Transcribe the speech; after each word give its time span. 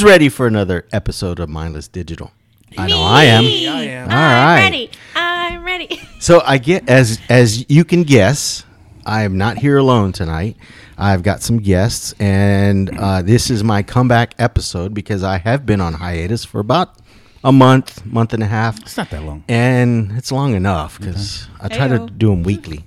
Who's 0.00 0.08
ready 0.08 0.30
for 0.30 0.46
another 0.46 0.86
episode 0.92 1.40
of 1.40 1.50
Mindless 1.50 1.86
Digital? 1.86 2.30
I 2.78 2.88
know 2.88 3.02
I 3.02 3.24
am. 3.24 3.44
I 3.44 3.48
am. 3.48 4.08
All 4.08 4.16
I'm 4.16 4.46
right. 4.46 4.60
ready. 4.64 4.90
I'm 5.14 5.62
ready. 5.62 6.00
So 6.20 6.40
I 6.42 6.56
get 6.56 6.88
as 6.88 7.20
as 7.28 7.68
you 7.68 7.84
can 7.84 8.04
guess, 8.04 8.64
I 9.04 9.24
am 9.24 9.36
not 9.36 9.58
here 9.58 9.76
alone 9.76 10.12
tonight. 10.12 10.56
I've 10.96 11.22
got 11.22 11.42
some 11.42 11.58
guests, 11.58 12.14
and 12.18 12.98
uh, 12.98 13.20
this 13.20 13.50
is 13.50 13.62
my 13.62 13.82
comeback 13.82 14.34
episode 14.38 14.94
because 14.94 15.22
I 15.22 15.36
have 15.36 15.66
been 15.66 15.82
on 15.82 15.92
hiatus 15.92 16.46
for 16.46 16.60
about 16.60 16.96
a 17.44 17.52
month, 17.52 18.06
month 18.06 18.32
and 18.32 18.42
a 18.42 18.46
half. 18.46 18.80
It's 18.80 18.96
not 18.96 19.10
that 19.10 19.22
long. 19.22 19.44
and 19.48 20.12
it's 20.12 20.32
long 20.32 20.54
enough 20.54 20.98
because 20.98 21.46
I 21.60 21.68
try 21.68 21.88
to 21.88 22.06
do 22.06 22.30
them 22.30 22.42
weekly. 22.42 22.86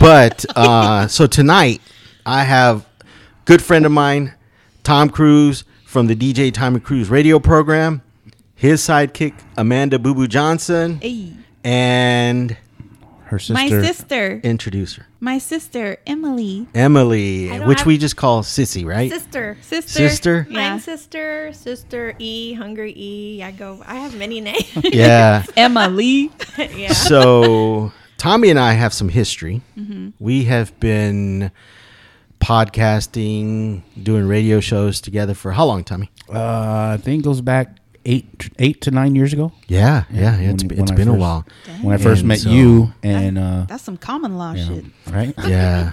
But 0.00 0.46
uh, 0.56 1.08
so 1.08 1.26
tonight 1.26 1.82
I 2.24 2.44
have 2.44 2.86
good 3.44 3.60
friend 3.60 3.84
of 3.84 3.92
mine, 3.92 4.32
Tom 4.82 5.10
Cruz 5.10 5.64
from 5.94 6.08
the 6.08 6.16
DJ 6.16 6.52
Tom 6.52 6.74
and 6.74 6.82
Cruise 6.82 7.08
radio 7.08 7.38
program, 7.38 8.02
his 8.56 8.82
sidekick 8.82 9.32
Amanda 9.56 9.96
Boo 9.96 10.12
Boo 10.12 10.26
Jonson, 10.26 11.00
Hey. 11.00 11.30
and 11.62 12.56
Her 13.26 13.38
sister. 13.38 13.52
My 13.54 13.68
sister. 13.68 14.40
Introduce 14.42 14.96
her. 14.96 15.06
My 15.20 15.38
sister, 15.38 15.98
Emily. 16.04 16.66
Emily, 16.74 17.48
which 17.60 17.78
have- 17.78 17.86
we 17.86 17.96
just 17.96 18.16
call 18.16 18.42
Sissy, 18.42 18.84
right? 18.84 19.08
Sister. 19.08 19.56
Sister. 19.60 19.88
Sister? 20.08 20.46
Yeah. 20.50 20.70
Mine 20.70 20.80
sister, 20.80 21.52
sister 21.52 22.14
E, 22.18 22.54
Hungry 22.54 22.92
E. 22.96 23.40
I 23.44 23.52
go. 23.52 23.80
I 23.86 23.94
have 23.94 24.16
many 24.16 24.40
names. 24.40 24.66
Yeah. 24.82 25.44
Emily. 25.56 26.32
yeah. 26.58 26.92
so 26.92 27.92
Tommy 28.18 28.50
and 28.50 28.58
I 28.58 28.72
have 28.72 28.92
some 28.92 29.10
history. 29.10 29.62
Mm-hmm. 29.78 30.08
We 30.18 30.42
have 30.46 30.76
been 30.80 31.52
podcasting, 32.44 33.82
doing 34.02 34.26
radio 34.28 34.60
shows 34.60 35.00
together 35.00 35.34
for 35.34 35.52
how 35.52 35.64
long, 35.64 35.82
Tommy? 35.84 36.10
Uh, 36.32 36.94
I 36.94 37.00
think 37.02 37.22
it 37.22 37.24
goes 37.24 37.40
back 37.40 37.78
eight 38.04 38.50
eight 38.58 38.80
to 38.82 38.90
nine 38.90 39.14
years 39.14 39.32
ago. 39.32 39.52
Yeah, 39.66 40.04
yeah, 40.10 40.38
yeah. 40.40 40.50
It's, 40.50 40.62
When- 40.62 40.72
it's 40.72 40.80
when 40.80 40.92
I 40.92 40.94
been 40.94 41.08
a 41.08 41.12
first- 41.12 41.20
while. 41.20 41.46
When 41.82 41.94
I 41.94 41.98
first 41.98 42.20
And 42.20 42.28
met 42.28 42.38
so- 42.40 42.50
you, 42.50 42.92
and 43.02 43.38
uh, 43.38 43.66
That's 43.68 43.82
some 43.82 43.96
common 43.96 44.36
law 44.36 44.52
yeah, 44.52 44.66
shit. 44.66 44.84
right? 45.10 45.34
Yeah, 45.46 45.92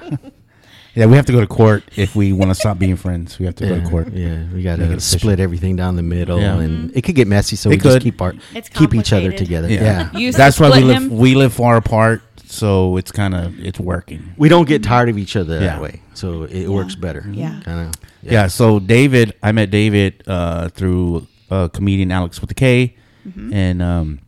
Yeah, 0.94 1.06
we 1.06 1.16
have 1.16 1.26
to 1.28 1.32
go 1.32 1.40
to 1.40 1.48
court 1.48 1.84
if 1.96 2.18
we 2.18 2.34
want 2.34 2.52
to 2.52 2.56
stop 2.56 2.78
being 2.78 2.98
friends. 2.98 3.40
We 3.40 3.46
have 3.46 3.56
to 3.56 3.68
go 3.68 3.80
to 3.80 3.90
court. 3.90 4.12
yeah. 4.12 4.44
We 4.54 4.62
got 4.62 4.76
to 4.80 5.00
split 5.00 5.40
everything 5.40 5.78
down 5.78 5.96
the 5.96 6.04
middle, 6.04 6.40
Yeah. 6.42 6.60
and 6.60 6.92
it 6.94 7.04
could 7.04 7.16
get 7.16 7.30
messy. 7.30 7.56
So 7.56 7.70
It 7.70 7.76
we 7.76 7.90
just 7.90 8.02
keep 8.02 8.22
our 8.22 8.34
It's 8.54 8.68
keep 8.68 8.94
each 8.94 9.14
other 9.14 9.32
together. 9.32 9.70
Yeah, 9.70 10.10
Yeah. 10.14 10.32
That's 10.32 10.60
why 10.60 10.70
we 10.70 10.84
live. 10.84 10.98
him? 11.04 11.18
We 11.18 11.36
live 11.36 11.54
far 11.54 11.78
apart, 11.78 12.22
so 12.52 12.98
it's 12.98 13.12
kind 13.12 13.34
of 13.34 13.58
it's 13.60 13.80
working. 13.80 14.34
we 14.38 14.50
don't 14.50 14.68
get 14.68 14.84
tired 14.84 15.10
of 15.10 15.18
each 15.18 15.36
other 15.36 15.56
Yeah. 15.56 15.68
that 15.68 15.82
way, 15.82 16.02
so 16.14 16.44
it 16.44 16.68
works 16.68 16.96
better. 16.96 17.26
Yeah. 17.32 17.60
kind 17.64 17.88
of. 17.88 17.94
Yeah. 18.22 18.48
So 18.48 18.80
David, 18.80 19.34
I 19.42 19.52
met 19.52 19.72
David 19.72 20.24
uh, 20.28 20.70
through 20.70 21.28
uh, 21.50 21.68
comedian 21.70 22.12
Alex 22.12 22.40
with 22.42 22.50
the 22.50 22.56
K, 22.56 22.96
Mm-hmm. 23.28 23.54
and 23.54 23.82
um, 23.84 24.20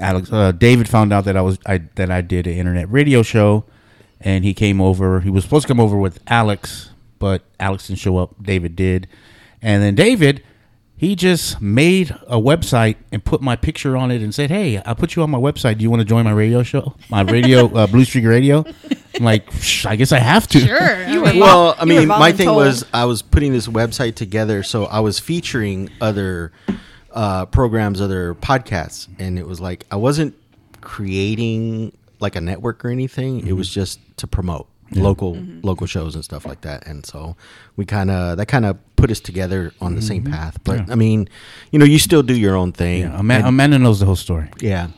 Alex. 0.00 0.30
Uh, 0.32 0.52
David 0.52 0.88
found 0.88 1.12
out 1.12 1.24
that 1.24 1.36
I 1.36 1.42
was 1.42 1.58
I 1.66 1.78
that 1.96 2.10
I 2.10 2.20
did 2.20 2.46
an 2.46 2.52
internet 2.54 2.90
radio 2.90 3.22
show, 3.22 3.64
and 4.20 4.44
he 4.44 4.54
came 4.54 4.80
over. 4.80 5.20
He 5.20 5.30
was 5.30 5.42
supposed 5.44 5.62
to 5.62 5.68
come 5.68 5.80
over 5.80 5.96
with 5.96 6.20
Alex, 6.28 6.90
but 7.18 7.42
Alex 7.58 7.88
didn't 7.88 7.98
show 7.98 8.16
up. 8.18 8.34
David 8.42 8.76
did, 8.76 9.08
and 9.62 9.82
then 9.82 9.94
David. 9.94 10.42
He 10.98 11.14
just 11.14 11.60
made 11.62 12.10
a 12.26 12.36
website 12.38 12.96
and 13.12 13.24
put 13.24 13.40
my 13.40 13.54
picture 13.56 13.96
on 13.96 14.10
it 14.10 14.20
and 14.20 14.34
said, 14.34 14.50
"Hey, 14.50 14.82
I 14.84 14.94
put 14.94 15.14
you 15.16 15.22
on 15.22 15.30
my 15.30 15.38
website. 15.38 15.78
Do 15.78 15.84
you 15.84 15.90
want 15.90 16.00
to 16.00 16.04
join 16.04 16.24
my 16.24 16.32
radio 16.32 16.62
show? 16.64 16.94
My 17.08 17.22
radio, 17.22 17.66
uh, 17.74 17.86
Blue 17.86 18.04
Streak 18.04 18.24
Radio." 18.26 18.64
I'm 19.16 19.24
like, 19.24 19.48
I 19.86 19.96
guess 19.96 20.12
I 20.12 20.18
have 20.18 20.46
to. 20.48 20.60
Sure. 20.60 21.08
You 21.08 21.20
were 21.22 21.32
Well, 21.40 21.74
I 21.78 21.84
mean, 21.86 22.06
my 22.08 22.32
thing 22.32 22.52
was 22.52 22.84
I 22.92 23.04
was 23.06 23.22
putting 23.22 23.52
this 23.52 23.66
website 23.66 24.14
together, 24.16 24.62
so 24.62 24.84
I 24.86 25.00
was 25.00 25.18
featuring 25.18 25.88
other 26.00 26.52
uh, 27.12 27.46
programs, 27.46 28.00
other 28.00 28.34
podcasts, 28.34 29.08
and 29.18 29.38
it 29.38 29.46
was 29.46 29.60
like 29.60 29.84
I 29.90 29.96
wasn't 29.96 30.34
creating 30.80 31.96
like 32.20 32.34
a 32.36 32.40
network 32.40 32.84
or 32.84 32.88
anything. 32.90 33.46
It 33.46 33.52
was 33.52 33.68
just 33.72 34.00
to 34.18 34.26
promote 34.26 34.66
local 34.92 35.34
Mm-hmm. 35.34 35.60
local 35.66 35.86
shows 35.86 36.14
and 36.14 36.24
stuff 36.24 36.44
like 36.46 36.62
that. 36.62 36.86
And 36.86 37.04
so 37.06 37.36
we 37.76 37.84
kind 37.84 38.10
of 38.10 38.36
that 38.38 38.46
kind 38.46 38.64
of 38.64 38.78
put 38.98 39.10
us 39.10 39.20
together 39.20 39.72
on 39.80 39.94
the 39.94 40.02
same 40.02 40.22
mm-hmm. 40.24 40.32
path. 40.34 40.58
But 40.64 40.76
Yeah. 40.78 40.92
I 40.92 40.96
mean, 40.96 41.28
you 41.72 41.78
know, 41.78 41.84
you 41.94 41.98
still 41.98 42.22
do 42.22 42.34
your 42.36 42.56
own 42.56 42.72
thing. 42.72 43.02
Yeah, 43.02 43.18
Ama- 43.18 43.34
And- 43.34 43.46
Amanda 43.46 43.78
knows 43.78 44.00
the 44.00 44.06
whole 44.06 44.16
story. 44.28 44.48
yeah. 44.60 44.88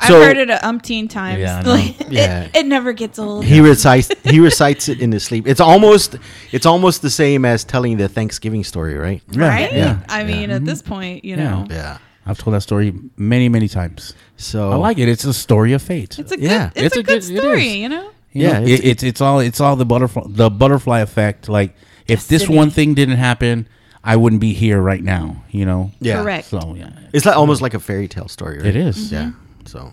I've 0.00 0.08
heard 0.08 0.36
it 0.38 0.48
a 0.48 0.58
umpteen 0.70 1.08
times. 1.10 1.40
Yeah, 1.40 1.62
Like, 1.74 2.00
it, 2.00 2.12
Yeah. 2.12 2.48
it 2.54 2.66
never 2.66 2.92
gets 2.92 3.18
old. 3.18 3.44
He 3.44 3.60
recites 3.60 4.08
he 4.24 4.38
recites 4.40 4.88
it 4.88 5.00
in 5.00 5.10
his 5.12 5.24
sleep. 5.24 5.46
It's 5.46 5.60
almost 5.60 6.16
it's 6.52 6.66
almost 6.66 7.02
the 7.02 7.10
same 7.10 7.44
as 7.44 7.64
telling 7.64 7.96
the 7.98 8.08
Thanksgiving 8.08 8.64
story, 8.64 8.94
right? 9.06 9.22
Right? 9.34 9.72
Yeah. 9.72 9.98
I 10.08 10.22
mean, 10.24 10.50
at 10.50 10.56
mm-hmm. 10.58 10.66
this 10.70 10.82
point, 10.82 11.24
you 11.24 11.36
Yeah. 11.36 11.50
know, 11.50 11.66
Yeah. 11.70 11.98
I've 12.28 12.38
told 12.38 12.54
that 12.54 12.62
story 12.62 12.92
many, 13.16 13.48
many 13.48 13.68
times. 13.68 14.14
So 14.36 14.70
I 14.72 14.76
like 14.76 14.98
it. 14.98 15.08
It's 15.08 15.24
a 15.24 15.34
story 15.34 15.72
of 15.74 15.82
fate. 15.82 16.18
it's 16.18 16.32
a 16.32 16.38
Yeah. 16.40 16.70
good, 16.74 16.84
it's, 16.84 16.86
It's 16.86 16.96
a, 16.96 17.00
a 17.00 17.02
good 17.02 17.22
good- 17.22 17.38
story, 17.42 17.66
is. 17.68 17.76
you 17.76 17.88
know? 17.88 18.06
You 18.32 18.42
Yeah, 18.46 18.58
know, 18.60 18.66
it's- 18.66 18.80
it, 18.80 18.84
it's 18.92 19.02
it's 19.10 19.20
all 19.20 19.38
it's 19.40 19.60
all 19.60 19.76
the 19.76 19.86
butterfly 19.86 20.22
the 20.26 20.48
butterfly 20.50 21.00
effect. 21.00 21.48
Like 21.48 21.74
if 22.08 22.28
this 22.28 22.42
Destiny. 22.42 22.56
one 22.56 22.70
thing 22.70 22.94
didn't 22.94 23.16
happen, 23.16 23.68
I 24.04 24.16
wouldn't 24.16 24.40
be 24.40 24.52
here 24.52 24.80
right 24.80 25.02
now. 25.02 25.42
You 25.50 25.64
know. 25.66 25.90
Yeah. 26.00 26.22
Correct. 26.22 26.46
So 26.48 26.74
yeah, 26.76 26.90
It's 27.12 27.26
like 27.26 27.36
almost 27.36 27.60
like 27.62 27.74
a 27.74 27.80
fairy 27.80 28.08
tale 28.08 28.28
story, 28.28 28.58
right? 28.58 28.66
It 28.66 28.76
is. 28.76 29.10
Yeah. 29.12 29.24
Mm-hmm. 29.26 29.66
So 29.66 29.92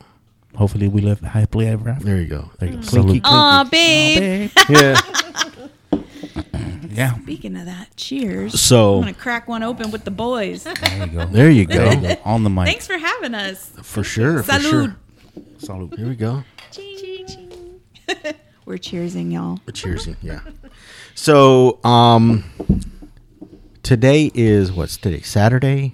hopefully 0.56 0.88
we 0.88 1.01
live 1.01 1.19
happily 1.22 1.68
ever 1.68 1.90
after. 1.90 2.06
there 2.06 2.18
you 2.22 2.28
go. 2.28 2.51
There 2.59 2.69
you 2.69 2.75
go. 2.78 2.81
Clinky, 2.84 2.88
Salute. 2.88 3.22
Aw, 3.25 3.66
clinky. 3.66 4.19
babe. 4.19 4.51
Yeah. 4.69 5.01
Yeah. 6.90 7.16
Speaking 7.24 7.56
of 7.57 7.66
that, 7.66 7.88
cheers. 7.96 8.59
So- 8.62 8.97
I'm 8.97 9.01
going 9.01 9.13
to 9.16 9.19
crack 9.19 9.47
one 9.47 9.63
open 9.63 9.90
with 9.90 10.03
the 10.03 10.12
boys. 10.12 10.63
There 10.81 10.97
you 11.00 11.07
go. 11.07 11.25
There 11.25 11.50
you 11.50 11.66
There 11.66 11.91
you 11.95 12.01
go. 12.01 12.07
go. 12.16 12.22
On 12.24 12.44
the 12.44 12.51
mic. 12.51 12.68
Thanks 12.68 12.85
for 12.85 12.97
having 13.00 13.34
us. 13.34 13.72
For 13.81 14.03
sure. 14.03 14.44
For 14.44 14.51
Salud. 14.51 14.62
sure. 14.69 14.95
Salute. 15.57 15.97
Here 15.97 16.07
we 16.07 16.16
go. 16.16 16.44
We're 18.66 18.78
cheersing, 18.78 19.31
y'all. 19.34 19.59
Cheers. 19.74 20.07
Yeah. 20.22 20.41
So 21.16 21.79
um 21.84 22.44
today 23.84 24.31
is 24.34 24.72
what's 24.72 24.97
today? 24.97 25.22
Saturday? 25.22 25.94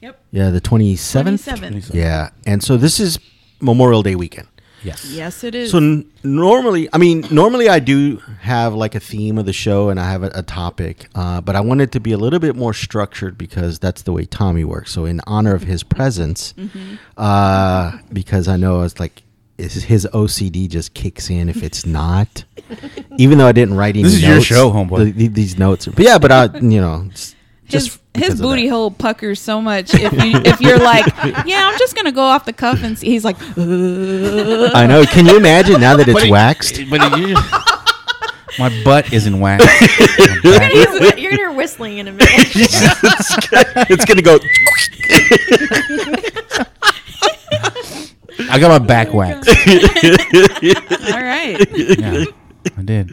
Yep. 0.00 0.20
Yeah, 0.30 0.50
the 0.50 0.60
twenty 0.60 0.96
seventh? 0.96 1.44
27th. 1.44 1.94
Yeah. 1.94 2.30
And 2.46 2.62
so 2.62 2.76
this 2.76 3.00
is 3.00 3.18
Memorial 3.60 4.02
Day 4.02 4.14
weekend. 4.14 4.48
Yes. 4.84 5.04
Yes, 5.10 5.42
it 5.42 5.56
is. 5.56 5.72
So 5.72 5.78
n- 5.78 6.08
normally, 6.22 6.88
I 6.92 6.98
mean, 6.98 7.24
normally 7.32 7.68
I 7.68 7.80
do 7.80 8.18
have 8.42 8.74
like 8.74 8.94
a 8.94 9.00
theme 9.00 9.36
of 9.36 9.44
the 9.44 9.52
show 9.52 9.88
and 9.90 9.98
I 9.98 10.08
have 10.08 10.22
a, 10.22 10.30
a 10.36 10.42
topic, 10.44 11.08
uh, 11.16 11.40
but 11.40 11.56
I 11.56 11.60
wanted 11.60 11.90
to 11.92 12.00
be 12.00 12.12
a 12.12 12.16
little 12.16 12.38
bit 12.38 12.54
more 12.54 12.72
structured 12.72 13.36
because 13.36 13.80
that's 13.80 14.02
the 14.02 14.12
way 14.12 14.24
Tommy 14.24 14.62
works. 14.62 14.92
So 14.92 15.04
in 15.04 15.20
honor 15.26 15.52
of 15.56 15.62
his 15.64 15.82
presence, 15.82 16.54
uh, 17.16 17.98
because 18.12 18.46
I 18.46 18.56
know 18.56 18.82
it's 18.82 19.00
like 19.00 19.22
his, 19.58 19.82
his 19.84 20.08
OCD 20.14 20.68
just 20.68 20.94
kicks 20.94 21.28
in 21.30 21.48
if 21.48 21.62
it's 21.62 21.84
not, 21.84 22.44
even 23.18 23.36
though 23.38 23.46
I 23.46 23.52
didn't 23.52 23.76
write 23.76 23.96
any. 23.96 24.04
This 24.04 24.14
is 24.14 24.22
your 24.22 24.40
show, 24.40 24.70
homeboy. 24.70 25.04
the- 25.06 25.10
the- 25.12 25.28
these 25.28 25.58
notes, 25.58 25.86
but 25.86 25.98
yeah, 26.04 26.16
but 26.18 26.30
I, 26.32 26.44
you 26.58 26.80
know, 26.80 27.06
it's 27.10 27.34
his 27.64 27.86
just 27.86 28.00
his 28.14 28.40
booty 28.40 28.66
hole 28.68 28.90
puckers 28.90 29.38
so 29.40 29.60
much 29.60 29.92
if 29.94 30.12
you 30.12 30.40
if 30.44 30.60
you're 30.60 30.78
like, 30.78 31.06
yeah, 31.46 31.68
I'm 31.70 31.78
just 31.78 31.94
gonna 31.96 32.12
go 32.12 32.22
off 32.22 32.44
the 32.46 32.52
cuff 32.52 32.82
and 32.82 32.98
see. 32.98 33.08
He's 33.10 33.24
like, 33.24 33.36
"Uh." 33.58 34.70
I 34.74 34.86
know. 34.86 35.04
Can 35.04 35.26
you 35.26 35.36
imagine 35.36 35.80
now 35.80 35.96
that 35.96 36.08
it's 36.08 36.14
But 36.18 36.24
it- 36.26 36.30
waxed? 36.30 36.80
But 36.88 37.00
it, 37.18 37.38
my 38.58 38.82
butt 38.84 39.12
isn't 39.12 39.38
waxed. 39.38 39.68
You're 40.42 40.52
gonna, 40.58 40.66
hear, 40.68 40.92
you're 41.16 41.30
gonna 41.30 41.36
hear 41.36 41.52
whistling 41.52 41.98
in 41.98 42.08
a 42.08 42.12
minute. 42.12 42.28
it's 43.90 44.04
gonna 44.04 44.22
go. 44.22 44.38
I 48.50 48.58
got 48.58 48.68
my 48.80 48.84
back 48.86 49.12
waxed. 49.12 49.48
all 51.12 51.22
right. 51.22 51.66
Yeah, 51.98 52.24
I 52.76 52.82
did. 52.82 53.12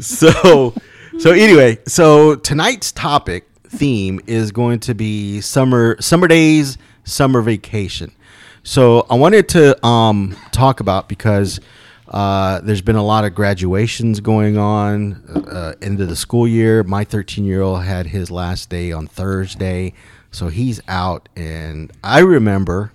so 0.00 0.74
so 1.18 1.30
anyway 1.30 1.78
so 1.86 2.34
tonight's 2.34 2.90
topic 2.92 3.46
theme 3.68 4.20
is 4.26 4.50
going 4.52 4.80
to 4.80 4.94
be 4.94 5.40
summer 5.40 5.96
summer 6.00 6.26
days 6.28 6.76
summer 7.04 7.40
vacation 7.40 8.12
so 8.62 9.06
i 9.08 9.14
wanted 9.14 9.48
to 9.48 9.86
um 9.86 10.36
talk 10.52 10.80
about 10.80 11.08
because 11.08 11.60
uh, 12.08 12.60
there's 12.60 12.82
been 12.82 12.96
a 12.96 13.02
lot 13.02 13.24
of 13.24 13.34
graduations 13.34 14.20
going 14.20 14.56
on 14.56 15.14
uh, 15.50 15.72
into 15.80 16.06
the 16.06 16.14
school 16.14 16.46
year. 16.46 16.84
My 16.84 17.02
13 17.02 17.44
year 17.44 17.60
old 17.62 17.82
had 17.82 18.06
his 18.06 18.30
last 18.30 18.68
day 18.68 18.92
on 18.92 19.06
Thursday, 19.08 19.94
so 20.30 20.46
he's 20.48 20.80
out. 20.86 21.28
And 21.34 21.90
I 22.04 22.20
remember 22.20 22.92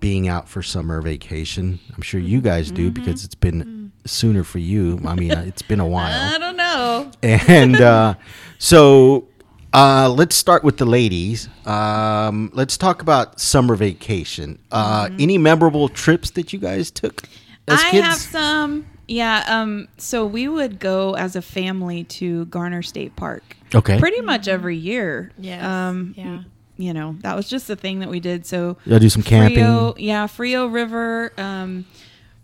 being 0.00 0.28
out 0.28 0.48
for 0.48 0.62
summer 0.62 1.00
vacation. 1.00 1.78
I'm 1.94 2.02
sure 2.02 2.20
you 2.20 2.40
guys 2.40 2.70
do 2.70 2.90
because 2.90 3.24
it's 3.24 3.34
been 3.34 3.92
sooner 4.04 4.44
for 4.44 4.58
you. 4.58 5.00
I 5.06 5.14
mean, 5.14 5.32
uh, 5.32 5.42
it's 5.46 5.62
been 5.62 5.80
a 5.80 5.86
while. 5.86 6.34
I 6.34 6.38
don't 6.38 6.56
know. 6.56 7.10
And 7.22 7.76
uh, 7.80 8.14
so 8.58 9.28
uh, 9.72 10.08
let's 10.10 10.34
start 10.36 10.64
with 10.64 10.78
the 10.78 10.86
ladies. 10.86 11.48
Um, 11.66 12.50
let's 12.54 12.76
talk 12.76 13.02
about 13.02 13.40
summer 13.40 13.74
vacation. 13.74 14.58
Uh, 14.72 15.08
Any 15.18 15.38
memorable 15.38 15.88
trips 15.88 16.30
that 16.30 16.52
you 16.52 16.58
guys 16.58 16.90
took 16.90 17.22
as 17.66 17.80
I 17.82 17.90
kids? 17.90 18.06
have 18.06 18.18
some. 18.18 18.86
Yeah, 19.10 19.44
um, 19.48 19.88
so 19.96 20.26
we 20.26 20.48
would 20.48 20.78
go 20.78 21.14
as 21.14 21.34
a 21.34 21.40
family 21.42 22.04
to 22.04 22.44
Garner 22.46 22.82
State 22.82 23.16
Park 23.16 23.56
Okay. 23.74 23.98
pretty 23.98 24.20
much 24.20 24.48
every 24.48 24.76
year. 24.76 25.32
Yes, 25.38 25.64
Um, 25.64 26.14
yeah. 26.16 26.42
You 26.78 26.94
know, 26.94 27.16
that 27.20 27.34
was 27.34 27.48
just 27.48 27.66
the 27.66 27.76
thing 27.76 27.98
that 28.00 28.08
we 28.08 28.20
did. 28.20 28.46
So 28.46 28.76
Y'all 28.86 29.00
do 29.00 29.10
some 29.10 29.24
camping. 29.24 29.56
Frio, 29.56 29.94
yeah, 29.98 30.28
Frio 30.28 30.66
River. 30.68 31.32
Um, 31.36 31.86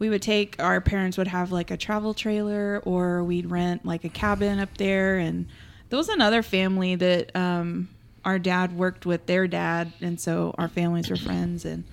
we 0.01 0.11
would 0.11 0.23
take 0.23 0.61
our 0.61 0.81
parents 0.81 1.17
would 1.17 1.29
have 1.29 1.53
like 1.53 1.71
a 1.71 1.77
travel 1.77 2.15
trailer, 2.15 2.83
or 2.85 3.23
we'd 3.23 3.49
rent 3.49 3.87
like 3.87 4.05
a 4.05 4.09
cabin 4.09 4.59
up 4.59 4.77
there. 4.77 5.19
And 5.19 5.47
there 5.89 5.97
was 5.97 6.09
another 6.09 6.43
family 6.43 6.97
that 6.97 7.35
um, 7.37 7.89
our 8.25 8.41
dad 8.41 8.77
worked 8.77 9.07
with 9.07 9.27
their 9.27 9.47
dad, 9.47 9.93
and 10.01 10.21
so 10.21 10.53
our 10.59 10.69
families 10.69 11.09
were 11.09 11.17
friends. 11.17 11.65
And 11.65 11.85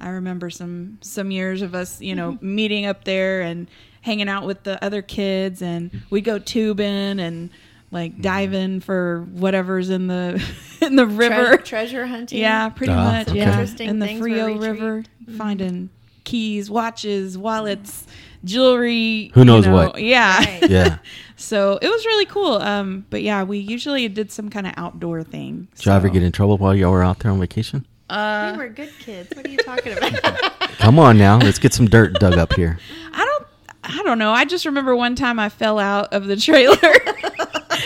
I 0.00 0.08
remember 0.10 0.50
some 0.50 0.98
some 1.00 1.30
years 1.30 1.62
of 1.62 1.76
us, 1.76 2.00
you 2.00 2.16
know, 2.16 2.38
meeting 2.42 2.86
up 2.86 3.04
there 3.04 3.40
and 3.42 3.68
hanging 4.00 4.28
out 4.28 4.46
with 4.46 4.64
the 4.64 4.84
other 4.84 5.00
kids, 5.00 5.62
and 5.62 6.02
we'd 6.10 6.24
go 6.24 6.40
tubing 6.40 7.20
and 7.20 7.50
like 7.94 8.20
dive 8.20 8.52
in 8.52 8.80
for 8.80 9.26
whatever's 9.32 9.88
in 9.88 10.08
the 10.08 10.44
in 10.82 10.96
the 10.96 11.06
river. 11.06 11.56
Treasure, 11.56 11.62
treasure 11.62 12.06
hunting. 12.06 12.38
Yeah, 12.40 12.68
pretty 12.68 12.92
Ah, 12.92 13.04
much. 13.04 13.28
okay. 13.28 13.38
Yeah, 13.38 13.50
Interesting 13.52 13.88
in 13.88 13.98
the 14.00 14.06
things 14.06 14.18
for 14.18 14.24
Frio 14.24 14.46
retreat. 14.48 14.60
River, 14.70 15.04
finding 15.38 15.88
keys, 16.24 16.68
watches, 16.70 17.38
wallets, 17.38 18.06
jewelry. 18.44 19.30
Who 19.34 19.40
you 19.40 19.44
knows 19.46 19.66
know, 19.66 19.74
what. 19.74 20.02
Yeah. 20.02 20.36
Right. 20.38 20.70
Yeah. 20.70 20.98
so 21.36 21.78
it 21.80 21.88
was 21.88 22.04
really 22.06 22.26
cool. 22.26 22.54
Um, 22.56 23.06
but 23.10 23.22
yeah, 23.22 23.42
we 23.44 23.58
usually 23.58 24.08
did 24.08 24.30
some 24.32 24.50
kind 24.50 24.66
of 24.66 24.74
outdoor 24.76 25.22
thing. 25.22 25.68
Did 25.76 25.86
y'all 25.86 25.94
ever 25.94 26.08
get 26.08 26.22
in 26.22 26.32
trouble 26.32 26.58
while 26.58 26.74
y'all 26.74 26.92
were 26.92 27.02
out 27.04 27.20
there 27.20 27.30
on 27.30 27.40
vacation? 27.40 27.86
Uh, 28.10 28.52
we 28.52 28.58
were 28.64 28.68
good 28.68 28.92
kids. 28.98 29.34
What 29.34 29.46
are 29.46 29.50
you 29.50 29.56
talking 29.58 29.96
about? 29.96 30.12
Come 30.78 30.98
on 30.98 31.16
now, 31.16 31.38
let's 31.38 31.58
get 31.58 31.72
some 31.72 31.86
dirt 31.86 32.14
dug 32.14 32.34
up 32.34 32.52
here. 32.52 32.78
I 33.12 33.24
don't. 33.24 33.46
I 33.86 34.02
don't 34.02 34.18
know. 34.18 34.30
I 34.32 34.44
just 34.46 34.64
remember 34.66 34.96
one 34.96 35.14
time 35.14 35.38
I 35.38 35.48
fell 35.50 35.78
out 35.78 36.12
of 36.14 36.26
the 36.26 36.36
trailer 36.36 36.76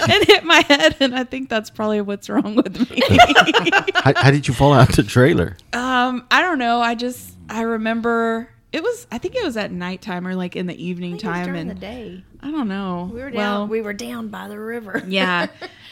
and 0.11 0.25
hit 0.25 0.44
my 0.44 0.62
head, 0.67 0.96
and 1.00 1.14
I 1.14 1.25
think 1.25 1.49
that's 1.49 1.70
probably 1.70 2.00
what's 2.00 2.29
wrong 2.29 2.55
with 2.55 2.90
me. 2.90 3.00
How, 3.94 4.12
how 4.17 4.31
did 4.31 4.49
you 4.49 4.55
fall 4.55 4.73
out 4.73 4.94
the 4.94 5.02
trailer? 5.02 5.56
Um, 5.73 6.26
I 6.31 6.40
don't 6.40 6.58
know. 6.58 6.81
I 6.81 6.94
just 6.94 7.35
I 7.49 7.62
remember 7.62 8.49
it 8.73 8.82
was. 8.82 9.06
I 9.11 9.19
think 9.19 9.35
it 9.35 9.44
was 9.44 9.56
at 9.56 9.73
nighttime 9.73 10.26
or 10.26 10.35
like 10.35 10.56
in 10.56 10.67
the 10.67 10.82
evening 10.82 11.14
I 11.14 11.17
think 11.17 11.25
it 11.25 11.29
was 11.29 11.37
time, 11.37 11.44
during 11.46 11.61
and 11.61 11.70
the 11.70 11.75
day. 11.75 12.25
I 12.40 12.50
don't 12.50 12.69
know. 12.69 13.11
We 13.12 13.20
were 13.20 13.31
down. 13.31 13.37
Well, 13.37 13.67
we 13.67 13.81
were 13.81 13.93
down 13.93 14.29
by 14.29 14.49
the 14.49 14.58
river. 14.58 15.02
yeah, 15.08 15.49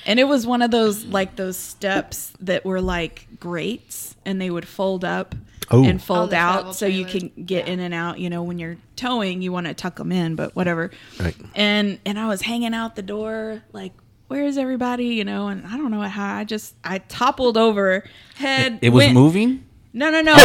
and 0.06 0.20
it 0.20 0.24
was 0.24 0.46
one 0.46 0.62
of 0.62 0.70
those 0.70 1.04
like 1.04 1.36
those 1.36 1.56
steps 1.56 2.32
that 2.40 2.64
were 2.64 2.80
like 2.80 3.26
grates, 3.40 4.14
and 4.24 4.40
they 4.40 4.50
would 4.50 4.66
fold 4.68 5.04
up 5.04 5.34
Oh. 5.70 5.84
and 5.84 6.00
fold 6.02 6.32
out, 6.32 6.74
so 6.76 6.86
you 6.86 7.04
can 7.04 7.30
get 7.44 7.66
Yeah. 7.66 7.72
in 7.72 7.80
and 7.80 7.92
out. 7.92 8.18
You 8.20 8.30
know, 8.30 8.42
when 8.42 8.58
you're 8.58 8.76
towing, 8.94 9.42
you 9.42 9.52
want 9.52 9.66
to 9.66 9.74
tuck 9.74 9.96
them 9.96 10.12
in, 10.12 10.36
but 10.36 10.54
whatever. 10.54 10.90
Right. 11.18 11.34
And 11.54 11.98
and 12.06 12.18
I 12.18 12.28
was 12.28 12.42
hanging 12.42 12.74
out 12.74 12.96
the 12.96 13.02
door 13.02 13.62
like. 13.72 13.92
Where 14.28 14.42
is 14.44 14.58
everybody? 14.58 15.06
You 15.14 15.24
know, 15.24 15.46
and 15.46 15.64
I 15.64 15.76
don't 15.76 15.92
know 15.92 16.00
how. 16.00 16.34
I 16.38 16.42
just 16.42 16.74
I 16.82 16.98
toppled 16.98 17.56
over, 17.56 18.02
head. 18.34 18.80
It 18.82 18.90
was 18.90 19.04
went- 19.04 19.14
moving. 19.14 19.64
No, 19.92 20.10
no, 20.10 20.20
no. 20.20 20.34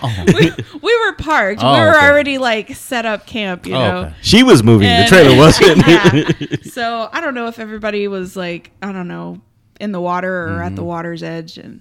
Oh. 0.00 0.24
we, 0.26 0.50
we 0.82 0.98
were 1.06 1.12
parked. 1.14 1.60
Oh, 1.62 1.72
we 1.74 1.80
were 1.80 1.96
okay. 1.96 2.06
already 2.06 2.38
like 2.38 2.74
set 2.74 3.06
up 3.06 3.26
camp, 3.26 3.66
you 3.66 3.74
Oh, 3.74 3.78
know. 3.78 3.98
okay. 4.00 4.14
she 4.22 4.42
was 4.42 4.62
moving. 4.62 4.86
And- 4.88 5.04
the 5.04 5.08
trailer 5.08 5.36
wasn't. 5.38 5.86
Yeah. 5.86 6.56
So 6.70 7.08
I 7.12 7.20
don't 7.20 7.34
know 7.34 7.46
if 7.48 7.58
everybody 7.58 8.06
was 8.08 8.36
like, 8.36 8.70
I 8.82 8.92
don't 8.92 9.08
know, 9.08 9.40
in 9.80 9.92
the 9.92 10.00
water 10.00 10.48
or 10.48 10.62
at 10.62 10.74
the 10.76 10.82
mm-hmm. 10.82 10.88
water's 10.88 11.22
edge, 11.22 11.58
and 11.58 11.80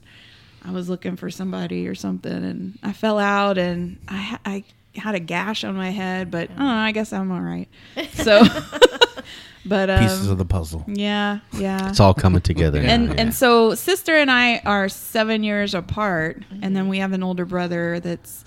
I 0.67 0.71
was 0.71 0.89
looking 0.89 1.15
for 1.15 1.29
somebody 1.31 1.87
or 1.87 1.95
something, 1.95 2.31
and 2.31 2.77
I 2.83 2.91
fell 2.93 3.19
out, 3.19 3.57
and 3.57 3.97
I 4.07 4.37
I 4.45 4.63
had 4.99 5.15
a 5.15 5.19
gash 5.19 5.63
on 5.63 5.75
my 5.75 5.89
head, 5.91 6.29
but 6.31 6.49
I 6.51 6.55
don't 6.55 6.57
know. 6.59 6.65
I 6.73 6.91
guess 6.91 7.13
I'm 7.13 7.31
all 7.31 7.41
right. 7.41 7.69
So, 8.13 8.43
but 9.65 9.89
um, 9.89 9.99
Pieces 9.99 10.29
of 10.29 10.37
the 10.37 10.45
puzzle. 10.45 10.83
yeah, 10.87 11.39
yeah. 11.53 11.89
It's 11.89 11.99
all 11.99 12.13
coming 12.13 12.41
together. 12.41 12.81
now, 12.81 12.89
and 12.93 13.07
yeah. 13.09 13.15
and 13.17 13.33
so 13.33 13.75
sister 13.75 14.15
and 14.17 14.29
I 14.31 14.59
are 14.65 14.89
seven 14.89 15.43
years 15.43 15.73
apart, 15.73 16.43
and 16.61 16.75
then 16.75 16.87
we 16.89 16.99
have 16.99 17.13
an 17.13 17.23
older 17.23 17.45
brother 17.45 17.99
that's 17.99 18.43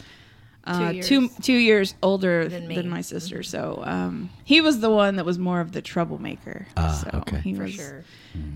uh, 0.65 0.93
Two 0.93 1.03
two 1.03 1.21
years. 1.23 1.37
two 1.43 1.53
years 1.55 1.95
older 2.03 2.49
Than 2.49 2.69
than, 2.69 2.89
my 2.89 3.01
sister. 3.01 3.43
So 3.43 3.83
um, 3.85 4.29
he 4.45 4.61
was 4.61 4.81
the 4.81 4.91
one 4.91 5.17
that 5.17 5.25
was 5.25 5.39
more 5.39 5.61
of 5.61 5.73
the 5.73 5.81
troublemaker. 5.83 6.67
Ah, 6.77 6.93
so 6.93 7.19
okay. 7.21 7.39
he 7.41 7.55
For 7.55 7.63
was 7.65 7.73
sure. 7.73 8.05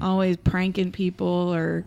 always 0.01 0.37
pranking 0.37 0.93
people 0.93 1.55
or. 1.55 1.85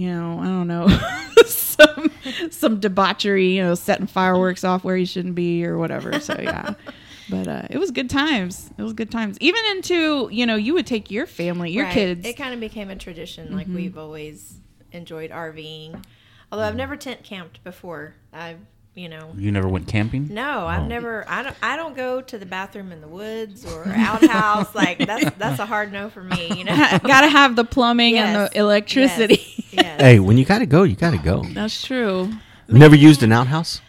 You 0.00 0.10
know, 0.10 0.38
I 0.40 0.44
don't 0.44 0.66
know, 0.66 0.88
some 1.46 2.10
some 2.50 2.80
debauchery. 2.80 3.56
You 3.56 3.62
know, 3.64 3.74
setting 3.74 4.06
fireworks 4.06 4.64
off 4.64 4.82
where 4.84 4.96
he 4.96 5.04
shouldn't 5.04 5.34
be 5.34 5.64
or 5.66 5.76
whatever. 5.76 6.20
So 6.20 6.36
yeah, 6.40 6.74
but 7.30 7.46
uh, 7.48 7.62
it 7.68 7.78
was 7.78 7.90
good 7.90 8.08
times. 8.08 8.70
It 8.78 8.82
was 8.82 8.92
good 8.94 9.10
times. 9.10 9.36
Even 9.40 9.60
into 9.72 10.28
you 10.32 10.46
know, 10.46 10.56
you 10.56 10.72
would 10.74 10.86
take 10.86 11.10
your 11.10 11.26
family, 11.26 11.70
your 11.70 11.84
Right. 11.84 11.92
kids. 11.94 12.26
It 12.26 12.38
kind 12.38 12.54
of 12.54 12.60
became 12.60 12.88
a 12.90 12.96
tradition. 12.96 13.54
Like 13.54 13.66
Mm-hmm. 13.66 13.76
we've 13.76 13.98
always 13.98 14.58
enjoyed 14.92 15.30
RVing. 15.30 16.02
Although 16.50 16.64
I've 16.64 16.76
never 16.76 16.96
tent 16.96 17.22
camped 17.22 17.62
before. 17.62 18.14
I've, 18.32 18.58
you 18.96 19.08
know, 19.08 19.32
You 19.36 19.52
never 19.52 19.68
went 19.68 19.86
camping? 19.86 20.34
no, 20.34 20.66
I've 20.66 20.82
Oh. 20.82 20.86
never. 20.86 21.24
I 21.28 21.42
don't. 21.44 21.56
I 21.62 21.76
don't 21.76 21.94
go 21.94 22.20
to 22.22 22.38
the 22.38 22.46
bathroom 22.46 22.90
in 22.90 23.00
the 23.00 23.06
woods 23.06 23.64
or 23.64 23.84
outhouse. 23.86 24.74
like 24.74 24.98
that's 24.98 25.30
that's 25.36 25.60
a 25.60 25.66
hard 25.66 25.92
no 25.92 26.08
for 26.10 26.22
me. 26.24 26.48
You 26.56 26.64
know. 26.64 26.74
Got 27.04 27.20
to 27.20 27.28
have 27.28 27.54
the 27.54 27.64
plumbing 27.64 28.14
Yes. 28.16 28.26
and 28.26 28.50
the 28.50 28.58
electricity. 28.58 29.49
Yes. 29.72 29.84
yes. 29.84 30.00
hey, 30.00 30.18
when 30.20 30.36
you 30.38 30.44
gotta 30.44 30.66
go, 30.66 30.82
you 30.82 30.96
gotta 30.96 31.18
go. 31.18 31.42
That's 31.52 31.82
true. 31.82 32.32
Never 32.68 32.94
used 32.96 33.22
an 33.22 33.32
outhouse. 33.32 33.80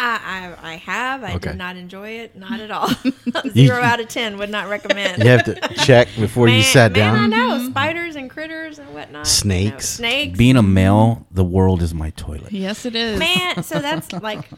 I, 0.00 0.54
I 0.62 0.72
I 0.72 0.76
have. 0.76 1.24
I 1.24 1.34
Okay. 1.34 1.48
did 1.50 1.58
not 1.58 1.76
enjoy 1.76 2.10
it. 2.10 2.36
Not 2.36 2.60
at 2.60 2.70
all. 2.70 2.88
Zero 3.50 3.82
out 3.82 3.98
of 3.98 4.06
ten. 4.08 4.38
Would 4.38 4.48
not 4.50 4.68
recommend. 4.68 5.20
You 5.24 5.28
have 5.30 5.44
to 5.46 5.56
check 5.84 6.06
before 6.20 6.46
you 6.48 6.58
Man- 6.58 6.62
sat 6.64 6.92
man, 6.92 7.14
I 7.14 7.18
down. 7.18 7.30
know 7.30 7.68
spiders 7.70 8.14
and 8.14 8.30
critters 8.30 8.78
and 8.78 8.94
whatnot. 8.94 9.26
Snakes. 9.26 9.74
You 9.98 10.04
snakes. 10.06 10.38
Being 10.38 10.56
a 10.56 10.62
male, 10.62 11.26
the 11.32 11.42
world 11.44 11.82
is 11.82 11.92
my 11.94 12.10
toilet. 12.10 12.52
Yes, 12.52 12.84
it 12.86 12.94
is. 12.94 13.18
Man, 13.18 13.62
so 13.64 13.80
that's 13.80 14.12
like 14.12 14.48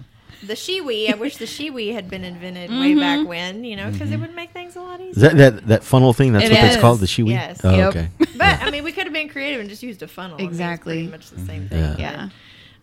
the 0.43 0.55
Shewee. 0.55 1.13
I 1.13 1.17
wish 1.17 1.37
the 1.37 1.45
Shewee 1.47 1.93
had 1.93 2.09
been 2.09 2.25
invented 2.25 2.71
way 2.71 2.95
back 2.95 3.27
when, 3.27 3.65
you 3.65 3.77
know, 3.77 3.91
because 3.91 4.11
it 4.11 4.19
would 4.19 4.35
make 4.35 4.51
things 4.53 4.77
a 4.77 4.81
lot 4.81 5.01
Is 5.01 5.17
easier. 5.19 5.29
that 5.31 5.37
that 5.57 5.67
that 5.69 5.85
funnel 5.85 6.13
thing? 6.13 6.33
That's 6.33 6.47
It 6.47 6.53
what 6.53 6.65
it's 6.65 6.77
called, 6.81 7.01
the 7.01 7.07
Shewee. 7.07 7.31
Yes. 7.31 7.61
Oh, 7.65 7.75
Yep. 7.77 7.89
okay. 7.97 8.09
But 8.37 8.63
I 8.63 8.71
mean, 8.71 8.85
we 8.85 8.93
could 8.93 9.05
have 9.05 9.13
been 9.13 9.29
creative 9.29 9.61
and 9.61 9.69
just 9.69 9.83
used 9.83 10.03
a 10.03 10.09
funnel. 10.09 10.37
I 10.37 10.39
mean, 10.39 10.49
Exactly. 10.49 10.95
pretty 10.95 11.11
much 11.11 11.31
the 11.31 11.41
same 11.47 11.69
thing. 11.69 11.79
Yeah. 11.81 11.97
yeah. 11.99 12.29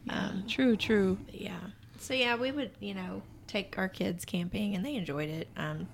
Um, 0.09 0.43
True, 0.47 0.75
true. 0.77 1.17
yeah. 1.31 1.57
So 1.99 2.13
yeah, 2.13 2.35
we 2.35 2.51
would, 2.51 2.71
you 2.79 2.93
know, 2.93 3.21
take 3.47 3.77
our 3.77 3.89
kids 3.89 4.23
camping, 4.23 4.75
and 4.75 4.85
they 4.85 4.95
enjoyed 4.95 5.29
it. 5.29 5.47
Um, 5.57 5.87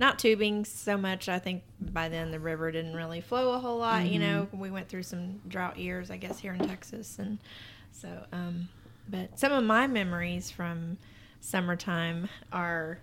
not 0.00 0.18
tubing 0.18 0.64
so 0.64 0.96
much. 0.98 1.28
I 1.28 1.38
think 1.38 1.62
by 1.80 2.08
then 2.08 2.30
the 2.32 2.40
river 2.40 2.70
didn't 2.72 2.94
really 2.96 3.20
flow 3.20 3.52
a 3.54 3.58
whole 3.60 3.78
lot. 3.78 4.06
You 4.06 4.18
know, 4.18 4.48
we 4.52 4.70
went 4.70 4.88
through 4.88 5.04
some 5.04 5.40
drought 5.48 5.78
years, 5.78 6.10
I 6.10 6.16
guess, 6.16 6.38
here 6.40 6.52
in 6.52 6.66
Texas, 6.66 7.18
and 7.18 7.38
so. 7.92 8.08
Um, 8.32 8.68
but 9.08 9.38
some 9.38 9.52
of 9.52 9.64
my 9.64 9.86
memories 9.86 10.50
from 10.50 10.98
summertime 11.40 12.28
are 12.52 13.00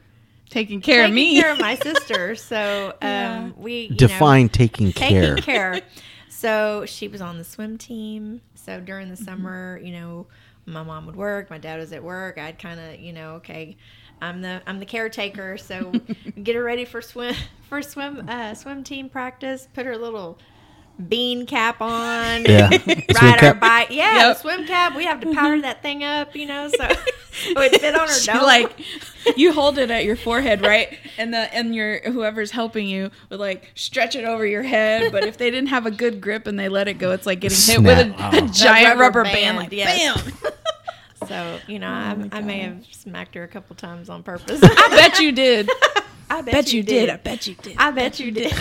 Taking 0.49 0.81
care 0.81 1.05
of 1.05 1.11
taking 1.11 1.13
me. 1.13 1.33
care 1.33 1.51
of 1.51 1.59
my 1.59 1.75
sister. 1.75 2.35
So 2.35 2.93
um, 3.01 3.01
Yeah. 3.01 3.51
we 3.57 3.81
you 3.81 4.05
Define 4.07 4.07
know, 4.07 4.49
taking 4.49 4.93
care. 4.93 5.35
taking 5.35 5.37
care. 5.39 5.81
So 6.27 6.85
she 6.85 7.07
was 7.07 7.21
on 7.21 7.37
the 7.37 7.43
swim 7.43 7.77
team. 7.77 8.41
So 8.55 8.79
during 8.79 9.09
Mm-hmm. 9.09 9.09
the 9.09 9.17
summer, 9.17 9.79
you 9.83 9.91
know, 9.91 10.27
my 10.65 10.83
mom 10.83 11.05
would 11.05 11.15
work, 11.15 11.49
my 11.49 11.57
dad 11.57 11.79
was 11.79 11.91
at 11.93 12.03
work. 12.03 12.37
I'd 12.37 12.57
kind 12.59 12.79
of, 12.79 12.99
you 12.99 13.13
know, 13.13 13.35
okay, 13.35 13.77
I'm 14.21 14.41
the 14.41 14.61
I'm 14.65 14.79
the 14.79 14.85
caretaker. 14.85 15.57
So 15.57 15.97
get 16.41 16.55
her 16.55 16.63
ready 16.63 16.85
for 16.85 17.01
swim 17.01 17.35
for 17.61 17.81
swim 17.81 18.23
uh, 18.27 18.53
swim 18.55 18.83
team 18.83 19.09
practice. 19.09 19.67
Put 19.73 19.85
her 19.85 19.97
little 19.97 20.39
bean 21.07 21.45
cap 21.45 21.81
on. 21.81 22.45
Yeah. 22.45 22.69
Swim 22.77 23.03
Ride 23.13 23.33
our 23.33 23.37
cap? 23.37 23.59
bike. 23.59 23.87
Yeah, 23.91 24.27
Yep. 24.29 24.37
swim 24.37 24.65
cap. 24.67 24.95
We 24.95 25.05
have 25.05 25.19
to 25.21 25.33
powder 25.33 25.55
mm-hmm. 25.55 25.61
that 25.61 25.81
thing 25.81 26.03
up, 26.03 26.35
you 26.35 26.45
know, 26.45 26.69
so 26.69 26.83
it 27.45 27.57
would 27.57 27.79
fit 27.79 27.95
on 27.95 28.07
her 28.07 28.13
She, 28.13 28.31
dome. 28.31 28.43
like 28.43 28.71
you 29.35 29.51
hold 29.53 29.77
it 29.77 29.91
at 29.91 30.05
your 30.05 30.15
forehead, 30.15 30.61
right? 30.61 30.97
And 31.17 31.33
the 31.33 31.53
and 31.53 31.75
your 31.75 31.99
whoever's 32.01 32.51
helping 32.51 32.87
you 32.87 33.11
would 33.29 33.39
like 33.39 33.71
stretch 33.75 34.15
it 34.15 34.25
over 34.25 34.45
your 34.45 34.63
head. 34.63 35.11
But 35.11 35.23
if 35.25 35.37
they 35.37 35.51
didn't 35.51 35.69
have 35.69 35.85
a 35.85 35.91
good 35.91 36.21
grip 36.21 36.47
and 36.47 36.59
they 36.59 36.69
let 36.69 36.87
it 36.87 36.97
go, 36.97 37.11
it's 37.11 37.25
like 37.25 37.39
getting 37.39 37.57
hit 37.57 37.81
with 37.83 37.97
a, 37.99 38.13
Snap. 38.15 38.33
a 38.43 38.47
giant 38.47 38.99
rubber 38.99 39.19
rubber, 39.19 39.23
band, 39.23 39.35
band, 39.35 39.57
like 39.57 39.71
yes. 39.71 40.23
bam. 40.23 40.51
So 41.27 41.59
you 41.67 41.79
know, 41.79 41.87
Oh 41.87 42.29
I, 42.31 42.39
I 42.39 42.41
may 42.41 42.59
have 42.59 42.83
smacked 42.91 43.35
her 43.35 43.43
a 43.43 43.47
couple 43.47 43.75
times 43.75 44.09
on 44.09 44.23
purpose. 44.23 44.59
I 44.63 44.89
bet 44.89 45.19
you 45.19 45.31
did. 45.31 45.69
I 46.31 46.41
Bet 46.41 46.71
you 46.71 46.81
did. 46.81 47.09
I 47.09 47.17
bet 47.17 47.45
you 47.45 47.55
did. 47.55 47.75
I 47.77 47.91
bet 47.91 48.19
you 48.19 48.31
did. 48.31 48.53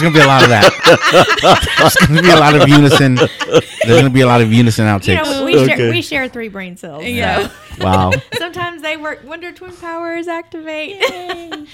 There's 0.00 0.02
gonna 0.02 0.14
be 0.14 0.20
a 0.20 0.26
lot 0.26 0.42
of 0.42 0.48
that. 0.48 1.68
There's 1.78 1.94
gonna 2.08 2.22
be 2.22 2.30
a 2.30 2.36
lot 2.36 2.54
of 2.56 2.68
unison. 2.68 3.14
There's 3.14 4.00
gonna 4.00 4.10
be 4.10 4.22
a 4.22 4.26
lot 4.26 4.40
of 4.40 4.52
unison 4.52 4.86
you 4.86 4.92
outtakes. 4.92 5.24
know, 5.24 5.44
we 5.44 5.56
Okay. 5.56 5.76
share 5.76 5.90
we 5.90 6.02
share 6.02 6.28
three 6.28 6.48
brain 6.48 6.76
cells. 6.76 7.04
Yeah. 7.04 7.48
So 7.48 7.54
Wow. 7.84 8.12
sometimes 8.36 8.82
they 8.82 8.96
work. 8.96 9.22
Wonder 9.24 9.52
Twin 9.52 9.74
powers 9.76 10.28
activate. 10.28 11.00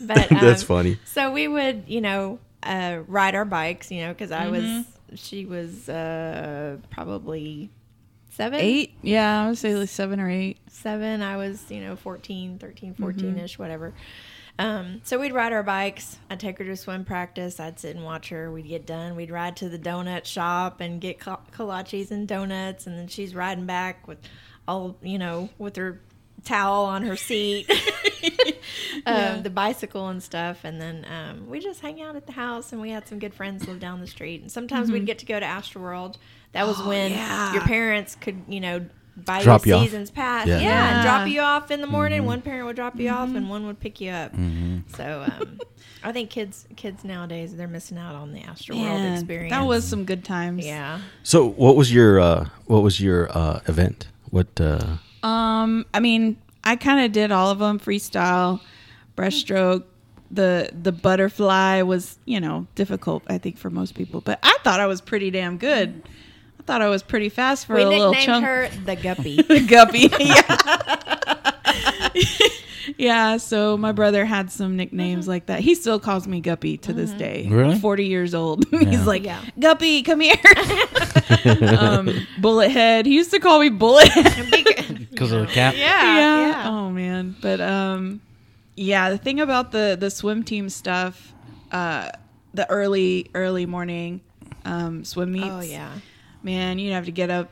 but 0.00 0.32
um, 0.32 0.38
That's 0.40 0.62
funny. 0.62 0.98
So 1.04 1.32
we 1.32 1.48
would, 1.48 1.84
you 1.86 2.00
know, 2.00 2.38
uh, 2.62 3.00
ride 3.06 3.34
our 3.34 3.44
bikes. 3.44 3.90
You 3.90 4.02
know, 4.06 4.12
because 4.12 4.30
I 4.32 4.48
was 4.48 4.62
Mm-hmm. 4.64 5.14
she 5.16 5.44
was 5.46 5.88
uh, 5.88 6.76
probably 6.90 7.70
seven, 8.30 8.60
Eight? 8.60 8.94
Yeah, 9.02 9.44
I 9.44 9.48
would 9.48 9.58
say 9.58 9.74
like 9.74 9.88
seven 9.88 10.18
or 10.20 10.28
eight. 10.30 10.58
seven. 10.68 11.22
I 11.22 11.36
was, 11.36 11.62
you 11.70 11.80
know, 11.80 11.94
14, 11.96 12.58
13, 12.58 12.94
14 12.94 13.30
Mm-hmm. 13.30 13.38
ish, 13.44 13.58
whatever. 13.58 13.94
Um, 14.58 15.00
so 15.02 15.18
we'd 15.18 15.32
ride 15.32 15.52
our 15.52 15.62
bikes. 15.62 16.18
I'd 16.30 16.38
take 16.38 16.58
her 16.58 16.64
to 16.64 16.76
swim 16.76 17.04
practice. 17.04 17.58
I'd 17.58 17.80
sit 17.80 17.96
and 17.96 18.04
watch 18.04 18.28
her. 18.28 18.50
We'd 18.50 18.68
get 18.68 18.86
done. 18.86 19.16
We'd 19.16 19.30
ride 19.30 19.56
to 19.56 19.68
the 19.68 19.78
donut 19.78 20.24
shop 20.26 20.80
and 20.80 21.00
get 21.00 21.18
kol- 21.18 21.42
kolaches 21.52 22.10
and 22.10 22.28
donuts. 22.28 22.86
And 22.86 22.96
then 22.96 23.08
she's 23.08 23.34
riding 23.34 23.66
back 23.66 24.06
with 24.06 24.18
all, 24.68 24.96
you 25.02 25.18
know, 25.18 25.48
with 25.58 25.76
her 25.76 26.00
towel 26.44 26.84
on 26.84 27.02
her 27.02 27.16
seat, 27.16 27.68
um, 29.06 29.42
the 29.42 29.50
bicycle 29.50 30.08
and 30.08 30.22
stuff. 30.22 30.60
And 30.62 30.80
then 30.80 31.04
um, 31.10 31.48
we 31.48 31.58
just 31.58 31.80
hang 31.80 32.00
out 32.00 32.14
at 32.14 32.26
the 32.26 32.32
house. 32.32 32.70
And 32.72 32.80
we 32.80 32.90
had 32.90 33.08
some 33.08 33.18
good 33.18 33.34
friends 33.34 33.66
live 33.66 33.80
down 33.80 34.00
the 34.00 34.06
street. 34.06 34.40
And 34.40 34.52
sometimes 34.52 34.90
we'd 34.90 35.06
get 35.06 35.18
to 35.18 35.26
go 35.26 35.40
to 35.40 35.46
Astroworld. 35.46 36.16
That 36.52 36.68
was 36.68 36.80
when 36.80 37.10
yeah. 37.10 37.52
your 37.52 37.62
parents 37.62 38.14
could, 38.14 38.42
you 38.46 38.60
know, 38.60 38.86
buy 39.16 39.42
Drop 39.42 39.64
you 39.66 39.72
you 39.72 39.76
off. 39.78 39.84
seasons 39.84 40.10
pass. 40.10 40.46
Yeah. 40.46 40.58
Yeah, 40.58 40.62
Yeah. 40.62 40.94
and 40.94 41.02
drop 41.02 41.28
you 41.28 41.40
off 41.40 41.70
in 41.70 41.80
the 41.80 41.86
morning. 41.86 42.24
One 42.24 42.40
parent 42.42 42.66
would 42.66 42.76
drop 42.76 42.98
you 42.98 43.10
off, 43.10 43.28
and 43.34 43.48
one 43.48 43.66
would 43.66 43.80
pick 43.80 44.00
you 44.00 44.10
up. 44.10 44.32
So 44.96 45.26
um, 45.30 45.58
I 46.02 46.12
think 46.12 46.30
kids 46.30 46.66
kids 46.76 47.04
nowadays 47.04 47.56
they're 47.56 47.68
missing 47.68 47.96
out 47.98 48.14
on 48.14 48.32
the 48.32 48.40
Astroworld 48.40 48.82
World 48.90 49.12
experience. 49.14 49.50
That 49.52 49.64
was 49.66 49.84
some 49.84 50.04
good 50.04 50.24
times. 50.24 50.66
yeah. 50.66 51.00
So, 51.22 51.46
what 51.48 51.76
was 51.76 51.92
your 51.92 52.20
uh, 52.20 52.48
what 52.66 52.82
was 52.82 53.00
your 53.00 53.30
uh, 53.36 53.60
event? 53.66 54.08
What? 54.30 54.60
Uh, 54.60 54.96
Um, 55.22 55.86
I 55.94 56.00
mean, 56.00 56.36
I 56.64 56.76
kind 56.76 57.04
of 57.04 57.12
did 57.12 57.32
all 57.32 57.50
of 57.50 57.58
them 57.58 57.78
freestyle, 57.80 58.60
breaststroke. 59.16 59.84
The 60.30 60.70
the 60.82 60.90
butterfly 60.90 61.82
was 61.82 62.18
you 62.24 62.40
know 62.40 62.66
difficult 62.74 63.22
I 63.28 63.38
think 63.38 63.56
for 63.56 63.70
most 63.70 63.94
people, 63.94 64.20
but 64.20 64.38
I 64.42 64.56
thought 64.64 64.80
I 64.80 64.86
was 64.86 65.00
pretty 65.00 65.30
damn 65.30 65.58
good. 65.58 66.02
I 66.64 66.66
thought 66.66 66.80
I 66.80 66.88
was 66.88 67.02
pretty 67.02 67.28
fast 67.28 67.66
for 67.66 67.74
We 67.74 67.82
a 67.82 67.88
little 67.88 68.10
nicknamed 68.12 68.24
chunk. 68.26 68.44
her 68.46 68.68
the 68.86 68.96
Guppy. 68.96 69.36
The 69.42 69.60
guppy. 69.60 70.08
Yeah. 70.18 70.56
yeah. 72.96 73.36
So 73.36 73.76
my 73.76 73.92
brother 73.92 74.24
had 74.24 74.50
some 74.50 74.74
nicknames 74.74 75.28
like 75.28 75.44
that. 75.46 75.60
He 75.60 75.74
still 75.74 76.00
calls 76.00 76.26
me 76.26 76.40
Guppy 76.40 76.78
to 76.78 76.94
this 76.94 77.10
day. 77.12 77.46
Really? 77.50 77.78
Forty 77.78 78.06
years 78.06 78.34
old. 78.34 78.64
Yeah. 78.72 78.88
He's 78.90 79.06
like, 79.06 79.24
Yeah. 79.24 79.42
Guppy, 79.58 80.02
come 80.02 80.20
here. 80.20 80.34
um, 81.78 82.08
Bullet 82.40 82.70
Head. 82.70 83.04
He 83.04 83.14
used 83.14 83.30
to 83.32 83.40
call 83.40 83.60
me 83.60 83.68
Bullet 83.68 84.08
Because 85.10 85.32
of 85.32 85.46
the 85.46 85.52
cap. 85.52 85.74
yeah, 85.76 86.48
yeah. 86.48 86.68
Oh 86.70 86.88
man. 86.90 87.36
But 87.42 87.60
um, 87.60 88.22
yeah. 88.74 89.10
The 89.10 89.18
thing 89.18 89.38
about 89.40 89.70
the 89.70 89.98
the 90.00 90.10
swim 90.10 90.44
team 90.44 90.70
stuff, 90.70 91.34
uh, 91.72 92.08
the 92.54 92.68
early 92.70 93.30
early 93.34 93.66
morning 93.66 94.22
um, 94.64 95.04
swim 95.04 95.32
meets. 95.32 95.46
Oh 95.46 95.60
yeah. 95.60 95.92
Man, 96.44 96.78
you'd 96.78 96.92
have 96.92 97.06
to 97.06 97.12
get 97.12 97.30
up 97.30 97.50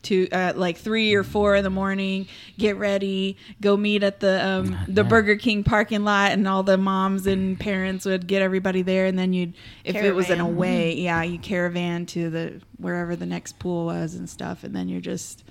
to 0.00 0.28
uh, 0.30 0.52
like 0.54 0.76
three 0.76 1.14
or 1.14 1.24
four 1.24 1.56
in 1.56 1.64
the 1.64 1.70
morning, 1.70 2.28
get 2.56 2.76
ready, 2.76 3.36
go 3.60 3.76
meet 3.76 4.02
at 4.02 4.20
the 4.20 4.46
um, 4.46 4.78
the 4.86 5.04
Burger 5.04 5.36
King 5.36 5.64
parking 5.64 6.04
lot, 6.04 6.32
and 6.32 6.46
all 6.46 6.62
the 6.62 6.78
moms 6.78 7.26
and 7.26 7.58
parents 7.58 8.04
would 8.06 8.26
get 8.26 8.40
everybody 8.40 8.82
there, 8.82 9.06
and 9.06 9.18
then 9.18 9.32
you'd 9.32 9.54
if 9.84 9.96
it 9.96 10.12
was 10.12 10.30
an 10.30 10.38
Caravan. 10.38 10.54
away, 10.54 10.94
yeah, 10.94 11.22
you 11.22 11.38
caravan 11.38 12.06
to 12.06 12.30
the 12.30 12.60
wherever 12.78 13.16
the 13.16 13.26
next 13.26 13.58
pool 13.58 13.86
was 13.86 14.14
and 14.14 14.30
stuff, 14.30 14.64
and 14.64 14.74
then 14.74 14.88
you're 14.88 15.00
just 15.00 15.44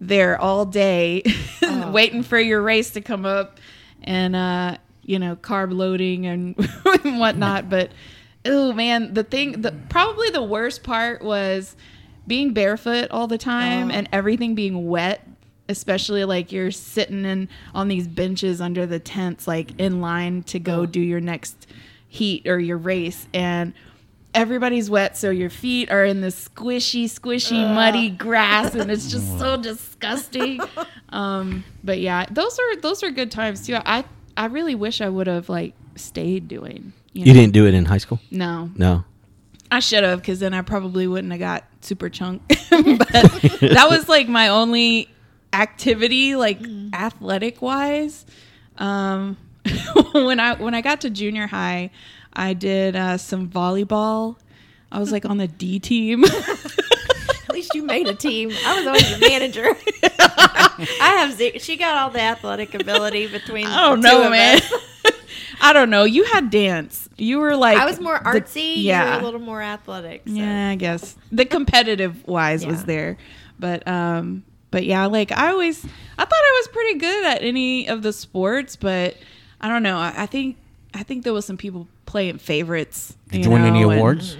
there 0.00 0.40
all 0.40 0.64
day 0.64 1.22
waiting 1.92 2.22
for 2.22 2.38
your 2.38 2.60
race 2.60 2.90
to 2.90 3.00
come 3.00 3.24
up 3.24 3.58
and 4.02 4.36
uh 4.36 4.76
you 5.02 5.18
know 5.18 5.36
carb 5.36 5.72
loading 5.72 6.26
and 6.26 6.56
whatnot 7.18 7.70
but 7.70 7.90
oh 8.44 8.72
man 8.72 9.14
the 9.14 9.22
thing 9.22 9.62
the 9.62 9.72
probably 9.88 10.30
the 10.30 10.42
worst 10.42 10.82
part 10.82 11.22
was 11.22 11.76
being 12.26 12.52
barefoot 12.52 13.10
all 13.10 13.26
the 13.26 13.38
time 13.38 13.90
Oh. 13.90 13.94
and 13.94 14.08
everything 14.12 14.54
being 14.54 14.88
wet 14.88 15.26
especially 15.68 16.24
like 16.24 16.52
you're 16.52 16.70
sitting 16.70 17.24
in 17.24 17.48
on 17.74 17.88
these 17.88 18.06
benches 18.06 18.60
under 18.60 18.84
the 18.86 18.98
tents 18.98 19.46
like 19.48 19.70
in 19.78 20.00
line 20.00 20.42
to 20.42 20.58
go 20.58 20.84
do 20.86 21.00
your 21.00 21.20
next 21.20 21.66
heat 22.06 22.46
or 22.46 22.58
your 22.58 22.76
race 22.76 23.26
and 23.32 23.72
everybody's 24.34 24.90
wet 24.90 25.16
so 25.16 25.30
your 25.30 25.48
feet 25.48 25.90
are 25.90 26.04
in 26.04 26.20
this 26.20 26.48
squishy 26.48 27.04
squishy 27.04 27.72
muddy 27.74 28.10
grass 28.10 28.74
and 28.74 28.90
it's 28.90 29.10
just 29.10 29.38
so 29.38 29.56
disgusting 29.62 30.60
um 31.10 31.64
but 31.84 31.98
yeah 32.00 32.26
those 32.30 32.58
are 32.58 32.76
those 32.80 33.02
are 33.02 33.10
good 33.10 33.30
times 33.30 33.66
too 33.66 33.76
i 33.86 34.04
i 34.36 34.46
really 34.46 34.74
wish 34.74 35.00
i 35.00 35.08
would 35.08 35.26
have 35.28 35.48
like 35.48 35.72
stayed 35.96 36.48
doing 36.48 36.92
you 37.12 37.32
didn't 37.32 37.52
do 37.52 37.64
it 37.68 37.74
in 37.74 37.84
high 37.84 37.98
school? 37.98 38.18
no 38.32 38.68
No. 38.76 39.04
I 39.74 39.80
should 39.80 40.04
have 40.04 40.20
because 40.20 40.40
then 40.40 40.54
i 40.54 40.62
probably 40.62 41.06
wouldn't 41.06 41.32
have 41.32 41.40
got 41.40 41.64
super 41.80 42.08
chunk 42.08 42.42
but 42.48 42.68
that 42.70 43.86
was 43.88 44.08
like 44.08 44.28
my 44.28 44.48
only 44.48 45.08
activity 45.52 46.34
like 46.34 46.60
athletic 46.92 47.60
wise 47.62 48.24
um 48.78 49.36
when 50.12 50.40
i 50.40 50.54
when 50.54 50.74
i 50.74 50.80
got 50.80 51.00
to 51.00 51.10
junior 51.10 51.46
high 51.46 51.90
i 52.32 52.52
did 52.52 52.96
uh, 52.96 53.16
some 53.16 53.48
volleyball 53.48 54.36
i 54.90 54.98
was 54.98 55.12
like 55.12 55.24
on 55.24 55.38
the 55.38 55.48
d 55.48 55.78
team 55.78 56.24
At 57.46 57.58
least 57.58 57.74
you 57.74 57.84
made 57.84 58.08
a 58.08 58.14
team. 58.14 58.50
I 58.66 58.76
was 58.78 58.86
always 58.86 59.18
the 59.20 59.28
manager. 59.28 59.76
I 61.00 61.14
have 61.18 61.62
she 61.62 61.76
got 61.76 61.96
all 61.98 62.10
the 62.10 62.20
athletic 62.20 62.74
ability 62.74 63.28
between. 63.28 63.66
I 63.66 63.88
don't 63.90 64.00
the 64.00 64.08
two 64.08 64.14
know, 64.14 64.24
of 64.24 64.30
man. 64.32 64.60
Us. 65.54 65.60
I 65.60 65.72
don't 65.72 65.90
know. 65.90 66.04
You 66.04 66.24
had 66.24 66.50
dance. 66.50 67.08
You 67.16 67.38
were 67.38 67.56
like 67.56 67.78
I 67.78 67.84
was 67.86 68.00
more 68.00 68.18
the- 68.18 68.24
artsy. 68.28 68.82
yeah, 68.82 69.04
you 69.04 69.10
were 69.16 69.20
a 69.20 69.24
little 69.24 69.40
more 69.40 69.62
athletic. 69.62 70.22
So. 70.26 70.34
yeah. 70.34 70.70
I 70.70 70.74
guess 70.76 71.16
the 71.32 71.44
competitive 71.44 72.26
wise 72.26 72.66
was 72.66 72.84
there, 72.84 73.16
but 73.58 73.86
um, 73.88 74.44
but 74.70 74.84
yeah, 74.84 75.06
like 75.06 75.32
I 75.32 75.50
always, 75.50 75.84
I 75.84 76.24
thought 76.24 76.32
I 76.32 76.60
was 76.60 76.68
pretty 76.68 76.98
good 76.98 77.24
at 77.26 77.42
any 77.42 77.88
of 77.88 78.02
the 78.02 78.12
sports, 78.12 78.76
but 78.76 79.16
I 79.60 79.68
don't 79.68 79.82
know. 79.82 79.96
I, 79.98 80.12
I 80.16 80.26
think 80.26 80.56
I 80.92 81.02
think 81.02 81.24
there 81.24 81.32
was 81.32 81.44
some 81.44 81.56
people 81.56 81.86
playing 82.06 82.38
favorites. 82.38 83.16
Did 83.30 83.44
you 83.44 83.50
win 83.50 83.62
any 83.62 83.80
know, 83.82 83.90
and- 83.90 83.98
awards? 84.00 84.36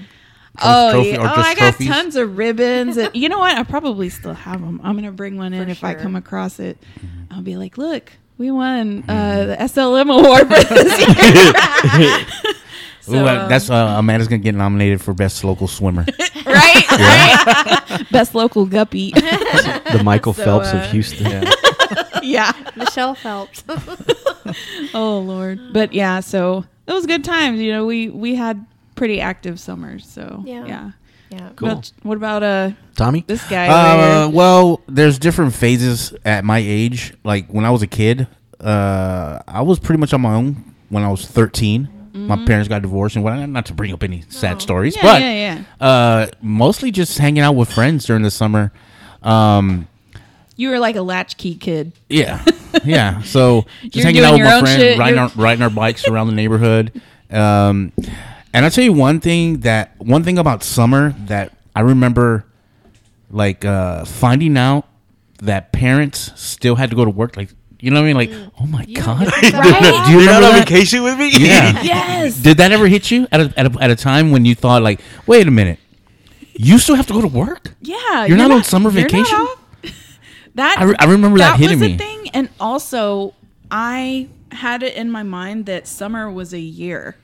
Oh, 0.62 0.92
Trophy- 0.92 1.09
yeah. 1.09 1.16
oh 1.33 1.35
just 1.35 1.49
I 1.49 1.54
got 1.56 1.71
trophies? 1.75 1.88
tons 1.88 2.14
of 2.16 2.37
ribbons. 2.38 2.97
And, 2.97 3.11
you 3.16 3.28
know 3.28 3.40
what? 3.40 3.56
I 3.59 3.64
probably 3.64 4.09
still 4.09 4.35
have 4.35 4.61
them. 4.61 4.80
I'm 4.85 4.94
gonna 4.94 5.11
bring 5.11 5.37
one 5.37 5.52
in 5.52 5.64
For 5.64 5.71
if 5.73 5.83
I 5.83 5.94
come 5.94 6.14
across 6.14 6.61
it. 6.61 6.78
Mm-hmm. 7.00 7.33
I'll 7.33 7.42
be 7.42 7.56
like, 7.56 7.76
look, 7.76 8.12
we 8.44 8.50
won 8.50 9.02
uh, 9.08 9.44
the 9.46 9.56
SLM 9.56 10.10
award 10.12 10.48
for 10.48 10.74
this 10.74 11.98
year. 11.98 12.18
So, 13.00 13.12
Ooh, 13.16 13.28
uh, 13.28 13.42
um, 13.42 13.48
that's 13.50 13.68
uh, 13.68 13.96
Amanda's 13.98 14.28
gonna 14.28 14.38
get 14.38 14.54
nominated 14.54 14.98
for 15.02 15.12
best 15.12 15.44
local 15.44 15.68
swimmer. 15.68 16.06
right, 16.46 16.90
right. 16.90 18.06
Best 18.10 18.34
local 18.34 18.64
guppy. 18.64 19.10
The 19.10 20.00
Michael 20.02 20.32
So, 20.32 20.42
Phelps 20.42 20.72
uh, 20.72 20.78
of 20.78 20.90
Houston. 20.90 21.26
yeah. 21.30 21.52
yeah. 22.22 22.52
Michelle 22.76 23.14
Phelps. 23.14 23.62
Oh 24.94 25.18
Lord. 25.18 25.60
But 25.74 25.92
yeah, 25.92 26.20
so 26.20 26.64
it 26.86 26.94
was 26.94 27.04
good 27.04 27.24
times. 27.24 27.60
You 27.60 27.72
know, 27.72 27.84
we 27.84 28.08
we 28.08 28.36
had 28.36 28.64
pretty 28.94 29.20
active 29.20 29.60
summers. 29.60 30.06
So 30.08 30.42
Yeah. 30.46 30.64
yeah. 30.64 30.90
Yeah. 31.34 31.48
Cool. 31.56 31.68
What, 31.68 31.92
what 32.02 32.16
about 32.16 32.42
uh 32.42 32.70
Tommy? 32.96 33.24
this 33.26 33.46
guy? 33.48 33.66
Uh, 33.68 34.28
well, 34.28 34.80
there's 34.88 35.18
different 35.18 35.54
phases 35.54 36.14
at 36.24 36.44
my 36.44 36.58
age. 36.58 37.14
Like 37.24 37.48
when 37.48 37.64
I 37.64 37.70
was 37.70 37.82
a 37.82 37.86
kid, 37.86 38.26
uh, 38.60 39.40
I 39.46 39.62
was 39.62 39.78
pretty 39.78 40.00
much 40.00 40.12
on 40.12 40.20
my 40.20 40.34
own 40.34 40.74
when 40.88 41.02
I 41.02 41.10
was 41.10 41.26
13. 41.26 41.90
My 42.16 42.36
parents 42.46 42.68
got 42.68 42.80
divorced, 42.82 43.16
and 43.16 43.24
well, 43.24 43.44
not 43.48 43.66
to 43.66 43.74
bring 43.74 43.92
up 43.92 44.04
any 44.04 44.22
sad 44.28 44.62
stories, 44.62 44.96
Mm-hmm. 44.96 45.06
Oh. 45.06 45.10
Yeah, 45.10 45.14
but 45.18 45.22
yeah, 45.22 45.64
yeah. 45.80 45.86
Uh, 45.86 46.26
mostly 46.40 46.92
just 46.92 47.18
hanging 47.18 47.42
out 47.42 47.56
with 47.56 47.72
friends 47.72 48.06
during 48.06 48.22
the 48.22 48.30
summer. 48.30 48.72
Um, 49.20 49.88
you 50.54 50.70
were 50.70 50.78
like 50.78 50.94
a 50.94 51.02
latchkey 51.02 51.56
kid. 51.56 51.92
yeah, 52.08 52.44
yeah. 52.84 53.20
So 53.22 53.66
just 53.82 53.96
You're 53.96 54.04
hanging 54.04 54.22
out 54.22 54.34
with 54.34 54.42
my 54.42 54.60
friends, 54.60 54.96
riding 54.98 55.18
our, 55.18 55.28
riding 55.34 55.62
our 55.62 55.70
bikes 55.70 56.06
around 56.06 56.28
the 56.28 56.34
neighborhood. 56.34 57.02
Um, 57.32 57.92
and 58.54 58.64
I'll 58.64 58.70
tell 58.70 58.84
you 58.84 58.92
one 58.94 59.20
thing 59.20 59.61
that 59.61 59.99
one 59.99 60.23
thing 60.25 60.38
about 60.38 60.62
summer 60.62 61.11
that 61.26 61.52
I 61.76 61.80
remember, 61.80 62.46
like 63.30 63.64
uh, 63.64 64.04
finding 64.06 64.56
out 64.56 64.87
that 65.42 65.73
parents 65.73 66.30
still 66.40 66.76
had 66.76 66.88
to 66.90 66.96
go 66.96 67.04
to 67.04 67.11
work. 67.11 67.37
Like 67.37 67.50
you 67.80 67.90
know 67.90 68.00
what 68.00 68.08
I 68.08 68.14
mean? 68.14 68.16
Like 68.16 68.50
oh 68.61 68.66
my 68.66 68.84
god, 68.87 69.26
Right? 69.26 69.40
do 70.06 70.12
you 70.12 70.20
You're 70.20 70.28
remember 70.28 70.46
on 70.46 70.52
that? 70.54 70.68
vacation 70.68 71.02
with 71.02 71.18
me? 71.18 71.30
Yeah. 71.37 71.82
Yes. 71.82 72.37
Did 72.38 72.56
that 72.58 72.73
ever 72.73 72.87
hit 72.88 73.11
you 73.11 73.26
at 73.30 73.40
a, 73.40 73.52
at 73.58 73.66
a 73.76 73.82
at 73.82 73.90
a 73.90 73.96
time 73.96 74.30
when 74.30 74.44
you 74.46 74.54
thought 74.54 74.82
like, 74.82 75.00
wait 75.26 75.46
a 75.46 75.50
minute, 75.50 75.78
you 76.56 76.78
still 76.78 76.94
have 76.94 77.06
to 77.08 77.12
go 77.12 77.20
to 77.20 77.26
work? 77.28 77.75
Yeah, 77.82 78.25
You're 78.25 78.38
not 78.38 78.50
on 78.50 78.64
summer 78.64 78.90
you're 78.90 79.02
vacation? 79.02 79.37
off. 79.38 79.61
That 80.54 80.78
I 80.78 80.84
re- 80.84 80.96
I 81.00 81.04
remember 81.06 81.38
that 81.38 81.58
hitting 81.58 81.80
was 81.80 81.88
me. 81.90 81.99
thing, 81.99 82.28
and 82.32 82.49
also 82.61 83.34
I 83.70 84.28
had 84.52 84.84
it 84.84 84.94
in 84.94 85.11
my 85.11 85.25
mind 85.25 85.66
that 85.66 85.88
summer 85.88 86.30
was 86.30 86.54
a 86.54 86.61
year. 86.61 87.16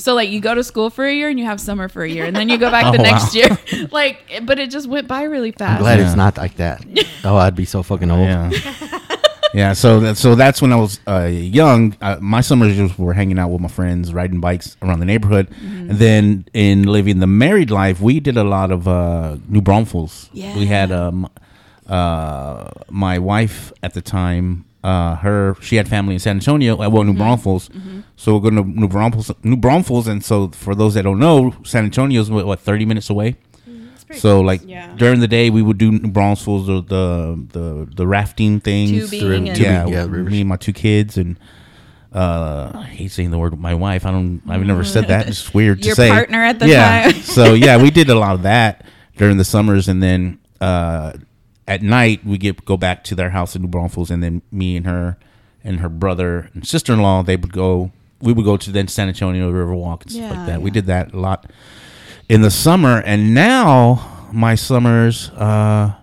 So 0.00 0.14
like 0.14 0.30
you 0.30 0.40
go 0.40 0.54
to 0.54 0.64
school 0.64 0.90
for 0.90 1.04
a 1.04 1.14
year 1.14 1.28
and 1.28 1.38
you 1.38 1.44
have 1.44 1.60
summer 1.60 1.88
for 1.88 2.02
a 2.02 2.08
year, 2.10 2.24
and 2.24 2.34
then 2.34 2.48
you 2.48 2.58
go 2.58 2.70
back 2.70 2.86
Oh, 2.88 2.92
the 2.92 3.02
next 3.02 3.34
wow. 3.34 3.40
year. 3.40 3.88
Like, 3.92 4.18
but 4.44 4.58
it 4.58 4.70
just 4.70 4.88
went 4.88 5.06
by 5.06 5.22
really 5.24 5.52
fast. 5.52 5.76
I'm 5.76 5.82
glad 5.82 5.98
Yeah. 5.98 6.06
it's 6.06 6.16
not 6.16 6.36
like 6.38 6.56
that. 6.56 6.84
Oh, 7.24 7.36
I'd 7.36 7.54
be 7.54 7.66
so 7.66 7.82
fucking 7.82 8.10
old. 8.10 8.26
Yeah. 8.26 8.50
yeah. 9.52 9.72
So 9.74 10.00
that, 10.00 10.16
so 10.16 10.34
that's 10.34 10.62
when 10.62 10.72
I 10.72 10.76
was 10.76 10.98
uh, 11.06 11.28
young. 11.30 11.94
Uh, 12.00 12.16
my 12.20 12.40
summers 12.40 12.74
just 12.76 12.98
were 12.98 13.12
hanging 13.12 13.38
out 13.38 13.50
with 13.50 13.60
my 13.60 13.68
friends, 13.68 14.14
riding 14.14 14.40
bikes 14.40 14.76
around 14.80 15.00
the 15.00 15.04
neighborhood. 15.06 15.50
Mm-hmm. 15.50 15.90
And 15.90 15.98
then 15.98 16.44
in 16.54 16.84
living 16.84 17.18
the 17.20 17.26
married 17.26 17.70
life, 17.70 18.00
we 18.00 18.20
did 18.20 18.38
a 18.38 18.44
lot 18.44 18.70
of 18.70 18.88
uh, 18.88 19.36
New 19.48 19.60
Braunfels. 19.60 20.30
Yeah. 20.32 20.56
We 20.56 20.64
had 20.64 20.90
um, 20.92 21.28
uh, 21.86 22.70
my 22.88 23.18
wife 23.18 23.72
at 23.82 23.92
the 23.94 24.00
time, 24.00 24.64
uh, 24.82 25.16
her 25.16 25.56
she 25.60 25.76
had 25.76 25.88
family 25.88 26.14
in 26.14 26.20
San 26.20 26.36
Antonio, 26.36 26.80
uh, 26.80 26.88
well, 26.88 27.04
New 27.04 27.14
Braunfels. 27.14 27.68
So 28.16 28.34
we're 28.34 28.50
going 28.50 28.56
to 28.56 28.64
New 28.64 28.88
Braunfels, 28.88 29.30
New 29.42 29.56
Braunfels, 29.56 30.06
and 30.08 30.24
so 30.24 30.48
for 30.48 30.74
those 30.74 30.94
that 30.94 31.02
don't 31.02 31.18
know, 31.18 31.54
San 31.64 31.84
Antonio 31.84 32.20
is 32.20 32.30
what, 32.30 32.46
what 32.46 32.60
thirty 32.60 32.84
minutes 32.86 33.10
away. 33.10 33.36
It's 33.66 34.04
pretty 34.04 34.20
So 34.20 34.36
close. 34.38 34.46
like 34.46 34.60
Yeah. 34.66 34.94
during 34.96 35.20
the 35.20 35.28
day, 35.28 35.50
we 35.50 35.62
would 35.62 35.78
do 35.78 35.90
New 35.92 36.10
Braunfels 36.10 36.68
or 36.68 36.80
the 36.82 37.42
the 37.52 37.88
the 37.94 38.06
rafting 38.06 38.60
things. 38.60 39.10
Tubing 39.10 39.48
and- 39.48 39.58
yeah, 39.58 39.80
Tubing, 39.84 39.92
yeah, 39.92 40.00
rivers. 40.02 40.30
me 40.32 40.40
and 40.40 40.48
my 40.48 40.56
two 40.56 40.72
kids 40.72 41.16
and. 41.18 41.38
Uh, 42.12 42.72
I 42.74 42.82
hate 42.86 43.12
saying 43.12 43.30
the 43.30 43.38
word 43.38 43.56
my 43.60 43.72
wife. 43.74 44.04
I 44.04 44.10
don't. 44.10 44.42
I've 44.48 44.64
never 44.66 44.82
said 44.82 45.06
that. 45.08 45.28
It's 45.28 45.54
weird 45.54 45.84
Your 45.84 45.94
to 45.94 45.96
say. 46.02 46.08
partner 46.08 46.42
at 46.42 46.58
the 46.58 46.66
yeah. 46.68 47.02
time. 47.12 47.22
so 47.22 47.54
yeah, 47.54 47.80
we 47.80 47.90
did 48.00 48.10
a 48.10 48.16
lot 48.18 48.34
of 48.34 48.42
that 48.42 48.84
during 49.16 49.36
the 49.36 49.44
summers, 49.44 49.86
and 49.86 50.02
then 50.02 50.40
uh, 50.60 51.12
at 51.68 51.82
night 51.82 52.24
we 52.24 52.38
get 52.38 52.64
go 52.64 52.76
back 52.76 53.04
to 53.04 53.14
their 53.14 53.30
house 53.30 53.54
in 53.56 53.62
New 53.62 53.68
Braunfels, 53.68 54.10
and 54.10 54.22
then 54.22 54.42
me 54.50 54.76
and 54.76 54.86
her 54.86 55.16
and 55.62 55.80
her 55.80 55.88
brother 55.88 56.50
and 56.54 56.66
sister 56.66 56.92
in 56.92 57.00
law 57.02 57.22
they 57.22 57.36
would 57.36 57.52
go. 57.52 57.92
We 58.22 58.32
would 58.34 58.44
go 58.44 58.56
to 58.58 58.70
then 58.70 58.86
San 58.88 59.08
Antonio 59.08 59.50
Riverwalk 59.50 60.02
and 60.02 60.10
stuff 60.12 60.22
Yeah, 60.22 60.30
like 60.32 60.46
that. 60.46 60.62
We 60.62 60.70
did 60.70 60.86
that 60.86 61.14
a 61.14 61.18
lot 61.18 61.50
in 62.28 62.42
the 62.42 62.50
summer, 62.50 63.00
and 63.06 63.34
now 63.34 64.28
my 64.32 64.54
summers 64.54 65.30
uh, 65.30 65.94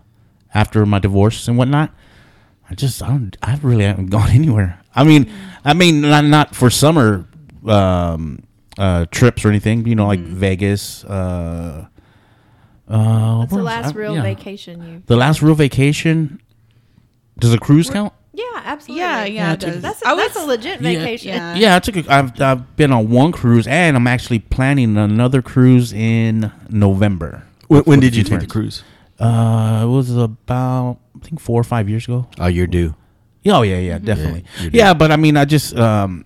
after 0.53 0.85
my 0.85 0.99
divorce 0.99 1.47
and 1.47 1.57
whatnot. 1.57 1.91
I 2.69 2.75
just 2.75 3.01
I 3.03 3.07
don't 3.09 3.37
I 3.41 3.55
really 3.61 3.85
haven't 3.85 4.07
gone 4.07 4.29
anywhere. 4.31 4.79
I 4.95 5.03
mean, 5.03 5.31
I 5.63 5.73
mean 5.73 6.01
not 6.01 6.25
not 6.25 6.55
for 6.55 6.69
summer 6.69 7.27
um, 7.65 8.43
uh, 8.77 9.05
trips 9.11 9.45
or 9.45 9.49
anything. 9.49 9.85
You 9.87 9.95
know, 9.95 10.07
like 10.07 10.19
Vegas. 10.19 11.03
Uh, 11.05 11.87
uh, 12.87 13.37
What's 13.39 13.53
the 13.53 13.61
last 13.63 13.95
I- 13.95 13.97
real 13.97 14.15
yeah. 14.15 14.21
vacation 14.21 14.81
you? 14.87 15.03
The 15.05 15.15
last 15.17 15.41
real 15.41 15.55
vacation. 15.55 16.41
Does 17.39 17.53
a 17.53 17.59
cruise 17.59 17.89
count? 17.89 18.13
Yeah, 18.33 18.43
absolutely. 18.65 19.01
Yeah, 19.01 19.25
yeah, 19.25 19.53
it 19.53 19.59
to- 19.61 19.65
does. 19.67 19.81
That's 19.81 20.01
a, 20.01 20.07
I 20.07 20.15
that's 20.15 20.35
a 20.35 20.45
legit 20.45 20.81
Yeah. 20.81 20.89
vacation. 20.99 21.29
Yeah. 21.29 21.55
Yeah, 21.55 21.75
I 21.75 21.79
took. 21.79 21.95
A, 21.97 22.11
I've 22.11 22.41
I've 22.41 22.75
been 22.75 22.91
on 22.91 23.09
one 23.09 23.31
cruise, 23.31 23.67
and 23.67 23.95
I'm 23.97 24.07
actually 24.07 24.39
planning 24.39 24.97
another 24.97 25.41
cruise 25.41 25.91
in 25.93 26.51
November. 26.69 27.43
When, 27.67 27.81
when 27.83 27.99
did 27.99 28.15
you 28.15 28.23
take 28.23 28.39
the 28.39 28.47
cruise? 28.47 28.83
Uh, 29.19 29.81
it 29.83 29.87
was 29.87 30.15
about 30.15 30.99
I 31.19 31.25
think 31.25 31.39
four 31.39 31.59
or 31.59 31.63
five 31.63 31.89
years 31.89 32.05
ago. 32.05 32.27
Oh, 32.39 32.47
you're 32.47 32.67
due. 32.67 32.95
Yeah, 33.43 33.57
Oh 33.57 33.61
yeah, 33.63 33.79
yeah, 33.79 33.97
definitely. 33.97 34.45
you 34.61 34.69
Yeah, 34.73 34.93
but 34.93 35.11
I 35.11 35.15
mean, 35.15 35.37
I 35.37 35.45
just 35.45 35.75
um, 35.75 36.25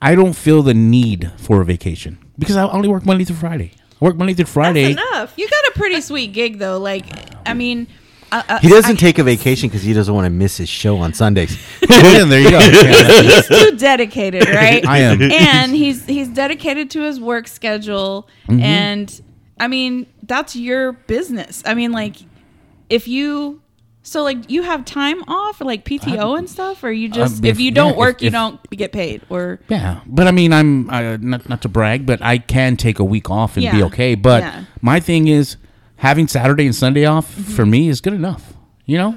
I 0.00 0.14
don't 0.14 0.34
feel 0.34 0.62
the 0.62 0.74
need 0.74 1.30
for 1.38 1.60
a 1.60 1.64
vacation 1.64 2.18
because 2.38 2.56
I 2.56 2.68
only 2.68 2.88
work 2.88 3.04
Monday 3.06 3.24
through 3.24 3.36
Friday. 3.36 3.72
I 4.00 4.04
work 4.04 4.16
Monday 4.16 4.34
through 4.34 4.46
Friday. 4.46 4.94
That's 4.94 5.10
enough. 5.10 5.34
You 5.36 5.48
got 5.48 5.58
a 5.59 5.59
pretty 5.80 6.00
sweet 6.00 6.32
gig 6.32 6.58
though. 6.58 6.78
Like, 6.78 7.04
I 7.46 7.54
mean, 7.54 7.86
uh, 8.32 8.42
uh, 8.48 8.58
He 8.60 8.68
doesn't 8.68 8.92
I- 8.96 9.06
take 9.06 9.18
a 9.18 9.24
vacation 9.24 9.68
because 9.68 9.82
he 9.82 9.92
doesn't 9.92 10.14
want 10.14 10.26
to 10.26 10.30
miss 10.30 10.56
his 10.56 10.68
show 10.68 10.98
on 10.98 11.12
Sundays. 11.14 11.58
yeah, 11.90 12.24
there 12.24 12.40
you 12.40 12.50
go. 12.50 12.58
Yeah. 12.60 13.22
he's 13.22 13.48
too 13.48 13.76
dedicated, 13.76 14.48
right? 14.62 14.86
I 14.86 14.98
am. 14.98 15.20
and 15.22 15.74
he's 15.74 16.06
he's 16.06 16.28
dedicated 16.28 16.90
to 16.90 17.00
his 17.02 17.18
work 17.20 17.48
schedule, 17.48 18.28
Mm-hmm. 18.48 18.60
and 18.62 19.20
I 19.58 19.66
mean 19.68 20.06
that's 20.22 20.54
your 20.56 20.92
business. 20.92 21.62
I 21.66 21.74
mean, 21.74 21.92
like 21.92 22.16
if 22.88 23.08
you. 23.08 23.62
So 24.02 24.22
like 24.22 24.48
you 24.50 24.62
have 24.62 24.86
time 24.86 25.22
off 25.28 25.60
or 25.60 25.66
like 25.66 25.84
PTO 25.84 26.38
and 26.38 26.48
stuff, 26.48 26.82
or 26.82 26.90
you 26.90 27.10
just 27.10 27.44
Uh, 27.44 27.48
if 27.48 27.56
if- 27.56 27.60
you 27.60 27.70
don't 27.70 27.92
yeah, 27.92 27.98
work 27.98 28.16
if- 28.16 28.22
you 28.22 28.26
if- 28.28 28.32
don't 28.32 28.70
get 28.70 28.92
paid, 28.92 29.20
or 29.28 29.60
Yeah, 29.68 30.00
but 30.06 30.26
I 30.26 30.30
mean, 30.30 30.54
I'm 30.54 30.88
uh, 30.88 31.18
not 31.20 31.46
not 31.50 31.60
to 31.62 31.68
brag, 31.68 32.06
but 32.06 32.22
I 32.22 32.38
can 32.38 32.76
take 32.78 32.98
a 32.98 33.04
week 33.04 33.28
off 33.28 33.58
and 33.58 33.70
be 33.70 33.82
okay. 33.84 34.14
But 34.14 34.42
Yeah. 34.42 34.64
my 34.80 35.00
thing 35.00 35.28
is 35.28 35.58
having 36.00 36.26
Saturday 36.28 36.66
and 36.66 36.74
Sunday 36.74 37.04
off 37.04 37.26
Mm-hmm. 37.34 37.52
for 37.54 37.64
me 37.64 37.88
is 37.88 38.00
good 38.00 38.12
enough. 38.14 38.52
You 38.86 38.98
know, 38.98 39.16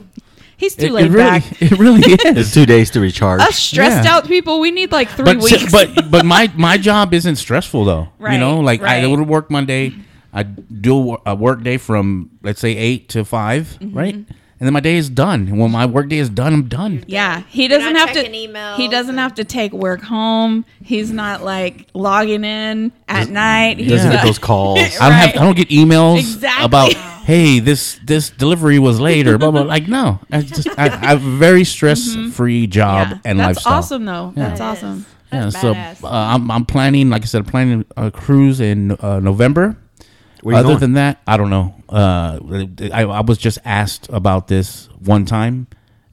he's 0.58 0.76
too 0.76 0.86
it, 0.88 0.92
laid 0.92 1.06
it 1.12 1.12
really, 1.12 1.24
back. 1.40 1.62
it 1.62 1.72
really 1.80 2.02
it's 2.06 2.26
is. 2.50 2.54
two 2.54 2.66
days 2.66 2.92
to 2.92 3.00
recharge. 3.00 3.42
Us 3.42 3.58
stressed 3.58 4.06
Yeah. 4.06 4.16
out 4.18 4.28
people, 4.28 4.60
we 4.60 4.70
need 4.72 4.92
like 4.92 5.10
three 5.10 5.26
but 5.26 5.38
weeks. 5.38 5.72
but 5.72 6.12
but 6.12 6.26
my 6.26 6.52
my 6.56 6.78
job 6.78 7.14
isn't 7.14 7.38
stressful 7.38 7.86
though. 7.86 8.10
Right. 8.20 8.34
you 8.34 8.40
know, 8.40 8.58
Right, 8.58 8.66
like 8.66 8.82
I 8.82 9.02
right. 9.02 9.08
would 9.10 9.28
work 9.28 9.50
Monday. 9.50 9.94
I 10.32 10.44
do 10.44 11.18
a 11.26 11.36
work 11.36 11.64
day 11.64 11.78
from 11.78 12.32
let's 12.44 12.60
say 12.62 12.76
eight 12.78 13.10
to 13.10 13.24
5 13.26 13.78
Mm-hmm. 13.82 13.98
right? 13.98 14.26
And 14.64 14.68
then 14.68 14.72
my 14.74 14.80
day 14.80 14.96
is 14.96 15.10
done. 15.10 15.50
And 15.50 15.60
when 15.60 15.72
my 15.72 15.86
work 15.86 16.08
day 16.08 16.20
is 16.20 16.30
done, 16.30 16.54
I'm 16.54 16.70
done. 16.70 17.04
Yeah, 17.06 17.42
he 17.50 17.68
doesn't 17.68 17.96
have 17.96 18.14
to. 18.14 18.24
emails 18.24 18.78
he 18.78 18.88
doesn't 18.88 19.18
have 19.18 19.36
to 19.36 19.44
take 19.44 19.74
work 19.74 20.00
home. 20.02 20.64
He's 20.82 21.12
not 21.12 21.44
like 21.44 21.90
logging 21.94 22.46
in 22.46 22.94
at 23.10 23.28
night. 23.28 23.80
He's 23.80 23.90
doesn't 23.90 24.10
not- 24.12 24.20
get 24.20 24.26
those 24.26 24.40
calls. 24.40 24.80
I 25.02 25.10
don't 25.10 25.18
have 25.18 25.30
I 25.32 25.44
don't 25.44 25.58
get 25.58 25.68
emails 25.68 26.20
Exactly. 26.20 26.64
about 26.66 26.94
hey 26.94 27.60
this 27.60 28.00
this 28.06 28.30
delivery 28.30 28.80
was 28.80 29.02
late 29.02 29.28
or 29.28 29.38
blah 29.38 29.52
blah. 29.52 29.64
Like 29.64 29.90
no, 29.90 30.22
I 30.32 30.44
just 30.44 30.66
I, 30.80 30.86
I 30.86 30.90
have 31.08 31.26
a 31.26 31.30
very 31.38 31.66
stress 31.66 32.16
free 32.32 32.66
job 32.66 33.08
Mm-hmm. 33.08 33.14
Yeah. 33.16 33.30
and 33.32 33.40
That's 33.42 33.58
lifestyle. 33.58 33.74
awesome 33.74 34.06
though. 34.06 34.32
That's 34.34 34.60
That 34.60 34.78
is. 34.78 34.84
awesome. 34.84 35.06
Yeah, 35.34 35.50
That's 35.50 35.60
so 36.00 36.08
uh, 36.08 36.10
I'm 36.10 36.50
I'm 36.50 36.64
planning 36.66 37.10
like 37.10 37.24
I 37.24 37.26
said, 37.26 37.46
planning 37.48 37.84
a 37.98 38.12
cruise 38.12 38.62
in 38.62 38.92
uh, 38.94 39.20
November. 39.20 39.76
Where 40.44 40.56
Other 40.58 40.70
going? 40.70 40.80
than 40.80 40.94
that, 40.94 41.22
I 41.26 41.38
don't 41.38 41.50
know. 41.50 41.74
Uh, 41.90 42.40
I, 42.94 43.04
I 43.04 43.22
was 43.22 43.38
just 43.38 43.60
asked 43.66 44.10
about 44.10 44.48
this 44.50 44.90
one 45.00 45.26
time, 45.26 45.68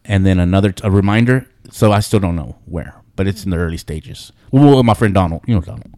and 0.05 0.25
then 0.25 0.39
another 0.39 0.73
a 0.83 0.91
reminder. 0.91 1.47
So 1.71 1.93
I 1.93 2.01
still 2.01 2.21
don't 2.21 2.37
know 2.37 2.57
where, 2.67 2.95
but 3.17 3.27
it's 3.27 3.45
in 3.45 3.51
the 3.51 3.57
early 3.57 3.77
stages. 3.77 4.33
Well, 4.51 4.77
with 4.77 4.87
my 4.87 4.95
friend 4.95 5.13
Donald, 5.15 5.43
you 5.47 5.55
know 5.55 5.61
Donald. 5.61 5.91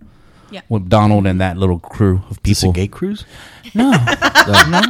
Yeah. 0.51 0.61
With 0.69 0.89
Donald 0.89 1.27
and 1.27 1.41
that 1.41 1.57
little 1.57 1.79
crew 1.79 2.23
of 2.29 2.33
Is 2.33 2.39
this 2.43 2.59
a 2.63 2.67
people. 2.67 2.73
gay 2.75 2.89
cruise? 2.89 3.25
No, 3.75 3.91
no, 4.47 4.81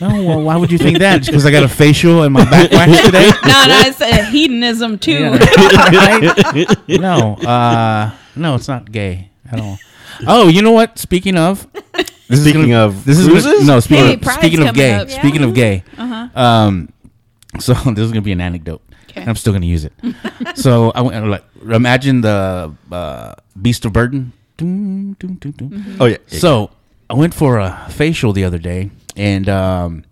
no. 0.00 0.24
Well, 0.24 0.42
why 0.42 0.56
would 0.56 0.70
you 0.70 0.78
think 0.78 0.98
that? 0.98 1.18
Just 1.18 1.30
because 1.30 1.44
I 1.46 1.50
got 1.50 1.64
a 1.64 1.68
facial 1.68 2.22
and 2.22 2.32
my 2.32 2.44
back 2.48 2.70
wax 2.70 3.02
today? 3.04 3.30
No, 3.44 3.64
no, 3.66 3.80
it's 3.84 4.00
a 4.00 4.24
hedonism 4.26 4.98
too. 4.98 5.32
Right? 5.38 6.76
No, 6.88 7.34
uh, 7.34 8.12
no, 8.36 8.54
it's 8.54 8.68
not 8.68 8.90
gay 8.92 9.30
at 9.50 9.58
all. 9.60 9.78
Oh, 10.26 10.48
you 10.48 10.62
know 10.62 10.72
what? 10.72 10.98
Speaking 10.98 11.36
of, 11.36 11.66
this 12.28 12.40
Speaking 12.42 12.70
gonna, 12.70 12.86
of 12.86 13.04
this 13.04 13.18
is 13.18 13.28
gonna, 13.28 13.64
no. 13.64 13.80
Speaking 13.80 14.04
Hey, 14.06 14.14
of 14.14 14.32
speaking 14.32 14.66
of 14.68 14.74
gay, 14.74 14.94
up. 14.94 15.10
speaking 15.10 15.42
of 15.44 15.54
gay, 15.54 15.82
Uh-huh. 15.98 16.28
um, 16.40 16.92
so 17.58 17.72
this 17.94 17.98
is 18.04 18.10
gonna 18.12 18.22
be 18.22 18.32
an 18.32 18.40
anecdote. 18.40 18.82
Okay. 19.10 19.20
And 19.20 19.30
I'm 19.30 19.36
still 19.36 19.52
gonna 19.52 19.66
use 19.66 19.84
it. 19.84 19.92
so 20.56 20.90
I 20.94 21.00
went 21.02 21.26
like 21.26 21.44
imagine 21.62 22.20
the 22.22 22.74
uh, 22.92 23.34
Beast 23.60 23.84
of 23.84 23.92
Burden. 23.92 24.32
Doom, 24.56 25.14
doom, 25.18 25.34
doom, 25.34 25.52
doom. 25.52 25.96
Oh 26.00 26.06
yeah. 26.06 26.16
So 26.28 26.70
I 27.10 27.14
went 27.14 27.34
for 27.34 27.58
a 27.58 27.86
facial 27.90 28.32
the 28.32 28.44
other 28.44 28.58
day, 28.58 28.90
and 29.16 29.48
um, 29.48 30.04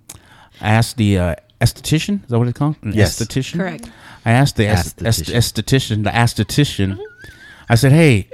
I 0.60 0.70
asked 0.70 0.96
the 0.98 1.18
uh, 1.18 1.34
esthetician. 1.60 2.22
Is 2.24 2.28
that 2.30 2.38
what 2.38 2.48
it's 2.48 2.58
called? 2.58 2.76
An 2.82 2.92
Yes. 2.92 3.18
esthetician. 3.18 3.56
Correct. 3.56 3.90
I 4.26 4.30
asked 4.32 4.56
the 4.56 4.66
est- 4.66 5.02
est- 5.02 5.24
Esthetician. 5.32 5.34
esthetician, 5.36 6.04
the 6.04 6.10
esthetician. 6.10 6.98
I 7.68 7.74
said, 7.74 7.92
"Hey, 7.92 8.28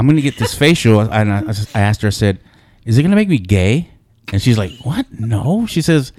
I'm 0.00 0.06
gonna 0.06 0.22
get 0.22 0.38
this 0.38 0.54
facial," 0.54 1.00
and 1.00 1.30
I, 1.30 1.42
I 1.74 1.80
asked 1.80 2.00
her. 2.00 2.06
I 2.08 2.10
said, 2.10 2.40
"Is 2.86 2.96
it 2.96 3.02
gonna 3.02 3.16
make 3.16 3.28
me 3.28 3.36
gay?" 3.36 3.90
And 4.32 4.40
she's 4.40 4.56
like, 4.56 4.72
"What? 4.82 5.04
No." 5.12 5.66
She 5.66 5.82
says, 5.82 6.12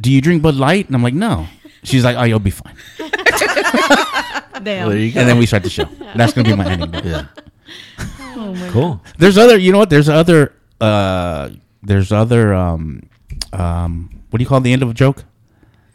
"Do 0.00 0.10
you 0.10 0.20
drink 0.20 0.42
Bud 0.42 0.56
Light?" 0.56 0.86
And 0.88 0.96
I'm 0.96 1.02
like, 1.04 1.14
"No." 1.14 1.46
She's 1.84 2.02
like, 2.02 2.16
"Oh, 2.16 2.24
you'll 2.24 2.40
be 2.40 2.50
fine." 2.50 2.74
Damn. 4.64 4.88
Well, 4.88 4.88
there 4.90 4.98
you 4.98 5.12
go. 5.12 5.20
And 5.20 5.28
then 5.28 5.38
we 5.38 5.46
start 5.46 5.62
the 5.62 5.70
show. 5.70 5.84
That's 6.16 6.32
gonna 6.32 6.48
be 6.48 6.56
my 6.56 6.64
anecdote. 6.66 7.04
yeah. 7.04 7.26
Oh 8.36 8.52
my 8.52 8.68
Cool. 8.70 9.00
There's 9.18 9.38
other, 9.38 9.58
you 9.58 9.70
know 9.70 9.78
what? 9.78 9.90
There's 9.90 10.08
other, 10.08 10.52
uh, 10.80 11.50
there's 11.82 12.10
other, 12.10 12.52
um, 12.52 13.02
um, 13.52 14.10
what 14.30 14.38
do 14.38 14.42
you 14.42 14.48
call 14.48 14.60
the 14.60 14.72
end 14.72 14.82
of 14.82 14.90
a 14.90 14.94
joke? 14.94 15.22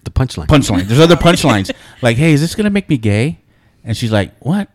The 0.05 0.11
punchline. 0.11 0.47
Punchline. 0.47 0.83
There's 0.87 0.99
other 1.01 1.17
punchlines. 1.17 1.69
like, 2.01 2.15
hey, 2.15 2.31
is 2.31 2.39
this 2.39 2.55
gonna 2.55 2.69
make 2.69 2.87
me 2.87 2.97
gay? 2.97 3.39
And 3.83 3.97
she's 3.97 4.11
like, 4.11 4.33
what? 4.39 4.69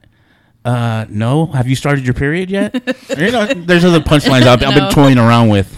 Uh, 0.65 1.05
no. 1.11 1.47
Have 1.47 1.69
you 1.69 1.77
started 1.77 2.05
your 2.07 2.15
period 2.15 2.51
yet? 2.51 2.73
you 3.19 3.31
know, 3.31 3.45
there's 3.47 3.85
other 3.85 4.01
punchlines 4.01 4.43
I've, 4.47 4.63
I've 4.63 4.75
been 4.75 4.85
No. 4.85 4.91
toying 4.91 5.19
around 5.19 5.51
with. 5.51 5.75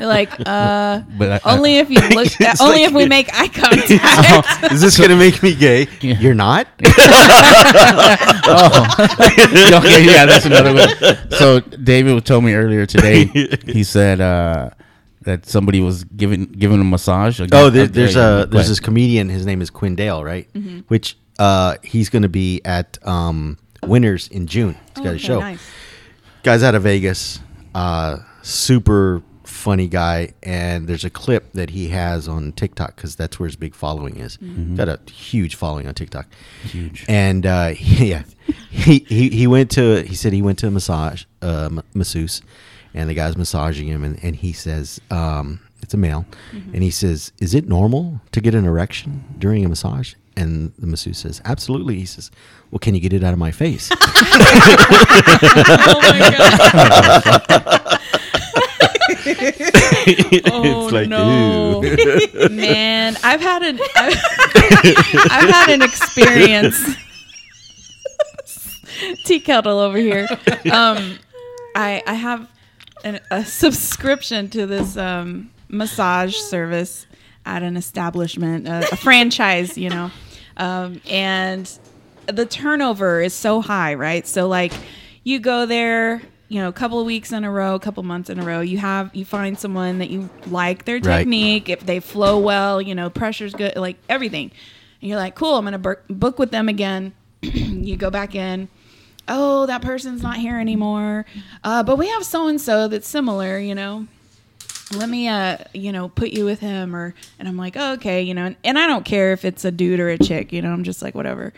Like, 0.00 0.30
uh, 0.46 1.02
But 1.18 1.32
I, 1.32 1.40
I- 1.44 1.54
only 1.56 1.76
if 1.78 1.90
you 1.90 2.00
look, 2.14 2.28
It's 2.40 2.60
only 2.62 2.80
like- 2.80 2.88
if 2.88 2.92
we 2.94 3.06
make 3.06 3.28
eye 3.34 3.48
contact. 3.48 4.72
Is 4.72 4.80
this 4.80 4.98
gonna 4.98 5.16
make 5.16 5.42
me 5.42 5.54
gay? 5.54 5.86
Yeah. 6.00 6.18
You're 6.18 6.34
not. 6.34 6.66
okay, 9.74 10.04
yeah, 10.04 10.26
that's 10.26 10.46
another 10.46 10.74
one. 10.74 11.30
So 11.32 11.60
David 11.60 12.24
told 12.24 12.44
me 12.44 12.54
earlier 12.54 12.86
today. 12.86 13.24
He 13.66 13.84
said 13.84 14.20
uh, 14.20 14.70
that 15.22 15.46
somebody 15.46 15.80
was 15.80 16.04
giving 16.04 16.44
giving 16.46 16.80
a 16.80 16.84
massage. 16.84 17.40
A 17.40 17.46
guy- 17.46 17.60
Oh, 17.60 17.70
there, 17.70 17.86
there's 17.86 18.14
yeah, 18.16 18.42
a 18.42 18.46
there's 18.46 18.68
this 18.68 18.80
comedian. 18.80 19.28
His 19.28 19.44
name 19.46 19.60
is 19.62 19.70
Quinn 19.70 19.94
Dale, 19.94 20.24
right? 20.24 20.48
Which 20.88 21.16
uh, 21.38 21.76
he's 21.82 22.08
going 22.08 22.22
to 22.22 22.28
be 22.28 22.60
at 22.64 22.98
um, 23.06 23.58
Winners 23.88 24.28
in 24.28 24.46
June. 24.46 24.74
He's 24.94 25.04
got 25.04 25.06
a 25.06 25.10
Okay, 25.10 25.18
show. 25.18 25.40
nice. 25.40 25.60
Guy's 26.42 26.62
out 26.62 26.74
of 26.74 26.82
Vegas. 26.82 27.40
Uh, 27.74 28.18
super 28.42 29.22
funny 29.44 29.88
guy, 29.88 30.32
and 30.42 30.86
there's 30.86 31.04
a 31.04 31.10
clip 31.10 31.52
that 31.52 31.70
he 31.70 31.88
has 31.88 32.28
on 32.28 32.52
TikTok 32.52 32.96
because 32.96 33.16
that's 33.16 33.38
where 33.40 33.46
his 33.46 33.56
big 33.56 33.74
following 33.74 34.16
is. 34.18 34.36
Got 34.76 34.88
a 34.88 34.98
huge 35.10 35.54
following 35.54 35.86
on 35.88 35.94
TikTok. 35.94 36.26
Huge. 36.64 37.04
And 37.08 37.46
uh, 37.46 37.72
yeah, 37.78 38.24
he, 38.70 38.98
he 39.00 39.28
he 39.30 39.46
went 39.46 39.70
to 39.72 40.02
he 40.02 40.14
said 40.14 40.32
he 40.32 40.42
went 40.42 40.58
to 40.60 40.66
a 40.66 40.70
massage 40.70 41.24
uh, 41.42 41.70
masseuse, 41.94 42.42
and 42.92 43.08
the 43.08 43.14
guy's 43.14 43.36
massaging 43.36 43.86
him, 43.88 44.04
and, 44.04 44.22
and 44.22 44.36
he 44.36 44.52
says, 44.52 45.00
um, 45.10 45.60
it's 45.82 45.94
a 45.94 45.98
male, 45.98 46.26
and 46.52 46.82
he 46.82 46.90
says, 46.90 47.32
"Is 47.40 47.54
it 47.54 47.68
normal 47.68 48.20
to 48.32 48.40
get 48.40 48.54
an 48.54 48.64
erection 48.66 49.24
during 49.38 49.64
a 49.64 49.68
massage?" 49.68 50.14
And 50.36 50.72
the 50.78 50.86
masseuse 50.86 51.18
says, 51.18 51.40
"Absolutely." 51.44 51.96
He 51.96 52.06
says, 52.06 52.30
"Well, 52.70 52.80
can 52.80 52.94
you 52.94 53.00
get 53.00 53.12
it 53.12 53.22
out 53.22 53.32
of 53.32 53.38
my 53.38 53.52
face?" 53.52 53.90
oh 53.94 53.96
my 56.02 56.18
god. 56.36 58.00
oh 60.46 60.84
It's 60.86 60.92
like, 60.92 61.08
no, 61.08 61.80
man! 62.50 63.16
I've 63.22 63.40
had 63.40 63.62
an 63.62 63.78
I've, 63.96 64.18
I've 65.30 65.50
had 65.50 65.70
an 65.70 65.82
experience. 65.82 66.96
Tea 69.24 69.40
kettle 69.40 69.78
over 69.78 69.98
here. 69.98 70.26
Um, 70.70 71.18
I 71.74 72.02
I 72.06 72.14
have 72.14 72.50
an, 73.04 73.20
a 73.30 73.44
subscription 73.44 74.48
to 74.50 74.66
this 74.66 74.96
um, 74.96 75.50
massage 75.68 76.36
service 76.36 77.06
at 77.46 77.62
an 77.62 77.76
establishment, 77.76 78.66
a, 78.66 78.88
a 78.92 78.96
franchise, 78.96 79.76
you 79.76 79.90
know, 79.90 80.10
um, 80.56 81.00
and 81.08 81.70
the 82.26 82.46
turnover 82.46 83.20
is 83.20 83.34
so 83.34 83.60
high, 83.60 83.94
right? 83.94 84.26
So 84.26 84.48
like, 84.48 84.72
you 85.24 85.38
go 85.38 85.66
there, 85.66 86.22
you 86.48 86.60
know, 86.60 86.68
a 86.68 86.72
couple 86.72 87.00
of 87.00 87.06
weeks 87.06 87.32
in 87.32 87.44
a 87.44 87.50
row, 87.50 87.74
a 87.74 87.80
couple 87.80 88.02
months 88.02 88.30
in 88.30 88.38
a 88.38 88.44
row. 88.44 88.60
You 88.60 88.78
have 88.78 89.14
you 89.14 89.24
find 89.24 89.58
someone 89.58 89.98
that 89.98 90.10
you 90.10 90.28
like 90.46 90.84
their 90.84 90.96
Right. 90.96 91.18
technique, 91.18 91.68
if 91.68 91.80
they 91.84 92.00
flow 92.00 92.38
well, 92.38 92.80
you 92.80 92.94
know, 92.94 93.10
pressure's 93.10 93.54
good, 93.54 93.76
like 93.76 93.96
everything. 94.08 94.50
And 95.00 95.08
you're 95.10 95.18
like, 95.18 95.34
cool, 95.34 95.56
I'm 95.56 95.64
gonna 95.64 95.78
bur- 95.78 96.02
book 96.08 96.38
with 96.38 96.50
them 96.50 96.68
again. 96.68 97.12
you 97.42 97.96
go 97.96 98.10
back 98.10 98.34
in. 98.34 98.68
Oh, 99.26 99.64
that 99.66 99.80
person's 99.80 100.22
not 100.22 100.36
here 100.36 100.58
anymore. 100.60 101.24
Uh, 101.62 101.82
but 101.82 101.96
we 101.96 102.08
have 102.08 102.24
so 102.24 102.46
and 102.46 102.60
so 102.60 102.88
that's 102.88 103.08
similar, 103.08 103.58
you 103.58 103.74
know 103.74 104.06
let 104.92 105.08
me 105.08 105.28
uh 105.28 105.56
you 105.72 105.92
know 105.92 106.08
put 106.08 106.30
you 106.30 106.44
with 106.44 106.60
him 106.60 106.94
or 106.94 107.14
and 107.38 107.48
i'm 107.48 107.56
like 107.56 107.76
oh, 107.76 107.92
okay 107.94 108.20
you 108.22 108.34
know 108.34 108.44
and, 108.46 108.56
and 108.64 108.78
i 108.78 108.86
don't 108.86 109.04
care 109.04 109.32
if 109.32 109.44
it's 109.44 109.64
a 109.64 109.70
dude 109.70 109.98
or 109.98 110.08
a 110.08 110.18
chick 110.18 110.52
you 110.52 110.60
know 110.60 110.72
i'm 110.72 110.84
just 110.84 111.02
like 111.02 111.14
whatever. 111.14 111.52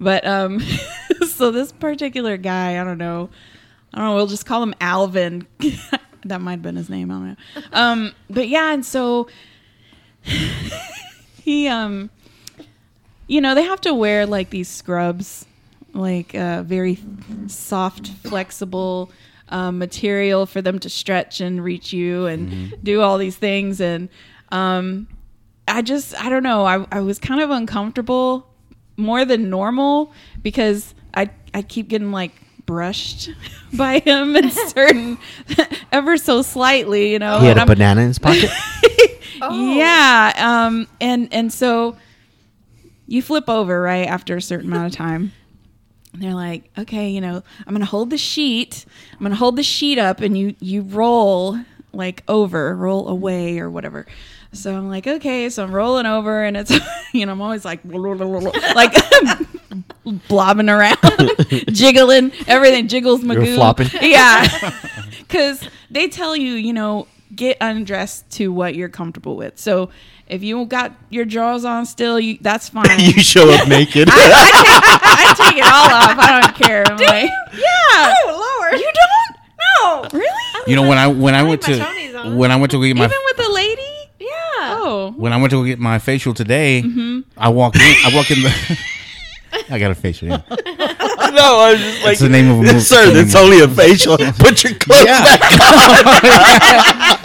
But 0.00 0.26
um 0.26 0.60
so 1.26 1.50
this 1.50 1.70
particular 1.72 2.36
guy 2.36 2.80
i 2.80 2.84
don't 2.84 2.98
know 2.98 3.30
i 3.94 3.98
don't 3.98 4.08
know 4.08 4.14
we'll 4.16 4.26
just 4.26 4.46
call 4.46 4.62
him 4.62 4.74
alvin. 4.80 5.46
That 6.24 6.40
might 6.40 6.52
have 6.52 6.62
been 6.62 6.76
his 6.76 6.88
name 6.88 7.10
i 7.10 7.14
don't 7.14 7.28
know. 7.30 7.36
Um 7.72 8.14
but 8.30 8.46
yeah 8.48 8.72
and 8.72 8.86
so 8.86 9.26
he 11.42 11.66
um 11.66 12.10
you 13.26 13.40
know 13.40 13.56
they 13.56 13.64
have 13.64 13.80
to 13.80 13.92
wear 13.92 14.24
like 14.24 14.50
these 14.50 14.68
scrubs 14.68 15.46
like 15.94 16.34
uh, 16.34 16.62
very 16.62 16.98
soft 17.48 18.08
flexible 18.24 19.10
um, 19.52 19.78
material 19.78 20.46
for 20.46 20.60
them 20.60 20.78
to 20.80 20.88
stretch 20.90 21.40
and 21.40 21.62
reach 21.62 21.92
you 21.92 22.26
and 22.26 22.74
do 22.82 23.00
all 23.02 23.18
these 23.18 23.36
things 23.36 23.80
and 23.80 24.08
um, 24.50 25.06
i 25.68 25.80
just 25.82 26.18
i 26.20 26.28
don't 26.28 26.42
know 26.42 26.64
I, 26.64 26.84
I 26.90 27.00
was 27.00 27.18
kind 27.18 27.40
of 27.40 27.50
uncomfortable 27.50 28.48
more 28.96 29.24
than 29.24 29.50
normal 29.50 30.12
because 30.42 30.94
i 31.14 31.30
i 31.54 31.62
keep 31.62 31.88
getting 31.88 32.10
like 32.12 32.32
brushed 32.66 33.30
by 33.76 33.98
him 34.00 34.34
and 34.36 34.52
certain 34.70 35.18
ever 35.92 36.16
so 36.16 36.42
slightly 36.42 37.12
you 37.12 37.18
know 37.18 37.38
he 37.40 37.46
had 37.46 37.58
and 37.58 37.58
a 37.58 37.60
I'm- 37.62 37.68
banana 37.68 38.00
in 38.00 38.08
his 38.08 38.18
pocket. 38.18 38.50
Oh. 39.44 39.74
yeah 39.76 40.32
um 40.66 40.86
and 41.00 41.28
and 41.32 41.52
so 41.52 41.96
you 43.06 43.20
flip 43.22 43.48
over 43.48 43.82
right 43.82 44.06
after 44.06 44.36
a 44.36 44.42
certain 44.42 44.72
amount 44.72 44.86
of 44.86 44.96
time 44.96 45.32
and 46.12 46.22
they're 46.22 46.34
like 46.34 46.70
okay 46.78 47.08
you 47.10 47.20
know 47.20 47.42
i'm 47.66 47.74
gonna 47.74 47.84
hold 47.84 48.10
the 48.10 48.18
sheet 48.18 48.84
i'm 49.12 49.18
gonna 49.20 49.34
hold 49.34 49.56
the 49.56 49.62
sheet 49.62 49.98
up 49.98 50.20
and 50.20 50.36
you 50.36 50.54
you 50.60 50.82
roll 50.82 51.58
like 51.92 52.22
over 52.28 52.74
roll 52.76 53.08
away 53.08 53.58
or 53.58 53.68
whatever. 53.70 54.06
So 54.54 54.74
i'm 54.76 54.88
like 54.88 55.06
okay 55.06 55.48
so 55.50 55.62
i'm 55.64 55.72
rolling 55.72 56.04
over 56.06 56.42
and 56.44 56.56
it's 56.56 56.70
you 57.14 57.24
know 57.26 57.32
i'm 57.32 57.40
always 57.40 57.64
like 57.64 57.80
like 57.84 58.94
blobbing 60.28 60.68
around 60.68 60.98
jiggling 61.68 62.32
everything 62.46 62.88
jiggles 62.88 63.22
magoo, 63.22 63.46
You're 63.46 63.54
flopping. 63.56 63.88
yeah. 64.00 64.72
Because 65.20 65.66
they 65.90 66.08
tell 66.08 66.36
you 66.36 66.52
you 66.54 66.72
know 66.72 67.06
get 67.34 67.56
undressed 67.62 68.28
to 68.32 68.52
what 68.52 68.74
you're 68.74 68.90
comfortable 68.90 69.36
with. 69.36 69.58
So 69.58 69.88
if 70.32 70.42
you 70.42 70.64
got 70.66 70.92
your 71.10 71.24
drawers 71.24 71.64
on 71.64 71.86
still 71.86 72.18
you 72.18 72.38
that's 72.40 72.68
fine 72.74 72.86
you 72.98 73.12
show 73.22 73.48
up 73.50 73.68
naked. 73.68 74.08
I 74.10 75.34
take 75.36 75.58
it 75.58 75.64
all 75.64 75.90
off. 75.92 76.18
I 76.18 76.40
don't 76.40 76.54
care. 76.56 76.84
I'm 76.86 76.96
like, 76.96 77.30
yeah. 77.52 78.14
Oh 78.26 78.58
Lord! 78.60 78.80
You 78.80 78.92
don't? 78.92 79.36
No. 80.12 80.18
Really? 80.18 80.70
You 80.70 80.76
know 80.76 80.88
when 80.88 80.98
I 80.98 81.06
when 81.08 81.34
I 81.34 81.42
went 81.42 81.62
to 81.62 82.32
when 82.36 82.50
I 82.50 82.56
went 82.56 82.70
to 82.72 82.82
get 82.84 82.96
my 82.96 83.04
Even 83.06 83.16
with 83.26 83.46
a 83.46 83.52
lady? 83.52 83.82
Yeah. 84.18 84.28
Oh. 84.78 85.12
when 85.16 85.32
I 85.32 85.36
went 85.36 85.50
to 85.50 85.66
get 85.66 85.78
my 85.78 85.98
facial 85.98 86.32
today, 86.34 86.82
Mm-hmm. 86.84 87.20
I 87.36 87.48
walked 87.48 87.76
in. 87.76 87.82
I 87.82 88.10
walk 88.14 88.30
in 88.30 88.42
the. 88.42 88.78
I 89.70 89.78
got 89.78 89.90
a 89.90 89.94
facial. 89.94 90.28
Yeah. 90.28 90.42
no, 91.42 91.58
I 91.58 91.72
was 91.72 91.80
just 91.80 91.94
like, 91.96 92.04
That's 92.04 92.20
the 92.20 92.28
name 92.28 92.50
of 92.50 92.58
a 92.58 92.62
movie. 92.62 92.80
sir, 92.80 93.02
it's 93.16 93.34
only 93.34 93.60
a 93.60 93.68
facial. 93.68 94.16
Put 94.38 94.62
your 94.64 94.74
clothes 94.74 95.04
back. 95.04 95.40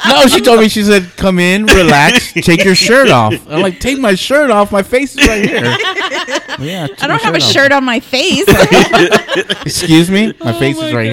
On. 0.07 0.09
no, 0.09 0.27
she 0.27 0.41
told 0.41 0.59
me. 0.59 0.69
She 0.69 0.83
said, 0.83 1.11
"Come 1.17 1.39
in, 1.39 1.65
relax, 1.65 2.33
take 2.33 2.63
your 2.63 2.75
shirt 2.75 3.09
off." 3.09 3.33
I'm 3.49 3.61
like, 3.61 3.79
"Take 3.79 3.99
my 3.99 4.15
shirt 4.15 4.49
off. 4.49 4.71
My 4.71 4.83
face 4.83 5.15
is 5.15 5.27
right 5.27 5.47
here." 5.47 5.63
But 5.63 6.59
yeah, 6.59 6.87
I 7.01 7.07
don't 7.07 7.21
have 7.21 7.35
a 7.35 7.39
shirt 7.39 7.71
on 7.71 7.83
my 7.83 7.99
face. 7.99 8.45
Excuse 9.65 10.09
me, 10.09 10.33
my 10.39 10.55
oh 10.55 10.59
face 10.59 10.77
Oh 10.77 10.81
my 10.81 10.87
is 10.87 10.93
right 10.93 11.05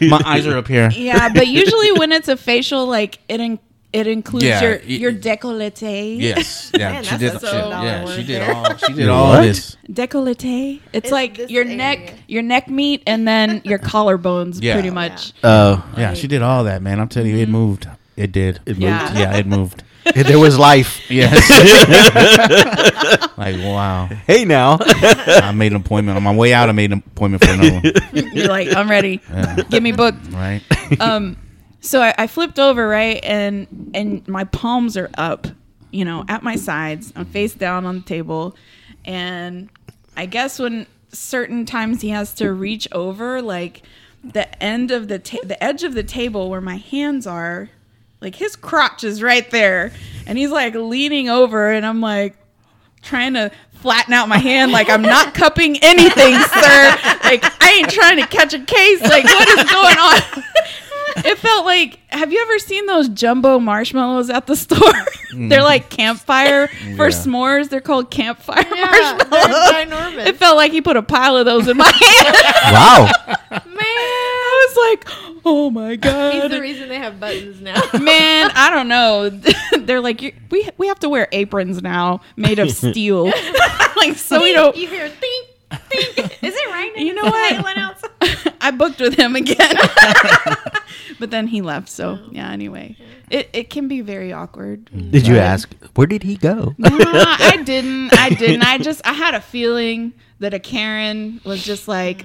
here. 0.00 0.08
My 0.08 0.20
eyes 0.24 0.46
are 0.46 0.56
up 0.56 0.66
here. 0.68 0.90
yeah, 0.90 1.28
but 1.28 1.46
usually 1.46 1.92
when 1.92 2.12
it's 2.12 2.28
a 2.28 2.36
facial, 2.36 2.86
like 2.86 3.18
it 3.28 3.40
in, 3.40 3.58
it 3.92 4.06
includes 4.06 4.44
Yeah, 4.44 4.62
your 4.62 4.72
it- 4.72 4.84
your 4.86 5.12
décolleté. 5.12 6.16
Yes, 6.20 6.70
yeah, 6.78 6.92
Man, 6.92 7.04
she 7.04 7.16
did. 7.18 7.40
she- 7.40 7.46
yeah, 7.56 8.04
word 8.04 8.14
she 8.16 8.22
did 8.24 8.40
there. 8.42 8.54
all. 8.54 8.76
She 8.76 8.92
did 8.92 9.08
all 9.08 9.28
what? 9.30 9.42
this. 9.42 9.76
Décolleté. 9.90 10.80
It's 10.92 11.06
It's 11.06 11.10
like 11.12 11.50
your 11.50 11.64
area. 11.64 11.76
neck, 11.76 12.14
your 12.28 12.42
neck 12.42 12.68
meat, 12.68 13.02
and 13.06 13.26
then 13.26 13.60
your 13.64 13.78
collarbones, 13.90 14.58
Yeah. 14.62 14.74
pretty 14.74 14.90
much. 14.90 15.32
Oh, 15.42 15.84
Yeah, 15.96 16.14
she 16.14 16.26
did 16.28 16.42
all 16.42 16.64
that, 16.64 16.82
man. 16.82 17.00
I'm 17.00 17.08
telling 17.08 17.30
you, 17.30 17.38
it 17.38 17.48
moved. 17.48 17.88
It 18.16 18.32
did. 18.32 18.60
it 18.66 18.76
Yeah. 18.76 19.02
moved. 19.04 19.18
Yeah, 19.18 19.36
it 19.36 19.46
moved. 19.46 19.82
There 20.14 20.38
was 20.38 20.58
life. 20.58 20.98
Yes. 21.10 21.34
like 23.38 23.56
wow. 23.56 24.06
Hey, 24.26 24.44
now. 24.44 24.78
I 24.80 25.52
made 25.54 25.72
an 25.72 25.76
appointment 25.76 26.16
on 26.16 26.22
my 26.22 26.34
way 26.34 26.52
out. 26.54 26.68
I 26.68 26.72
made 26.72 26.90
an 26.92 27.02
appointment 27.06 27.44
for 27.44 27.50
another 27.52 27.72
one. 27.74 28.32
You're 28.34 28.48
like, 28.48 28.74
I'm 28.74 28.88
ready. 28.90 29.20
Yeah. 29.30 29.56
Get 29.68 29.82
me 29.82 29.92
booked. 29.92 30.32
Right. 30.32 30.62
um 31.00 31.36
so 31.80 32.02
I, 32.02 32.14
I 32.18 32.26
flipped 32.26 32.58
over 32.58 32.86
right 32.86 33.20
and 33.22 33.90
and 33.94 34.26
my 34.28 34.44
palms 34.44 34.96
are 34.96 35.10
up 35.16 35.46
you 35.90 36.04
know 36.04 36.24
at 36.28 36.42
my 36.42 36.56
sides 36.56 37.12
i'm 37.16 37.24
face 37.24 37.54
down 37.54 37.84
on 37.84 37.96
the 37.96 38.04
table 38.04 38.54
and 39.04 39.68
i 40.16 40.26
guess 40.26 40.58
when 40.58 40.86
certain 41.08 41.66
times 41.66 42.02
he 42.02 42.10
has 42.10 42.32
to 42.34 42.52
reach 42.52 42.86
over 42.92 43.42
like 43.42 43.82
the 44.22 44.62
end 44.62 44.90
of 44.90 45.08
the 45.08 45.18
ta- 45.18 45.38
the 45.44 45.62
edge 45.62 45.82
of 45.82 45.94
the 45.94 46.02
table 46.02 46.50
where 46.50 46.60
my 46.60 46.76
hands 46.76 47.26
are 47.26 47.70
like 48.20 48.36
his 48.36 48.54
crotch 48.54 49.02
is 49.02 49.22
right 49.22 49.50
there 49.50 49.92
and 50.26 50.38
he's 50.38 50.50
like 50.50 50.74
leaning 50.74 51.28
over 51.28 51.70
and 51.70 51.84
i'm 51.86 52.00
like 52.00 52.36
trying 53.02 53.32
to 53.34 53.50
flatten 53.80 54.12
out 54.12 54.28
my 54.28 54.38
hand 54.38 54.72
like 54.72 54.88
I'm 54.90 55.02
not 55.02 55.34
cupping 55.40 55.78
anything, 55.82 56.34
sir. 56.34 56.98
Like 57.24 57.42
I 57.62 57.76
ain't 57.78 57.90
trying 57.90 58.18
to 58.18 58.26
catch 58.26 58.52
a 58.52 58.60
case. 58.60 59.00
Like 59.02 59.24
what 59.24 59.48
is 59.48 59.70
going 59.70 59.98
on? 59.98 60.44
it 61.24 61.38
felt 61.38 61.64
like 61.64 61.98
have 62.08 62.32
you 62.32 62.40
ever 62.42 62.58
seen 62.58 62.86
those 62.86 63.08
jumbo 63.08 63.58
marshmallows 63.58 64.30
at 64.30 64.46
the 64.46 64.56
store? 64.64 64.92
They're 65.34 65.62
like 65.62 65.86
mm. 65.90 65.96
campfire 65.96 66.68
for 66.96 67.08
Yeah. 67.08 67.16
s'mores. 67.16 67.68
They're 67.68 67.80
called 67.80 68.10
campfire 68.10 68.64
Yeah, 68.74 69.16
they're 69.16 69.28
marshmallows. 69.28 69.70
ginormous. 69.72 70.26
It 70.26 70.36
felt 70.36 70.56
like 70.56 70.72
he 70.72 70.80
put 70.80 70.96
a 70.96 71.02
pile 71.02 71.36
of 71.36 71.46
those 71.46 71.68
in 71.68 71.76
my 71.76 71.84
hand. 71.94 72.36
wow. 72.72 73.10
Man, 73.50 73.66
I 73.80 74.66
was 74.68 74.90
like, 74.90 75.40
oh 75.44 75.70
my 75.70 75.90
he's 75.90 75.98
god. 76.00 76.50
the 76.50 76.60
reason 76.60 76.88
they 76.88 76.98
have 76.98 77.18
buttons 77.20 77.60
now. 77.60 77.80
Man, 78.00 78.50
I 78.54 78.70
don't 78.70 78.88
know. 78.88 79.30
They're 79.80 80.00
like, 80.00 80.20
you 80.22 80.32
we 80.50 80.68
we 80.78 80.88
have 80.88 80.98
to 81.00 81.08
wear 81.08 81.28
aprons 81.32 81.80
now, 81.82 82.20
made 82.36 82.58
of 82.58 82.70
steel, 82.70 83.26
like 83.96 84.16
so 84.16 84.42
we 84.42 84.52
don't. 84.52 84.76
You 84.76 84.88
hear 84.88 85.08
think, 85.08 85.20
think. 85.20 85.46
Is 85.92 86.54
it 86.54 86.72
raining? 86.72 87.06
You 87.06 87.14
know 87.14 87.24
what? 87.24 87.64
I 88.60 88.70
booked 88.70 89.00
with 89.00 89.14
him 89.14 89.36
again. 89.36 89.76
but 91.18 91.30
then 91.30 91.46
he 91.46 91.62
left. 91.62 91.88
So 91.88 92.18
yeah. 92.30 92.50
Anyway, 92.50 92.96
it 93.30 93.48
it 93.52 93.70
can 93.70 93.88
be 93.88 94.00
very 94.00 94.32
awkward. 94.32 94.90
Did 95.10 95.26
you 95.26 95.38
ask, 95.38 95.72
where 95.94 96.06
did 96.06 96.22
he 96.22 96.36
go? 96.36 96.74
Nah, 96.78 96.88
I 96.90 97.62
didn't. 97.64 98.18
I 98.18 98.30
didn't. 98.30 98.62
I 98.62 98.78
just 98.78 99.00
I 99.06 99.12
had 99.12 99.34
a 99.34 99.40
feeling 99.40 100.12
that 100.40 100.54
a 100.54 100.58
Karen 100.58 101.40
was 101.44 101.62
just 101.62 101.88
like. 101.88 102.24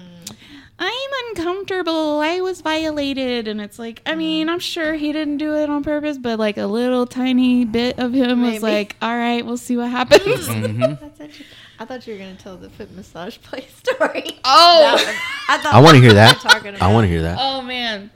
I'm 0.78 1.10
uncomfortable. 1.30 2.20
I 2.20 2.42
was 2.42 2.60
violated. 2.60 3.48
And 3.48 3.62
it's 3.62 3.80
like, 3.80 4.02
I 4.06 4.14
mean, 4.14 4.50
I'm 4.50 4.60
sure 4.60 4.96
he 4.96 5.14
didn't 5.14 5.38
do 5.38 5.56
it 5.56 5.70
on 5.70 5.86
purpose, 5.86 6.18
but 6.18 6.38
like 6.38 6.58
a 6.58 6.66
little 6.66 7.06
tiny 7.06 7.64
bit 7.64 7.98
of 7.98 8.12
him 8.12 8.42
was 8.42 8.62
like, 8.62 8.98
all 9.02 9.16
right, 9.16 9.46
we'll 9.46 9.56
see 9.56 9.78
what 9.78 9.90
happens. 9.90 10.22
Mm-hmm. 10.50 11.34
That's 11.80 11.82
actually, 11.82 11.84
I 11.84 11.86
thought 11.86 12.08
you 12.08 12.14
were 12.14 12.20
going 12.20 12.36
to 12.38 12.44
tell 12.44 12.58
the 12.58 12.70
foot 12.70 12.92
massage 12.96 13.38
place 13.40 13.74
story. 13.84 14.40
Oh. 14.44 14.92
Was- 14.94 15.16
I 15.48 15.78
I 15.78 15.82
want 15.82 15.96
to 15.96 16.02
hear 16.02 16.14
that. 16.14 16.36
what 16.36 16.44
you're 16.44 16.52
talking 16.54 16.82
I 16.82 16.94
want 16.94 17.06
to 17.06 17.10
hear 17.10 17.22
that. 17.24 17.38
Oh 17.40 17.62
man. 17.62 18.10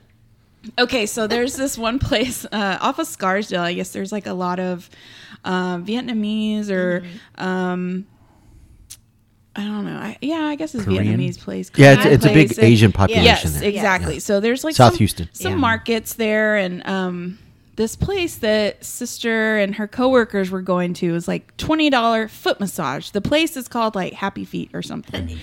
Okay, 0.77 1.05
so 1.05 1.25
there's 1.27 1.55
this 1.55 1.77
one 1.77 1.99
place 1.99 2.45
uh, 2.51 2.77
off 2.81 2.99
of 2.99 3.07
Scarsdale. 3.07 3.61
I 3.61 3.73
guess 3.73 3.91
there's 3.91 4.11
like 4.11 4.27
a 4.27 4.33
lot 4.33 4.59
of 4.59 4.89
uh, 5.45 5.77
Vietnamese 5.77 6.69
or 6.69 7.05
um, 7.37 8.05
I 9.55 9.63
don't 9.63 9.85
know. 9.85 9.97
I, 9.97 10.17
yeah, 10.21 10.41
I 10.41 10.55
guess 10.55 10.75
it's 10.75 10.83
Korean? 10.85 11.05
Vietnamese 11.17 11.39
place. 11.39 11.71
Yeah, 11.75 11.93
it's, 11.93 12.01
Korean 12.03 12.15
it's 12.15 12.25
a 12.25 12.33
big 12.33 12.47
place. 12.55 12.59
Asian 12.59 12.91
population 12.91 13.25
Yes, 13.25 13.59
there. 13.59 13.69
exactly. 13.69 14.19
So 14.19 14.39
there's 14.39 14.63
like 14.63 14.75
South 14.75 14.93
some, 14.93 14.97
Houston. 14.99 15.29
some 15.33 15.51
Yeah. 15.53 15.57
markets 15.57 16.13
there, 16.15 16.55
and 16.57 16.85
um, 16.87 17.39
this 17.79 17.95
place 17.95 18.35
that 18.39 18.83
sister 18.83 19.55
and 19.55 19.75
her 19.75 19.87
coworkers 19.87 20.51
were 20.51 20.61
going 20.61 20.93
to 20.93 21.15
is 21.15 21.29
like 21.29 21.55
twenty 21.55 21.89
dollar 21.89 22.27
foot 22.27 22.59
massage. 22.59 23.11
The 23.11 23.21
place 23.21 23.55
is 23.55 23.69
called 23.69 23.95
like 23.95 24.11
Happy 24.11 24.43
Feet 24.43 24.69
or 24.73 24.81
something, 24.81 25.37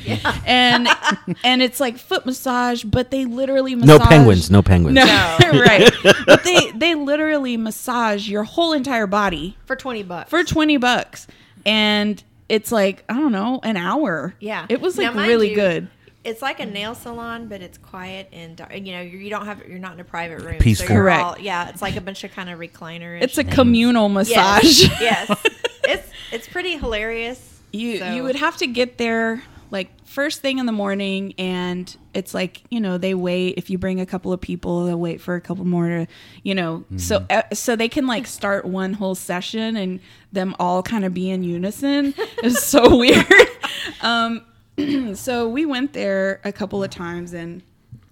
and 0.45 0.87
and 1.45 1.63
it's 1.63 1.81
like 1.81 1.97
foot 1.97 2.27
massage, 2.27 2.85
but 2.85 3.11
they 3.11 3.25
literally 3.25 3.75
massage 3.75 4.01
No 4.01 4.05
penguins. 4.07 4.51
No 4.51 4.61
penguins. 4.61 4.97
no, 4.97 5.03
right. 5.43 5.91
But 6.27 6.45
they 6.45 6.71
they 6.73 6.95
literally 6.95 7.57
massage 7.57 8.29
your 8.29 8.45
whole 8.45 8.75
entire 8.75 9.07
body 9.07 9.57
for 9.65 9.75
twenty 9.75 10.03
bucks. 10.03 10.29
for 10.29 10.45
20 10.45 10.77
bucks. 10.77 11.27
And 11.65 12.23
it's 12.51 12.71
like, 12.71 13.03
I 13.09 13.15
don't 13.15 13.33
know, 13.33 13.61
an 13.63 13.79
hour. 13.79 14.35
yeah, 14.41 14.67
It 14.69 14.83
was 14.83 14.99
like 14.99 15.15
mind 15.15 15.27
really 15.27 15.49
you, 15.51 15.55
good. 15.57 15.89
It's 16.27 16.43
like 16.43 16.59
a 16.59 16.67
nail 16.67 16.97
salon, 16.97 17.47
but 17.47 17.63
it's 17.63 17.79
quiet 17.79 18.29
and 18.33 18.57
dark. 18.57 18.73
You 18.75 18.93
know, 18.93 19.01
you 19.01 19.19
you 19.19 19.31
don't 19.31 19.47
have 19.47 19.67
you're 19.69 19.79
not 19.79 19.95
in 19.95 20.01
a 20.01 20.05
private 20.05 20.43
room. 20.43 20.59
Peaceful. 20.59 20.89
So 20.89 20.95
Correct. 20.95 21.23
all- 21.23 21.39
yeah, 21.39 21.69
it's 21.69 21.81
like 21.81 21.95
a 21.97 22.01
bunch 22.01 22.25
of 22.25 22.33
kind 22.33 22.51
of 22.51 22.59
recliner. 22.59 23.21
It's 23.21 23.39
a 23.39 23.45
communal 23.45 24.09
massage. 24.09 24.83
Yes, 24.83 25.01
yes. 25.01 25.41
it's 25.85 26.11
it's 26.33 26.49
pretty 26.49 26.77
hilarious. 26.77 27.61
you 27.73 27.99
So- 27.99 28.13
you 28.13 28.25
would 28.25 28.37
have 28.37 28.57
to 28.59 28.67
get 28.67 28.99
there 28.99 29.43
like 29.71 29.89
first 30.07 30.41
thing 30.43 30.59
in 30.59 30.67
the 30.67 30.73
morning 30.73 31.35
and 31.39 31.97
it's 32.15 32.33
like 32.33 32.63
you 32.71 32.81
know 32.81 32.99
they 32.99 33.15
wait 33.15 33.55
if 33.57 33.69
you 33.69 33.79
bring 33.79 34.01
a 34.01 34.07
couple 34.07 34.33
of 34.33 34.41
people 34.41 34.85
they'll 34.87 34.99
wait 34.99 35.21
for 35.21 35.35
a 35.35 35.41
couple 35.41 35.65
more 35.65 35.89
to 35.89 36.07
you 36.45 36.55
know 36.55 36.85
so 36.97 37.27
uh, 37.31 37.43
so 37.53 37.75
they 37.75 37.89
can 37.89 38.07
like 38.07 38.29
start 38.29 38.65
one 38.65 38.93
whole 38.93 39.17
session 39.17 39.77
and 39.77 39.99
them 40.33 40.55
all 40.61 40.85
kind 40.85 41.05
of 41.05 41.13
be 41.13 41.29
in 41.29 41.43
unison 41.43 42.15
it's 42.45 42.63
so 42.63 42.97
weird 42.97 43.27
um 44.03 44.41
so 45.15 45.49
we 45.49 45.65
went 45.65 45.93
there 45.93 46.41
a 46.45 46.53
couple 46.53 46.83
of 46.83 46.91
times 46.91 47.33
and 47.33 47.63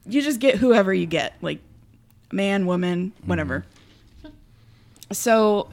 you 0.06 0.22
just 0.22 0.40
get 0.40 0.56
whoever 0.56 0.92
you 0.92 1.06
get 1.06 1.34
like 1.40 1.60
man 2.32 2.66
woman 2.66 3.12
whatever. 3.24 3.64
So 5.12 5.70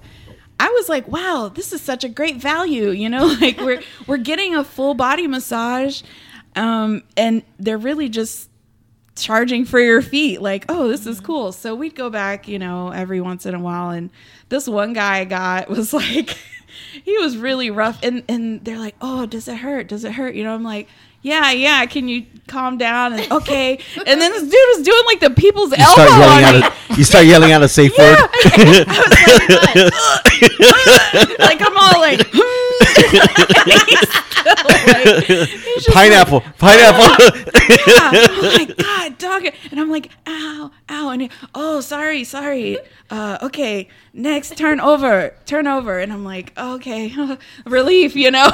I 0.59 0.69
was 0.69 0.89
like, 0.89 1.07
wow, 1.07 1.51
this 1.53 1.73
is 1.73 1.81
such 1.81 2.03
a 2.03 2.09
great 2.09 2.37
value, 2.37 2.89
you 2.89 3.09
know, 3.09 3.25
like 3.41 3.59
we're 3.59 3.81
we're 4.07 4.17
getting 4.17 4.55
a 4.55 4.63
full 4.63 4.93
body 4.93 5.27
massage 5.27 6.01
um 6.55 7.01
and 7.15 7.43
they're 7.59 7.77
really 7.77 8.09
just 8.09 8.49
charging 9.15 9.65
for 9.65 9.79
your 9.79 10.01
feet 10.01 10.41
like, 10.41 10.65
oh, 10.69 10.87
this 10.87 11.05
is 11.05 11.19
cool. 11.19 11.51
So 11.51 11.75
we'd 11.75 11.95
go 11.95 12.09
back, 12.09 12.47
you 12.47 12.59
know, 12.59 12.89
every 12.89 13.21
once 13.21 13.45
in 13.45 13.55
a 13.55 13.59
while 13.59 13.91
and 13.91 14.09
this 14.49 14.67
one 14.67 14.93
guy 14.93 15.19
I 15.19 15.25
got 15.25 15.69
was 15.77 15.93
like 15.93 16.37
he 17.03 17.17
was 17.17 17.37
really 17.37 17.69
rough 17.69 17.99
and 18.03 18.23
and 18.27 18.63
they're 18.65 18.79
like, 18.79 18.95
"Oh, 19.01 19.25
does 19.25 19.47
it 19.47 19.57
hurt? 19.57 19.87
Does 19.87 20.03
it 20.03 20.13
hurt?" 20.13 20.35
You 20.35 20.43
know, 20.43 20.53
I'm 20.53 20.63
like, 20.63 20.87
"Yeah, 21.21 21.51
yeah, 21.51 21.85
can 21.85 22.07
you 22.07 22.25
calm 22.47 22.77
down?" 22.77 23.13
And 23.13 23.31
okay. 23.39 23.79
And 24.05 24.21
then 24.21 24.31
this 24.31 24.43
dude 24.43 24.53
was 24.75 24.81
doing 24.85 25.03
like 25.05 25.19
the 25.19 25.29
people's 25.31 25.71
You 25.71 25.77
elbow 25.83 26.05
start 26.05 26.19
yelling 26.19 26.45
on 26.45 26.53
me. 26.59 26.63
out. 26.63 26.73
A, 26.89 26.95
you 26.95 27.03
start 27.03 27.25
yelling 27.25 27.51
out 27.51 27.63
a 27.63 27.67
safe 27.67 27.97
word. 27.97 28.17
like 31.39 31.61
I'm 31.61 31.77
all 31.77 31.99
like, 32.01 32.27
like, 34.65 35.23
he's 35.25 35.85
just 35.85 35.89
Pineapple. 35.89 36.41
Pineapple. 36.57 37.01
like, 37.01 37.47
oh 37.87 38.55
my 38.57 38.73
god, 38.77 39.17
dog! 39.17 39.45
And 39.71 39.79
I'm 39.79 39.89
like, 39.89 40.09
ow, 40.27 40.71
ow, 40.89 41.09
and 41.09 41.23
he, 41.23 41.29
oh, 41.55 41.81
sorry, 41.81 42.23
sorry. 42.23 42.77
Uh, 43.09 43.37
okay, 43.43 43.87
next, 44.13 44.57
turn 44.57 44.79
over, 44.79 45.33
turn 45.45 45.67
over, 45.67 45.99
and 45.99 46.13
I'm 46.13 46.23
like, 46.23 46.57
okay, 46.57 47.13
relief, 47.65 48.15
you 48.15 48.31
know. 48.31 48.49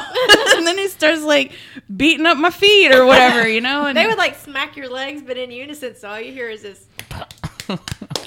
and 0.56 0.66
then 0.66 0.78
he 0.78 0.88
starts 0.88 1.22
like 1.24 1.54
beating 1.96 2.26
up 2.26 2.38
my 2.38 2.50
feet 2.50 2.92
or 2.94 3.06
whatever, 3.06 3.48
you 3.48 3.62
know. 3.62 3.86
And 3.86 3.98
They 3.98 4.08
would 4.08 4.18
like 4.18 4.36
smack 4.36 4.76
your 4.76 4.90
legs, 4.90 5.22
but 5.22 5.38
in 5.38 5.52
unison, 5.52 5.96
so 5.96 6.10
all 6.10 6.20
you 6.20 6.32
hear 6.32 6.50
is 6.50 6.64
this. 6.64 6.86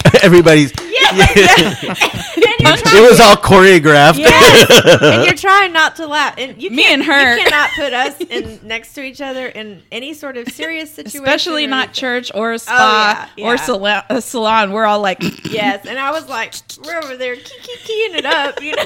Everybody's. 0.23 0.71
Yeah, 1.11 1.75
and 1.81 2.59
you're 2.61 3.05
It 3.05 3.09
was 3.09 3.19
all 3.19 3.35
choreographed. 3.35 4.17
Yes, 4.17 5.01
and 5.01 5.25
you're 5.25 5.33
trying 5.35 5.73
not 5.73 5.97
to 5.97 6.07
laugh. 6.07 6.35
And 6.37 6.61
you 6.61 6.69
Me 6.69 6.85
and 6.93 7.03
her. 7.03 7.35
you 7.37 7.43
cannot 7.43 7.69
put 7.75 7.91
us 7.91 8.17
in 8.21 8.59
next 8.65 8.93
to 8.93 9.01
each 9.01 9.19
other 9.19 9.47
in 9.47 9.81
any 9.91 10.13
sort 10.13 10.37
of 10.37 10.47
serious 10.49 10.91
situation. 10.93 11.21
especially 11.21 11.67
not 11.67 11.87
anything. 11.89 11.93
church 11.95 12.31
or 12.33 12.53
a 12.53 12.59
spa 12.59 13.29
yeah, 13.35 13.45
or 13.45 13.55
yeah. 13.55 13.61
salon, 13.61 14.03
a 14.09 14.13
uh, 14.13 14.21
salon. 14.21 14.71
We're 14.71 14.85
all 14.85 15.01
like, 15.01 15.21
Yes, 15.51 15.85
and 15.85 15.99
I 15.99 16.11
was 16.11 16.29
like, 16.29 16.53
we're 16.85 16.97
over 16.99 17.17
there 17.17 17.35
key, 17.35 17.59
key, 17.61 17.75
keying 17.83 18.15
it 18.15 18.25
up, 18.25 18.61
you 18.61 18.75
know? 18.75 18.85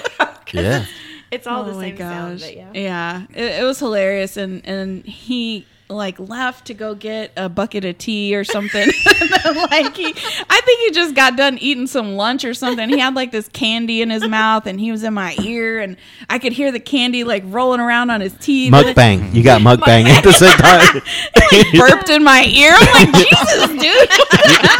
Yeah. 0.54 0.82
It's, 0.82 0.89
it's 1.32 1.47
all 1.47 1.63
the 1.63 1.71
oh 1.73 1.75
my 1.75 1.89
same 1.89 1.97
sound, 1.97 2.39
gosh. 2.39 2.47
but 2.47 2.58
yeah. 2.58 2.71
yeah, 2.73 3.23
It, 3.36 3.62
it 3.62 3.63
was 3.63 3.78
hilarious, 3.80 4.38
and 4.38 4.65
and 4.65 5.06
he 5.06 5.67
like 5.88 6.19
left 6.19 6.65
to 6.65 6.74
go 6.74 6.95
get 6.95 7.32
a 7.38 7.48
bucket 7.48 7.86
of 7.86 7.98
tea 7.98 8.36
or 8.36 8.43
something. 8.43 8.89
Like 9.45 9.95
he, 9.95 10.06
I 10.08 10.62
think 10.65 10.80
he 10.82 10.91
just 10.91 11.13
got 11.15 11.38
done 11.38 11.58
eating 11.60 11.86
some 11.86 12.15
lunch 12.15 12.43
or 12.45 12.54
something. 12.56 12.89
He 12.89 12.98
had 12.98 13.13
like 13.13 13.32
this 13.32 13.48
candy 13.50 14.02
in 14.02 14.10
his 14.10 14.28
mouth, 14.28 14.65
and 14.65 14.80
he 14.80 14.91
was 14.91 15.04
in 15.04 15.13
my 15.13 15.36
ear, 15.43 15.80
and 15.80 15.98
I 16.30 16.39
could 16.39 16.52
hear 16.52 16.71
the 16.71 16.80
candy 16.80 17.24
like 17.24 17.43
rolling 17.45 17.80
around 17.80 18.10
on 18.10 18.21
his 18.21 18.34
teeth. 18.34 18.74
and 18.74 18.88
it- 18.88 18.95
Mukbang. 18.95 19.34
You 19.36 19.43
got 19.43 19.62
mukbang 19.62 20.06
at 20.06 20.24
the 20.24 20.32
same 20.34 20.58
time. 20.58 21.02
like 21.52 21.74
burped 21.74 22.10
in 22.10 22.24
my 22.24 22.43
ear. 22.45 22.71
I'm 22.74 23.12
like, 23.12 23.28
Jesus, 23.30 23.69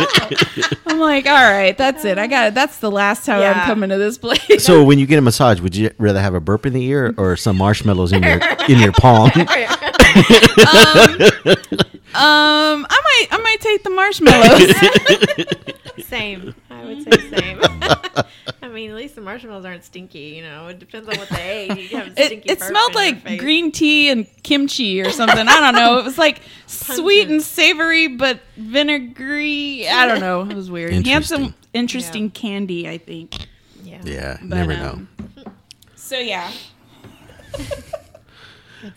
dude. 0.10 0.80
I'm 0.88 1.00
like, 1.00 1.26
all 1.28 1.34
right, 1.52 1.78
that's 1.78 2.04
it. 2.06 2.18
I 2.18 2.26
got 2.28 2.48
it. 2.48 2.54
That's 2.56 2.80
the 2.80 2.92
last 2.92 3.26
time 3.26 3.42
I'm 3.42 3.66
coming 3.68 3.90
to 3.92 3.98
this 3.98 4.18
place. 4.18 4.64
So 4.66 4.84
when 4.84 4.98
you 5.00 5.06
get 5.06 5.20
a 5.20 5.22
massage, 5.22 5.60
would 5.62 5.76
you 5.76 5.92
rather 6.00 6.22
have 6.22 6.34
a 6.34 6.40
burp 6.40 6.66
in 6.66 6.74
the 6.74 6.84
ear 6.86 7.14
or 7.18 7.36
some 7.36 7.58
marshmallows 7.58 8.12
in 8.14 8.24
your 8.24 8.40
in 8.68 8.80
your 8.80 8.94
palm? 8.94 9.30
Um, 12.16 12.88
I 12.90 13.02
might, 13.04 13.28
I 13.32 13.38
might 13.42 13.60
take 13.60 13.84
the 13.84 13.90
marshmallows. 13.90 14.72
Same. 16.08 16.56
I 16.70 16.86
would 16.86 17.04
say 17.04 17.30
same. 17.30 17.60
I 18.62 18.70
mean, 18.70 18.90
at 18.92 18.96
least 18.96 19.16
the 19.16 19.22
marshmallows 19.22 19.66
aren't 19.66 19.84
stinky, 19.84 20.20
you 20.38 20.42
know. 20.42 20.68
It 20.68 20.80
depends 20.80 21.10
on 21.10 21.18
what 21.18 21.28
they 21.28 21.68
ate. 21.70 21.92
You 21.92 21.98
have 21.98 22.08
it, 22.16 22.26
stinky 22.28 22.50
it 22.50 22.60
burp 22.60 22.70
smelled 22.70 22.96
like 22.96 23.38
green 23.38 23.70
tea 23.70 24.10
and 24.12 24.26
kimchi 24.44 25.02
or 25.02 25.10
something. 25.10 25.46
I 25.46 25.60
don't 25.60 25.76
know. 25.76 25.98
It 26.00 26.06
was 26.06 26.18
like 26.18 26.40
sweet 26.68 27.28
and 27.28 27.42
savory, 27.44 28.08
but 28.08 28.40
vinegary. 28.56 29.86
I 29.90 30.06
don't 30.08 30.22
know. 30.22 30.44
It 30.50 30.54
was 30.56 30.72
weird. 30.72 30.94
He 30.94 31.10
had 31.10 31.26
some 31.26 31.42
Interesting. 31.74 31.74
interesting 31.74 32.30
candy, 32.32 32.88
I 32.88 32.98
think. 32.98 33.36
Yeah. 33.84 34.00
Yeah, 34.06 34.38
But, 34.42 34.56
never 34.56 34.78
know. 34.78 34.90
um, 34.92 35.10
So 35.96 36.18
yeah, 36.18 36.50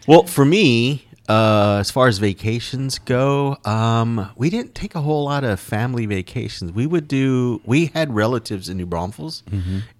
Well, 0.07 0.25
for 0.25 0.45
me, 0.45 1.05
uh, 1.29 1.77
as 1.81 1.91
far 1.91 2.09
as 2.09 2.19
vacations 2.19 2.99
go, 2.99 3.59
um, 3.65 4.31
we 4.37 4.49
didn't 4.49 4.75
take 4.75 4.95
a 4.95 5.01
whole 5.03 5.25
lot 5.25 5.45
of 5.45 5.61
family 5.61 6.07
vacations. 6.07 6.73
We 6.73 6.87
would 6.87 7.07
do. 7.07 7.61
We 7.67 7.87
had 7.87 8.15
relatives 8.15 8.69
in 8.69 8.77
New 8.79 8.87
Braunfels, 8.87 9.43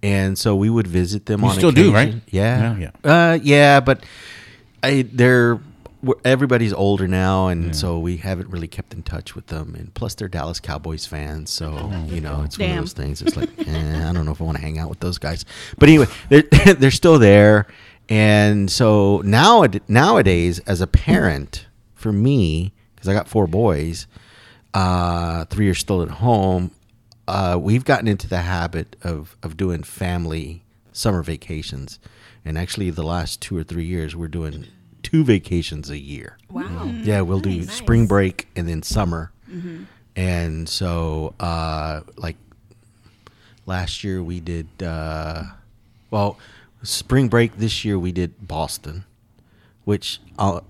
and 0.01 0.37
so 0.37 0.55
we 0.55 0.69
would 0.69 0.87
visit 0.87 1.27
them. 1.27 1.41
Mm-hmm. 1.41 1.45
You 1.45 1.51
on 1.51 1.57
still 1.57 1.71
do, 1.71 1.95
occasion. 1.95 2.13
right? 2.15 2.23
Yeah, 2.31 2.77
Yeah, 2.77 2.91
Uh, 3.03 3.39
yeah, 3.41 3.79
but 3.79 4.03
I 4.81 5.05
they're 5.11 5.59
everybody's 6.23 6.73
older 6.73 7.07
now, 7.07 7.47
and 7.49 7.75
so 7.75 7.99
we 7.99 8.17
haven't 8.17 8.49
really 8.49 8.67
kept 8.67 8.93
in 8.93 9.03
touch 9.03 9.35
with 9.35 9.47
them. 9.47 9.75
And 9.77 9.93
plus, 9.93 10.15
they're 10.15 10.29
Dallas 10.29 10.59
Cowboys 10.59 11.05
fans, 11.05 11.49
so 11.51 11.91
you 12.07 12.21
know 12.21 12.41
it's 12.43 12.57
one 12.57 12.71
of 12.71 12.77
those 12.77 12.93
things. 12.93 13.21
It's 13.21 13.35
like 13.35 13.49
eh, 13.67 14.09
I 14.09 14.13
don't 14.13 14.25
know 14.25 14.31
if 14.31 14.41
I 14.41 14.45
want 14.45 14.57
to 14.57 14.63
hang 14.63 14.79
out 14.79 14.89
with 14.89 14.99
those 14.99 15.17
guys. 15.17 15.45
But 15.77 15.89
anyway, 15.89 16.07
they're 16.29 16.43
they're 16.75 16.91
still 16.91 17.19
there, 17.19 17.67
and 18.09 18.69
so 18.71 19.21
now 19.23 19.65
nowadays, 19.87 20.59
as 20.59 20.81
a 20.81 20.87
parent, 20.87 21.67
for 21.93 22.11
me, 22.11 22.73
because 22.95 23.07
I 23.07 23.13
got 23.13 23.27
four 23.27 23.47
boys, 23.47 24.07
uh, 24.73 25.45
three 25.45 25.69
are 25.69 25.73
still 25.75 26.01
at 26.01 26.09
home. 26.09 26.71
Uh, 27.27 27.57
we've 27.61 27.85
gotten 27.85 28.07
into 28.07 28.27
the 28.27 28.39
habit 28.41 28.95
of 29.03 29.37
of 29.43 29.55
doing 29.57 29.83
family 29.83 30.63
summer 30.91 31.21
vacations, 31.23 31.99
and 32.43 32.57
actually, 32.57 32.89
the 32.89 33.03
last 33.03 33.41
two 33.41 33.55
or 33.55 33.63
three 33.63 33.85
years, 33.85 34.15
we're 34.15 34.27
doing 34.27 34.65
two 35.03 35.23
vacations 35.23 35.89
a 35.89 35.97
year. 35.99 36.37
Wow. 36.49 36.85
Yeah, 37.03 37.21
we'll 37.21 37.39
do 37.39 37.51
Nice. 37.51 37.71
spring 37.71 38.07
break 38.07 38.47
and 38.55 38.67
then 38.67 38.81
summer. 38.83 39.31
And 40.15 40.67
so, 40.67 41.33
uh, 41.39 42.01
like 42.17 42.35
last 43.65 44.03
year, 44.03 44.21
we 44.21 44.39
did, 44.39 44.67
uh, 44.83 45.43
well, 46.11 46.37
spring 46.83 47.27
break 47.27 47.57
this 47.57 47.83
year, 47.83 47.97
we 47.99 48.11
did 48.11 48.47
Boston, 48.47 49.05
which 49.83 50.21
I'll, 50.37 50.65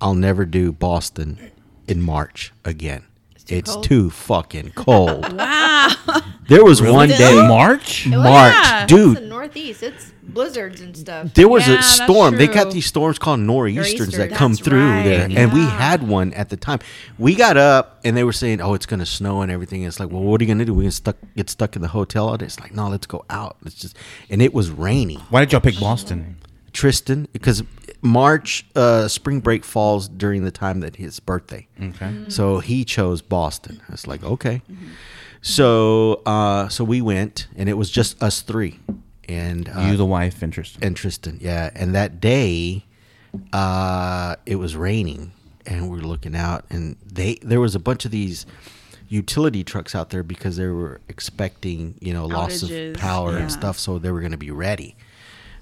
I'll 0.00 0.14
never 0.14 0.44
do 0.44 0.72
Boston 0.72 1.38
in 1.86 2.00
March 2.00 2.52
again. 2.64 3.04
Too 3.46 3.54
it's 3.56 3.72
cold? 3.72 3.84
too 3.84 4.10
fucking 4.10 4.72
cold. 4.74 5.24
Wow. 5.44 5.88
there 6.48 6.64
was 6.64 6.80
one 6.80 7.10
In 7.10 7.16
day, 7.18 7.46
March. 7.46 8.06
It 8.06 8.10
was- 8.10 8.18
March, 8.24 8.54
oh, 8.54 8.60
Yeah. 8.62 8.82
It's 8.84 8.92
the 8.92 8.96
dude. 9.20 9.22
Northeast. 9.28 9.82
It's 9.82 10.12
blizzards 10.22 10.80
and 10.80 10.96
stuff. 10.96 11.34
There 11.34 11.48
was 11.48 11.66
Yeah, 11.66 11.74
a 11.74 11.76
that's 11.76 12.02
storm. 12.02 12.36
They 12.36 12.46
got 12.46 12.64
true. 12.64 12.72
these 12.72 12.86
storms 12.86 13.18
called 13.18 13.40
nor'easters 13.40 13.98
Nor'easters, 13.98 14.16
that 14.16 14.30
come 14.32 14.52
that's 14.52 14.62
through 14.64 14.88
right, 14.88 15.02
there, 15.04 15.28
and 15.30 15.52
we 15.52 15.60
yeah. 15.60 15.78
had 15.78 16.06
one 16.08 16.32
at 16.32 16.48
the 16.48 16.56
time. 16.56 16.78
We 17.18 17.34
got 17.34 17.56
up 17.56 18.00
and 18.04 18.16
they 18.16 18.24
were 18.24 18.32
saying, 18.32 18.60
"Oh, 18.60 18.74
it's 18.74 18.86
gonna 18.86 19.06
snow 19.06 19.42
and 19.42 19.52
everything." 19.52 19.82
It's 19.82 20.00
like, 20.00 20.10
well, 20.10 20.22
what 20.22 20.40
are 20.40 20.44
you 20.44 20.48
gonna 20.48 20.64
do? 20.64 20.72
We 20.74 20.84
gonna 20.84 20.92
stuck 20.92 21.16
get 21.36 21.50
stuck 21.50 21.76
in 21.76 21.82
the 21.82 21.88
hotel 21.88 22.28
all 22.28 22.36
day? 22.38 22.46
It's 22.46 22.58
like, 22.60 22.74
no, 22.74 22.88
let's 22.88 23.06
go 23.06 23.24
out. 23.30 23.56
It's 23.66 23.74
just, 23.76 23.96
and 24.30 24.40
it 24.42 24.54
was 24.54 24.70
raining. 24.70 25.18
Why 25.30 25.40
did 25.40 25.52
y'all 25.52 25.60
pick 25.60 25.78
Boston? 25.78 26.36
Tristan, 26.72 27.28
because 27.32 27.62
March 28.04 28.66
uh, 28.76 29.08
spring 29.08 29.40
break 29.40 29.64
falls 29.64 30.08
during 30.08 30.44
the 30.44 30.50
time 30.50 30.80
that 30.80 30.96
his 30.96 31.18
birthday. 31.20 31.66
Okay. 31.82 32.26
So 32.28 32.58
he 32.58 32.84
chose 32.84 33.22
Boston. 33.22 33.80
It's 33.88 34.06
like 34.06 34.22
okay. 34.22 34.62
So 35.40 36.22
uh, 36.26 36.68
so 36.68 36.84
we 36.84 37.00
went, 37.00 37.48
and 37.56 37.68
it 37.68 37.74
was 37.74 37.90
just 37.90 38.22
us 38.22 38.42
three, 38.42 38.78
and 39.26 39.68
uh, 39.70 39.88
you, 39.90 39.96
the 39.96 40.04
wife, 40.04 40.42
and 40.42 40.52
Tristan. 40.52 40.84
and 40.84 40.96
Tristan. 40.96 41.38
Yeah, 41.40 41.70
and 41.74 41.94
that 41.94 42.20
day, 42.20 42.84
uh, 43.54 44.36
it 44.44 44.56
was 44.56 44.76
raining, 44.76 45.32
and 45.66 45.90
we 45.90 45.96
were 45.96 46.06
looking 46.06 46.36
out, 46.36 46.66
and 46.68 46.96
they 47.10 47.36
there 47.42 47.60
was 47.60 47.74
a 47.74 47.80
bunch 47.80 48.04
of 48.04 48.10
these 48.10 48.44
utility 49.08 49.64
trucks 49.64 49.94
out 49.94 50.10
there 50.10 50.22
because 50.22 50.56
they 50.56 50.66
were 50.66 51.00
expecting 51.08 51.94
you 52.00 52.12
know 52.12 52.26
loss 52.26 52.62
of 52.62 52.94
power 52.94 53.32
yeah. 53.32 53.40
and 53.40 53.52
stuff, 53.52 53.78
so 53.78 53.98
they 53.98 54.10
were 54.10 54.20
going 54.20 54.32
to 54.32 54.38
be 54.38 54.50
ready. 54.50 54.94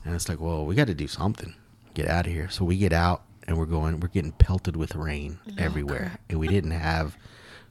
And 0.05 0.15
it's 0.17 0.29
like, 0.29 0.41
well, 0.41 0.67
we 0.67 0.75
got 0.75 0.89
to 0.89 0.95
do 0.95 1.07
something, 1.07 1.55
get 1.95 2.09
out 2.09 2.27
of 2.27 2.33
here. 2.33 2.49
So 2.51 2.65
we 2.65 2.77
get 2.77 2.93
out, 2.93 3.23
and 3.47 3.59
we're 3.59 3.67
going, 3.67 4.01
we're 4.01 4.09
getting 4.09 4.33
pelted 4.33 4.77
with 4.77 4.95
rain 4.95 5.39
oh, 5.49 5.53
everywhere, 5.59 6.19
and 6.29 6.39
we 6.39 6.49
didn't 6.49 6.73
have 6.73 7.17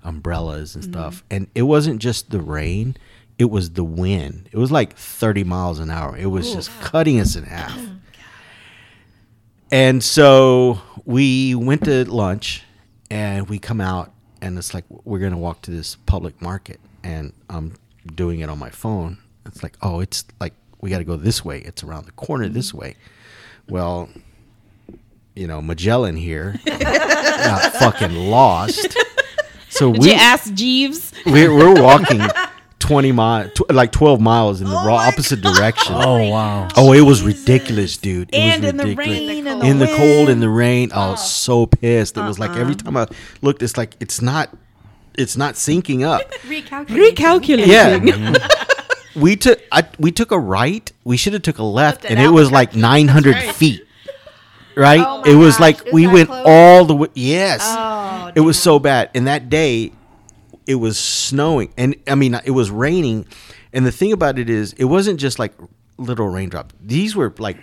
umbrellas 0.04 0.76
and 0.76 0.84
mm-hmm. 0.84 0.94
stuff, 0.94 1.24
and 1.30 1.48
it 1.56 1.64
wasn't 1.64 2.02
just 2.02 2.32
the 2.32 2.40
rain. 2.40 2.98
It 3.38 3.50
was 3.50 3.72
the 3.72 3.84
wind. 3.84 4.50
It 4.52 4.58
was 4.58 4.72
like 4.72 4.96
30 4.96 5.44
miles 5.46 5.80
an 5.80 5.90
hour. 5.90 6.16
It 6.16 6.28
was 6.28 6.54
just 6.54 6.70
cutting 6.82 7.20
us 7.20 7.36
in 7.36 7.44
half. 7.44 7.76
Oh, 7.76 7.96
and 9.72 10.04
so 10.04 10.80
we 11.06 11.56
went 11.56 11.86
to 11.86 12.10
lunch 12.12 12.64
and 13.10 13.50
we 13.50 13.58
come 13.58 13.82
out 13.82 14.14
and 14.42 14.58
it's 14.58 14.74
like 14.74 14.86
we're 14.90 15.20
going 15.20 15.32
to 15.32 15.38
walk 15.38 15.62
to 15.64 15.72
this 15.72 15.96
public 15.96 16.42
market 16.42 16.80
and 17.04 17.34
I'm 17.50 17.76
doing 18.16 18.40
it 18.40 18.50
on 18.50 18.60
my 18.60 18.70
phone. 18.70 19.18
It's 19.46 19.64
like, 19.64 19.78
"Oh, 19.82 20.00
it's 20.00 20.24
like 20.40 20.54
we 20.82 20.90
got 20.90 21.00
to 21.00 21.04
go 21.04 21.18
this 21.18 21.44
way. 21.44 21.60
It's 21.60 21.84
around 21.84 22.06
the 22.06 22.12
corner 22.12 22.48
this 22.48 22.70
mm-hmm. 22.70 22.80
way." 22.80 22.96
Well, 23.70 24.10
you 25.36 25.48
know, 25.48 25.62
Magellan 25.62 26.16
here 26.16 26.60
got 26.66 27.74
fucking 27.74 28.16
lost. 28.16 28.98
So 29.70 29.92
Did 29.94 30.02
we 30.02 30.08
you 30.10 30.16
ask 30.16 30.54
Jeeves? 30.54 31.14
we're, 31.26 31.54
we're 31.56 31.82
walking 31.82 32.22
20 32.80 33.12
miles 33.14 33.52
tw- 33.54 33.72
like 33.72 33.92
12 33.94 34.20
miles 34.20 34.60
in 34.60 34.68
the 34.68 34.74
raw 34.74 34.96
opposite 34.96 35.40
direction. 35.42 35.96
Oh 35.96 36.28
wow. 36.30 36.68
Oh, 36.76 36.92
it 36.94 37.02
was 37.02 37.24
ridiculous, 37.24 37.96
dude. 37.98 38.30
It 38.30 38.36
And 38.36 38.62
was 38.64 38.70
in 38.72 38.78
the 38.78 38.84
ridiculous. 38.96 39.08
rain 39.30 39.48
and 39.48 39.64
in 39.64 39.80
the 39.80 39.86
the 39.86 39.96
cold 39.96 40.18
wind. 40.18 40.30
and 40.30 40.42
the 40.42 40.50
rain. 40.50 40.92
I 40.92 41.12
was 41.12 41.32
so 41.32 41.66
pissed. 41.66 42.18
It 42.18 42.22
was 42.22 42.38
like 42.40 42.52
every 42.52 42.74
Uh-uh. 42.74 42.84
time 42.84 42.98
I 42.98 43.08
looked, 43.42 43.64
it's 43.64 43.78
like 43.78 43.96
it's 44.02 44.22
not, 44.22 44.50
it's 45.18 45.38
not 45.38 45.54
syncing 45.56 46.04
up. 46.04 46.30
Recalculating. 46.42 47.12
Recalculating. 47.16 47.68
Yeah, 47.68 47.98
mm-hmm. 48.00 48.34
We 49.16 49.36
took 49.36 49.62
I, 49.72 49.88
we 50.00 50.12
took 50.12 50.32
a 50.32 50.40
right. 50.40 50.92
We 51.04 51.18
should 51.18 51.34
have 51.34 51.42
took 51.42 51.58
a 51.58 51.64
left, 51.64 52.06
and 52.06 52.20
it 52.20 52.30
was 52.30 52.52
like 52.52 52.76
900 52.76 53.34
right. 53.36 53.56
feet. 53.56 53.86
Right? 54.76 55.04
Oh 55.06 55.24
it 55.24 55.36
was 55.36 55.56
gosh, 55.56 55.60
like 55.62 55.88
is 55.88 55.94
we 55.94 56.08
went 56.08 56.30
close? 56.30 56.44
all 56.48 56.86
the 56.86 56.96
way. 56.96 57.08
Yes, 57.14 57.62
Oh, 57.64 58.32
it 58.36 58.40
was 58.42 58.58
so 58.58 58.80
bad. 58.80 59.10
And 59.14 59.28
that 59.28 59.50
day, 59.50 59.92
it 60.66 60.76
was 60.76 60.98
snowing, 60.98 61.74
and 61.78 61.96
I 62.08 62.16
mean, 62.16 62.40
it 62.46 62.52
was 62.52 62.72
raining. 62.72 63.26
And 63.74 63.86
the 63.86 63.92
thing 63.92 64.12
about 64.14 64.40
it 64.40 64.50
is, 64.50 64.74
it 64.74 64.86
wasn't 64.86 65.20
just 65.20 65.40
like 65.40 65.54
little 65.98 66.28
raindrops. 66.28 66.74
These 66.82 67.16
were 67.16 67.34
like 67.38 67.58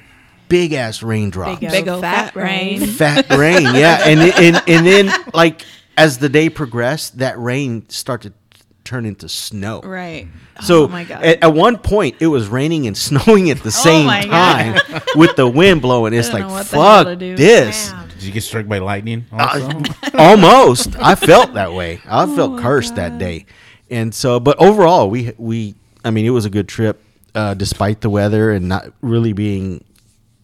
big 0.48 0.72
ass 0.72 1.02
raindrops, 1.02 1.60
Big 1.60 1.70
Big 1.70 1.88
old 1.88 2.00
fat, 2.02 2.34
rain. 2.36 2.80
fat 2.86 3.28
rain. 3.30 3.62
Yeah, 3.74 4.00
and 4.04 4.20
and 4.20 4.62
and 4.68 4.86
then 4.86 5.24
like 5.32 5.62
as 5.96 6.18
the 6.18 6.28
day 6.28 6.48
progressed, 6.50 7.18
that 7.18 7.38
rain 7.38 7.88
started 7.88 8.32
to 8.47 8.47
turn 8.88 9.04
into 9.04 9.28
snow. 9.28 9.82
Right. 9.82 10.26
So 10.62 10.84
oh 10.84 10.88
my 10.88 11.04
god. 11.04 11.22
At, 11.22 11.42
at 11.42 11.54
one 11.54 11.76
point, 11.76 12.16
it 12.20 12.26
was 12.26 12.48
raining 12.48 12.86
and 12.86 12.96
snowing 13.08 13.50
at 13.50 13.62
the 13.62 13.70
same 13.70 14.06
my 14.06 14.22
time 14.22 14.80
with 15.14 15.36
the 15.36 15.46
wind 15.46 15.82
blowing. 15.82 16.14
It's 16.14 16.30
don't 16.30 16.40
like 16.40 16.50
what 16.50 16.66
the 16.66 16.76
hell 16.76 17.04
to 17.04 17.10
fuck 17.10 17.18
do. 17.18 17.36
this. 17.36 17.90
Damn. 17.90 18.08
Did 18.08 18.22
you 18.22 18.32
get 18.32 18.42
struck 18.42 18.66
by 18.66 18.78
lightning? 18.78 19.26
Also? 19.30 19.68
Uh, 19.68 19.84
almost. 20.14 20.98
I 20.98 21.14
felt 21.14 21.54
that 21.54 21.72
way. 21.72 22.00
I 22.06 22.24
Oh 22.24 22.34
felt 22.34 22.60
cursed 22.60 22.96
that 22.96 23.18
day, 23.18 23.46
and 23.90 24.12
so. 24.12 24.40
But 24.40 24.58
overall, 24.58 25.08
we 25.08 25.32
we. 25.36 25.74
I 26.04 26.10
mean, 26.10 26.24
it 26.24 26.30
was 26.30 26.44
a 26.44 26.50
good 26.50 26.66
trip, 26.66 27.00
uh, 27.34 27.54
despite 27.54 28.00
the 28.00 28.10
weather 28.10 28.50
and 28.50 28.68
not 28.68 28.92
really 29.02 29.32
being, 29.34 29.84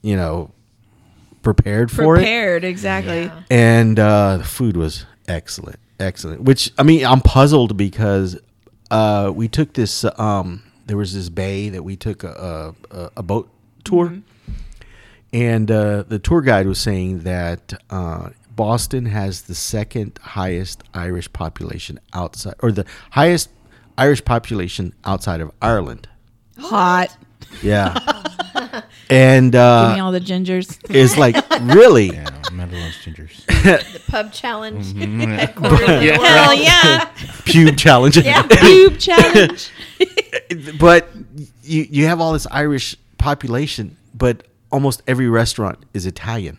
you 0.02 0.14
know, 0.14 0.52
prepared 1.42 1.90
for 1.90 2.14
it. 2.14 2.18
Prepared, 2.18 2.64
exactly. 2.64 3.24
Yeah. 3.24 3.42
And 3.50 3.98
uh, 3.98 4.37
the 4.38 4.44
food 4.44 4.76
was 4.76 5.07
excellent, 5.26 5.80
excellent. 6.00 6.42
Which 6.42 6.72
I 6.78 6.83
mean, 6.83 7.04
I'm 7.04 7.20
puzzled 7.20 7.76
because 7.76 8.38
uh, 8.90 9.33
we 9.35 9.48
took 9.48 9.72
this. 9.74 10.04
Um, 10.18 10.62
there 10.87 10.96
was 10.96 11.14
this 11.14 11.28
bay 11.28 11.70
that 11.70 11.83
we 11.83 11.96
took 11.96 12.24
a, 12.24 12.74
a, 12.90 13.11
a 13.16 13.22
boat 13.22 13.50
tour, 13.85 14.18
and 15.33 15.70
uh, 15.70 16.02
the 16.02 16.18
tour 16.18 16.42
guide 16.42 16.66
was 16.66 16.78
saying 16.78 17.20
that 17.20 17.72
uh, 17.90 18.30
Boston 18.54 19.07
has 19.07 19.42
the 19.42 19.54
second 19.54 20.18
highest 20.22 20.83
Irish 20.92 21.33
population 21.33 21.98
outside, 22.12 22.54
or 22.61 22.70
the 22.70 22.85
highest 23.12 23.50
Irish 23.96 24.24
population 24.24 24.92
outside 25.04 25.40
of 25.40 25.50
Ireland. 25.62 26.09
Hot. 26.59 27.16
Yeah, 27.62 27.94
and 29.11 29.52
Give 29.52 29.61
me 29.61 30.00
uh, 30.00 30.04
all 30.04 30.12
the 30.12 30.20
gingers. 30.20 30.78
it's 30.90 31.16
like 31.16 31.37
really. 31.61 32.07
yeah, 32.12 32.28
metal 32.74 33.12
gingers. 33.12 33.44
The 33.92 34.00
pub 34.10 34.32
challenge. 34.32 34.94
Headquarters 34.96 35.80
of 35.80 35.87
the 35.87 36.10
world. 36.18 36.26
Hell 36.26 36.54
yeah. 36.70 37.08
pube 37.44 37.78
challenge. 37.78 38.14
Cube 38.20 38.98
challenge. 38.98 39.70
but 40.78 41.08
you 41.62 41.87
you 41.90 42.06
have 42.06 42.20
all 42.20 42.32
this 42.32 42.46
Irish 42.50 42.96
population, 43.18 43.96
but 44.14 44.46
almost 44.70 45.02
every 45.06 45.28
restaurant 45.28 45.78
is 45.94 46.06
Italian. 46.06 46.58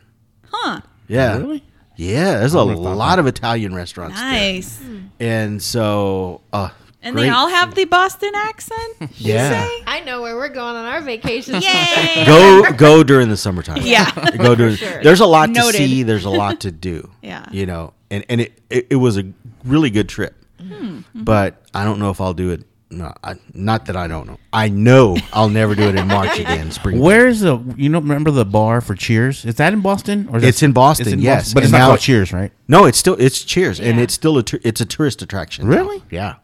Huh. 0.51 0.81
Yeah, 1.07 1.37
Really? 1.37 1.63
Yeah, 1.97 2.39
there's 2.39 2.53
a 2.55 2.61
lot 2.63 3.19
of 3.19 3.27
Italian 3.27 3.73
restaurants. 3.75 4.19
there. 4.19 4.31
Nice. 4.31 4.81
and 5.19 5.61
so 5.61 6.41
uh, 6.51 6.69
And 7.05 7.15
great 7.15 7.25
they 7.25 7.29
all 7.29 7.47
have 7.47 7.75
the 7.75 7.85
Boston 7.85 8.31
accent? 8.35 8.95
you 8.99 9.07
Yeah. 9.33 9.49
say? 9.65 9.83
I 9.87 10.01
know 10.01 10.21
where 10.21 10.35
we're 10.35 10.49
going 10.49 10.75
on 10.75 10.85
our 10.85 11.01
vacation. 11.01 11.61
Yay. 11.61 12.23
go 12.25 12.71
go 12.73 13.03
during 13.03 13.29
the 13.29 13.37
summertime. 13.37 13.81
Yeah. 13.83 14.09
go 14.37 14.55
during. 14.59 14.75
sure. 14.75 15.01
There's 15.03 15.19
a 15.21 15.25
lot 15.25 15.49
Noted. 15.49 15.77
to 15.77 15.87
see. 15.87 16.03
There's 16.03 16.25
a 16.25 16.29
lot 16.29 16.61
to 16.61 16.71
do. 16.71 17.09
Yeah. 17.21 17.45
you 17.51 17.65
know, 17.65 17.93
and 18.11 18.25
and 18.29 18.41
it 18.41 18.59
it, 18.69 18.87
it 18.91 18.95
was 18.97 19.17
a 19.17 19.31
really 19.63 19.89
good 19.89 20.09
trip, 20.09 20.35
Hmm. 20.59 21.01
but 21.13 21.61
I 21.73 21.83
don't 21.85 21.99
know 21.99 22.09
if 22.09 22.19
I'll 22.19 22.33
do 22.33 22.49
it. 22.51 22.63
No, 22.91 23.11
I, 23.23 23.33
not 23.53 23.87
that 23.87 23.95
I 23.97 24.07
don't 24.07 24.27
know. 24.27 24.37
I 24.53 24.69
know 24.69 25.17
I'll 25.33 25.49
never 25.49 25.73
do 25.75 25.81
it 25.83 25.95
in 25.95 26.07
March 26.07 26.37
again. 26.39 26.71
Spring. 26.71 26.99
Where's 26.99 27.39
the? 27.41 27.57
You 27.75 27.89
know, 27.89 27.99
remember 27.99 28.29
the 28.31 28.45
bar 28.45 28.79
for 28.79 28.93
Cheers? 28.95 29.43
Is 29.43 29.55
that 29.55 29.73
in 29.73 29.81
Boston? 29.81 30.29
Or 30.31 30.37
is 30.37 30.43
It's 30.43 30.63
in 30.63 30.71
Boston, 30.71 31.19
yes. 31.19 31.53
but 31.53 31.63
it's 31.63 31.67
And 31.67 31.71
not 31.73 31.77
now- 31.79 31.87
called 31.89 31.99
Cheers, 31.99 32.31
right? 32.31 32.51
No, 32.67 32.85
it's 32.85 32.97
still 32.97 33.15
it's 33.19 33.43
Cheers, 33.43 33.79
and 33.79 33.99
it's 33.99 34.13
still 34.13 34.37
a 34.37 34.43
it's 34.63 34.81
a 34.81 34.85
tourist 34.85 35.21
attraction. 35.23 35.67
now. 35.67 35.75
Really? 35.75 36.03
Yeah. 36.11 36.35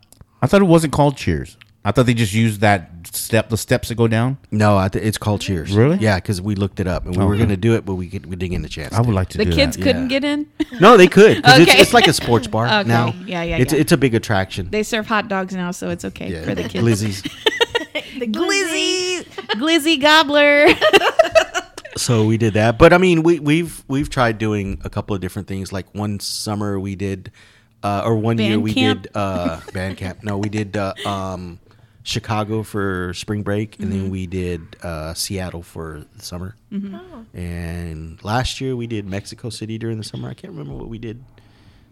I 0.42 0.48
thought 0.48 0.62
it 0.62 0.66
wasn't 0.66 0.94
called 0.94 1.18
Cheers. 1.18 1.58
I 1.84 1.92
thought 1.92 2.06
they 2.06 2.14
just 2.14 2.34
used 2.34 2.62
that 2.62 2.92
step, 3.12 3.50
the 3.50 3.58
steps 3.58 3.90
that 3.90 3.96
go 3.96 4.08
down. 4.08 4.38
No, 4.52 4.78
I 4.78 4.88
th- 4.88 5.04
it's 5.04 5.18
called 5.18 5.42
Cheers. 5.42 5.72
Really? 5.76 5.98
Yeah, 5.98 6.18
because 6.18 6.40
we 6.40 6.54
looked 6.54 6.80
it 6.80 6.88
up 6.88 7.06
and 7.08 7.16
we 7.16 7.24
were 7.26 7.32
Okay. 7.32 7.40
going 7.40 7.50
to 7.50 7.58
do 7.58 7.74
it, 7.76 7.86
but 7.86 7.96
we 7.96 8.08
could, 8.08 8.28
we 8.28 8.36
didn't 8.36 8.62
get 8.62 8.66
a 8.66 8.70
chance. 8.70 8.94
I 8.94 9.02
would 9.02 9.16
like 9.16 9.30
to 9.30 9.40
The 9.40 9.46
do 9.46 9.52
kids 9.56 9.78
that. 9.78 9.84
couldn't 9.84 10.04
Yeah. 10.12 10.20
get 10.20 10.24
in? 10.24 10.46
No, 10.80 10.96
they 10.96 11.08
could. 11.08 11.44
'cause 11.44 11.60
it's, 11.60 11.72
Okay. 11.72 11.82
it's 11.82 11.94
like 11.94 12.08
a 12.08 12.14
sports 12.14 12.46
bar 12.48 12.68
Okay. 12.82 12.88
now. 12.88 13.16
Yeah, 13.26 13.42
yeah, 13.44 13.58
It's 13.58 13.74
yeah. 13.74 13.80
it's 13.80 13.92
a 13.92 13.98
big 13.98 14.14
attraction. 14.14 14.70
They 14.70 14.84
serve 14.84 15.08
hot 15.08 15.28
dogs 15.28 15.56
now, 15.56 15.72
so 15.72 15.90
it's 15.90 16.06
okay 16.06 16.32
yeah, 16.32 16.44
for 16.44 16.54
the 16.54 16.64
kids. 16.70 16.84
glizzies. 17.04 17.32
The 18.20 18.28
Glizzy. 18.28 19.24
Glizzy 19.58 20.00
gobbler. 20.00 20.68
so 21.98 22.26
we 22.26 22.38
did 22.38 22.54
that, 22.54 22.78
but 22.78 22.94
I 22.94 23.00
mean, 23.00 23.24
we 23.24 23.40
we've 23.40 23.84
we've 23.88 24.10
tried 24.12 24.38
doing 24.38 24.80
a 24.84 24.90
couple 24.92 25.16
of 25.16 25.22
different 25.22 25.48
things. 25.48 25.74
Like 25.74 25.88
one 25.96 26.20
summer 26.20 26.80
we 26.80 26.96
did, 26.96 27.32
uh, 27.84 28.04
or 28.06 28.16
one 28.18 28.38
year 28.38 28.60
we 28.60 28.74
camp? 28.74 29.04
did 29.04 29.12
uh, 29.16 29.60
band 29.74 29.98
camp. 29.98 30.24
No, 30.24 30.38
we 30.38 30.50
did 30.50 30.76
uh, 30.78 30.94
um, 31.06 31.60
Chicago 32.04 32.64
for 32.64 33.14
spring 33.14 33.44
break, 33.44 33.80
and 33.80 33.90
Mm-hmm. 33.92 34.02
then 34.02 34.10
we 34.12 34.28
did 34.28 34.62
uh, 34.84 35.14
Seattle 35.14 35.62
for 35.64 36.06
the 36.16 36.24
summer. 36.24 36.56
Oh. 36.74 37.26
And 37.34 38.24
last 38.24 38.60
year 38.62 38.76
we 38.76 38.88
did 38.88 39.06
Mexico 39.06 39.50
City 39.50 39.78
during 39.78 39.98
the 39.98 40.04
summer. 40.04 40.30
I 40.30 40.34
can't 40.34 40.52
remember 40.54 40.74
what 40.78 40.90
we 40.90 40.98
did 40.98 41.24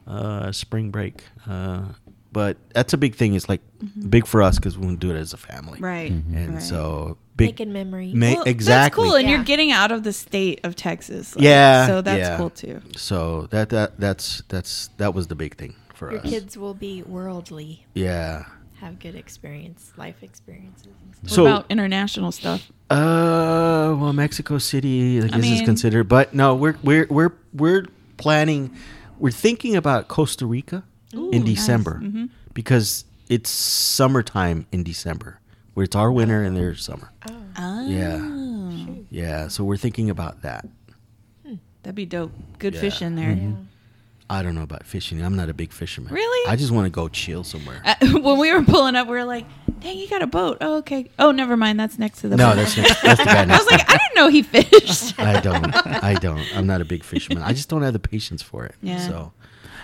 uh, 0.08 0.52
spring 0.52 0.90
break. 0.92 1.24
Uh, 1.48 1.84
but 2.32 2.58
that's 2.74 2.94
a 2.94 2.98
big 2.98 3.16
thing. 3.16 3.34
It's 3.36 3.50
like 3.50 3.62
big 4.10 4.28
for 4.28 4.42
us 4.42 4.58
because 4.58 4.78
we 4.78 4.86
want 4.86 5.02
to 5.02 5.08
do 5.08 5.14
it 5.16 5.20
as 5.20 5.34
a 5.34 5.38
family. 5.38 5.76
Mm-hmm. 5.80 5.86
right. 5.86 6.12
And 6.12 6.54
right. 6.56 6.62
so 6.64 7.18
big. 7.36 7.50
Making 7.50 7.74
memories. 7.74 8.14
Ma- 8.14 8.34
Well, 8.36 8.44
exactly. 8.44 9.04
That's 9.04 9.10
cool, 9.12 9.16
and 9.16 9.28
Yeah. 9.28 9.36
you're 9.36 9.44
getting 9.46 9.72
out 9.72 9.92
of 9.92 10.04
the 10.04 10.14
state 10.14 10.60
of 10.64 10.76
Texas. 10.76 11.36
like, 11.36 11.44
Yeah, 11.44 11.88
So 11.88 12.02
that's 12.02 12.20
yeah. 12.20 12.38
cool 12.38 12.50
too. 12.50 12.82
So 12.96 13.48
that 13.52 13.70
that 13.70 14.00
that's 14.00 14.44
that's 14.48 14.90
that 14.98 15.14
was 15.14 15.28
the 15.28 15.36
big 15.36 15.56
thing 15.58 15.76
for 15.94 16.10
us. 16.10 16.14
Your 16.14 16.22
us. 16.26 16.30
kids 16.30 16.58
will 16.58 16.74
be 16.76 17.02
worldly, 17.04 17.86
Yeah. 17.94 18.46
have 18.80 19.00
good 19.00 19.16
experience, 19.16 19.92
life 19.98 20.22
experiences. 20.22 20.86
And 20.88 21.16
stuff. 21.16 21.24
What 21.24 21.32
So- 21.32 21.46
about 21.48 21.66
international 21.70 22.32
stuff? 22.32 22.72
Uh, 22.92 23.96
well, 24.00 24.14
Mexico 24.14 24.58
City, 24.58 25.18
I 25.20 25.28
guess 25.28 25.36
is 25.36 25.42
mean- 25.42 25.66
considered, 25.66 26.08
but 26.10 26.34
no, 26.34 26.56
we're 26.56 26.76
we're 26.84 27.08
we're 27.10 27.34
we're 27.54 27.86
planning. 28.18 28.72
We're 29.20 29.32
thinking 29.32 29.76
about 29.76 30.08
Costa 30.08 30.46
Rica 30.46 30.84
Ooh, 31.16 31.30
in 31.32 31.44
nice. 31.44 31.56
December 31.56 32.00
Mhm. 32.04 32.30
because 32.54 33.06
it's 33.30 33.50
summertime 33.50 34.66
in 34.72 34.84
December, 34.84 35.40
where 35.74 35.84
it's 35.84 35.96
our 35.96 36.12
winter 36.12 36.44
and 36.44 36.56
their 36.58 36.76
summer. 36.76 37.12
Oh, 37.30 37.36
Oh, 37.58 37.88
Yeah. 37.88 38.96
Yeah, 39.12 39.48
so 39.48 39.64
we're 39.64 39.78
thinking 39.78 40.10
about 40.10 40.42
that. 40.44 40.68
that'd 41.84 41.96
be 41.96 42.06
dope. 42.06 42.32
Good 42.60 42.76
Yeah. 42.76 42.82
fish 42.82 43.02
in 43.02 43.16
there. 43.16 43.32
yeah. 43.32 43.52
I 44.32 44.44
don't 44.44 44.54
know 44.54 44.62
about 44.62 44.86
fishing. 44.86 45.24
I'm 45.24 45.36
not 45.36 45.50
a 45.50 45.56
big 45.56 45.72
fisherman. 45.72 46.14
Really? 46.14 46.52
I 46.52 46.56
just 46.56 46.70
want 46.72 46.86
to 46.86 46.92
go 46.92 47.08
chill 47.08 47.44
somewhere. 47.44 47.82
Uh, 47.84 47.96
when 48.22 48.38
we 48.38 48.54
were 48.54 48.62
pulling 48.64 48.96
up, 48.96 49.08
we 49.08 49.14
were 49.14 49.26
like, 49.26 49.46
"Dang, 49.80 49.98
you 49.98 50.08
got 50.08 50.22
a 50.22 50.28
boat? 50.28 50.60
Oh, 50.62 50.78
okay. 50.78 51.10
Oh, 51.18 51.32
never 51.32 51.58
mind. 51.58 51.80
That's 51.80 51.98
next 51.98 52.22
to 52.22 52.30
the 52.30 52.36
no, 52.38 52.50
boat." 52.50 52.58
that's 52.58 52.78
next, 52.78 53.02
that's 53.02 53.20
the 53.20 53.26
guy 53.26 53.46
Next 53.46 53.60
I 53.62 53.64
was 53.64 53.72
like, 53.72 53.90
I 53.90 53.94
didn't 53.98 54.16
know 54.16 54.28
he 54.30 54.44
fished. 54.44 55.20
I 55.20 55.40
don't. 55.40 55.74
I 56.04 56.14
don't. 56.14 56.46
I'm 56.56 56.68
not 56.68 56.80
a 56.80 56.86
big 56.86 57.04
fisherman. 57.04 57.42
I 57.42 57.54
just 57.54 57.70
don't 57.70 57.82
have 57.82 57.94
the 57.94 58.00
patience 58.00 58.44
for 58.44 58.66
it. 58.66 58.76
Yeah. 58.84 59.00
So 59.00 59.34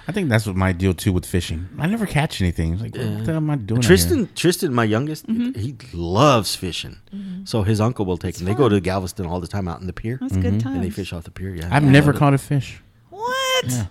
I 0.08 0.12
think 0.12 0.30
that's 0.30 0.46
what 0.46 0.56
my 0.56 0.72
deal 0.72 0.94
too 0.94 1.12
with 1.12 1.26
fishing. 1.26 1.68
I 1.80 1.88
never 1.88 2.06
catch 2.06 2.40
anything. 2.42 2.74
It's 2.74 2.82
like, 2.84 2.96
what 2.96 3.26
the 3.26 3.26
hell 3.26 3.36
am 3.38 3.50
I 3.50 3.56
doing? 3.56 3.80
out 3.80 3.84
here? 3.86 3.88
Tristan, 3.88 4.30
Tristan, 4.36 4.74
my 4.74 4.84
youngest, 4.84 5.26
Mm-hmm. 5.28 5.60
he 5.60 5.76
loves 5.94 6.56
fishing. 6.56 6.98
So 7.46 7.64
his 7.64 7.82
uncle 7.82 8.06
will 8.06 8.18
take 8.18 8.40
him. 8.40 8.46
They 8.46 8.54
go 8.54 8.70
to 8.70 8.80
Galveston 8.80 9.26
all 9.26 9.40
the 9.40 9.48
time 9.48 9.68
out 9.68 9.82
in 9.82 9.88
the 9.88 9.94
pier, 9.94 10.18
That's 10.22 10.36
good 10.38 10.60
times. 10.60 10.76
and 10.76 10.84
they 10.84 10.90
fish 10.92 11.12
off 11.14 11.24
the 11.24 11.32
pier. 11.32 11.56
Yeah, 11.56 11.68
I've 11.72 11.84
I 11.84 11.88
never 11.88 12.08
love 12.08 12.16
it. 12.16 12.20
caught 12.20 12.34
a 12.36 12.38
fish. 12.38 12.82
What? 13.10 13.66
Yeah. 13.68 13.86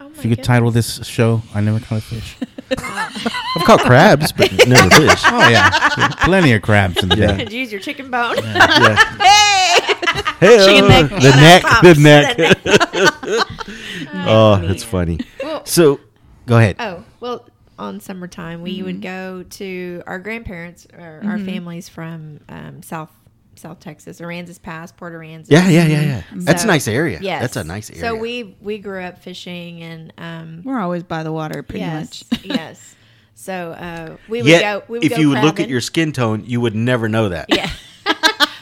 Oh 0.00 0.04
my 0.04 0.10
If 0.10 0.16
you 0.16 0.22
could 0.22 0.28
goodness. 0.30 0.46
title 0.46 0.70
this 0.70 1.06
show, 1.06 1.42
I 1.54 1.60
never 1.60 1.80
caught 1.80 1.98
a 1.98 2.02
fish. 2.02 2.36
I've 2.78 3.64
caught 3.64 3.80
crabs, 3.80 4.32
but 4.32 4.52
never 4.68 4.90
fish. 4.90 5.22
oh 5.24 5.48
yeah, 5.48 6.08
plenty 6.24 6.52
of 6.52 6.60
crabs 6.62 7.02
in 7.02 7.08
the 7.08 7.16
Yeah. 7.16 7.26
day. 7.36 7.44
Could 7.44 7.52
use 7.52 7.72
your 7.72 7.80
chicken 7.80 8.10
bone. 8.10 8.36
Yeah. 8.36 9.14
Hey! 9.18 9.87
Hey, 10.40 10.56
Chicken 10.64 10.88
neck. 10.88 11.10
the 11.10 11.30
neck, 11.30 11.62
the 11.82 11.94
neck. 11.98 12.58
oh, 14.14 14.60
that's 14.64 14.84
funny. 14.84 15.18
well, 15.42 15.64
So, 15.66 16.00
go 16.46 16.58
ahead. 16.58 16.76
oh 16.78 17.04
well, 17.20 17.48
on 17.78 18.00
summertime 18.00 18.62
we 18.62 18.82
would 18.82 19.02
go 19.02 19.42
to 19.50 20.02
our 20.06 20.18
grandparents 20.18 20.86
or 20.96 21.22
our 21.24 21.38
families 21.38 21.88
from 21.88 22.40
um, 22.48 22.82
South 22.82 23.10
South 23.56 23.80
Texas, 23.80 24.20
Aransas 24.20 24.62
Pass, 24.62 24.92
Port 24.92 25.12
Aransas. 25.12 25.46
Yeah, 25.48 25.68
yeah, 25.68 25.86
yeah, 25.86 26.00
yeah. 26.02 26.22
That's 26.32 26.62
a 26.62 26.66
nice 26.68 26.86
area. 26.86 27.18
Yes, 27.20 27.40
that's 27.42 27.56
a 27.56 27.64
nice 27.64 27.90
area. 27.90 28.00
So 28.02 28.14
we 28.14 28.56
we 28.60 28.78
grew 28.78 29.02
up 29.02 29.18
fishing 29.18 29.82
and 29.82 30.12
um, 30.18 30.62
We're 30.64 30.78
always 30.78 31.02
by 31.02 31.24
the 31.24 31.32
water, 31.32 31.62
pretty 31.64 31.80
yes, 31.80 32.24
much. 32.30 32.44
yes. 32.44 32.94
So 33.34 33.72
uh, 33.72 34.16
we 34.28 34.42
would 34.42 34.48
Yet, 34.48 34.62
go. 34.62 34.84
We 34.88 34.98
would 34.98 35.04
if 35.04 35.12
go 35.12 35.18
you 35.18 35.28
would 35.30 35.42
look 35.42 35.58
at 35.60 35.68
your 35.68 35.80
skin 35.80 36.12
tone, 36.12 36.44
you 36.46 36.60
would 36.60 36.74
never 36.76 37.08
know 37.08 37.28
that. 37.30 37.46
yeah. 37.48 37.68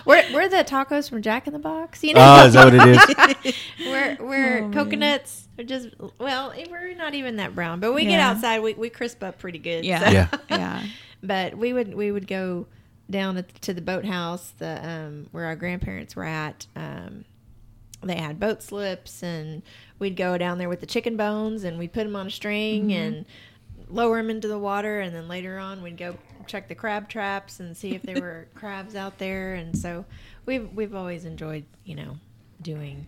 We're, 0.06 0.24
we're 0.32 0.48
the 0.48 0.64
tacos 0.64 1.08
from 1.10 1.20
Jack 1.22 1.46
in 1.46 1.52
the 1.52 1.58
Box, 1.58 2.02
you 2.02 2.14
know. 2.14 2.20
Oh, 2.22 2.46
is 2.46 2.54
that 2.54 2.72
what 2.72 2.74
it 2.74 3.44
is? 3.46 3.54
we're 3.86 4.16
we're 4.20 4.58
Oh, 4.58 4.60
man. 4.62 4.72
coconuts. 4.72 5.48
Are 5.58 5.64
just 5.64 5.88
well, 6.18 6.52
we're 6.70 6.94
not 6.94 7.14
even 7.14 7.36
that 7.36 7.54
brown, 7.54 7.80
but 7.80 7.92
we 7.94 8.04
get 8.04 8.20
outside, 8.20 8.60
we, 8.60 8.74
we 8.74 8.88
crisp 8.90 9.22
up 9.22 9.38
pretty 9.38 9.58
good. 9.58 9.84
Yeah. 9.84 10.04
so- 10.04 10.10
Yeah. 10.10 10.28
yeah. 10.50 10.86
but 11.22 11.56
we 11.56 11.72
would 11.72 11.94
we 11.94 12.10
would 12.12 12.26
go 12.26 12.66
down 13.10 13.36
at, 13.36 13.54
to 13.62 13.72
the 13.72 13.80
boathouse, 13.80 14.52
the 14.58 14.86
um, 14.88 15.26
where 15.32 15.44
our 15.46 15.56
grandparents 15.56 16.14
were 16.16 16.24
at. 16.24 16.66
Um, 16.76 17.24
they 18.02 18.16
had 18.16 18.38
boat 18.38 18.62
slips, 18.62 19.22
and 19.22 19.62
we'd 19.98 20.16
go 20.16 20.36
down 20.38 20.58
there 20.58 20.68
with 20.68 20.80
the 20.80 20.86
chicken 20.86 21.16
bones, 21.16 21.64
and 21.64 21.78
we'd 21.78 21.92
put 21.92 22.04
them 22.04 22.14
on 22.16 22.26
a 22.26 22.30
string 22.30 22.92
and 22.92 23.24
lower 23.88 24.16
them 24.16 24.30
into 24.30 24.48
the 24.48 24.58
water, 24.58 25.00
and 25.00 25.14
then 25.14 25.28
later 25.28 25.58
on 25.58 25.82
we'd 25.82 25.96
go 25.96 26.16
check 26.46 26.68
the 26.68 26.74
crab 26.74 27.08
traps 27.08 27.60
and 27.60 27.76
see 27.76 27.94
if 27.94 28.02
there 28.02 28.20
were 28.20 28.46
crabs 28.54 28.94
out 28.94 29.18
there. 29.18 29.54
And 29.54 29.76
so 29.76 30.04
we've 30.44 30.72
we've 30.72 30.94
always 30.94 31.24
enjoyed 31.24 31.64
you 31.84 31.94
know 31.94 32.16
doing 32.62 33.06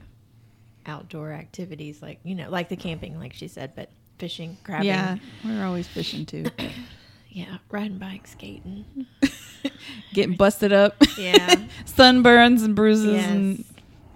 outdoor 0.86 1.32
activities 1.32 2.00
like 2.02 2.18
you 2.24 2.34
know 2.34 2.50
like 2.50 2.68
the 2.68 2.76
camping, 2.76 3.18
like 3.18 3.32
she 3.32 3.48
said, 3.48 3.72
but 3.74 3.90
fishing, 4.18 4.56
crabbing, 4.64 4.86
Yeah. 4.86 5.16
We're 5.44 5.64
always 5.64 5.86
fishing 5.86 6.26
too. 6.26 6.46
yeah, 7.30 7.58
riding 7.70 7.98
bikes, 7.98 8.32
skating, 8.32 8.84
Getting 10.12 10.36
busted 10.36 10.72
up. 10.72 10.96
yeah. 11.16 11.54
Sunburns 11.86 12.64
and 12.64 12.74
bruises 12.74 13.14
Yes. 13.14 13.30
and 13.30 13.64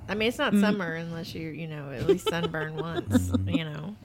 I 0.08 0.14
mean, 0.14 0.28
it's 0.28 0.38
not 0.38 0.52
mm. 0.52 0.60
summer 0.60 0.94
unless 0.94 1.34
you, 1.34 1.48
you 1.48 1.68
know, 1.68 1.90
at 1.90 2.06
least 2.06 2.28
sunburn 2.28 2.76
once, 2.76 3.30
you 3.46 3.64
know. 3.64 3.96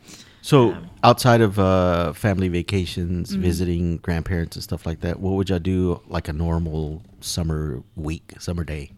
So, 0.48 0.70
Yeah. 0.70 0.78
outside 1.04 1.41
of 1.41 1.60
uh, 1.60 2.14
family 2.14 2.48
vacations, 2.48 3.32
Mm-hmm. 3.34 3.41
visiting 3.41 3.98
grandparents 3.98 4.56
and 4.56 4.64
stuff 4.64 4.86
like 4.86 5.02
that, 5.02 5.20
what 5.20 5.32
would 5.34 5.50
y'all 5.50 5.60
do 5.60 6.00
like 6.08 6.30
a 6.30 6.34
normal 6.34 7.02
summer 7.20 7.84
week, 7.98 8.32
summer 8.39 8.64
day? 8.64 8.91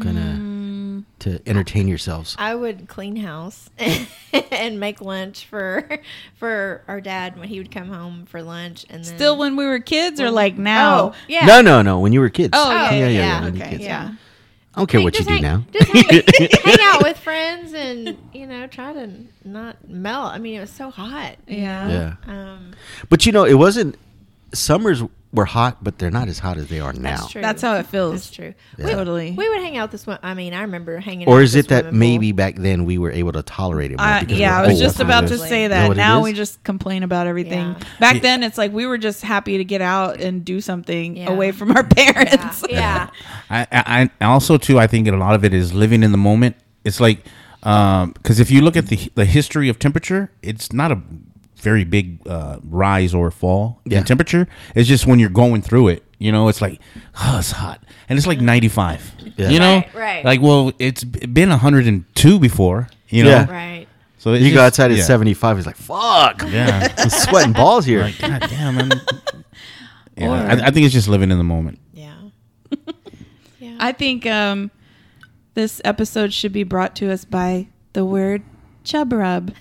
Kind 0.00 0.18
of 0.18 0.24
Mm. 0.24 1.04
to 1.20 1.40
entertain 1.46 1.88
yourselves. 1.88 2.34
I 2.38 2.54
would 2.54 2.88
clean 2.88 3.16
house 3.16 3.68
and 4.50 4.80
make 4.80 5.02
lunch 5.02 5.44
for 5.44 5.86
for 6.40 6.82
our 6.88 7.00
dad 7.02 7.38
when 7.38 7.48
he 7.48 7.58
would 7.58 7.70
come 7.70 7.88
home 7.88 8.24
for 8.24 8.42
lunch, 8.42 8.86
and 8.88 9.04
then 9.04 9.14
still 9.16 9.36
when 9.36 9.56
we 9.56 9.66
were 9.66 9.78
kids 9.78 10.20
or 10.20 10.30
like 10.30 10.56
now? 10.56 10.98
Oh, 10.98 11.12
yeah. 11.28 11.44
No, 11.46 11.60
no, 11.60 11.82
no. 11.82 12.00
When 12.00 12.12
you 12.14 12.20
were 12.20 12.30
kids. 12.30 12.52
Oh, 12.56 12.70
yeah, 12.72 12.90
yeah, 12.92 12.96
yeah, 12.98 13.08
yeah. 13.08 13.20
yeah. 13.20 13.40
when 13.44 13.56
Okay, 13.60 13.70
kids. 13.72 13.84
yeah. 13.84 14.14
I 14.76 14.80
don't 14.80 14.86
care 14.88 15.00
Hey, 15.00 15.04
what 15.04 15.14
you 15.18 15.24
just 15.24 15.28
do 15.28 15.40
now. 15.40 15.64
Just 15.72 15.90
hang, 15.90 16.22
hang 16.64 16.78
out 16.82 17.02
with 17.02 17.16
friends 17.16 17.72
and 17.72 18.18
you 18.34 18.46
know 18.46 18.66
try 18.66 18.92
to 18.92 19.10
not 19.44 19.88
melt. 19.88 20.32
I 20.34 20.38
mean, 20.38 20.56
it 20.58 20.60
was 20.60 20.70
so 20.70 20.90
hot. 20.90 21.36
Yeah. 21.48 21.88
Yeah. 22.26 22.32
Um, 22.52 22.72
But 23.08 23.24
you 23.24 23.32
know, 23.32 23.44
it 23.44 23.54
wasn't. 23.54 23.96
Summers 24.52 25.02
were 25.36 25.44
hot, 25.44 25.84
but 25.84 25.98
they're 25.98 26.10
not 26.10 26.26
as 26.26 26.40
hot 26.40 26.56
as 26.56 26.66
they 26.68 26.80
are 26.80 26.92
now. 26.92 27.16
that's 27.18 27.30
true. 27.32 27.42
That's 27.42 27.62
how 27.62 27.76
it 27.76 27.86
feels. 27.86 28.14
That's 28.14 28.30
true. 28.30 28.54
Yeah. 28.78 28.86
We, 28.86 28.92
Totally. 28.92 29.30
we 29.32 29.48
would 29.48 29.60
hang 29.60 29.76
out 29.76 29.92
this 29.92 30.06
one. 30.06 30.18
I 30.22 30.34
mean, 30.34 30.54
I 30.54 30.62
remember 30.62 30.98
hanging. 30.98 31.28
Or 31.28 31.36
out 31.38 31.42
is 31.42 31.54
at 31.54 31.66
it 31.66 31.68
that 31.68 31.92
maybe 31.94 32.32
pool. 32.32 32.36
back 32.38 32.56
then 32.56 32.84
we 32.86 32.98
were 32.98 33.12
able 33.12 33.32
to 33.32 33.42
tolerate 33.42 33.92
it 33.92 33.98
more? 33.98 34.06
I, 34.06 34.24
yeah, 34.28 34.58
I 34.58 34.62
was 34.62 34.70
old? 34.72 34.80
just 34.80 34.98
about 35.00 35.20
to 35.28 35.36
Probably. 35.36 35.48
say 35.48 35.62
You 35.64 35.68
know 35.68 35.88
that. 35.90 35.96
Now 35.96 36.22
we 36.22 36.32
just 36.32 36.64
complain 36.64 37.02
about 37.04 37.26
everything. 37.28 37.76
Yeah. 37.78 37.78
Back 38.00 38.14
Yeah. 38.16 38.20
then, 38.22 38.42
it's 38.42 38.58
like 38.58 38.72
we 38.72 38.86
were 38.86 38.98
just 38.98 39.22
happy 39.22 39.58
to 39.58 39.64
get 39.64 39.82
out 39.82 40.20
and 40.20 40.44
do 40.44 40.60
something 40.60 41.16
Yeah. 41.18 41.30
away 41.30 41.52
from 41.52 41.70
our 41.76 41.84
parents. 41.96 42.64
Yeah. 42.68 43.10
I, 43.50 43.66
I, 43.70 44.10
I 44.20 44.24
also 44.24 44.56
too. 44.58 44.78
I 44.78 44.86
think 44.86 45.06
a 45.06 45.12
lot 45.12 45.34
of 45.34 45.44
it 45.44 45.52
is 45.54 45.72
living 45.74 46.02
in 46.02 46.10
the 46.12 46.18
moment. 46.18 46.56
It's 46.84 46.98
like 47.00 47.24
um, 47.62 48.12
because 48.12 48.40
if 48.40 48.50
you 48.50 48.60
look 48.62 48.76
at 48.76 48.86
the 48.86 49.10
the 49.14 49.24
history 49.26 49.68
of 49.68 49.78
temperature, 49.78 50.30
it's 50.42 50.72
not 50.72 50.92
a 50.92 51.00
very 51.66 51.82
big 51.84 52.06
uh, 52.28 52.58
rise 52.62 53.12
or 53.12 53.30
fall 53.32 53.80
Yeah. 53.84 53.98
in 53.98 54.04
temperature. 54.04 54.46
It's 54.76 54.88
just 54.88 55.04
when 55.06 55.18
you're 55.18 55.36
going 55.44 55.62
through 55.62 55.88
it. 55.88 56.02
You 56.18 56.30
know, 56.32 56.46
it's 56.48 56.62
like 56.62 56.80
oh, 57.22 57.38
it's 57.40 57.50
hot, 57.50 57.82
and 58.08 58.16
it's 58.18 58.26
like 58.26 58.40
95. 58.40 59.12
Yeah. 59.36 59.50
You 59.50 59.58
know, 59.58 59.74
Right, 59.76 59.94
right. 59.94 60.24
Like, 60.24 60.40
well, 60.40 60.72
it's 60.78 61.02
been 61.04 61.50
102 61.50 62.38
before. 62.38 62.88
You 63.08 63.24
know, 63.24 63.30
Yeah. 63.30 63.50
Right. 63.50 63.86
so 64.18 64.32
it's 64.32 64.44
You 64.44 64.54
go 64.54 64.62
outside 64.62 64.90
at 64.92 64.96
yeah. 64.98 65.04
75, 65.04 65.58
it's 65.58 65.66
like, 65.66 65.76
fuck. 65.76 66.42
Yeah, 66.48 66.94
I'm 66.98 67.10
sweating 67.10 67.52
balls 67.52 67.84
here. 67.84 68.02
like 68.02 68.18
God 68.18 68.40
damn. 68.48 68.78
I'm, 68.78 68.90
yeah, 70.16 70.28
Or- 70.28 70.50
I, 70.62 70.66
I 70.68 70.70
think 70.70 70.86
it's 70.86 70.94
just 70.94 71.08
living 71.08 71.30
in 71.32 71.38
the 71.38 71.44
moment. 71.56 71.78
Yeah. 71.92 72.14
yeah. 73.58 73.76
I 73.80 73.92
think 73.92 74.24
um, 74.26 74.70
this 75.54 75.80
episode 75.84 76.32
should 76.32 76.52
be 76.52 76.62
brought 76.64 76.94
to 76.96 77.10
us 77.10 77.24
by 77.24 77.66
the 77.92 78.04
word 78.04 78.42
chub 78.84 79.12
rub. 79.12 79.52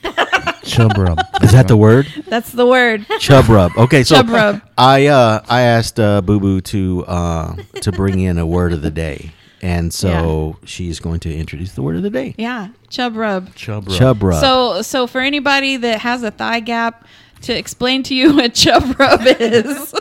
Chub 0.66 0.98
rub. 0.98 1.20
Is 1.44 1.52
that 1.52 1.68
the 1.68 1.78
word? 1.78 2.08
That's 2.28 2.52
the 2.52 2.66
word. 2.66 3.06
Chub 3.20 3.48
rub. 3.50 3.72
Okay, 3.78 4.04
so 4.04 4.16
Chub 4.16 4.30
rub. 4.30 4.62
I 4.78 5.08
uh 5.08 5.42
I 5.48 5.62
asked 5.62 6.00
uh, 6.00 6.22
Boo 6.22 6.40
Boo 6.40 6.62
to 6.62 7.06
uh 7.08 7.56
to 7.82 7.92
bring 7.92 8.20
in 8.20 8.38
a 8.38 8.46
word 8.46 8.74
of 8.74 8.82
the 8.82 8.92
day, 8.92 9.32
and 9.62 9.94
so 9.94 10.58
she's 10.66 11.00
going 11.00 11.20
to 11.22 11.34
introduce 11.34 11.74
the 11.74 11.82
word 11.82 11.96
of 11.96 12.04
the 12.04 12.10
day. 12.10 12.36
Yeah, 12.38 12.70
chub 12.90 13.16
rub. 13.16 13.54
Chub 13.56 13.88
rub. 13.88 13.98
Chub 13.98 14.24
rub. 14.24 14.42
So, 14.42 14.82
so 14.82 15.08
for 15.08 15.22
anybody 15.22 15.78
that 15.78 16.02
has 16.02 16.24
a 16.24 16.32
thigh 16.32 16.60
gap, 16.60 17.06
to 17.44 17.58
explain 17.58 18.04
to 18.04 18.16
you 18.16 18.36
what 18.36 18.54
chub 18.54 19.00
rub 19.00 19.22
is, 19.26 19.94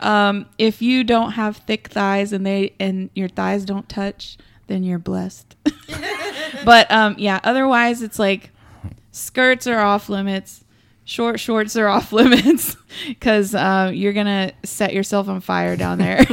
um, 0.00 0.46
if 0.58 0.80
you 0.80 1.04
don't 1.04 1.32
have 1.32 1.56
thick 1.58 1.88
thighs 1.88 2.32
and 2.32 2.46
they 2.46 2.74
and 2.80 3.10
your 3.14 3.28
thighs 3.28 3.64
don't 3.64 3.88
touch, 3.88 4.38
then 4.68 4.82
you're 4.84 4.98
blessed. 4.98 5.56
but 6.64 6.90
um, 6.90 7.16
yeah, 7.18 7.40
otherwise 7.44 8.02
it's 8.02 8.18
like 8.18 8.50
skirts 9.12 9.66
are 9.66 9.78
off 9.78 10.08
limits. 10.08 10.64
Short 11.04 11.38
shorts 11.38 11.76
are 11.76 11.86
off 11.86 12.12
limits 12.12 12.76
because 13.08 13.54
uh, 13.54 13.90
you're 13.94 14.12
gonna 14.12 14.52
set 14.64 14.92
yourself 14.92 15.28
on 15.28 15.40
fire 15.40 15.76
down 15.76 15.98
there. 15.98 16.26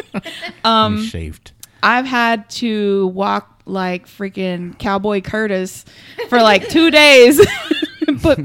um, 0.64 1.02
shaved. 1.02 1.52
I've 1.82 2.06
had 2.06 2.50
to 2.50 3.08
walk 3.08 3.62
like 3.66 4.06
freaking 4.06 4.78
Cowboy 4.78 5.20
Curtis 5.20 5.84
for 6.28 6.40
like 6.40 6.68
two 6.68 6.90
days. 6.90 7.44
Put 8.22 8.38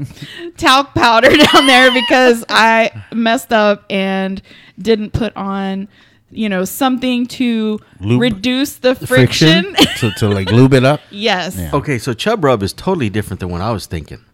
talc 0.56 0.94
powder 0.94 1.30
down 1.52 1.66
there 1.66 1.92
because 1.92 2.44
I 2.48 3.04
messed 3.12 3.52
up 3.52 3.84
and 3.88 4.42
didn't 4.78 5.12
put 5.12 5.34
on, 5.36 5.88
you 6.32 6.48
know, 6.48 6.64
something 6.64 7.26
to 7.26 7.78
Lube? 8.00 8.20
reduce 8.20 8.76
the 8.76 8.94
friction? 8.94 9.74
friction. 9.74 9.96
to, 10.10 10.18
to 10.18 10.28
like 10.28 10.50
lube 10.50 10.74
it 10.74 10.84
up. 10.84 11.00
yes. 11.10 11.56
Yeah. 11.56 11.70
okay, 11.74 11.98
so 11.98 12.12
chub 12.14 12.42
rub 12.44 12.62
is 12.62 12.72
totally 12.72 13.10
different 13.10 13.40
than 13.40 13.50
what 13.50 13.60
I 13.60 13.70
was 13.72 13.86
thinking. 13.86 14.24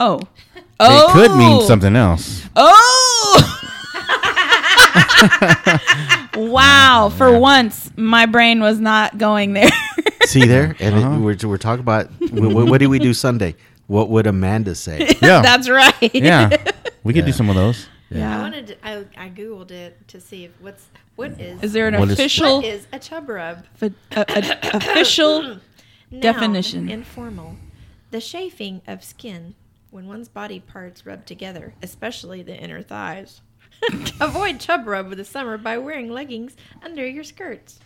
Oh, 0.00 0.20
Oh, 0.80 1.08
It 1.08 1.12
could 1.12 1.36
mean 1.38 1.62
something 1.62 1.94
else. 1.94 2.42
Oh. 2.56 3.60
wow! 6.36 7.12
For 7.16 7.38
once, 7.38 7.90
my 7.96 8.26
brain 8.26 8.60
was 8.60 8.80
not 8.80 9.16
going 9.18 9.52
there. 9.52 9.70
See 10.24 10.44
there, 10.46 10.74
and 10.80 10.94
Uh-huh. 10.96 11.14
it, 11.16 11.18
we're 11.20 11.48
we're 11.48 11.58
talking 11.58 11.80
about 11.80 12.10
what, 12.30 12.66
what 12.68 12.78
did 12.78 12.88
we 12.88 12.98
do 12.98 13.14
Sunday? 13.14 13.54
What 13.86 14.08
would 14.10 14.26
Amanda 14.26 14.74
say? 14.74 15.14
Yeah. 15.22 15.42
That's 15.42 15.68
right. 15.68 16.14
yeah. 16.14 16.50
We 17.04 17.12
could 17.12 17.26
do 17.26 17.32
some 17.32 17.48
of 17.50 17.54
those. 17.54 17.86
Yeah. 18.10 18.16
I 18.16 18.18
Yeah. 18.18 18.42
wanted. 18.42 18.66
To, 18.68 18.86
I, 18.86 19.04
I 19.16 19.28
googled 19.28 19.70
it 19.70 20.08
to 20.08 20.20
see 20.20 20.44
if 20.46 20.50
what's 20.60 20.86
what 21.16 21.40
is 21.40 21.62
Is 21.62 21.72
there 21.72 21.88
an 21.88 21.98
What 21.98 22.08
is- 22.08 22.14
official 22.14 22.56
what 22.56 22.64
is 22.64 22.86
a 22.92 22.98
chub 22.98 23.28
rub? 23.28 23.64
f- 23.80 23.92
a- 24.12 24.24
a- 24.28 24.76
official? 24.76 25.42
Noun, 26.10 26.20
Definition. 26.20 26.88
Informal. 26.88 27.56
The 28.10 28.20
chafing 28.20 28.82
of 28.86 29.02
skin 29.02 29.54
when 29.90 30.06
one's 30.06 30.28
body 30.28 30.60
parts 30.60 31.04
rub 31.06 31.24
together, 31.26 31.74
especially 31.82 32.42
the 32.42 32.56
inner 32.56 32.82
thighs. 32.82 33.40
Avoid 34.20 34.60
chub 34.60 34.86
rub 34.86 35.08
with 35.08 35.18
the 35.18 35.24
summer 35.24 35.58
by 35.58 35.78
wearing 35.78 36.08
leggings 36.10 36.56
under 36.82 37.06
your 37.06 37.24
skirts. 37.24 37.80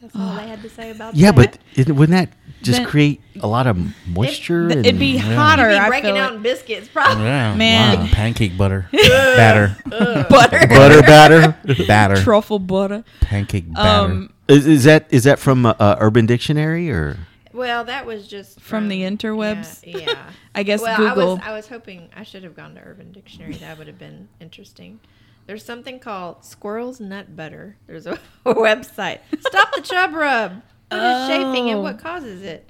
That's 0.00 0.16
all 0.16 0.22
I 0.22 0.44
had 0.44 0.62
to 0.62 0.70
say 0.70 0.90
about 0.90 1.14
Yeah, 1.14 1.30
that. 1.32 1.38
Yeah, 1.38 1.46
but 1.76 1.88
it, 1.88 1.92
wouldn't 1.94 2.16
that 2.18 2.36
just 2.62 2.78
Then- 2.78 2.86
create 2.86 3.20
a 3.40 3.46
lot 3.46 3.66
of 3.66 3.76
moisture? 4.06 4.68
Th- 4.68 4.78
and, 4.78 4.86
It'd 4.86 5.00
be 5.00 5.16
hotter. 5.16 5.70
You'd 5.70 5.76
be 5.76 5.78
I 5.78 5.88
breaking 5.88 6.14
feel 6.14 6.22
out 6.22 6.30
like. 6.30 6.36
in 6.36 6.42
biscuits, 6.42 6.88
probably. 6.88 7.24
Yeah. 7.24 7.54
Man. 7.54 7.98
wow. 8.00 8.06
Pancake 8.12 8.56
butter. 8.56 8.88
batter. 8.92 9.76
butter, 9.88 10.26
butter 10.68 11.02
batter. 11.02 11.56
Batter. 11.86 12.16
truffle 12.16 12.58
butter. 12.58 13.04
Pancake 13.20 13.72
batter. 13.72 14.12
Um, 14.12 14.32
is, 14.48 14.66
is 14.66 14.84
that 14.84 15.06
is 15.10 15.24
that 15.24 15.38
from 15.38 15.66
uh, 15.66 15.74
uh, 15.78 15.96
Urban 16.00 16.26
Dictionary 16.26 16.90
or? 16.90 17.18
Well, 17.52 17.84
that 17.84 18.06
was 18.06 18.26
just 18.28 18.60
From 18.60 18.88
the 18.88 19.02
interwebs? 19.02 19.80
Yeah. 19.84 19.98
yeah. 19.98 20.30
I 20.54 20.62
guess 20.62 20.80
well, 20.80 20.96
Google. 20.96 21.30
I 21.32 21.34
was, 21.34 21.40
I 21.44 21.52
was 21.52 21.68
hoping 21.68 22.08
I 22.16 22.22
should 22.22 22.44
have 22.44 22.56
gone 22.56 22.74
to 22.76 22.80
Urban 22.80 23.12
Dictionary. 23.12 23.54
That 23.54 23.76
would 23.76 23.86
have 23.88 23.98
been 23.98 24.28
interesting. 24.40 25.00
There's 25.46 25.64
something 25.64 25.98
called 25.98 26.44
squirrel's 26.44 27.00
nut 27.00 27.36
butter. 27.36 27.76
There's 27.86 28.06
a, 28.06 28.18
website. 28.46 29.18
Stop 29.40 29.74
the 29.74 29.82
chub 29.82 30.14
rub. 30.14 30.62
What 30.92 31.22
is 31.22 31.28
chafing 31.28 31.70
and 31.70 31.78
Oh. 31.78 31.82
what 31.82 31.98
causes 31.98 32.42
it? 32.42 32.68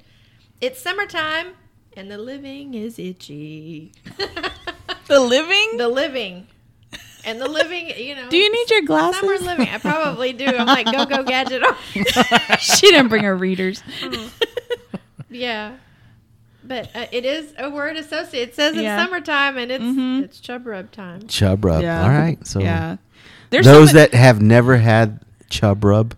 It's 0.61 0.81
summertime 0.81 1.47
and 1.95 2.09
the 2.09 2.17
living 2.17 2.73
is 2.73 2.97
itchy. 2.99 3.91
the 5.07 5.19
living. 5.19 5.77
the 5.77 5.87
living. 5.89 6.47
And 7.25 7.39
the 7.39 7.47
living, 7.47 7.89
you 7.97 8.15
know. 8.15 8.29
Do 8.29 8.35
you 8.37 8.51
need 8.51 8.69
your 8.69 8.81
glasses? 8.81 9.21
Summer 9.21 9.37
living. 9.37 9.69
I 9.69 9.77
probably 9.77 10.33
do. 10.33 10.45
I'm 10.45 10.65
like, 10.67 10.85
go, 10.91 11.05
go, 11.05 11.23
gadget 11.23 11.63
on. 11.63 11.75
she 12.59 12.87
didn't 12.91 13.07
bring 13.07 13.23
her 13.23 13.35
readers. 13.35 13.81
Yeah. 15.29 15.77
But 16.65 16.89
uh, 16.95 17.05
it 17.11 17.25
is 17.25 17.53
a 17.57 17.69
word 17.69 17.97
associated. 17.97 18.49
It 18.49 18.55
says 18.55 18.75
it's 18.75 18.85
summertime 18.85 19.57
and 19.57 19.71
it's 19.71 19.83
Mhm. 19.83 20.23
it's 20.23 20.39
chub 20.39 20.65
rub 20.65 20.91
time. 20.91 21.27
Chub 21.27 21.63
rub. 21.65 21.81
Yeah. 21.81 22.03
All 22.03 22.09
right. 22.09 22.45
So 22.47 22.59
yeah, 22.59 22.97
there's 23.49 23.65
those 23.65 23.89
so 23.89 23.95
ma- 23.95 23.99
that 24.01 24.13
have 24.13 24.41
never 24.41 24.77
had 24.77 25.19
chub 25.49 25.83
rub, 25.83 26.15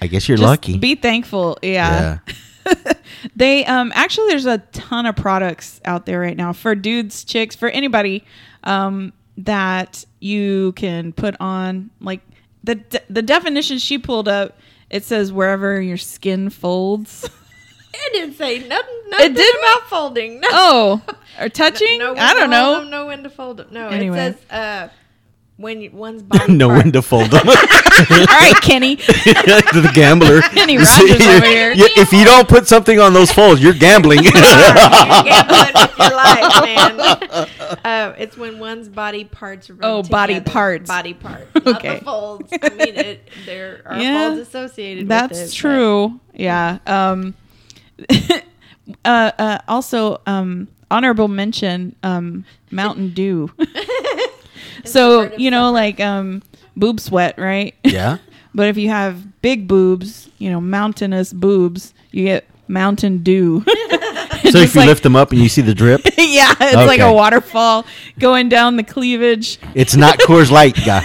I 0.00 0.06
guess 0.06 0.28
you're 0.28 0.36
just 0.36 0.46
lucky. 0.46 0.78
Be 0.78 0.94
thankful. 0.94 1.58
Yeah. 1.62 2.18
yeah. 2.66 2.92
They 3.34 3.64
um 3.64 3.92
actually 3.94 4.28
there's 4.28 4.46
a 4.46 4.58
ton 4.58 5.06
of 5.06 5.16
products 5.16 5.80
out 5.84 6.04
there 6.06 6.20
right 6.20 6.36
now 6.36 6.52
for 6.52 6.74
dudes, 6.74 7.24
chicks, 7.24 7.54
for 7.56 7.68
anybody 7.68 8.24
um 8.64 9.12
that 9.38 10.04
you 10.20 10.72
can 10.72 11.12
put 11.12 11.34
on 11.40 11.90
like 12.00 12.20
the 12.64 12.76
de- 12.76 13.00
the 13.08 13.22
definition 13.22 13.78
she 13.78 13.98
pulled 13.98 14.28
up 14.28 14.58
it 14.90 15.04
says 15.04 15.32
wherever 15.32 15.80
your 15.80 15.96
skin 15.96 16.50
folds. 16.50 17.28
It 17.98 18.12
didn't 18.12 18.34
say 18.34 18.58
nothing, 18.58 18.94
nothing 19.08 19.32
didn't? 19.34 19.60
about 19.62 19.88
folding. 19.88 20.40
No. 20.40 20.48
oh, 20.52 21.02
or 21.40 21.48
touching? 21.48 21.98
No 21.98 22.12
when 22.12 22.22
I 22.22 22.34
don't 22.34 22.40
hold 22.40 22.50
know. 22.50 22.80
them, 22.80 22.90
no 22.90 23.06
when 23.06 23.22
to 23.22 23.30
fold 23.30 23.56
them. 23.56 23.68
No, 23.70 23.88
Anyway. 23.88 24.18
it 24.18 24.38
says 24.38 24.50
uh, 24.50 24.88
when 25.56 25.90
one's 25.92 26.22
body 26.24 26.52
no 26.52 26.68
part- 26.68 26.84
one 26.84 26.92
to 26.92 27.02
fold 27.02 27.30
them. 27.30 27.48
All 27.48 27.54
right, 27.54 28.54
Kenny. 28.62 28.94
the 28.96 29.90
gambler. 29.94 30.42
Kenny 30.42 30.76
Rogers 30.76 31.26
over 31.26 31.46
here. 31.46 31.72
Yeah, 31.72 31.86
if 31.96 32.12
you 32.12 32.24
don't 32.24 32.46
put 32.48 32.66
something 32.66 33.00
on 33.00 33.14
those 33.14 33.32
folds, 33.32 33.62
you're 33.62 33.72
gambling. 33.72 34.22
You're 34.22 34.32
gambling 34.32 35.24
with 35.24 35.98
your 35.98 36.10
life, 36.14 36.62
man. 36.62 37.00
Uh, 37.84 38.14
it's 38.18 38.36
when 38.36 38.58
one's 38.58 38.88
body 38.88 39.24
parts 39.24 39.70
rub 39.70 39.80
Oh, 39.82 40.02
body 40.02 40.40
parts. 40.40 40.88
Body 40.88 41.14
parts. 41.14 41.46
Not 41.54 41.66
Okay. 41.76 41.98
the 42.00 42.04
folds. 42.04 42.52
I 42.62 42.68
mean, 42.70 42.94
it, 42.94 43.28
there 43.46 43.82
are 43.86 43.98
Yeah, 43.98 44.28
folds 44.28 44.48
associated 44.48 45.04
with 45.04 45.08
That's 45.08 45.38
it. 45.38 45.44
but- 45.46 45.52
true. 45.54 46.20
Yeah. 46.34 46.78
Um, 46.86 47.34
uh, 48.10 49.30
uh, 49.38 49.58
also, 49.68 50.20
um, 50.26 50.68
honorable 50.90 51.28
mention, 51.28 51.96
um, 52.02 52.44
Mountain 52.70 53.14
Dew. 53.14 53.50
The 54.86 54.92
so 54.92 55.36
you 55.36 55.50
know, 55.50 55.72
like 55.72 56.00
um, 56.00 56.42
boob 56.76 57.00
sweat, 57.00 57.38
right? 57.38 57.74
yeah. 57.84 58.18
but 58.54 58.68
if 58.68 58.76
you 58.76 58.88
have 58.88 59.40
big 59.42 59.68
boobs, 59.68 60.28
you 60.38 60.50
know, 60.50 60.60
mountainous 60.60 61.32
boobs, 61.32 61.94
you 62.10 62.24
get 62.24 62.46
Mountain 62.68 63.22
Dew. 63.22 63.64
So 64.50 64.58
if 64.58 64.74
you 64.76 64.84
lift 64.84 65.02
them 65.02 65.16
up 65.16 65.32
and 65.32 65.40
you 65.40 65.48
see 65.48 65.62
the 65.62 65.74
drip, 65.74 66.02
yeah, 66.18 66.54
it's 66.60 66.76
like 66.76 67.00
a 67.00 67.12
waterfall 67.12 67.84
going 68.18 68.48
down 68.48 68.76
the 68.76 68.84
cleavage. 68.84 69.58
it's 69.74 69.96
not 69.96 70.18
Coors 70.20 70.50
Light, 70.52 70.76
guy. 70.84 71.02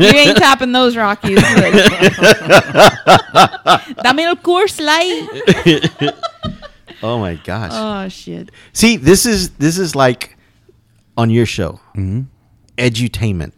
you 0.00 0.06
ain't 0.18 0.38
tapping 0.38 0.72
those 0.72 0.96
Rockies. 0.96 1.42
Dame 4.02 4.20
el 4.20 4.36
Coors 4.36 4.80
light. 4.80 6.14
Oh 7.02 7.18
my 7.18 7.34
gosh. 7.34 7.72
Oh 7.74 8.08
shit. 8.08 8.50
See, 8.72 8.96
this 8.96 9.26
is 9.26 9.50
this 9.50 9.78
is 9.78 9.94
like 9.94 10.36
on 11.16 11.28
your 11.30 11.46
show, 11.46 11.80
Mm-hmm. 11.96 12.22
Edutainment. 12.80 13.52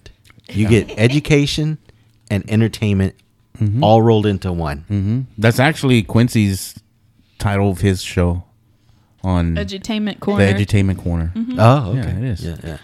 You 0.50 0.68
get 0.68 0.90
education 0.98 1.78
and 2.30 2.44
entertainment 2.50 3.14
Mm-hmm. 3.60 3.84
all 3.84 4.00
rolled 4.02 4.24
into 4.26 4.50
one. 4.50 4.78
hmm 4.88 5.20
That's 5.38 5.60
actually 5.60 6.02
Quincy's 6.02 6.74
title 7.38 7.70
of 7.70 7.80
his 7.82 8.02
show 8.02 8.44
on 9.22 9.54
Edutainment 9.56 10.18
Corner. 10.20 10.46
the 10.46 10.52
corner. 10.52 10.64
Edutainment 10.64 10.98
Corner. 10.98 11.32
Oh, 11.58 11.90
okay. 11.90 11.98
Yeah, 12.00 12.16
it 12.18 12.24
is. 12.24 12.44
Yeah, 12.44 12.56
yeah. 12.64 12.78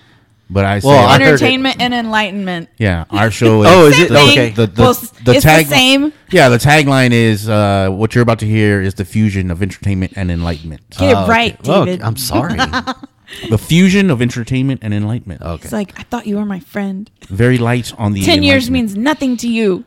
But 0.51 0.65
I 0.67 0.79
say, 0.79 0.89
Well, 0.89 0.99
I 0.99 1.03
like, 1.13 1.21
heard 1.23 1.27
it. 1.29 1.33
Entertainment 1.33 1.77
and 1.81 1.95
enlightenment. 1.95 2.69
yeah, 2.79 3.07
our 3.11 3.31
show 3.31 3.63
is. 3.65 3.69
Oh, 3.71 3.87
is 3.87 3.99
it 3.99 4.09
thing. 4.11 4.31
okay? 4.31 4.51
The, 4.51 4.67
the, 4.67 4.83
Well, 4.83 4.91
it's 4.91 5.11
the 5.45 5.65
same. 5.65 6.13
Yeah, 6.31 6.49
the 6.51 6.59
tagline 6.59 7.13
is 7.13 7.49
uh, 7.49 7.89
what 7.91 8.15
you're 8.15 8.23
about 8.23 8.39
to 8.41 8.47
hear 8.47 8.81
is 8.83 8.95
the 8.95 9.05
fusion 9.07 9.51
of 9.51 9.63
entertainment 9.63 10.13
and 10.17 10.31
enlightenment. 10.31 10.83
Get 10.99 11.17
Oh, 11.17 11.25
it 11.25 11.29
right, 11.29 11.55
okay. 11.61 11.69
Well, 11.71 11.85
David. 11.87 12.03
I'm 12.03 12.17
sorry. 12.19 12.59
the 13.51 13.59
fusion 13.59 14.11
of 14.11 14.21
entertainment 14.23 14.81
and 14.83 14.93
enlightenment. 14.95 15.43
Okay. 15.43 15.63
It's 15.65 15.73
like 15.73 15.99
I 15.99 16.03
thought 16.05 16.27
you 16.27 16.37
were 16.37 16.45
my 16.45 16.61
friend. 16.61 17.11
Very 17.29 17.59
light 17.59 17.93
on 17.99 18.13
the. 18.13 18.23
Ten 18.25 18.43
years 18.43 18.71
means 18.71 18.97
nothing 18.97 19.37
to 19.39 19.49
you. 19.49 19.85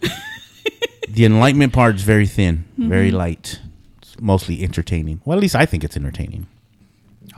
the 1.09 1.25
enlightenment 1.25 1.73
part 1.73 1.95
is 1.95 2.03
very 2.03 2.27
thin, 2.27 2.65
Mm-hmm. 2.79 2.89
very 2.89 3.11
light. 3.11 3.59
It's 4.01 4.19
mostly 4.19 4.63
entertaining. 4.63 5.21
Well, 5.25 5.37
at 5.37 5.41
least 5.41 5.55
I 5.55 5.65
think 5.65 5.83
it's 5.83 5.97
entertaining. 5.97 6.47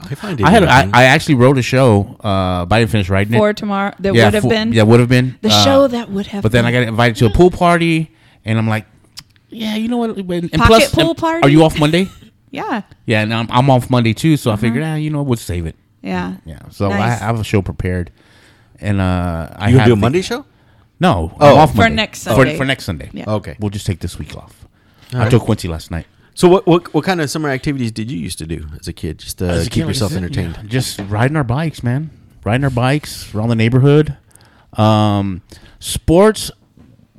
I 0.00 0.14
find 0.14 0.38
it. 0.40 0.44
I 0.44 0.50
had 0.50 0.64
I. 0.64 0.90
I 0.92 1.04
actually 1.04 1.36
wrote 1.36 1.56
a 1.56 1.62
show, 1.62 2.16
uh, 2.20 2.64
but 2.66 2.76
I 2.76 2.80
didn't 2.80 2.90
finish 2.90 3.08
writing 3.08 3.38
For 3.38 3.50
it. 3.50 3.56
tomorrow, 3.56 3.94
that 4.00 4.14
yeah, 4.14 4.24
would 4.26 4.34
have 4.34 4.42
for- 4.42 4.48
been 4.50 4.72
Yeah, 4.72 4.82
would 4.82 5.00
have 5.00 5.08
been 5.08 5.38
the 5.40 5.48
uh, 5.50 5.64
show 5.64 5.88
that 5.88 6.10
would 6.10 6.26
have. 6.26 6.42
But 6.42 6.52
then 6.52 6.66
I 6.66 6.72
got 6.72 6.82
invited 6.82 7.16
to 7.18 7.26
a 7.26 7.30
pool 7.30 7.50
party, 7.50 8.10
and 8.44 8.58
I'm 8.58 8.68
like, 8.68 8.86
yeah, 9.48 9.76
you 9.76 9.88
know 9.88 9.96
what? 9.98 10.10
And, 10.18 10.28
and 10.30 10.52
Pocket 10.52 10.66
plus, 10.66 10.94
pool 10.94 11.10
and- 11.10 11.18
party? 11.18 11.42
Are 11.46 11.48
you 11.48 11.62
off 11.64 11.78
Monday? 11.78 12.08
yeah, 12.50 12.82
Yeah, 13.06 13.22
and 13.22 13.32
I'm, 13.32 13.46
I'm 13.50 13.70
off 13.70 13.88
Monday 13.88 14.12
too, 14.12 14.36
so 14.36 14.50
I 14.50 14.56
figured, 14.56 14.82
ah, 14.82 14.96
you 14.96 15.10
know, 15.10 15.22
we'll 15.22 15.36
save 15.36 15.64
it. 15.66 15.76
Yeah, 16.04 16.36
Yeah, 16.44 16.58
so 16.70 16.90
I 16.90 16.98
Nice. 16.98 17.18
have 17.20 17.40
a 17.40 17.44
show 17.44 17.62
prepared, 17.62 18.10
and 18.80 19.00
uh, 19.00 19.48
I 19.56 19.68
you 19.68 19.72
gonna 19.72 19.78
have 19.78 19.86
do 19.86 19.92
a 19.92 19.96
the- 19.96 20.00
Monday 20.00 20.22
show? 20.22 20.44
No, 21.00 21.32
Oh. 21.40 21.52
I'm 21.54 21.58
off 21.58 21.70
For 21.72 21.78
Monday. 21.78 21.96
next 21.96 22.24
For- 22.24 22.30
Sunday. 22.34 22.56
For, 22.56 22.64
next 22.64 22.84
Sunday. 22.84 23.10
Yeah. 23.12 23.24
Okay. 23.28 23.56
we'll 23.58 23.70
just 23.70 23.86
take 23.86 23.98
this 24.00 24.18
week 24.18 24.36
off. 24.36 24.64
All 25.12 25.20
I 25.20 25.24
right. 25.24 25.30
told 25.30 25.42
Quincy 25.42 25.66
last 25.68 25.90
night. 25.90 26.06
So 26.34 26.48
what, 26.48 26.66
what 26.66 26.92
what 26.94 27.04
kind 27.04 27.20
of 27.20 27.30
summer 27.30 27.48
activities 27.48 27.92
did 27.92 28.10
you 28.10 28.18
used 28.18 28.38
to 28.38 28.46
do 28.46 28.66
as 28.78 28.88
a 28.88 28.92
kid, 28.92 29.18
just 29.18 29.38
to 29.38 29.46
As 29.46 29.64
keep 29.64 29.72
kid, 29.72 29.80
like 29.80 29.84
I 29.86 29.88
yourself 29.90 30.12
entertained? 30.14 30.56
yeah, 30.62 30.68
just 30.68 31.00
riding 31.08 31.36
our 31.36 31.44
bikes, 31.44 31.82
man. 31.82 32.10
Riding 32.44 32.64
our 32.64 32.70
bikes 32.70 33.32
around 33.34 33.48
the 33.50 33.54
neighborhood. 33.56 34.16
Um, 34.74 35.42
sports 35.78 36.50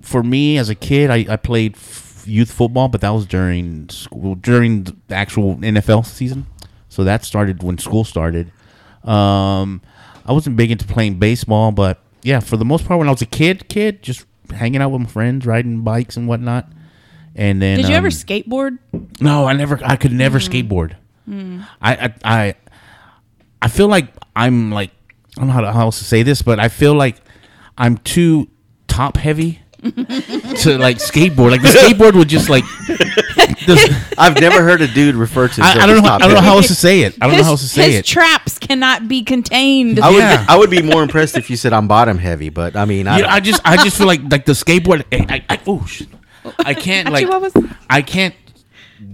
for 0.02 0.22
me 0.22 0.58
as 0.58 0.70
a 0.70 0.76
kid, 0.76 1.10
I, 1.10 1.26
I 1.30 1.36
played 1.38 1.76
f- 1.76 2.24
youth 2.28 2.52
football, 2.52 2.90
but 2.90 3.02
that 3.02 3.10
was 3.10 3.26
during 3.26 3.90
school 3.90 4.36
during 4.36 4.84
the 4.84 4.96
actual 5.16 5.56
NFL 5.58 6.06
season. 6.06 6.46
So 6.90 7.04
that 7.06 7.24
started 7.26 7.64
when 7.64 7.78
school 7.78 8.04
started. 8.04 8.52
Um, 9.06 9.82
I 10.26 10.32
wasn't 10.34 10.56
big 10.56 10.72
into 10.72 10.86
playing 10.86 11.20
baseball, 11.20 11.72
but 11.72 12.02
yeah, 12.24 12.40
for 12.40 12.58
the 12.58 12.66
most 12.66 12.86
part, 12.86 12.98
when 12.98 13.08
I 13.08 13.12
was 13.12 13.22
a 13.22 13.28
kid, 13.28 13.70
kid, 13.70 14.02
just 14.02 14.26
hanging 14.50 14.82
out 14.82 14.90
with 14.90 15.02
my 15.02 15.08
friends, 15.08 15.46
riding 15.46 15.82
bikes 15.82 16.18
and 16.18 16.28
whatnot. 16.28 16.68
And 17.36 17.62
then, 17.62 17.78
Did 17.78 17.90
you 17.90 17.96
ever 17.96 18.08
um, 18.08 18.12
skateboard? 18.12 18.80
no, 19.22 19.46
I 19.46 19.54
never. 19.54 19.80
I 19.84 19.96
could 19.98 20.14
never 20.14 20.40
skateboard. 20.40 20.96
I, 21.28 21.66
I 21.82 22.14
I 22.24 22.56
I 23.62 23.68
feel 23.68 23.88
like 23.88 24.14
I'm 24.36 24.72
like 24.72 24.92
I 25.38 25.42
don't 25.42 25.48
know 25.48 25.54
how, 25.54 25.62
to, 25.62 25.72
how 25.74 25.82
else 25.82 26.00
to 26.00 26.06
say 26.06 26.24
this, 26.24 26.42
but 26.42 26.60
I 26.60 26.70
feel 26.70 26.94
like 26.94 27.18
I'm 27.78 27.98
too 27.98 28.48
top 28.88 29.18
heavy 29.18 29.60
to 29.84 30.78
like 30.80 30.98
skateboard. 30.98 31.52
Like 31.52 31.62
the 31.62 31.68
skateboard 31.68 32.14
would 32.16 32.30
just 32.30 32.50
like 32.50 32.64
I've 34.18 34.40
never 34.40 34.64
heard 34.64 34.82
a 34.82 34.88
dude 34.88 35.16
refer 35.16 35.48
to. 35.48 35.62
I, 35.62 35.72
I 35.84 35.86
don't 35.86 35.98
know. 35.98 36.02
top 36.08 36.22
I 36.22 36.26
don't 36.26 36.36
know 36.36 36.42
how 36.42 36.56
else 36.58 36.68
to 36.68 36.76
say 36.76 37.02
it. 37.02 37.16
I 37.22 37.28
don't 37.28 37.38
know 37.38 37.44
how 37.44 37.52
else 37.52 37.62
to 37.62 37.68
say 37.70 37.88
his 37.88 37.96
it. 37.96 38.06
His 38.06 38.14
traps 38.14 38.60
cannot 38.60 39.08
be 39.08 39.24
contained. 39.24 40.00
I 40.00 40.10
would, 40.10 40.18
Yeah. 40.18 40.46
I 40.48 40.58
would 40.58 40.70
be 40.70 40.82
more 40.82 41.04
impressed 41.04 41.38
if 41.38 41.50
you 41.50 41.56
said 41.58 41.74
I'm 41.74 41.88
bottom 41.88 42.18
heavy, 42.18 42.50
but 42.50 42.76
I 42.76 42.86
mean, 42.86 43.08
I, 43.08 43.18
You 43.18 43.24
know, 43.24 43.30
I 43.30 43.40
just, 43.40 43.62
I 43.66 43.84
just 43.84 43.98
feel 43.98 44.08
like, 44.08 44.22
like 44.32 44.46
the 44.46 44.54
skateboard. 44.54 45.04
I, 45.12 45.36
I, 45.50 45.56
I 45.56 45.60
oh, 45.68 45.86
shit. 45.86 46.08
I 46.60 46.74
can't 46.74 47.10
like, 47.12 47.26
Actually, 47.28 47.40
what 47.48 47.54
was- 47.56 47.74
I 47.90 48.02
can't 48.02 48.36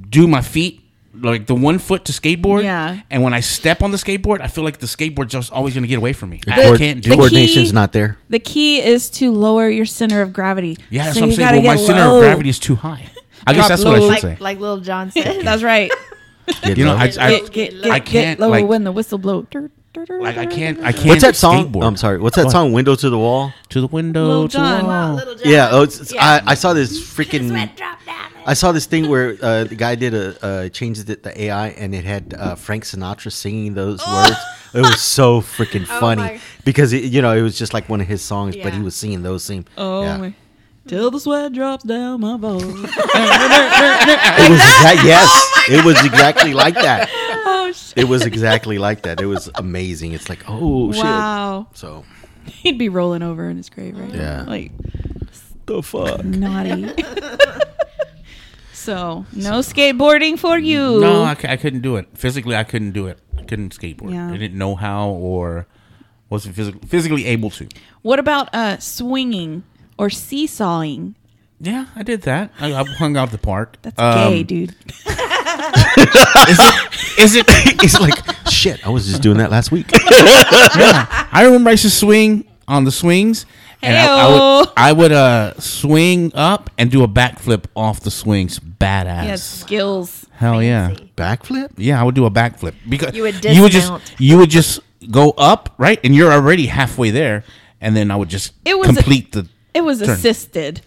do 0.09 0.27
my 0.27 0.41
feet 0.41 0.79
like 1.13 1.45
the 1.45 1.53
one 1.55 1.77
foot 1.77 2.05
to 2.05 2.11
skateboard. 2.13 2.63
Yeah. 2.63 3.01
And 3.11 3.21
when 3.21 3.33
I 3.33 3.41
step 3.41 3.83
on 3.83 3.91
the 3.91 3.97
skateboard, 3.97 4.41
I 4.41 4.47
feel 4.47 4.63
like 4.63 4.79
the 4.79 4.87
skateboard's 4.87 5.31
just 5.33 5.51
always 5.51 5.73
gonna 5.75 5.85
get 5.87 5.97
away 5.97 6.13
from 6.13 6.29
me. 6.31 6.41
I 6.47 6.75
can't 6.77 7.01
do 7.03 7.09
the 7.09 7.13
it. 7.15 7.17
coordination's 7.17 7.69
key- 7.69 7.75
not 7.75 7.91
there. 7.93 8.17
The 8.29 8.39
key 8.39 8.81
is 8.81 9.09
to 9.11 9.31
lower 9.31 9.69
your 9.69 9.85
center 9.85 10.21
of 10.21 10.33
gravity. 10.33 10.77
Yeah, 10.89 11.03
that's 11.05 11.15
So 11.15 11.21
what 11.21 11.23
I'm 11.25 11.29
you 11.31 11.35
saying. 11.35 11.47
gotta 11.47 11.57
Well, 11.59 11.67
my 11.67 11.75
get 11.75 11.85
center 11.85 12.01
of 12.15 12.21
gravity 12.21 12.49
is 12.49 12.59
too 12.59 12.75
high. 12.75 13.05
I 13.47 13.53
guess 13.53 13.67
Drop 13.67 13.69
that's 13.69 13.83
what 13.85 13.95
I 13.95 13.97
low. 13.97 14.01
should 14.05 14.09
like 14.09 14.21
say. 14.21 14.37
like 14.39 14.59
little 14.59 14.79
John 14.79 15.11
said. 15.11 15.41
That's 15.45 15.63
right. 15.63 15.91
Get 16.63 16.77
You 16.77 16.85
know. 16.85 16.95
I, 16.95 17.03
I, 17.19 17.39
Get, 17.39 17.51
get, 17.51 17.85
I 17.85 17.99
can't, 17.99 18.37
get 18.37 18.39
lower 18.39 18.49
like- 18.51 18.67
when 18.67 18.83
the 18.83 18.91
whistle 18.91 19.17
blows. 19.17 19.45
Dur, 19.51 19.69
dur, 19.93 20.05
dur, 20.05 20.21
like 20.21 20.37
I 20.37 20.45
can't. 20.45 20.79
I 20.81 20.91
can't. 20.91 21.05
What's 21.07 21.21
that 21.21 21.35
song? 21.35 21.71
skateboard. 21.71 21.83
I'm 21.85 21.97
sorry. 21.97 22.17
What's 22.19 22.35
that 22.35 22.45
What? 22.45 22.51
song? 22.51 22.73
Window 22.73 22.95
to 22.95 23.09
the 23.09 23.17
wall. 23.17 23.53
To 23.69 23.81
the 23.81 23.87
window. 23.87 24.25
Lil 24.27 24.47
to 24.49 24.57
Jon. 24.57 24.81
the 24.81 24.87
Wow, 24.87 25.07
wall. 25.07 25.15
little 25.15 25.35
John. 25.35 25.51
Yeah. 25.51 25.69
Oh, 25.71 25.83
it's, 25.83 26.13
Yeah. 26.13 26.41
I, 26.45 26.51
I 26.51 26.53
saw 26.55 26.73
this 26.73 26.99
freaking. 27.15 27.47
Sweat 27.49 27.77
drop 27.77 28.03
down. 28.05 28.17
I 28.45 28.53
saw 28.55 28.71
this 28.71 28.87
thing 28.87 29.07
where 29.07 29.37
uh, 29.41 29.65
the 29.65 29.75
guy 29.75 29.93
did 29.95 30.15
a 30.15 30.43
uh, 30.43 30.69
changed 30.69 31.07
it 31.11 31.21
the 31.23 31.43
AI 31.43 31.69
and 31.69 31.93
it 31.93 32.03
had 32.05 32.33
uh, 32.33 32.55
Frank 32.55 32.83
Sinatra 32.85 33.31
singing 33.31 33.75
those 33.75 33.99
words. 34.05 34.35
It 34.73 34.79
was 34.81 34.99
so 35.01 35.41
freaking 35.41 35.83
Oh 35.83 35.99
funny 35.99 36.21
my- 36.23 36.41
because 36.65 36.91
it, 36.91 37.03
you 37.03 37.21
know 37.21 37.35
it 37.37 37.41
was 37.43 37.55
just 37.57 37.73
like 37.73 37.87
one 37.87 38.01
of 38.01 38.07
his 38.07 38.21
songs, 38.23 38.55
but 38.57 38.73
he 38.73 38.81
was 38.81 38.95
singing 38.95 39.21
those 39.21 39.43
same. 39.43 39.65
Oh 39.77 40.01
yeah. 40.03 40.17
my. 40.17 40.33
Till 40.87 41.11
the 41.11 41.19
sweat 41.19 41.53
drops 41.53 41.83
down 41.83 42.21
my 42.21 42.37
balls. 42.37 42.63
It 43.13 44.49
was 44.49 44.59
exact, 44.59 45.03
yes, 45.05 45.29
it 45.69 45.85
was 45.85 46.03
exactly 46.05 46.53
like 46.53 46.73
that. 46.75 47.09
oh 47.13 47.71
shit. 47.73 47.97
It 47.97 48.07
was 48.07 48.25
exactly 48.25 48.77
like 48.77 49.03
that. 49.03 49.21
It 49.21 49.25
was 49.27 49.49
amazing. 49.55 50.13
It's 50.13 50.27
like 50.29 50.43
oh 50.47 50.91
shit. 50.91 51.03
Wow. 51.03 51.67
So 51.73 52.03
He'd 52.45 52.77
be 52.79 52.89
rolling 52.89 53.21
over 53.21 53.47
in 53.49 53.57
his 53.57 53.69
grave 53.69 53.97
right 53.97 54.09
Yeah. 54.13 54.43
now. 54.43 54.49
Like 54.49 54.71
the 55.67 55.83
fuck. 55.83 56.23
naughty. 56.25 56.95
so 58.73 59.25
no 59.33 59.59
skateboarding 59.59 60.37
for 60.39 60.57
you. 60.57 60.99
No, 60.99 61.23
I 61.23 61.35
couldn't 61.35 61.81
do 61.81 61.97
it. 61.97 62.07
Physically, 62.17 62.55
I 62.55 62.63
couldn't 62.63 62.91
do 62.91 63.07
it. 63.07 63.19
I 63.37 63.43
couldn't 63.43 63.77
skateboard. 63.77 64.13
Yeah. 64.13 64.31
I 64.31 64.37
didn't 64.37 64.57
know 64.57 64.75
how 64.75 65.09
or 65.09 65.67
wasn't 66.29 66.55
physically 66.55 66.81
physically 66.87 67.25
able 67.27 67.49
to. 67.51 67.67
What 68.01 68.19
about 68.19 68.53
uh 68.53 68.79
swinging 68.79 69.63
or 69.97 70.09
seesawing? 70.09 71.15
Yeah, 71.59 71.85
I 71.95 72.03
did 72.03 72.23
that. 72.23 72.51
I, 72.59 72.73
I 72.73 72.83
hung 72.83 73.15
out 73.17 73.27
at 73.27 73.31
the 73.31 73.37
park. 73.37 73.77
That's 73.83 73.99
Um, 73.99 74.31
gay, 74.33 74.43
dude. 74.43 74.75
Is 77.17 77.35
it? 77.35 77.45
it's 77.83 77.99
like 77.99 78.15
shit. 78.49 78.85
I 78.85 78.89
was 78.89 79.05
just 79.07 79.21
doing 79.21 79.37
that 79.37 79.51
last 79.51 79.71
week. 79.71 79.87
I 79.93 81.41
remember 81.45 81.69
I 81.69 81.73
used 81.73 81.83
to 81.83 81.89
swing 81.89 82.45
on 82.67 82.83
the 82.83 82.91
swings, 82.91 83.45
and 83.81 83.95
I, 83.95 84.07
I 84.07 84.27
would 84.59 84.69
I 84.77 84.91
would 84.93 85.11
uh 85.11 85.53
swing 85.59 86.31
up 86.33 86.69
and 86.77 86.89
do 86.89 87.03
a 87.03 87.07
backflip 87.07 87.65
off 87.75 87.99
the 87.99 88.11
swings. 88.11 88.59
Badass. 88.59 89.21
He 89.23 89.27
has 89.29 89.43
skills. 89.43 90.25
Hell 90.31 90.63
yeah. 90.63 90.95
Backflip. 91.15 91.71
Yeah, 91.77 91.99
I 92.01 92.03
would 92.03 92.15
do 92.15 92.25
a 92.25 92.31
backflip 92.31 92.73
because 92.89 93.13
You 93.15 93.23
would 93.23 93.43
you 93.45 93.61
would 93.61 93.71
just 93.71 93.91
you 94.19 94.37
would 94.37 94.49
just 94.49 94.79
go 95.11 95.31
up 95.31 95.73
right, 95.77 95.99
and 96.03 96.15
you're 96.15 96.31
already 96.31 96.65
halfway 96.67 97.11
there, 97.11 97.43
and 97.79 97.95
then 97.95 98.09
I 98.09 98.15
would 98.15 98.29
just 98.29 98.53
It 98.65 98.77
was 98.79 98.89
a- 98.89 98.93
complete 98.93 99.31
the. 99.33 99.47
It 99.73 99.81
was 99.81 99.99
Turn. 99.99 100.09
assisted. 100.09 100.81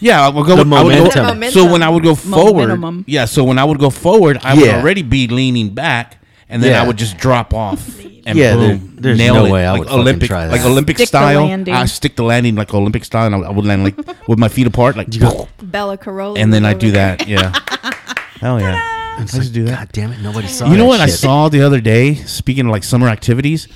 Yeah, 0.00 0.24
I 0.26 0.28
would 0.28 0.46
go. 0.46 0.56
The 0.56 0.62
I 0.76 0.82
would 0.82 0.90
go- 0.92 0.98
momentum. 0.98 1.10
The 1.26 1.32
momentum. 1.34 1.50
So 1.62 1.72
when 1.72 1.82
I 1.82 1.88
would 1.88 2.02
go 2.02 2.14
forward, 2.14 2.68
Momentum. 2.68 3.04
yeah. 3.06 3.24
So 3.24 3.44
when 3.44 3.58
I 3.58 3.64
would 3.64 3.78
go 3.78 3.90
forward, 3.90 4.38
I 4.42 4.54
would 4.54 4.68
already 4.68 5.02
be 5.02 5.28
leaning 5.28 5.70
back, 5.70 6.18
and 6.48 6.62
then 6.62 6.72
Yeah. 6.72 6.82
I 6.82 6.86
would 6.86 6.96
just 6.96 7.18
drop 7.18 7.54
off. 7.54 7.98
And 8.26 8.36
Yeah, 8.38 8.54
boom, 8.54 8.60
there- 8.60 8.80
there's 9.02 9.18
nail 9.18 9.34
no 9.34 9.46
it. 9.46 9.50
way 9.50 9.64
I 9.66 9.70
like 9.70 9.78
would 9.80 9.88
fucking 9.88 10.00
Olympic, 10.00 10.28
try 10.28 10.46
that. 10.46 10.52
like 10.52 10.64
Olympic 10.64 10.96
Stick 10.98 11.08
style. 11.08 11.64
I 11.72 11.84
stick 11.86 12.16
the 12.16 12.22
landing 12.22 12.54
like 12.54 12.72
Olympic 12.74 13.04
style, 13.04 13.26
and 13.26 13.34
I, 13.34 13.48
I 13.48 13.50
would 13.50 13.64
land 13.64 13.82
like 13.84 13.96
with 14.28 14.38
my 14.38 14.48
feet 14.48 14.66
apart, 14.66 14.96
like, 14.96 15.08
Bela 15.62 15.96
Karolyi. 15.96 16.38
and 16.38 16.52
then 16.52 16.64
I 16.66 16.74
do 16.74 16.90
that. 16.92 17.26
Yeah, 17.28 17.52
hell 18.40 18.60
yeah. 18.60 18.74
I 19.18 19.22
It's 19.22 19.34
used 19.34 19.46
like, 19.46 19.46
to 19.48 19.52
do 19.52 19.64
that. 19.66 19.78
God 19.78 19.88
damn 19.92 20.12
it! 20.12 20.20
Nobody 20.20 20.48
saw. 20.48 20.64
That. 20.66 20.70
You 20.72 20.76
know 20.78 20.84
that 20.84 20.88
what 20.88 21.00
I 21.00 21.06
saw 21.06 21.48
the 21.48 21.62
other 21.62 21.80
day? 21.80 22.14
Speaking 22.14 22.66
of 22.66 22.72
like 22.72 22.84
summer 22.84 23.08
activities, 23.08 23.68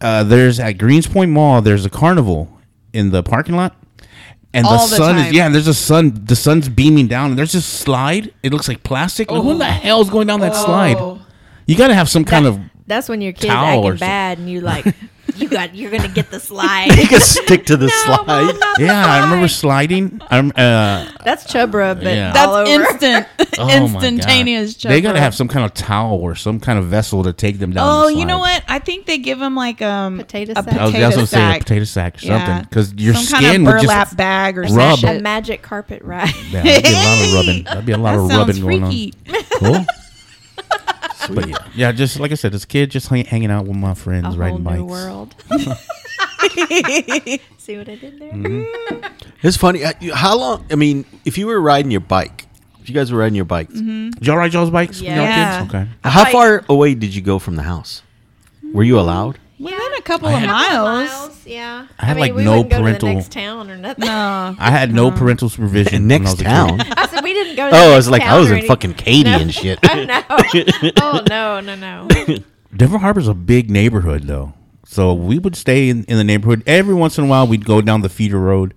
uh, 0.00 0.22
there's 0.24 0.60
at 0.60 0.76
Greenspoint 0.78 1.30
Mall. 1.30 1.60
There's 1.62 1.84
a 1.86 1.90
carnival 1.90 2.48
in 2.92 3.10
the 3.10 3.22
parking 3.22 3.56
lot, 3.56 3.74
and 4.54 4.66
All 4.66 4.86
the 4.86 4.90
the 4.90 4.96
sun 4.96 5.14
time. 5.16 5.26
is 5.26 5.32
yeah. 5.32 5.46
And 5.46 5.54
There's 5.54 5.68
a 5.68 5.74
sun. 5.74 6.24
The 6.24 6.36
sun's 6.36 6.68
beaming 6.68 7.08
down, 7.08 7.30
and 7.30 7.38
there's 7.38 7.52
this 7.52 7.64
slide. 7.66 8.32
It 8.42 8.52
looks 8.52 8.68
like 8.68 8.82
plastic. 8.82 9.30
Like, 9.30 9.40
oh. 9.40 9.44
what 9.44 9.58
the 9.58 9.64
hell's 9.64 10.10
going 10.10 10.26
down 10.26 10.40
that 10.40 10.54
slide? 10.54 10.96
Oh. 10.98 11.20
You 11.66 11.76
got 11.76 11.88
to 11.88 11.94
have 11.94 12.08
some 12.08 12.24
kind 12.24 12.46
of 12.46 12.58
That's 12.86 13.08
when 13.08 13.20
your 13.20 13.32
kid's 13.32 13.46
Towel 13.46 13.84
or 13.84 13.92
acting 13.92 13.98
something. 13.98 13.98
bad, 13.98 14.38
and 14.38 14.50
you 14.50 14.60
like, 14.60 14.84
you 15.36 15.48
got, 15.48 15.74
you're 15.74 15.90
gonna 15.90 16.08
get 16.08 16.30
the 16.30 16.40
slide. 16.50 16.86
You 16.96 17.06
can 17.08 17.20
stick 17.20 17.66
to 17.66 17.76
the 17.76 17.88
slide. 18.04 18.54
yeah. 18.78 19.06
I 19.06 19.24
remember 19.24 19.48
sliding. 19.48 20.20
I'm 20.30 20.50
uh, 20.56 21.10
That's 21.24 21.44
chub 21.50 21.74
rub, 21.74 21.98
but 21.98 22.06
Yeah. 22.14 22.32
That's 22.32 22.46
all 22.48 22.54
over. 22.56 22.70
instant, 22.70 23.26
oh 23.58 23.66
my 23.66 23.66
God. 23.66 23.82
instantaneous. 24.04 24.74
They 24.76 25.00
got 25.00 25.12
to 25.12 25.20
have 25.20 25.34
some 25.34 25.48
kind 25.48 25.64
of 25.64 25.74
towel 25.74 26.18
or 26.18 26.34
some 26.34 26.60
kind 26.60 26.78
of 26.78 26.86
vessel 26.86 27.22
to 27.24 27.32
take 27.32 27.58
them 27.58 27.72
down. 27.72 27.86
Oh, 27.88 28.06
the 28.08 28.14
you 28.18 28.24
know 28.26 28.38
what? 28.38 28.62
I 28.68 28.78
think 28.78 29.06
they 29.06 29.18
give 29.18 29.38
them 29.38 29.54
like 29.54 29.80
um 29.82 30.18
Potato 30.18 30.52
a 30.52 30.62
sack. 30.62 30.68
I 30.68 30.82
was, 30.84 30.92
potato 30.92 30.98
that's 31.08 31.16
what 31.16 31.28
saying, 31.28 31.44
a 31.44 31.52
sack. 31.52 31.60
potato 31.62 31.84
sack 31.84 32.16
or 32.16 32.20
something, 32.20 32.62
because 32.62 32.94
your 32.94 33.14
some 33.14 33.24
skin 33.24 33.40
kind 33.42 33.56
of 33.56 33.62
would 33.74 33.80
burlap 33.82 34.06
just 34.08 34.16
bag 34.16 34.58
or 34.58 34.62
rub. 34.62 34.98
some 34.98 35.16
A 35.16 35.20
magic 35.20 35.62
carpet 35.62 36.02
ride. 36.02 36.32
Yeah, 36.50 36.62
that'd 36.62 36.82
be 36.84 36.90
a 36.92 36.98
lot 36.98 37.22
of 37.28 37.34
rubbing. 37.34 37.64
That'd 37.64 37.86
be 37.86 37.92
a 37.92 37.98
lot 37.98 38.12
That 38.16 38.20
of 38.24 38.30
sounds 38.30 38.60
rubbing 38.62 38.80
going 38.82 39.12
on. 39.30 39.46
Cool. 39.58 39.86
But 41.28 41.48
yeah, 41.48 41.56
yeah, 41.74 41.92
just 41.92 42.18
like 42.20 42.30
I 42.32 42.34
said, 42.34 42.54
as 42.54 42.64
a 42.64 42.66
kid, 42.66 42.90
just 42.90 43.08
hang, 43.08 43.24
hanging 43.24 43.50
out 43.50 43.66
with 43.66 43.76
my 43.76 43.94
friends, 43.94 44.26
A 44.34 44.36
friends, 44.36 44.58
whole 44.58 44.58
riding 44.64 44.86
new 44.86 44.88
bikes. 44.88 44.90
world. 44.90 45.34
See 47.58 47.76
what 47.78 47.88
I 47.88 47.94
did 47.96 48.18
there? 48.18 48.32
Mm-hmm. 48.32 49.06
It's 49.42 49.56
funny. 49.56 49.82
uh, 49.84 49.92
you- 50.00 50.14
How 50.14 50.36
long? 50.38 50.64
I 50.70 50.76
mean, 50.76 51.04
if 51.24 51.36
you 51.36 51.46
were 51.48 51.60
riding 51.60 51.90
your 51.90 52.00
bike, 52.00 52.46
if 52.80 52.88
you 52.88 52.94
guys 52.94 53.10
were 53.10 53.18
riding 53.18 53.34
your 53.34 53.44
bikes, 53.44 53.74
Did 53.74 54.24
y'all 54.26 54.36
ride 54.36 54.52
y'all's 54.52 54.70
bikes 54.70 55.00
when 55.00 55.10
y'all 55.16 55.24
Yeah. 55.24 55.58
kids? 55.60 55.74
Okay. 55.74 55.88
how 56.04 56.24
far 56.26 56.64
away 56.68 56.94
did 56.94 57.12
you 57.14 57.22
go 57.22 57.38
from 57.40 57.56
the 57.56 57.62
house? 57.62 58.02
Were 58.72 58.84
you 58.84 58.98
allowed? 59.00 59.38
Within 59.62 59.94
a 59.96 60.02
couple 60.02 60.28
I 60.28 60.32
of 60.34 60.38
had- 60.40 60.48
miles. 60.48 61.46
yeah. 61.46 61.86
I 61.98 62.04
had, 62.06 62.16
mean, 62.16 62.20
like, 62.20 62.34
we 62.34 62.44
no 62.44 62.50
wouldn't 62.58 62.70
go 62.70 62.78
parental- 62.80 63.00
to 63.00 63.06
the 63.06 63.14
next 63.14 63.32
town 63.32 63.70
or 63.70 63.76
nothing. 63.76 64.04
No. 64.06 64.56
I 64.58 64.70
had 64.70 64.92
no 64.92 65.10
parental 65.10 65.48
supervision. 65.48 66.02
when 66.02 66.08
Next 66.08 66.22
was 66.22 66.34
a 66.34 66.36
kid. 66.38 66.44
town. 66.44 66.80
I 66.96 67.06
said 67.06 67.22
we 67.22 67.32
didn't 67.32 67.56
go. 67.56 67.70
To 67.70 67.76
oh, 67.76 67.78
the 67.80 67.86
Oh, 67.88 67.92
I 67.92 67.96
was 67.96 68.08
like, 68.10 68.22
I 68.22 68.38
was 68.38 68.50
or 68.50 68.56
in 68.56 68.66
fucking 68.66 68.94
Katy 68.94 69.22
No. 69.30 69.38
and 69.38 69.54
shit. 69.54 69.78
no. 69.84 70.22
Oh 71.00 71.22
no, 71.28 71.60
no, 71.60 71.74
no. 71.76 72.08
Denver 72.76 72.98
Harbor's 72.98 73.28
a 73.28 73.34
big 73.34 73.70
neighborhood, 73.70 74.24
though. 74.24 74.54
So 74.84 75.14
we 75.14 75.38
would 75.38 75.56
stay 75.56 75.88
in, 75.88 76.04
in 76.04 76.16
the 76.18 76.24
neighborhood. 76.24 76.62
Every 76.66 76.94
once 76.94 77.16
in 77.16 77.24
a 77.24 77.26
while, 77.28 77.46
we'd 77.46 77.64
go 77.64 77.80
down 77.80 78.00
the 78.02 78.08
feeder 78.08 78.38
road. 78.38 78.74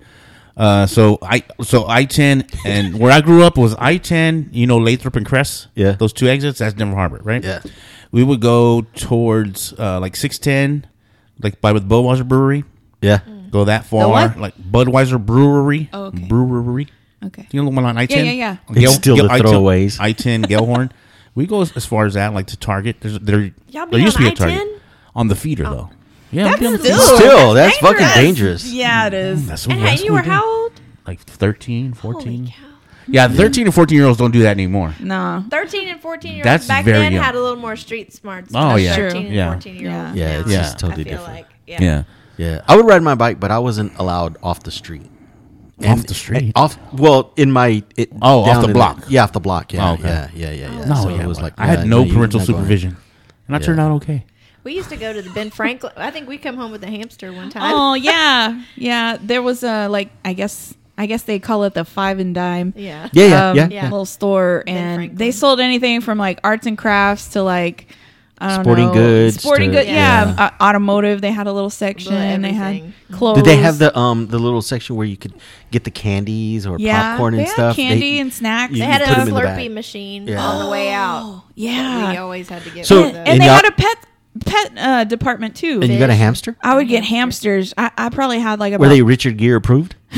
Uh, 0.57 0.85
so 0.85 1.17
I 1.21 1.43
so 1.61 1.85
I 1.87 2.05
ten 2.05 2.47
and 2.65 2.97
where 2.97 3.11
I 3.11 3.21
grew 3.21 3.43
up 3.43 3.57
was 3.57 3.75
I 3.75 3.97
ten. 3.97 4.49
You 4.53 4.67
know 4.67 4.77
Lathrop 4.77 5.15
and 5.15 5.25
Kress. 5.25 5.67
Yeah. 5.75 5.93
those 5.93 6.13
two 6.13 6.27
exits. 6.27 6.59
That's 6.59 6.73
Denver 6.73 6.95
Harbor, 6.95 7.19
right? 7.23 7.43
Yeah. 7.43 7.61
We 8.11 8.23
would 8.23 8.39
go 8.39 8.81
towards 8.95 9.73
uh, 9.77 9.99
like 9.99 10.15
six 10.15 10.39
ten, 10.39 10.87
like 11.41 11.59
by 11.59 11.73
with 11.73 11.87
Budweiser 11.89 12.25
Brewery. 12.25 12.63
Yeah. 13.01 13.19
Go 13.51 13.65
that 13.65 13.85
far, 13.85 14.09
what? 14.09 14.37
like 14.37 14.55
Budweiser 14.57 15.23
Brewery. 15.23 15.89
Oh, 15.91 16.05
okay. 16.05 16.25
Brewery. 16.25 16.87
Okay. 17.23 17.47
You 17.51 17.61
know 17.61 17.69
the 17.69 17.75
one 17.75 17.85
on 17.85 17.97
I 17.97 18.05
ten. 18.05 18.25
yeah, 18.25 18.31
yeah. 18.31 18.57
yeah. 18.69 18.83
It's 18.83 18.95
still 18.95 19.17
the 19.17 19.23
throwaways. 19.23 19.99
I 19.99 20.13
ten 20.13 20.43
Gellhorn. 20.45 20.91
We 21.33 21.47
go 21.47 21.61
as, 21.61 21.75
as 21.75 21.85
far 21.85 22.05
as 22.05 22.13
that, 22.13 22.33
like 22.33 22.47
to 22.47 22.57
Target. 22.57 22.97
There's 23.01 23.19
there. 23.19 23.51
Y'all 23.67 23.85
be 23.87 23.97
there 23.97 23.99
used 23.99 24.17
to 24.17 24.23
on 24.23 24.29
be 24.29 24.33
a 24.33 24.35
Target 24.35 24.61
I-10? 24.61 24.79
on 25.15 25.27
the 25.27 25.35
feeder 25.35 25.63
though. 25.63 25.89
Yeah, 26.31 26.43
That's 26.45 26.59
we'd 26.59 26.59
be 26.61 26.67
on 26.67 26.73
the 26.73 26.79
still- 26.79 27.17
Still, 27.17 27.53
that's, 27.53 27.77
that's 27.77 27.77
fucking 27.79 28.21
dangerous. 28.21 28.63
dangerous. 28.63 28.73
Yeah, 28.73 29.07
it 29.07 29.13
mm, 29.13 29.31
is. 29.33 29.47
That's 29.47 29.67
what, 29.67 29.73
And 29.77 29.81
hey, 29.85 29.89
that's 29.91 30.03
you 30.03 30.11
what 30.13 30.25
were 30.25 30.29
we 30.29 30.35
how 30.35 30.61
old? 30.63 30.71
Like 31.07 31.19
13, 31.21 31.93
14. 31.93 32.37
Holy 32.37 32.49
cow. 32.51 32.55
Yeah, 33.07 33.27
13 33.27 33.67
and 33.67 33.75
14 33.75 33.95
year 33.95 34.07
olds 34.07 34.17
don't 34.17 34.31
do 34.31 34.41
that 34.41 34.49
anymore. 34.51 34.95
No. 34.99 35.45
13 35.51 35.87
and 35.89 36.01
14 36.01 36.31
year 36.31 36.37
olds 36.39 36.43
That's 36.45 36.67
back 36.67 36.85
very 36.85 36.97
then 36.97 37.13
young. 37.13 37.23
had 37.23 37.35
a 37.35 37.41
little 37.41 37.57
more 37.57 37.75
street 37.75 38.11
smarts. 38.13 38.51
Oh, 38.55 38.69
than 38.75 38.83
yeah. 38.83 38.95
13 38.95 39.25
and 39.27 39.35
Yeah. 39.35 39.51
14 39.53 39.75
year 39.75 39.91
olds. 39.91 40.15
Yeah, 40.17 40.33
now. 40.33 40.39
it's 40.39 40.49
just 40.49 40.79
totally 40.79 41.01
I 41.01 41.09
feel 41.09 41.17
different. 41.17 41.33
like, 41.35 41.47
yeah. 41.67 41.81
Yeah. 41.83 42.03
Yeah, 42.37 42.61
I 42.67 42.75
would 42.75 42.85
ride 42.85 43.01
my 43.01 43.15
bike, 43.15 43.39
but 43.39 43.49
I 43.51 43.59
wasn't 43.59 43.93
allowed 43.97 44.37
off 44.43 44.61
the 44.63 44.71
street. 44.71 45.09
Off 45.85 46.05
the 46.05 46.13
street? 46.13 46.51
Off 46.55 46.77
well, 46.91 47.31
in 47.37 47.49
my 47.51 47.81
it, 47.95 48.11
Oh, 48.21 48.41
off 48.41 48.61
the 48.61 48.67
in 48.67 48.73
block. 48.73 49.05
yeah, 49.07 49.23
off 49.23 49.31
the 49.31 49.39
block. 49.39 49.71
Yeah, 49.71 49.89
Oh, 49.89 49.93
okay. 49.93 50.03
yeah, 50.03 50.29
yeah, 50.33 50.51
yeah, 50.51 50.79
yeah. 50.79 50.85
No, 50.85 50.95
So 50.95 51.09
yeah, 51.09 51.23
it 51.23 51.27
was 51.27 51.39
like 51.41 51.53
I 51.57 51.65
yeah, 51.71 51.75
had 51.77 51.87
no 51.87 52.03
you're 52.03 52.15
parental 52.15 52.39
supervision, 52.41 52.97
and 53.47 53.55
I 53.55 53.59
turned 53.59 53.79
out 53.79 53.91
okay. 53.93 54.25
We 54.65 54.73
used 54.75 54.89
to 54.89 54.97
go 54.97 55.13
to 55.13 55.21
the 55.21 55.29
Ben 55.29 55.49
Franklin. 55.51 55.93
I 55.95 56.11
think 56.11 56.27
we 56.27 56.37
come 56.37 56.57
home 56.57 56.71
with 56.71 56.83
a 56.83 56.89
hamster 56.89 57.31
one 57.31 57.49
time. 57.49 57.71
Oh 57.73 57.93
yeah, 58.09 58.61
yeah. 58.75 59.17
There 59.21 59.41
was 59.41 59.63
a 59.63 59.87
like 59.87 60.09
I 60.25 60.33
guess 60.33 60.73
I 60.97 61.05
guess 61.05 61.23
they 61.23 61.39
call 61.39 61.63
it 61.65 61.73
the 61.75 61.85
five 61.85 62.19
and 62.19 62.33
dime. 62.35 62.73
Yeah. 62.75 63.07
Yeah, 63.13 63.25
yeah, 63.27 63.49
um, 63.51 63.55
yeah. 63.57 63.67
Yeah. 63.69 63.83
Little 63.83 64.05
store, 64.05 64.63
Ben 64.65 64.75
and 64.75 64.97
Franklin. 64.97 65.17
they 65.17 65.31
sold 65.31 65.59
anything 65.61 66.01
from 66.01 66.17
like 66.17 66.39
arts 66.43 66.65
and 66.67 66.77
crafts 66.77 67.29
to 67.29 67.43
like 67.43 67.87
I 68.37 68.55
don't 68.55 68.65
Sporting 68.65 68.87
know, 68.87 68.93
goods 68.93 69.39
sporting 69.39 69.71
to- 69.71 69.77
good, 69.77 69.87
yeah, 69.87 70.35
yeah. 70.35 70.43
Uh, 70.59 70.63
automotive. 70.63 71.21
They 71.21 71.31
had 71.31 71.47
a 71.47 71.53
little 71.53 71.69
section. 71.69 72.13
Little 72.13 72.41
They 72.41 72.51
had 72.51 72.91
clothes. 73.13 73.37
Did 73.37 73.45
they 73.45 73.55
have 73.57 73.77
the 73.77 73.97
um 73.97 74.27
the 74.27 74.39
little 74.39 74.61
section 74.61 74.95
where 74.97 75.05
you 75.07 75.15
could 75.15 75.33
get 75.71 75.83
the 75.85 75.91
candies 75.91 76.65
or 76.67 76.77
yeah, 76.79 77.11
popcorn 77.11 77.35
they 77.35 77.39
and 77.41 77.47
had 77.47 77.53
stuff? 77.53 77.75
candy 77.77 77.99
They- 78.15 78.19
and 78.19 78.33
snacks. 78.33 78.73
you- 78.73 78.79
They 78.79 78.85
had 78.85 79.01
a 79.03 79.05
put 79.05 79.17
'em 79.19 79.27
in 79.29 79.33
the 79.35 79.39
Slurpee 79.41 79.71
machine 79.71 80.27
Yeah. 80.27 80.43
on 80.43 80.65
the 80.65 80.69
way 80.71 80.91
out. 80.91 81.21
Oh, 81.23 81.43
yeah. 81.53 82.11
we 82.11 82.17
always 82.17 82.49
had 82.49 82.63
to 82.63 82.69
get. 82.71 82.85
So- 82.87 83.03
rid 83.03 83.09
of 83.11 83.15
and, 83.15 83.25
those. 83.27 83.31
and 83.33 83.41
they 83.41 83.45
y'all- 83.45 83.55
had 83.55 83.65
a 83.67 83.71
pet 83.71 83.97
pet 84.45 84.71
uh, 84.77 85.03
department 85.05 85.55
too. 85.55 85.79
and 85.81 85.91
you 85.91 85.99
got 85.99 86.09
a 86.09 86.15
hamster? 86.15 86.55
I 86.63 86.75
would 86.75 86.87
get 86.87 87.03
hamsters. 87.03 87.73
I, 87.77 87.91
I 87.97 88.09
probably 88.09 88.39
had 88.39 88.59
like 88.59 88.73
about 88.73 88.83
Were 88.83 88.89
they 88.89 89.01
Richard 89.01 89.37
Gere 89.37 89.55
approved? 89.55 89.95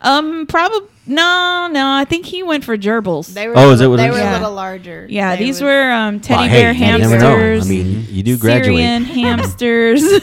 um 0.00 0.46
probably 0.46 0.80
no 1.06 1.68
no. 1.72 1.88
I 1.90 2.04
think 2.08 2.26
he 2.26 2.42
went 2.42 2.64
for 2.64 2.76
gerbils. 2.76 3.34
They 3.34 3.48
were. 3.48 3.54
Oh, 3.56 3.70
a 3.70 3.72
is 3.72 3.80
that 3.80 3.90
what 3.90 3.96
they 3.96 4.06
is? 4.08 4.12
were 4.12 4.18
Yeah. 4.18 4.32
a 4.32 4.38
little 4.38 4.52
larger. 4.54 5.06
yeah, 5.10 5.36
They 5.36 5.44
these 5.44 5.56
was- 5.56 5.62
were 5.62 5.90
um, 5.92 6.20
teddy 6.20 6.40
Well, 6.40 6.48
bear 6.48 6.72
hey, 6.72 6.92
you 6.92 6.98
never 6.98 7.18
know. 7.18 7.60
I 7.60 7.64
mean, 7.64 8.06
you 8.08 8.22
do 8.22 8.36
graduate. 8.38 8.66
Syrian 8.78 9.04
hamsters. 9.04 10.02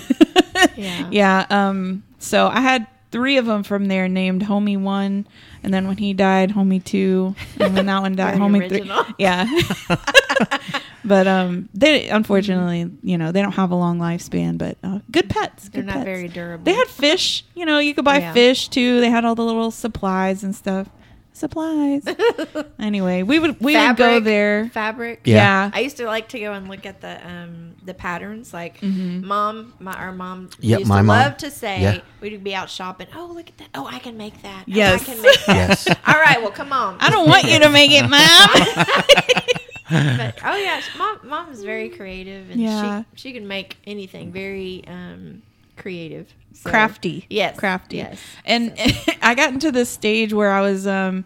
Yeah. 0.76 1.08
yeah. 1.12 1.45
Um. 1.49 2.04
So 2.20 2.47
I 2.47 2.62
had 2.62 2.86
three 3.12 3.38
of 3.38 3.45
them 3.45 3.64
from 3.64 3.86
there 3.88 4.07
named 4.07 4.41
Homie 4.43 4.80
One, 4.82 5.28
and 5.64 5.74
then 5.74 5.88
when 5.88 5.97
he 5.97 6.14
died, 6.14 6.51
Homie 6.51 6.84
Two, 6.84 7.36
and 7.59 7.76
when 7.76 7.86
that 7.86 8.01
one 8.01 8.16
died, 8.16 8.39
Homie 8.39 8.68
Three. 8.70 8.89
Yeah. 9.18 9.45
but 11.05 11.28
um, 11.28 11.70
they 11.74 12.09
unfortunately, 12.09 12.89
you 13.03 13.18
know, 13.18 13.32
they 13.32 13.41
don't 13.41 13.51
have 13.53 13.72
a 13.72 13.76
long 13.76 13.99
lifespan. 13.99 14.57
But 14.57 14.78
uh, 14.84 14.99
good 15.12 15.30
pets. 15.30 15.70
They're 15.70 15.82
good 15.82 15.88
not 15.88 15.93
pets. 15.97 16.05
very 16.05 16.28
durable. 16.28 16.64
They 16.64 16.74
had 16.74 16.88
fish. 16.88 17.43
You 17.55 17.66
know, 17.66 17.80
you 17.80 17.93
could 17.93 18.05
buy 18.05 18.20
Yeah. 18.20 18.34
fish 18.34 18.68
too. 18.70 19.01
They 19.01 19.09
had 19.09 19.26
all 19.26 19.36
the 19.36 19.43
little 19.45 19.72
supplies 19.72 20.43
and 20.43 20.55
stuff. 20.55 20.88
Supplies. 21.34 22.03
anyway, 22.79 23.23
we 23.23 23.39
would 23.39 23.59
we 23.61 23.75
would 23.75 23.95
go 23.95 24.19
there. 24.19 24.69
fabric. 24.73 25.21
Yeah. 25.23 25.36
Yeah. 25.36 25.71
I 25.73 25.79
used 25.79 25.97
to 25.97 26.05
like 26.05 26.27
to 26.29 26.39
go 26.39 26.53
and 26.53 26.67
look 26.67 26.86
at 26.86 27.01
the 27.01 27.25
um 27.27 27.75
the 27.84 27.93
patterns. 27.93 28.53
Like 28.53 28.79
Mm-hmm. 28.82 29.25
mom, 29.25 29.73
my 29.79 29.93
our 29.93 30.11
mom 30.11 30.49
Yep, 30.59 30.79
used 30.79 30.89
my 30.89 30.97
to 30.97 31.03
mom. 31.03 31.17
love 31.17 31.38
to 31.38 31.49
say 31.49 31.82
Yeah. 31.82 31.99
we'd 32.19 32.43
be 32.43 32.53
out 32.53 32.69
shopping. 32.69 33.07
Oh, 33.15 33.32
look 33.34 33.47
at 33.47 33.57
that! 33.59 33.69
Oh, 33.75 33.88
I 33.88 33.99
can 33.99 34.17
make 34.17 34.41
that. 34.43 34.61
Oh, 34.63 34.63
Yes. 34.67 35.01
I 35.01 35.05
can 35.13 35.21
make 35.21 35.45
that. 35.45 35.55
Yes. 35.55 35.88
All 36.07 36.13
right, 36.19 36.41
well, 36.41 36.51
come 36.51 36.73
on. 36.73 36.97
I 36.99 37.09
don't 37.09 37.27
want 37.29 37.45
you 37.45 37.59
to 37.59 37.69
make 37.69 37.91
it, 37.91 38.03
mom. 38.09 39.36
But 39.89 40.39
oh 40.45 40.55
yeah, 40.55 40.82
mom 40.97 41.19
mom 41.23 41.51
is 41.51 41.63
very 41.65 41.89
creative 41.89 42.49
and 42.49 42.61
Yeah. 42.61 43.03
she 43.15 43.29
she 43.29 43.34
can 43.34 43.45
make 43.47 43.75
anything 43.86 44.32
very 44.32 44.84
um 44.88 45.41
creative. 45.75 46.34
So- 46.54 46.70
crafty. 46.70 47.26
Yes. 47.30 47.58
Crafty. 47.58 47.97
Yes. 47.97 48.20
And 48.45 48.74
I 49.22 49.36
got 49.36 49.54
into 49.54 49.72
this 49.72 49.89
stage 49.89 50.34
where 50.34 50.52
I 50.52 50.62
was 50.62 50.86
um 50.88 51.26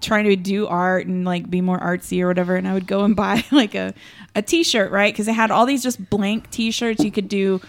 trying 0.00 0.24
to 0.24 0.36
do 0.36 0.66
art 0.66 1.06
and 1.06 1.24
like 1.24 1.48
be 1.50 1.60
more 1.60 1.78
artsy 1.78 2.20
or 2.22 2.26
whatever 2.28 2.54
and 2.56 2.68
I 2.68 2.74
would 2.74 2.86
go 2.86 3.04
and 3.04 3.16
buy 3.24 3.44
like 3.52 3.74
a 3.74 3.94
a 4.34 4.42
t-shirt, 4.42 4.90
right? 4.92 5.14
Cuz 5.14 5.26
they 5.26 5.32
had 5.32 5.50
all 5.50 5.66
these 5.66 5.82
just 5.82 6.10
blank 6.10 6.50
t-shirts 6.50 7.02
you 7.04 7.10
could 7.10 7.28
do 7.28 7.60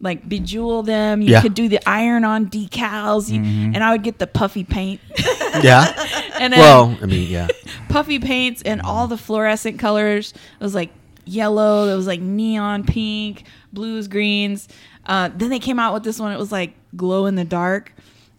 like 0.00 0.28
bejewel 0.28 0.84
them, 0.84 1.22
you 1.22 1.30
Yeah. 1.30 1.40
could 1.40 1.54
do 1.54 1.68
the 1.68 1.80
iron 1.88 2.22
on 2.24 2.46
decals, 2.50 3.30
you, 3.30 3.40
and 3.40 3.82
I 3.82 3.92
would 3.92 4.02
get 4.02 4.18
the 4.18 4.26
puffy 4.26 4.64
paint. 4.64 5.00
Yeah. 5.62 5.90
and 6.38 6.52
then 6.52 6.60
Well, 6.60 6.98
I 7.00 7.06
mean, 7.06 7.30
yeah. 7.30 7.48
puffy 7.88 8.18
paints 8.18 8.60
and 8.60 8.82
all 8.82 9.06
the 9.06 9.16
fluorescent 9.16 9.78
colors. 9.78 10.34
It 10.60 10.62
was 10.62 10.74
like 10.74 10.90
yellow, 11.24 11.88
it 11.90 11.96
was 11.96 12.06
like 12.06 12.20
neon 12.20 12.84
pink, 12.84 13.44
blues, 13.72 14.06
greens. 14.06 14.68
Uh, 15.06 15.30
then 15.34 15.48
they 15.50 15.58
came 15.58 15.78
out 15.78 15.94
with 15.94 16.02
this 16.02 16.18
one. 16.18 16.32
It 16.32 16.38
was 16.38 16.52
like 16.52 16.74
glow 16.96 17.26
in 17.26 17.34
the 17.36 17.44
dark. 17.44 17.92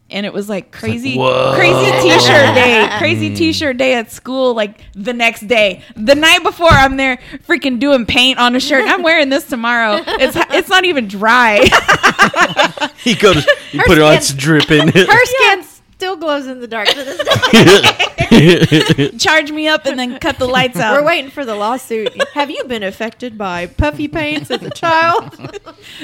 And 0.09 0.25
it 0.25 0.31
was 0.31 0.47
like 0.47 0.71
crazy, 0.71 1.17
whoa. 1.17 1.53
crazy 1.57 1.91
t-shirt 2.01 2.55
day, 2.55 2.87
crazy 2.97 3.35
t-shirt 3.35 3.75
day 3.75 3.93
at 3.95 4.09
school. 4.09 4.53
Like 4.53 4.79
the 4.93 5.11
next 5.11 5.47
day, 5.47 5.83
the 5.97 6.15
night 6.15 6.43
before, 6.43 6.69
I'm 6.69 6.95
there 6.95 7.17
freaking 7.45 7.77
doing 7.77 8.05
paint 8.05 8.39
on 8.39 8.55
a 8.55 8.59
shirt. 8.61 8.85
I'm 8.87 9.03
wearing 9.03 9.27
this 9.27 9.45
tomorrow. 9.49 9.99
It's 10.07 10.37
it's 10.53 10.69
not 10.69 10.85
even 10.85 11.09
dry. 11.09 11.59
He 13.03 13.15
goes, 13.15 13.45
you 13.71 13.79
Her 13.79 13.85
put 13.85 13.97
it 13.97 14.01
on, 14.01 14.13
it's 14.15 14.27
skin- 14.27 14.37
dripping. 14.39 14.87
Her 14.89 15.25
skin 15.25 15.63
still 15.97 16.15
glows 16.15 16.45
in 16.45 16.59
the 16.59 16.67
dark 16.67 16.87
to 16.89 17.03
this 17.03 17.17
day. 18.29 19.09
Charge 19.17 19.51
me 19.51 19.67
up 19.67 19.85
and 19.87 19.97
then 19.97 20.19
cut 20.19 20.37
the 20.37 20.45
lights 20.45 20.77
out. 20.77 20.93
We're 20.95 21.07
waiting 21.07 21.31
for 21.31 21.43
the 21.43 21.55
lawsuit. 21.55 22.13
Have 22.33 22.51
you 22.51 22.63
been 22.65 22.83
affected 22.83 23.35
by 23.35 23.65
puffy 23.65 24.07
paints 24.07 24.51
as 24.51 24.61
a 24.61 24.69
child? 24.69 25.33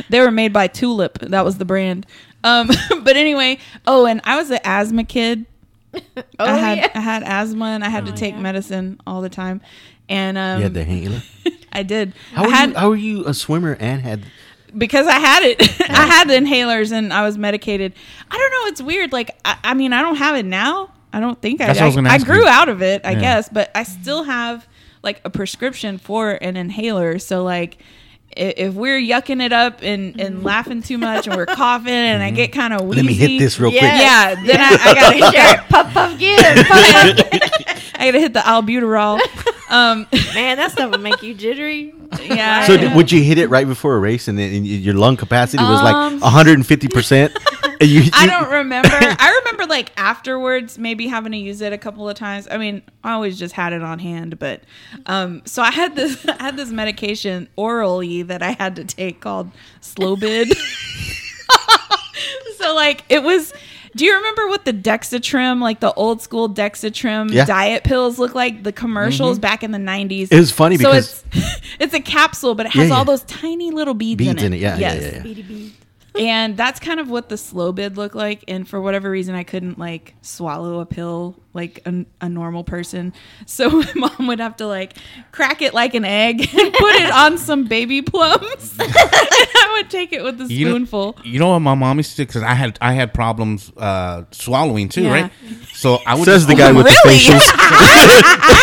They 0.10 0.20
were 0.20 0.32
made 0.32 0.52
by 0.54 0.68
Tulip. 0.68 1.20
That 1.20 1.46
was 1.46 1.58
the 1.58 1.66
brand. 1.66 2.08
Um, 2.44 2.68
but 3.04 3.16
anyway, 3.16 3.60
oh, 3.86 4.06
and 4.06 4.22
I 4.24 4.38
was 4.38 4.50
an 4.50 4.60
asthma 4.64 5.04
kid. 5.04 5.46
Oh 5.94 6.00
I 6.40 6.58
had 6.58 6.78
yeah. 6.80 6.90
I 6.96 7.00
had 7.00 7.24
asthma 7.24 7.66
and 7.66 7.84
I 7.84 7.90
had 7.90 8.06
to 8.08 8.12
Oh, 8.12 8.16
take 8.16 8.34
yeah. 8.34 8.42
medicine 8.42 9.00
all 9.06 9.22
the 9.22 9.30
time. 9.30 9.62
And 10.10 10.38
um, 10.38 10.58
you 10.58 10.64
had 10.64 10.74
the 10.74 10.82
inhaler. 10.82 11.22
I 11.72 11.84
did. 11.84 12.14
How 12.34 12.44
I 12.44 12.48
are, 12.48 12.50
had 12.50 12.70
you, 12.70 12.76
how 12.76 12.92
are 12.92 12.96
you 12.96 13.26
a 13.28 13.34
swimmer 13.34 13.78
and 13.80 14.02
had? 14.02 14.24
Because 14.78 15.08
I 15.08 15.20
had 15.20 15.44
it. 15.44 15.62
I 15.90 16.06
had 16.06 16.28
the 16.28 16.34
inhalers 16.34 16.92
and 16.92 17.14
I 17.14 17.24
was 17.24 17.38
medicated. 17.38 17.94
I 18.30 18.38
don't 18.38 18.52
know. 18.52 18.68
It's 18.72 18.82
weird. 18.82 19.12
Like 19.12 19.32
I, 19.46 19.58
I 19.64 19.74
mean, 19.74 19.94
I 19.94 20.02
don't 20.02 20.16
have 20.18 20.36
it 20.36 20.46
now. 20.46 20.92
I 21.12 21.20
don't 21.20 21.40
think 21.42 21.62
I. 21.62 21.68
That's 21.68 21.80
what 21.80 21.84
I 21.84 21.88
was 21.88 21.96
gonna 21.96 22.10
I 22.10 22.16
ask 22.16 22.26
grew 22.26 22.42
you. 22.44 22.48
out 22.48 22.70
of 22.70 22.82
it, 22.82 23.06
I 23.06 23.12
Yeah. 23.12 23.20
guess, 23.22 23.50
but 23.50 23.70
I 23.76 23.84
still 23.84 24.24
have 24.24 24.68
like 25.04 25.22
a 25.26 25.30
prescription 25.30 25.98
for 25.98 26.32
an 26.32 26.58
inhaler. 26.58 27.20
So 27.20 27.44
like. 27.44 27.78
i- 28.36 28.56
If 28.58 28.74
we're 28.74 29.00
yucking 29.00 29.44
it 29.46 29.54
up 29.54 29.84
and, 29.84 30.20
and 30.20 30.38
mm-hmm. 30.38 30.46
laughing 30.46 30.82
too 30.82 30.98
much 30.98 31.28
and 31.28 31.36
we're 31.36 31.46
coughing 31.62 31.94
and 31.94 32.24
I 32.24 32.32
get 32.32 32.50
mm-hmm. 32.50 32.60
kind 32.60 32.74
of 32.74 32.82
wheezy, 32.88 32.96
Let 33.02 33.06
me 33.06 33.14
hit 33.14 33.38
this 33.40 33.60
real 33.60 33.70
quick. 33.70 33.84
Yeah. 33.84 34.32
Yeah, 34.32 34.44
then 34.44 34.60
I, 34.60 34.70
I 34.82 34.94
gotta 34.96 35.16
hit 35.18 35.34
Sure, 35.36 35.64
puff 35.70 35.94
puff 35.94 36.18
give. 36.18 36.40
Puff, 36.40 37.94
I 37.96 38.06
gotta 38.08 38.20
hit 38.20 38.34
the 38.34 38.40
albuterol. 38.40 39.20
Um. 39.74 40.08
Man, 40.36 40.58
that 40.58 40.72
stuff 40.72 40.92
would 40.92 41.02
make 41.02 41.24
you 41.24 41.34
jittery. 41.34 41.94
yeah. 42.22 42.66
So 42.68 42.78
did, 42.78 42.96
would 42.96 43.12
you 43.12 43.24
hit 43.24 43.38
it 43.40 43.50
right 43.50 43.68
before 43.68 43.96
a 43.96 44.00
race, 44.00 44.28
and 44.28 44.38
then 44.38 44.54
and 44.54 44.66
your 44.66 44.94
lung 44.94 45.18
capacity 45.18 45.64
was 45.64 45.82
like 45.82 45.96
Um, 45.96 46.20
150 46.20 46.88
percent? 46.90 47.38
You, 47.82 48.04
I 48.14 48.28
don't 48.28 48.50
remember. 48.50 48.88
I 48.94 49.42
remember 49.44 49.66
like 49.66 49.92
afterwards, 49.98 50.78
maybe 50.78 51.08
having 51.08 51.34
to 51.34 51.38
use 51.38 51.60
it 51.60 51.74
a 51.74 51.78
couple 51.78 52.08
of 52.08 52.16
times. 52.16 52.48
I 52.50 52.58
mean, 52.58 52.82
I 53.04 53.12
always 53.12 53.38
just 53.38 53.54
had 53.56 53.74
it 53.74 53.82
on 53.84 54.00
hand, 54.00 54.40
but 54.40 54.62
um, 55.06 55.42
so 55.44 55.62
I 55.62 55.70
had 55.72 55.94
this 55.94 56.26
I 56.40 56.42
had 56.42 56.56
this 56.56 56.70
medication 56.70 57.50
orally 57.58 58.22
that 58.22 58.42
I 58.42 58.52
had 58.52 58.78
to 58.78 58.86
take 58.86 59.20
called 59.20 59.52
Slo-bid. 59.82 60.56
so 62.58 62.74
like 62.74 63.04
it 63.10 63.22
was. 63.24 63.54
Do 63.96 64.06
you 64.06 64.16
remember 64.16 64.48
what 64.48 64.66
the 64.66 64.74
Dexatrim, 64.74 65.62
like 65.62 65.80
the 65.80 65.94
old 65.94 66.22
school 66.22 66.50
Dexatrim 66.50 67.32
Yeah. 67.32 67.46
diet 67.46 67.84
pills, 67.84 68.18
look 68.18 68.34
like? 68.34 68.64
The 68.64 68.72
commercials 68.72 69.38
mm-hmm. 69.38 69.42
back 69.42 69.64
in 69.64 69.72
the 69.72 69.80
nineties. 69.80 70.32
It 70.32 70.40
was 70.40 70.52
funny 70.52 70.78
so 70.78 70.92
because- 70.92 71.24
it's 71.32 71.60
it's 71.80 71.94
a 71.94 72.00
capsule, 72.00 72.56
but 72.56 72.66
it 72.66 72.72
has 72.74 72.90
yeah. 72.90 72.96
all 72.96 73.06
those 73.06 73.24
tiny 73.24 73.72
little 73.72 73.94
beads, 73.94 74.18
beads 74.18 74.32
in 74.32 74.38
in 74.40 74.54
it. 74.54 74.58
it. 74.58 74.60
Yeah, 74.62 74.78
Yes 74.78 75.02
yeah, 75.02 75.24
yeah, 75.24 75.44
yeah. 75.46 75.70
And 76.16 76.56
that's 76.56 76.80
kind 76.80 77.00
of 77.00 77.10
what 77.10 77.30
the 77.30 77.38
Slo-bid 77.38 77.98
looked 77.98 78.14
like 78.16 78.44
and 78.48 78.68
for 78.68 78.80
whatever 78.80 79.10
reason 79.10 79.34
i 79.34 79.42
couldn't 79.44 79.80
like 79.80 80.14
swallow 80.22 80.80
a 80.80 80.86
pill 80.86 81.36
like 81.54 81.82
a, 81.88 82.06
a 82.22 82.30
normal 82.30 82.64
person 82.64 83.14
so 83.48 83.68
my 83.70 83.92
mom 83.96 84.28
would 84.28 84.40
have 84.40 84.56
to 84.58 84.68
like 84.68 84.94
crack 85.32 85.64
it 85.64 85.74
like 85.74 85.96
an 85.96 86.06
egg 86.06 86.42
and 86.54 86.74
put 86.74 86.94
it 86.96 87.12
on 87.12 87.38
some 87.40 87.66
baby 87.66 88.04
plums 88.04 88.76
and 88.80 88.92
i 88.96 89.80
would 89.82 89.90
take 89.90 90.14
it 90.14 90.24
with 90.24 90.40
a 90.40 90.46
You 90.54 90.66
know- 90.66 90.72
spoonful 90.76 91.16
You 91.24 91.40
know 91.40 91.50
what 91.50 91.60
my 91.60 91.74
mom 91.74 91.98
used 91.98 92.16
to 92.18 92.22
because 92.26 92.44
I 92.44 92.54
had 92.54 92.78
I 92.80 92.94
had 92.94 93.12
problems 93.14 93.72
uh, 93.78 94.24
swallowing 94.32 94.90
too, 94.90 95.04
Yeah. 95.04 95.12
right? 95.12 95.32
So 95.74 96.00
I 96.06 96.14
would 96.16 96.26
Says 96.26 96.46
just 96.46 96.50
the 96.50 96.56
guy 96.56 96.72
with 96.72 96.86
the 96.86 96.96
Really? 97.06 97.18
facials. 97.18 97.42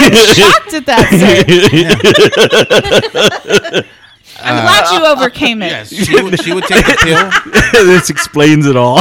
i'm 0.03 0.14
shocked 0.34 0.74
at 0.74 0.86
that 0.86 1.11
sir. 4.41 4.47
i'm 4.49 4.62
glad 4.62 4.91
you 4.93 5.05
uh, 5.05 5.09
uh, 5.11 5.16
overcame 5.16 5.62
it 5.62 5.70
Yes, 5.70 5.88
she 5.93 6.22
would, 6.22 6.41
she 6.43 6.53
would 6.53 6.64
take 6.64 6.84
the 6.86 6.97
pill. 7.03 7.30
this 7.86 8.11
explains 8.11 8.66
it 8.66 8.76
all. 8.76 9.01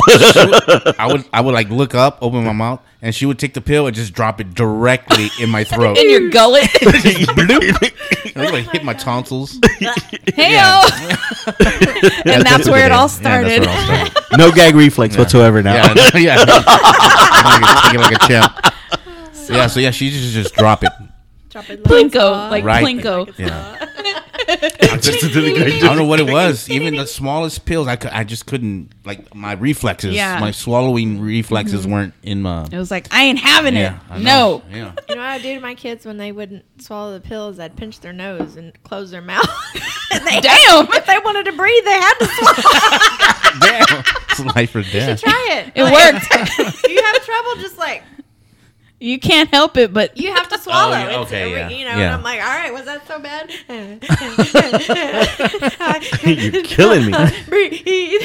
I 0.99 1.07
would 1.11 1.25
I 1.33 1.41
would 1.41 1.53
like 1.53 1.69
look 1.69 1.95
up, 1.95 2.19
open 2.21 2.43
my 2.43 2.53
mouth, 2.53 2.81
and 3.01 3.13
she 3.15 3.25
would 3.25 3.39
take 3.39 3.53
the 3.53 3.61
pill 3.61 3.87
and 3.87 3.95
just 3.95 4.13
drop 4.13 4.39
it 4.41 4.53
directly 4.53 5.29
in 5.39 5.49
my 5.49 5.63
throat. 5.63 5.97
in 5.97 6.09
your 6.09 6.29
gullet 6.29 6.63
Bloop. 6.69 7.93
And 8.35 8.43
it 8.45 8.51
would 8.51 8.67
hit 8.69 8.83
my 8.83 8.93
tonsils. 8.93 9.59
hey 10.35 10.53
Yeah. 10.53 10.81
and 12.25 12.43
that's 12.45 12.67
where 12.69 12.85
it 12.85 12.91
all 12.91 13.03
Yeah, 13.03 13.07
started 13.07 13.63
that's 13.63 13.65
where 13.65 14.05
it 14.05 14.09
all 14.09 14.11
started. 14.11 14.37
no 14.37 14.51
gag 14.51 14.75
reflex 14.75 15.17
whatsoever 15.17 15.61
now. 15.63 15.73
Yeah, 15.73 15.93
no, 16.13 16.19
yeah. 16.19 16.35
Take 17.83 17.93
it 17.95 17.99
like 18.01 18.15
a 18.23 18.27
champ. 18.27 18.75
Yeah, 19.49 19.67
so 19.67 19.79
yeah, 19.79 19.91
she 19.91 20.05
used 20.09 20.23
to 20.35 20.43
just 20.43 20.53
drop 20.55 20.83
it. 20.83 20.91
Drop 21.49 21.69
it 21.69 21.83
plinko 21.83 22.49
like 22.51 22.63
Right. 22.63 22.83
plinko 22.83 23.33
Yeah. 23.37 23.87
I, 24.51 24.97
just- 24.97 25.23
I 25.35 25.79
don't 25.79 25.97
know 25.97 26.05
what 26.05 26.19
it 26.19 26.31
was. 26.31 26.69
Even 26.69 26.95
the 26.95 27.05
smallest 27.05 27.65
pills, 27.65 27.87
I, 27.87 27.95
cou- 27.95 28.09
I 28.11 28.23
just 28.23 28.45
couldn't 28.47 28.93
like 29.05 29.33
my 29.35 29.53
reflexes. 29.53 30.15
Yeah. 30.15 30.39
My 30.39 30.51
swallowing 30.51 31.21
reflexes 31.21 31.81
mm-hmm. 31.81 31.91
weren't 31.91 32.13
in 32.23 32.41
my. 32.41 32.63
it 32.63 32.77
was 32.77 32.89
like 32.89 33.07
i 33.11 33.23
ain't 33.23 33.39
having 33.39 33.75
it 33.75 33.81
Yeah, 33.81 33.99
I 34.09 34.19
no. 34.19 34.63
Yeah. 34.69 34.75
You 34.75 34.81
know 34.81 34.91
what 35.07 35.19
I 35.19 35.35
would 35.35 35.43
do 35.43 35.55
to 35.55 35.59
my 35.59 35.75
kids 35.75 36.05
when 36.05 36.17
they 36.17 36.31
wouldn't 36.31 36.65
swallow 36.81 37.13
the 37.13 37.19
pills? 37.21 37.59
I'd 37.59 37.75
pinch 37.75 37.99
their 37.99 38.13
nose 38.13 38.55
and 38.55 38.71
close 38.83 39.11
their 39.11 39.21
mouth. 39.21 39.47
and 40.11 40.25
they, 40.25 40.39
Damn. 40.39 40.87
If 40.93 41.05
they 41.05 41.19
wanted 41.19 41.45
to 41.45 41.53
breathe, 41.53 41.85
they 41.85 41.91
had 41.91 42.13
to 42.15 42.25
swallow. 42.25 43.59
Damn. 43.59 44.03
It's 44.29 44.55
life 44.55 44.75
or 44.75 44.81
death. 44.83 45.19
Should 45.19 45.29
Try 45.29 45.47
it. 45.51 45.71
It 45.75 45.83
Like, 45.83 46.13
worked. 46.13 46.89
You 46.89 47.01
have 47.03 47.25
trouble, 47.25 47.61
just 47.61 47.77
like 47.77 48.03
you 48.99 49.19
can't 49.19 49.49
help 49.49 49.77
it, 49.77 49.93
but 49.93 50.17
You 50.17 50.33
have 50.33 50.47
to 50.49 50.57
swallow. 50.59 50.91
yeah, 50.91 51.05
It's- 51.07 51.25
okay, 51.27 51.51
yeah. 51.51 51.69
You 51.69 51.85
know, 51.85 51.91
Yeah. 51.97 52.05
and 52.05 52.13
I'm 52.15 52.23
like, 52.23 52.41
all 52.41 52.47
right, 52.47 52.73
was 52.73 52.85
that 52.85 53.07
so 53.07 53.19
bad? 53.19 53.49
You're 56.53 56.63
killing 56.63 57.05
me. 57.05 57.11
Breathe. 57.47 58.21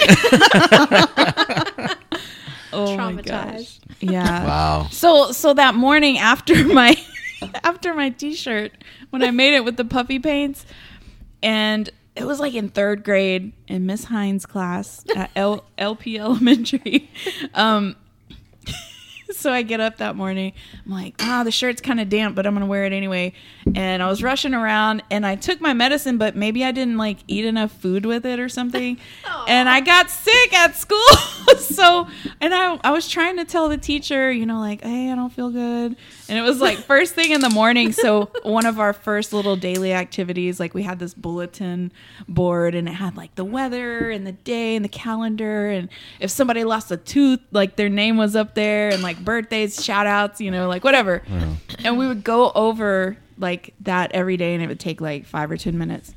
oh 2.73 2.97
my 2.97 3.23
gosh. 3.23 3.23
Traumatized. 3.23 3.79
Yeah. 4.01 4.45
Wow. 4.45 4.89
So 4.91 5.33
so 5.33 5.55
that 5.55 5.75
morning 5.75 6.19
after 6.19 6.65
my 6.67 6.97
after 7.63 7.95
my 7.95 8.11
t-shirt 8.11 8.73
when 9.11 9.23
I 9.23 9.31
made 9.31 9.55
it 9.55 9.65
with 9.65 9.77
the 9.77 9.85
puffy 9.85 10.19
paints 10.19 10.67
and 11.43 11.89
it 12.17 12.25
was 12.25 12.41
like 12.41 12.55
in 12.55 12.69
third 12.69 13.05
grade 13.05 13.53
in 13.69 13.87
Miss 13.87 14.05
Hines 14.05 14.47
class 14.47 15.05
at 15.17 15.31
L- 15.37 15.65
LP 15.79 16.19
Elementary. 16.19 17.11
Um 17.55 17.97
so 19.45 19.53
I 19.53 19.63
get 19.63 19.81
up 19.81 19.99
that 19.99 20.17
morning. 20.17 20.53
I'm 20.85 20.93
like, 20.93 21.15
ah, 21.21 21.43
the 21.45 21.51
shirt's 21.51 21.81
kind 21.81 22.01
of 22.01 22.09
damp, 22.09 22.35
but 22.35 22.47
I'm 22.47 22.55
gonna 22.55 22.67
wear 22.67 22.85
it 22.85 22.93
anyway. 22.93 23.33
And 23.75 24.03
I 24.03 24.09
was 24.09 24.23
rushing 24.23 24.55
around, 24.55 25.03
and 25.11 25.27
I 25.27 25.37
took 25.37 25.61
my 25.61 25.73
medicine, 25.73 26.19
but 26.19 26.37
maybe 26.37 26.65
I 26.65 26.73
didn't 26.73 26.97
like 26.97 27.19
eat 27.27 27.45
enough 27.45 27.73
food 27.73 28.07
with 28.07 28.25
it 28.25 28.39
or 28.39 28.49
something, 28.49 28.99
and 29.49 29.69
I 29.69 29.81
got 29.81 30.11
sick 30.11 30.53
at 30.53 30.77
school. 30.77 30.99
so, 31.59 32.07
and 32.41 32.55
I 32.55 32.79
I 32.85 32.91
was 32.91 33.09
trying 33.09 33.37
to 33.39 33.45
tell 33.45 33.69
the 33.69 33.79
teacher, 33.79 34.31
you 34.31 34.47
know, 34.47 34.61
like, 34.61 34.83
hey, 34.83 35.11
I 35.11 35.15
don't 35.15 35.33
feel 35.33 35.51
good, 35.51 35.97
and 36.29 36.39
it 36.39 36.43
was 36.43 36.61
like 36.61 36.79
first 36.79 37.15
thing 37.15 37.33
in 37.33 37.41
the 37.41 37.51
morning. 37.51 37.93
So 37.93 38.31
one 38.43 38.67
of 38.67 38.79
our 38.79 38.93
first 38.93 39.33
little 39.33 39.57
daily 39.57 39.93
activities, 39.93 40.61
like 40.61 40.75
we 40.75 40.83
had 40.83 40.99
this 40.99 41.15
bulletin 41.15 41.93
board, 42.29 42.75
and 42.75 42.89
it 42.89 42.93
had 42.93 43.17
like 43.17 43.35
the 43.35 43.45
weather 43.45 44.11
and 44.11 44.27
the 44.27 44.33
day 44.33 44.77
and 44.77 44.85
the 44.85 44.89
calendar, 44.89 45.69
and 45.69 45.89
if 46.21 46.31
somebody 46.31 46.65
lost 46.65 46.91
a 46.91 46.97
tooth, 46.97 47.41
like 47.51 47.77
their 47.77 47.89
name 47.89 48.17
was 48.17 48.37
up 48.37 48.55
there, 48.55 48.91
and 48.91 49.03
like 49.03 49.24
birthdays, 49.25 49.83
shout 49.83 50.07
outs, 50.07 50.41
you 50.41 50.51
know, 50.51 50.69
like 50.69 50.85
whatever. 50.85 51.23
And 51.85 51.99
we 51.99 52.07
would 52.07 52.25
go 52.25 52.53
over 52.55 53.17
like 53.39 53.75
that 53.81 54.13
every 54.13 54.37
day, 54.37 54.55
and 54.55 54.63
it 54.63 54.69
would 54.69 54.81
take 54.81 55.01
like 55.01 55.27
five 55.27 55.51
or 55.51 55.57
ten 55.57 55.77
minutes. 55.79 56.15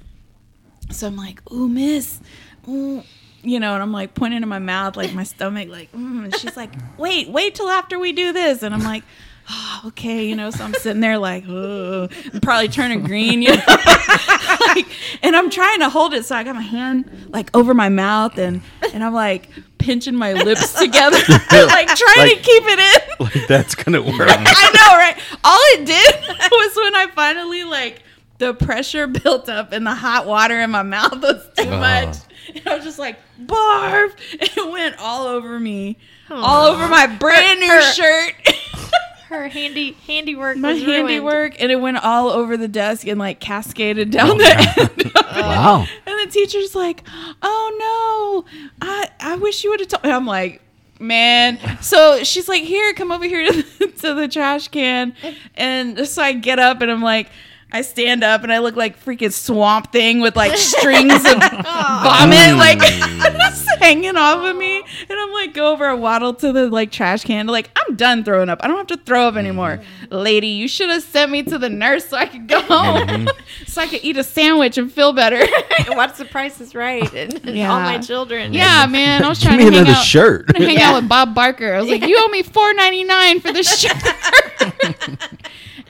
So 0.92 1.08
I'm 1.08 1.16
like, 1.16 1.42
ooh, 1.52 1.68
miss. 1.68 2.20
Ooh. 2.68 3.04
You 3.44 3.60
know, 3.60 3.74
and 3.74 3.84
I'm 3.84 3.92
like 3.92 4.14
pointing 4.14 4.42
to 4.42 4.48
my 4.48 4.60
mouth, 4.60 4.98
like 4.98 5.14
my 5.14 5.24
stomach, 5.24 5.70
like, 5.70 5.92
mm. 5.92 6.26
and 6.26 6.36
she's 6.36 6.58
like, 6.58 6.74
wait, 6.98 7.30
wait 7.30 7.56
till 7.56 7.70
after 7.70 7.98
we 7.98 8.12
do 8.12 8.34
this. 8.34 8.64
And 8.64 8.74
I'm 8.74 8.84
like, 8.84 9.04
oh, 9.50 9.82
okay, 9.86 10.26
you 10.26 10.36
know, 10.36 10.50
so 10.50 10.64
I'm 10.64 10.74
sitting 10.74 11.02
there 11.02 11.18
like, 11.18 11.46
oh, 11.48 12.10
probably 12.42 12.68
turning 12.68 13.04
green, 13.04 13.42
you 13.42 13.56
know, 13.56 13.64
like, 14.68 14.88
and 15.22 15.36
I'm 15.36 15.50
trying 15.50 15.80
to 15.80 15.90
hold 15.90 16.14
it. 16.14 16.26
So 16.26 16.36
I 16.36 16.44
got 16.44 16.56
my 16.56 16.62
hand 16.62 17.28
like 17.30 17.56
over 17.56 17.74
my 17.74 17.90
mouth 17.90 18.38
and, 18.38 18.62
and 18.94 19.04
I'm 19.04 19.14
like 19.14 19.50
pinching 19.88 20.16
my 20.16 20.34
lips 20.34 20.74
together, 20.80 21.18
like 21.52 21.88
trying 21.88 22.30
to 22.30 22.36
keep 22.36 22.64
it 22.66 22.80
in. 22.80 23.02
Like 23.28 23.48
that's 23.48 23.74
gonna 23.74 24.02
work. 24.02 24.30
I 24.30 24.70
know, 24.76 24.96
right? 24.96 25.18
All 25.44 25.60
it 25.72 25.86
did 25.86 26.16
was 26.52 26.76
when 26.76 26.96
I 26.96 27.08
finally 27.16 27.64
like 27.64 28.04
the 28.38 28.54
pressure 28.54 29.08
built 29.08 29.50
up 29.50 29.72
and 29.72 29.88
the 29.88 29.96
hot 29.96 30.28
water 30.28 30.62
in 30.62 30.70
my 30.70 30.84
mouth 30.84 31.20
was 31.20 31.44
too 31.58 31.70
ah. 31.72 31.80
much. 31.80 32.18
And 32.54 32.68
I 32.68 32.76
was 32.76 32.84
just 32.84 33.00
like, 33.00 33.18
barf. 33.42 34.14
It 34.34 34.72
went 34.72 34.98
all 35.00 35.26
over 35.26 35.60
me. 35.60 35.98
All 36.30 36.68
over 36.68 36.88
my 36.88 37.08
brand 37.08 37.60
new 37.60 37.68
Her- 37.72 37.94
shirt. 37.94 38.34
Her 39.30 39.50
handy 39.50 39.92
handiwork 40.06 40.58
my 40.58 40.74
was 40.74 40.86
ruined. 40.86 41.10
handiwork. 41.10 41.62
And 41.62 41.72
it 41.72 41.82
went 41.82 41.98
all 42.04 42.30
over 42.30 42.56
the 42.56 42.68
desk 42.68 43.08
and 43.08 43.20
like 43.20 43.40
cascaded 43.40 44.10
down 44.12 44.32
oh, 44.32 44.38
the 44.38 44.46
end. 44.46 44.78
of 44.78 45.00
it. 45.00 45.14
Wow. 45.38 45.86
And 46.06 46.28
the 46.28 46.32
teacher's 46.32 46.74
like, 46.74 47.04
"Oh 47.42 48.44
no, 48.50 48.60
I 48.82 49.10
I 49.20 49.36
wish 49.36 49.64
you 49.64 49.70
would 49.70 49.80
have 49.82 49.90
told." 49.90 50.04
And 50.04 50.14
I'm 50.14 50.26
like, 50.26 50.62
"Man." 51.00 51.60
So 51.82 52.24
she's 52.24 52.48
like, 52.50 52.64
"Here, 52.64 52.92
come 52.94 53.12
over 53.12 53.24
here 53.26 53.46
to 53.52 53.62
the, 53.80 53.88
to 53.88 54.14
the 54.16 54.28
trash 54.28 54.68
can." 54.70 55.14
And 55.56 56.08
so 56.08 56.24
I 56.24 56.34
get 56.34 56.60
up 56.60 56.82
and 56.82 56.92
I'm 56.92 57.02
like. 57.02 57.30
I 57.70 57.82
stand 57.82 58.24
up 58.24 58.44
and 58.44 58.54
I 58.54 58.60
look 58.60 58.78
like 58.78 59.04
freaking 59.04 59.32
swamp 59.32 59.92
thing 59.92 60.22
with 60.22 60.38
like 60.38 60.58
strings 60.58 61.14
of 61.14 61.38
vomit 61.42 62.56
like 62.56 62.80
just 62.80 63.68
hanging 63.80 64.16
off 64.16 64.44
of 64.44 64.56
me. 64.56 64.78
And 64.78 65.20
I'm 65.20 65.32
like, 65.34 65.54
go 65.54 65.74
over 65.74 65.90
and 65.90 66.02
waddle 66.02 66.34
to 66.36 66.54
the 66.54 66.70
like 66.70 66.92
trash 66.92 67.24
can. 67.24 67.48
Like, 67.48 67.70
I'm 67.76 67.96
done 67.96 68.24
throwing 68.24 68.48
up. 68.48 68.60
I 68.64 68.68
don't 68.68 68.78
have 68.78 68.88
to 68.88 68.98
throw 68.98 69.24
up 69.28 69.32
mm-hmm. 69.32 69.40
anymore. 69.40 69.82
Lady, 70.10 70.48
you 70.48 70.70
should 70.70 70.90
have 70.90 71.04
sent 71.04 71.30
me 71.30 71.44
to 71.44 71.58
the 71.58 71.70
nurse 71.70 72.08
so 72.08 72.18
I 72.18 72.28
could 72.28 72.48
go 72.48 72.62
mm-hmm. 72.62 73.26
home. 73.26 73.30
so 73.68 73.82
I 73.82 73.88
could 73.88 74.04
eat 74.04 74.16
a 74.16 74.24
sandwich 74.24 74.78
and 74.78 74.92
feel 74.92 75.12
better. 75.12 75.46
Watch 75.90 76.18
the 76.18 76.26
Price 76.26 76.62
is 76.62 76.74
Right 76.74 77.12
and, 77.14 77.34
and 77.46 77.58
Yeah. 77.58 77.74
all 77.74 77.82
my 77.82 77.98
children. 78.00 78.54
Yeah, 78.54 78.86
man. 78.86 79.24
I 79.24 79.30
was 79.30 79.40
Give 79.40 79.50
trying 79.50 79.58
me 79.58 79.66
to 79.66 79.72
hang 79.72 79.82
another 79.82 79.98
out, 80.00 80.06
shirt. 80.06 80.58
hang 80.58 80.78
Yeah. 80.78 80.92
out 80.92 81.02
with 81.02 81.10
Bob 81.10 81.36
Barker. 81.36 81.74
I 81.74 81.82
was 81.82 81.90
like, 81.90 82.08
you 82.08 82.16
owe 82.18 82.30
me 82.30 82.44
four 82.44 82.74
ninety 82.74 83.04
nine 83.04 83.42
for 83.42 83.52
this 83.52 83.78
shirt. 83.78 83.92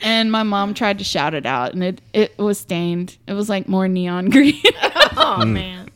And 0.01 0.31
my 0.31 0.43
mom 0.43 0.73
tried 0.73 0.97
to 0.99 1.03
shout 1.03 1.33
it 1.33 1.45
out, 1.45 1.73
and 1.73 1.83
it 1.83 2.01
it 2.13 2.37
was 2.37 2.59
stained. 2.59 3.17
It 3.27 3.33
was 3.33 3.49
like 3.49 3.67
more 3.67 3.87
neon 3.87 4.29
green. 4.29 4.61
Oh 5.15 5.43
man. 5.45 5.89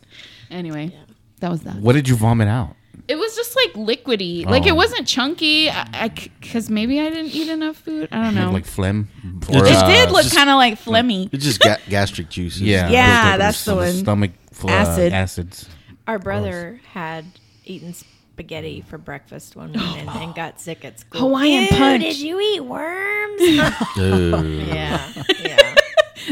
anyway, 0.50 0.94
that 1.40 1.50
was 1.52 1.62
that. 1.64 1.76
What 1.76 1.94
did 1.94 2.08
you 2.08 2.16
vomit 2.16 2.48
out? 2.48 2.76
It 3.08 3.16
was 3.16 3.36
just 3.36 3.56
like 3.56 3.74
liquidy. 3.74 4.46
Like 4.46 4.66
it 4.66 4.72
Oh. 4.72 4.76
wasn't 4.76 5.06
chunky. 5.08 5.70
I 5.70 6.10
because 6.40 6.70
maybe 6.70 7.00
I 7.00 7.10
didn't 7.10 7.32
eat 7.36 7.50
enough 7.50 7.78
food. 7.78 8.08
I 8.12 8.24
don't 8.24 8.36
know. 8.42 8.52
Like 8.52 8.66
phlegm? 8.66 9.10
It 9.50 9.56
Or, 9.56 9.66
it 9.66 9.70
just- 9.70 9.86
uh, 9.86 9.88
did 9.88 10.12
look 10.12 10.24
just- 10.24 10.36
kind 10.36 10.50
of 10.50 10.56
like 10.56 10.80
phlegmy. 10.80 11.28
It's 11.34 11.44
just 11.44 11.60
ga- 11.60 11.78
gastric 11.90 12.30
juices. 12.30 12.62
Yeah. 12.62 12.90
Yeah, 12.90 13.24
those- 13.24 13.32
those- 13.32 13.40
that's 13.40 13.66
the 13.66 13.76
one. 13.76 13.94
Stomach 13.94 14.32
fl- 14.52 14.70
uh, 14.70 14.74
Acid. 14.74 15.14
acids. 15.14 15.68
Our 16.08 16.20
brother 16.20 16.80
had 16.94 17.26
eaten 17.66 17.94
spaghetti 18.42 18.82
for 18.82 18.98
breakfast 18.98 19.56
one 19.56 19.72
oh. 19.76 19.80
morning 19.86 20.08
and 20.24 20.36
got 20.36 20.60
sick 20.60 20.84
at 20.84 21.00
school. 21.00 21.22
Hawaiian 21.22 21.64
Ew, 21.64 21.70
punch. 21.70 22.02
Did 22.04 22.20
you 22.20 22.40
eat 22.40 22.62
worms? 22.62 23.42
Ugh. 23.98 24.46
yeah. 24.68 25.14
Yeah. 25.42 25.76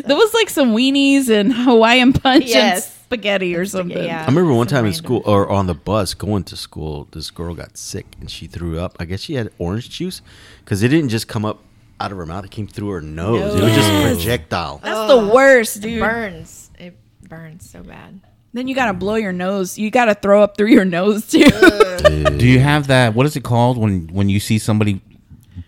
There 0.05 0.15
was 0.15 0.33
like 0.35 0.49
some 0.51 0.75
weenies 0.75 1.29
and 1.29 1.51
Hawaiian 1.51 2.13
punch 2.13 2.51
and 2.51 2.81
spaghetti 2.81 3.55
or 3.55 3.65
something. 3.65 4.03
yeah. 4.03 4.21
I 4.23 4.25
remember 4.27 4.53
one 4.53 4.67
Some 4.67 4.77
time 4.77 4.85
in 4.85 4.93
school 4.93 5.23
or 5.25 5.49
on 5.49 5.65
the 5.65 5.73
bus 5.73 6.13
going 6.13 6.43
to 6.45 6.55
school, 6.55 7.07
this 7.11 7.31
girl 7.31 7.55
got 7.55 7.75
sick 7.75 8.05
and 8.19 8.29
she 8.29 8.45
threw 8.45 8.79
up. 8.79 8.95
I 8.99 9.05
guess 9.05 9.19
she 9.21 9.33
had 9.33 9.49
orange 9.57 9.89
juice 9.89 10.21
because 10.63 10.83
it 10.83 10.89
didn't 10.89 11.09
just 11.09 11.27
come 11.27 11.43
up 11.43 11.63
out 11.99 12.11
of 12.11 12.17
her 12.19 12.25
mouth; 12.27 12.45
it 12.45 12.51
came 12.51 12.67
through 12.67 12.89
her 12.89 13.01
nose. 13.01 13.55
It 13.55 13.63
was 13.63 13.73
just 13.73 13.89
Yes. 13.91 14.13
projectile. 14.15 14.79
That's 14.83 15.11
the 15.11 15.27
worst, 15.33 15.81
dude. 15.81 15.99
burns. 15.99 16.69
It 16.77 16.95
burns 17.27 17.67
so 17.69 17.81
bad. 17.83 18.21
Then 18.53 18.67
you 18.67 18.75
gotta 18.75 18.93
blow 18.93 19.15
your 19.15 19.31
nose. 19.31 19.77
You 19.77 19.91
gotta 19.91 20.15
throw 20.15 20.41
up 20.41 20.57
through 20.57 20.69
your 20.69 20.85
nose 20.85 21.27
too. 21.27 21.43
Do 22.37 22.47
you 22.47 22.59
have 22.59 22.87
that? 22.87 23.13
What 23.13 23.25
is 23.25 23.35
it 23.35 23.43
called 23.43 23.77
when 23.77 24.07
when 24.07 24.29
you 24.29 24.39
see 24.39 24.57
somebody 24.57 25.01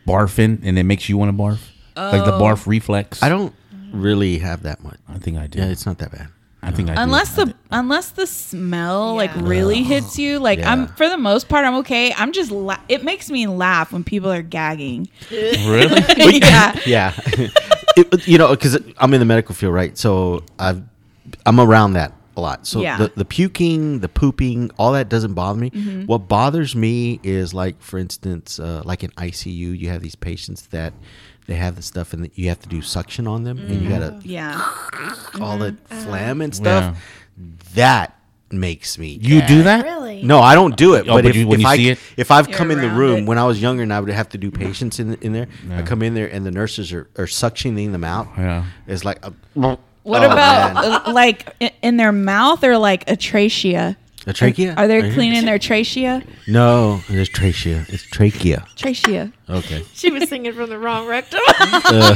barfing 0.08 0.62
and 0.64 0.80
it 0.80 0.84
makes 0.84 1.08
you 1.08 1.18
want 1.18 1.36
to 1.36 1.44
barf? 1.44 1.60
Like 1.96 2.26
the 2.26 2.32
barf 2.32 2.68
oh. 2.68 2.70
reflex. 2.70 3.22
I 3.22 3.30
don't 3.30 3.54
really 3.92 4.40
have 4.40 4.64
that 4.64 4.84
much. 4.84 4.98
I 5.08 5.20
think 5.20 5.38
I 5.38 5.48
do. 5.48 5.60
Yeah, 5.60 5.66
it's 5.66 5.86
not 5.86 6.00
that 6.00 6.12
bad. 6.12 6.30
I 6.64 6.72
think 6.72 6.90
I 6.90 6.96
do. 6.96 7.02
unless 7.02 7.36
the 7.36 7.54
unless 7.72 8.12
the 8.12 8.28
smell 8.28 9.16
like 9.16 9.32
Yeah. 9.36 9.42
really 9.48 9.84
hits 9.84 10.18
you. 10.18 10.40
Like 10.40 10.60
I'm 10.64 10.82
Yeah. 10.82 10.96
for 10.96 11.10
the 11.10 11.18
most 11.18 11.50
part 11.50 11.66
I'm 11.66 11.76
okay. 11.76 12.14
I'm 12.14 12.32
just 12.32 12.52
la- 12.52 12.80
it 12.88 13.04
makes 13.04 13.30
me 13.30 13.48
laugh 13.48 13.92
when 13.92 14.04
people 14.04 14.32
are 14.32 14.44
gagging. 14.44 15.10
really. 15.32 16.02
yeah. 16.40 16.80
Yeah, 16.86 17.14
it, 17.98 18.28
you 18.28 18.38
know, 18.38 18.50
because 18.50 18.78
I'm 18.98 19.14
in 19.14 19.20
the 19.20 19.26
medical 19.26 19.56
field, 19.56 19.74
right? 19.74 19.98
So 19.98 20.44
I've 20.60 20.82
I'm 21.46 21.60
around 21.60 21.94
that 21.94 22.14
a 22.38 22.42
lot. 22.42 22.66
So 22.68 22.82
Yeah. 22.82 22.98
the 22.98 23.12
the 23.16 23.26
puking, 23.26 24.00
the 24.00 24.10
pooping, 24.10 24.72
all 24.78 24.92
that 24.94 25.10
doesn't 25.10 25.34
bother 25.34 25.60
me. 25.60 25.70
Mm-hmm. 25.72 26.06
What 26.06 26.28
bothers 26.28 26.76
me 26.76 27.20
is 27.24 27.54
like, 27.54 27.82
for 27.82 27.98
instance, 28.00 28.60
uh, 28.60 28.82
like 28.86 29.04
in 29.04 29.12
ICU, 29.12 29.78
you 29.78 29.90
have 29.90 30.02
these 30.02 30.16
patients 30.16 30.68
that 30.68 30.94
they 31.48 31.56
have 31.56 31.76
the 31.76 31.82
stuff 31.82 32.14
and 32.14 32.30
you 32.36 32.48
have 32.50 32.60
to 32.62 32.70
do 32.70 32.82
suction 32.82 33.28
on 33.28 33.44
them, 33.44 33.58
and 33.58 33.82
you 33.82 33.90
gotta 33.90 34.20
Yeah. 34.24 34.54
all 35.42 35.58
the 35.58 35.72
Mm-hmm. 35.72 36.04
phlegm 36.04 36.42
and 36.42 36.56
stuff. 36.56 36.98
That 37.76 38.18
makes 38.52 38.98
me. 38.98 39.18
You 39.22 39.42
do 39.48 39.64
that? 39.64 39.84
Really? 39.86 40.24
No, 40.24 40.40
I 40.42 40.56
don't 40.56 40.76
do 40.76 40.94
it. 40.96 41.02
Oh, 41.08 41.16
but, 41.16 41.24
but 41.24 41.26
if, 41.28 41.36
you- 41.38 41.48
when 41.48 41.60
if 41.60 41.64
you 41.64 41.68
I 41.70 41.78
see 41.78 41.90
it? 41.90 42.00
if 42.18 42.32
I've 42.32 42.48
You're 42.50 42.58
come 42.58 42.70
in 42.72 42.82
the 42.82 42.90
room 42.90 43.20
it. 43.20 43.26
when 43.26 43.38
I 43.38 43.46
was 43.46 43.62
younger 43.62 43.82
and 43.84 43.94
I 43.94 44.00
would 44.00 44.10
have 44.10 44.30
to 44.30 44.38
do 44.38 44.52
patients 44.52 45.00
in 45.00 45.16
in 45.16 45.32
there, 45.34 45.48
I 45.72 45.82
come 45.82 46.02
in 46.02 46.14
there 46.14 46.28
and 46.28 46.46
the 46.46 46.52
nurses 46.52 46.92
are, 46.94 47.08
are 47.18 47.26
suctioning 47.28 47.92
them 47.92 48.04
out. 48.04 48.28
Yeah. 48.38 48.66
It's 48.88 49.04
like 49.06 49.26
a, 49.26 49.34
What 50.04 50.24
Oh, 50.24 50.32
about 50.32 50.74
man. 50.74 51.02
uh, 51.08 51.12
like 51.14 51.56
i- 51.62 51.72
in 51.82 51.98
their 51.98 52.12
mouth 52.12 52.64
or 52.64 52.78
like 52.78 53.10
a 53.10 53.16
trachea? 53.16 53.98
a 54.28 54.34
trachea? 54.34 54.74
Are 54.78 54.88
they 54.88 54.96
Right 54.96 55.06
here? 55.06 55.14
cleaning 55.14 55.46
their 55.46 55.60
trachea? 55.60 56.24
No, 56.48 57.02
it's 57.10 57.30
trachea. 57.30 57.86
It's 57.90 58.04
trachea. 58.04 58.66
Trachea. 58.76 59.32
Okay. 59.50 59.84
She 59.94 60.12
was 60.12 60.30
singing 60.30 60.54
from 60.54 60.70
the 60.70 60.78
wrong 60.80 61.08
rectum. 61.08 61.40
Uh, 61.86 62.16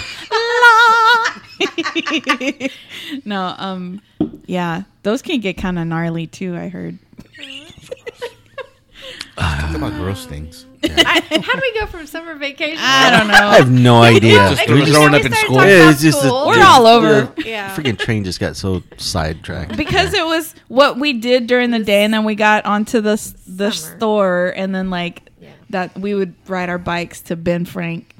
no, 3.25 3.55
um, 3.57 4.01
yeah, 4.45 4.83
those 5.03 5.21
can 5.21 5.39
get 5.39 5.57
kind 5.57 5.79
of 5.79 5.87
gnarly 5.87 6.27
too. 6.27 6.55
I 6.55 6.69
heard. 6.69 6.97
Talk 9.37 9.75
about 9.75 9.93
gross 9.93 10.25
things. 10.25 10.65
I, 10.97 11.21
how 11.43 11.53
do 11.53 11.61
we 11.61 11.79
go 11.79 11.85
from 11.87 12.05
summer 12.07 12.35
vacation? 12.35 12.77
I 12.81 13.17
don't 13.17 13.27
know. 13.27 13.33
I 13.47 13.55
have 13.57 13.71
no 13.71 14.01
idea. 14.03 14.49
Just 14.49 14.61
We 14.61 14.67
throw- 14.67 14.79
just- 14.79 14.91
throwing 14.93 15.15
up 15.15 15.25
in 15.25 15.33
school. 15.33 15.55
Yeah, 15.57 15.89
it's 15.89 16.01
just 16.01 16.23
a- 16.23 16.27
We're 16.29 16.63
all 16.63 16.85
over. 16.87 17.31
the 17.35 17.43
Yeah. 17.45 17.75
Freaking 17.75 17.97
train 17.97 18.23
just 18.23 18.39
got 18.39 18.55
so 18.55 18.83
sidetracked. 18.97 19.75
because 19.77 20.13
it 20.13 20.25
was 20.25 20.53
what 20.67 20.97
we 20.99 21.13
did 21.13 21.47
during 21.47 21.71
the 21.71 21.79
day, 21.79 22.03
and 22.03 22.13
then 22.13 22.23
we 22.23 22.35
got 22.35 22.65
onto 22.65 23.01
the 23.01 23.15
the 23.47 23.71
Summer. 23.71 23.97
store, 23.97 24.53
and 24.55 24.73
then 24.75 24.89
like 24.89 25.29
Yeah. 25.39 25.49
that 25.71 25.97
we 25.97 26.13
would 26.13 26.33
ride 26.47 26.69
our 26.69 26.77
bikes 26.79 27.21
to 27.21 27.35
Ben 27.35 27.65
Frank 27.65 28.11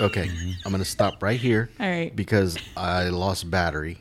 Okay, 0.00 0.30
I'm 0.64 0.70
gonna 0.72 0.84
stop 0.84 1.22
right 1.22 1.40
here. 1.40 1.70
All 1.80 1.88
right. 1.88 2.14
Because 2.14 2.56
I 2.76 3.04
lost 3.08 3.50
battery. 3.50 3.98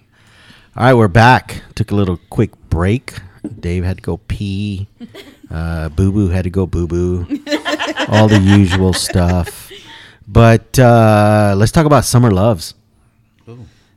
All 0.78 0.84
right, 0.84 0.94
we're 0.94 1.08
back. 1.08 1.64
Took 1.74 1.90
a 1.92 1.96
little 1.96 2.20
quick 2.30 2.52
break. 2.70 3.14
Dave 3.60 3.84
had 3.84 3.98
to 3.98 4.04
go 4.04 4.18
pee. 4.28 4.88
Uh, 5.50 5.88
boo 5.90 6.12
Boo 6.12 6.28
had 6.30 6.44
to 6.44 6.50
go 6.50 6.66
boo 6.68 6.86
boo. 6.88 7.26
All 8.08 8.28
the 8.28 8.40
usual 8.40 8.94
stuff. 8.94 9.72
But 10.28 10.78
uh, 10.80 11.54
let's 11.58 11.72
talk 11.72 11.86
about 11.86 12.06
summer 12.06 12.32
loves. 12.32 12.74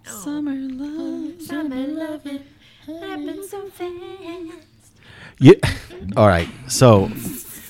Summer 0.05 0.53
love. 0.55 1.41
Summer 1.43 1.87
loving 1.87 2.41
happens 2.87 3.51
so 3.51 3.69
fast. 3.69 4.65
Yeah. 5.39 5.55
All 6.17 6.27
right. 6.29 6.49
So, 6.69 7.07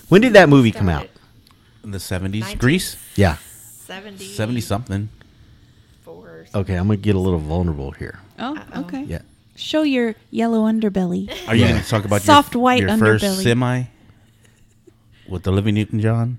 when 0.09 0.21
did 0.23 0.33
that 0.35 0.49
movie 0.49 0.73
come 0.73 0.89
out? 0.89 1.09
In 1.85 1.91
the 1.93 2.01
seventies, 2.01 2.43
Nineteen- 2.43 2.59
Grease, 2.59 2.97
Yeah. 3.17 3.37
70. 3.87 4.25
seventy 4.35 4.61
something. 4.61 5.09
Four. 6.05 6.47
Okay, 6.55 6.75
I'm 6.75 6.87
gonna 6.89 6.97
get 6.99 7.15
a 7.15 7.19
little 7.19 7.39
vulnerable 7.39 7.93
here. 7.93 8.19
Oh, 8.39 8.57
Uh-oh. 8.57 8.81
okay. 8.83 9.03
Yeah. 9.05 9.21
Show 9.57 9.83
your 9.83 10.15
yellow 10.31 10.65
underbelly. 10.65 11.29
Are 11.49 11.55
you 11.55 11.63
Yeah. 11.65 11.71
going 11.73 11.83
to 11.83 11.89
talk 11.89 12.05
about 12.05 12.23
Soft 12.23 12.55
your, 12.55 12.63
white 12.63 12.81
your 12.83 12.97
first 12.97 13.25
underbelly. 13.25 13.43
semi 13.43 13.83
with 15.29 15.43
the 15.45 15.53
Olivia 15.53 15.73
Newton 15.73 16.01
John? 16.01 16.39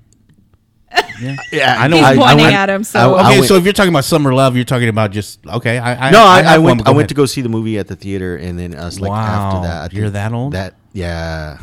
Yeah, 1.21 1.35
Yeah, 1.51 1.75
I 1.77 1.87
know. 1.89 1.97
He's 1.97 2.05
I, 2.05 2.11
I 2.11 2.15
pointing 2.17 2.37
went, 2.45 2.55
at 2.55 2.69
him. 2.69 2.83
So 2.85 2.97
I- 2.99 3.03
I 3.03 3.27
okay, 3.27 3.37
went- 3.39 3.47
so 3.49 3.55
if 3.55 3.63
you're 3.65 3.73
talking 3.73 3.89
about 3.91 4.05
summer 4.05 4.33
love, 4.33 4.55
you're 4.55 4.63
talking 4.63 4.87
about 4.87 5.11
just 5.11 5.45
okay. 5.45 5.77
I, 5.77 6.07
I 6.07 6.11
No, 6.11 6.23
I, 6.23 6.37
have 6.41 6.45
I 6.47 6.57
one, 6.59 6.77
went. 6.77 6.87
I 6.87 6.91
went 6.91 6.99
ahead. 6.99 7.09
to 7.09 7.15
go 7.15 7.25
see 7.25 7.41
the 7.41 7.49
movie 7.49 7.77
at 7.77 7.87
the 7.87 7.97
theater, 7.97 8.37
and 8.37 8.57
then 8.57 8.73
us 8.73 8.99
like 9.01 9.11
after 9.11 9.67
that. 9.67 9.93
I 9.93 9.95
You're 9.97 10.09
that 10.11 10.31
old? 10.31 10.53
That 10.53 10.75
yeah. 10.93 11.57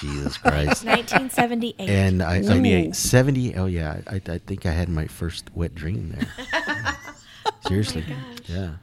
Jesus 0.00 0.36
Christ. 0.38 0.84
1978. 0.86 1.90
and 1.90 2.22
I, 2.22 2.36
I 2.36 2.42
78. 2.42 2.94
70 2.94 3.56
oh 3.56 3.66
yeah 3.66 4.00
I, 4.06 4.22
I 4.24 4.38
think 4.38 4.64
i 4.64 4.70
had 4.70 4.88
my 4.88 5.06
first 5.08 5.50
wet 5.52 5.74
dream 5.74 6.14
there 6.16 6.28
seriously 7.66 8.04
yeah 8.46 8.56
oh 8.56 8.66
my 8.68 8.76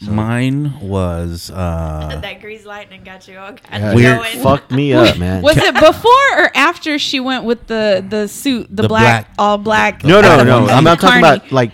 gosh. 0.00 0.08
Mine 0.08 0.78
was 0.80 1.50
uh, 1.50 2.18
that 2.22 2.40
grease 2.40 2.64
lightning 2.64 3.02
got 3.04 3.26
you 3.28 3.38
all 3.38 3.50
yeah 3.50 3.56
kind 3.56 3.94
Weird. 3.96 4.18
going. 4.18 4.42
fucked 4.42 4.70
me 4.70 4.92
up 4.92 5.18
man 5.24 5.42
was 5.42 5.56
it 5.56 5.74
before 5.74 6.38
or 6.44 6.50
after 6.56 6.98
she 6.98 7.20
went 7.20 7.44
with 7.44 7.66
the 7.66 8.04
the 8.08 8.28
suit, 8.28 8.68
the, 8.70 8.82
The 8.82 8.88
black, 8.88 9.26
black- 9.26 9.34
all 9.38 9.58
black? 9.58 10.04
no 10.04 10.20
no 10.20 10.42
no 10.44 10.66
i'm 10.66 10.84
not 10.84 11.00
talking 11.00 11.18
about 11.18 11.50
like 11.52 11.72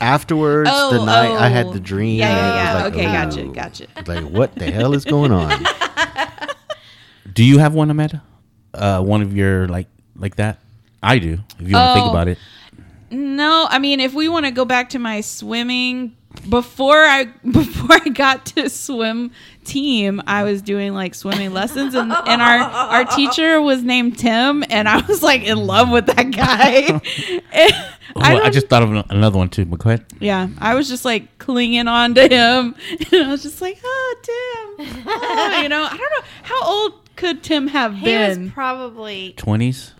afterwards 0.00 0.68
Oh, 0.72 0.98
the 0.98 1.04
night 1.04 1.30
i 1.30 1.46
oh. 1.46 1.50
had 1.50 1.72
the 1.72 1.80
dream 1.80 2.18
Yeah, 2.18 2.30
yeah, 2.34 2.54
yeah. 2.78 2.84
like, 2.84 2.92
okay, 2.94 3.06
ooh. 3.06 3.52
gotcha, 3.54 3.86
gotcha. 3.86 3.86
like 4.06 4.24
what 4.30 4.54
the 4.54 4.70
hell 4.70 4.94
is 4.94 5.04
going 5.04 5.32
on 5.32 5.64
do 7.32 7.42
you 7.44 7.58
have 7.58 7.74
one, 7.74 7.90
Amanda? 7.90 8.22
Uh, 8.72 9.00
one 9.02 9.22
of 9.22 9.36
your 9.36 9.66
like 9.68 9.88
like 10.16 10.36
that? 10.36 10.58
I 11.02 11.18
do. 11.18 11.38
If 11.58 11.68
you 11.68 11.74
want 11.74 11.90
to 11.90 11.94
think 11.94 12.06
Oh. 12.06 12.10
about 12.10 12.28
it. 12.28 12.38
No, 13.10 13.66
I 13.68 13.78
mean, 13.78 14.00
if 14.00 14.14
we 14.14 14.28
want 14.28 14.46
to 14.46 14.50
go 14.52 14.64
back 14.64 14.90
to 14.90 14.98
my 14.98 15.20
swimming 15.20 16.16
before 16.48 16.98
I 17.04 17.24
before 17.50 17.96
I 18.04 18.08
got 18.08 18.46
to 18.46 18.68
swim 18.68 19.30
team, 19.64 20.20
I 20.26 20.42
was 20.44 20.60
doing 20.62 20.92
like 20.94 21.14
swimming 21.14 21.52
lessons, 21.52 21.94
and, 21.94 22.12
and 22.12 22.42
our 22.42 22.58
our 22.58 23.04
teacher 23.04 23.60
was 23.62 23.82
named 23.82 24.18
Tim, 24.18 24.64
and 24.68 24.88
I 24.88 25.00
was 25.06 25.22
like 25.22 25.42
in 25.44 25.58
love 25.66 25.90
with 25.90 26.06
that 26.06 26.30
guy. 26.30 27.00
And 28.16 28.22
Oh, 28.22 28.28
I, 28.28 28.38
don't- 28.38 28.52
just 28.52 28.68
thought 28.68 28.82
of 28.84 28.90
another 29.10 29.38
one 29.38 29.48
too. 29.48 29.64
But 29.64 29.80
go 29.80 29.90
ahead. 29.90 30.04
yeah, 30.20 30.46
I 30.58 30.76
was 30.76 30.88
just 30.88 31.04
like 31.04 31.36
clinging 31.38 31.88
on 31.88 32.14
to 32.14 32.22
him, 32.28 32.76
and 33.10 33.24
I 33.24 33.28
was 33.28 33.42
just 33.42 33.60
like, 33.60 33.76
oh 33.82 34.14
Tim, 34.22 35.02
oh, 35.04 35.60
you 35.62 35.68
know, 35.68 35.82
I 35.82 35.88
don't 35.88 35.98
know 35.98 36.24
how 36.44 36.64
old 36.64 37.16
could 37.16 37.42
Tim 37.42 37.66
have 37.66 37.92
been? 37.94 38.00
He 38.00 38.04
been. 38.34 38.44
was 38.44 38.52
probably 38.52 39.34
Twenties. 39.36 39.94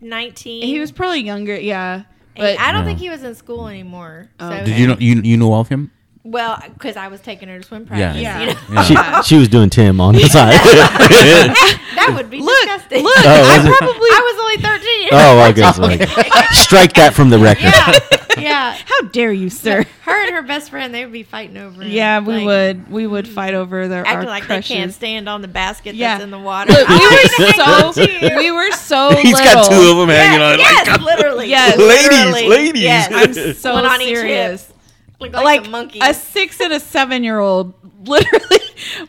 19. 0.00 0.62
he 0.66 0.78
was 0.78 0.92
probably 0.92 1.20
younger, 1.24 1.58
yeah. 1.58 2.04
And 2.38 2.56
But 2.56 2.60
I 2.60 2.70
don't 2.72 2.82
Yeah. 2.82 2.86
think 2.86 2.98
he 3.00 3.10
was 3.10 3.22
in 3.24 3.34
school 3.34 3.66
anymore. 3.68 4.28
Oh. 4.38 4.48
So 4.50 4.64
Did 4.64 4.78
you 4.78 4.86
know 4.86 4.96
you 4.98 5.20
you 5.22 5.36
know 5.36 5.54
of 5.54 5.68
him? 5.68 5.90
Well, 6.30 6.62
because 6.74 6.96
I 6.96 7.08
was 7.08 7.20
taking 7.20 7.48
her 7.48 7.58
to 7.58 7.64
swim 7.64 7.86
practice. 7.86 8.20
Yeah. 8.22 8.40
You 8.40 8.46
know? 8.46 8.60
Yeah. 8.72 9.22
she, 9.22 9.28
she 9.28 9.36
was 9.38 9.48
doing 9.48 9.70
tim 9.70 10.00
on 10.00 10.14
the 10.14 10.20
side 10.28 10.52
that 10.52 12.12
would 12.14 12.30
be 12.30 12.40
look, 12.40 12.54
disgusting. 12.64 13.02
look, 13.04 13.16
Oh, 13.18 13.28
I 13.28 13.56
was 13.58 13.66
it? 13.66 13.78
probably 13.78 14.08
I 14.10 14.20
was 14.20 14.40
only 14.40 14.78
13. 14.78 15.08
oh 15.12 15.38
i 15.40 15.52
guess 15.58 15.78
like, 15.78 16.48
strike 16.52 16.92
that 16.94 17.14
from 17.14 17.30
the 17.30 17.38
record 17.38 17.72
yeah. 17.74 18.40
yeah. 18.40 18.78
How 18.84 19.02
dare 19.08 19.32
you, 19.32 19.50
sir? 19.50 19.84
Her 20.02 20.22
and 20.26 20.34
her 20.34 20.42
best 20.42 20.70
friend, 20.70 20.94
they 20.94 21.04
would 21.04 21.12
be 21.12 21.22
fighting 21.24 21.56
over 21.56 21.82
him. 21.82 21.90
Yeah, 21.90 22.20
we 22.20 22.34
Like, 22.36 22.44
would. 22.46 22.90
We 22.90 23.06
would 23.06 23.24
mm, 23.26 23.32
fight 23.34 23.54
over 23.54 23.88
their 23.88 24.06
our 24.06 24.14
Acting 24.14 24.28
like 24.28 24.42
crushes. 24.44 24.68
they 24.68 24.74
can't 24.76 24.92
stand 24.94 25.28
on 25.28 25.42
the 25.42 25.48
basket 25.48 25.94
Yeah. 25.96 26.14
that's 26.14 26.24
in 26.24 26.30
the 26.30 26.38
water. 26.38 26.72
Look, 26.72 26.88
we 26.88 26.94
were 26.94 27.00
wanna 27.00 27.52
hang 27.52 27.60
on 27.60 27.92
so 27.94 28.06
we 28.38 28.50
were 28.52 28.70
so 28.72 29.10
he's 29.16 29.32
little. 29.34 29.44
got 29.54 29.68
two 29.70 29.90
of 29.90 29.96
them 29.98 30.08
hanging 30.08 30.40
Yes, 30.40 30.88
on 30.88 30.94
yes, 30.94 31.00
literally. 31.02 31.48
Yes. 31.48 31.78
Ladies, 31.78 32.10
literally. 32.10 32.48
ladies. 32.48 32.82
Yes. 32.82 33.08
I'm 33.12 33.54
so 33.54 33.72
One 33.74 33.86
on 33.86 34.00
each 34.02 34.08
serious. 34.16 34.72
Like, 35.20 35.32
like, 35.32 35.66
a 35.66 35.70
monkey. 35.70 35.98
a 36.00 36.14
six 36.14 36.60
and 36.60 36.72
a 36.72 36.80
seven 36.80 37.24
year 37.24 37.38
old. 37.40 37.74
Literally, 38.06 38.60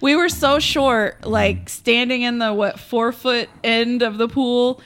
we 0.02 0.16
were 0.16 0.30
so 0.30 0.58
short. 0.60 1.26
Like 1.26 1.70
standing 1.70 2.24
in 2.24 2.40
the 2.40 2.52
what 2.54 2.80
four 2.80 3.12
foot 3.12 3.48
end 3.64 4.02
of 4.02 4.18
the 4.18 4.28
pool. 4.28 4.82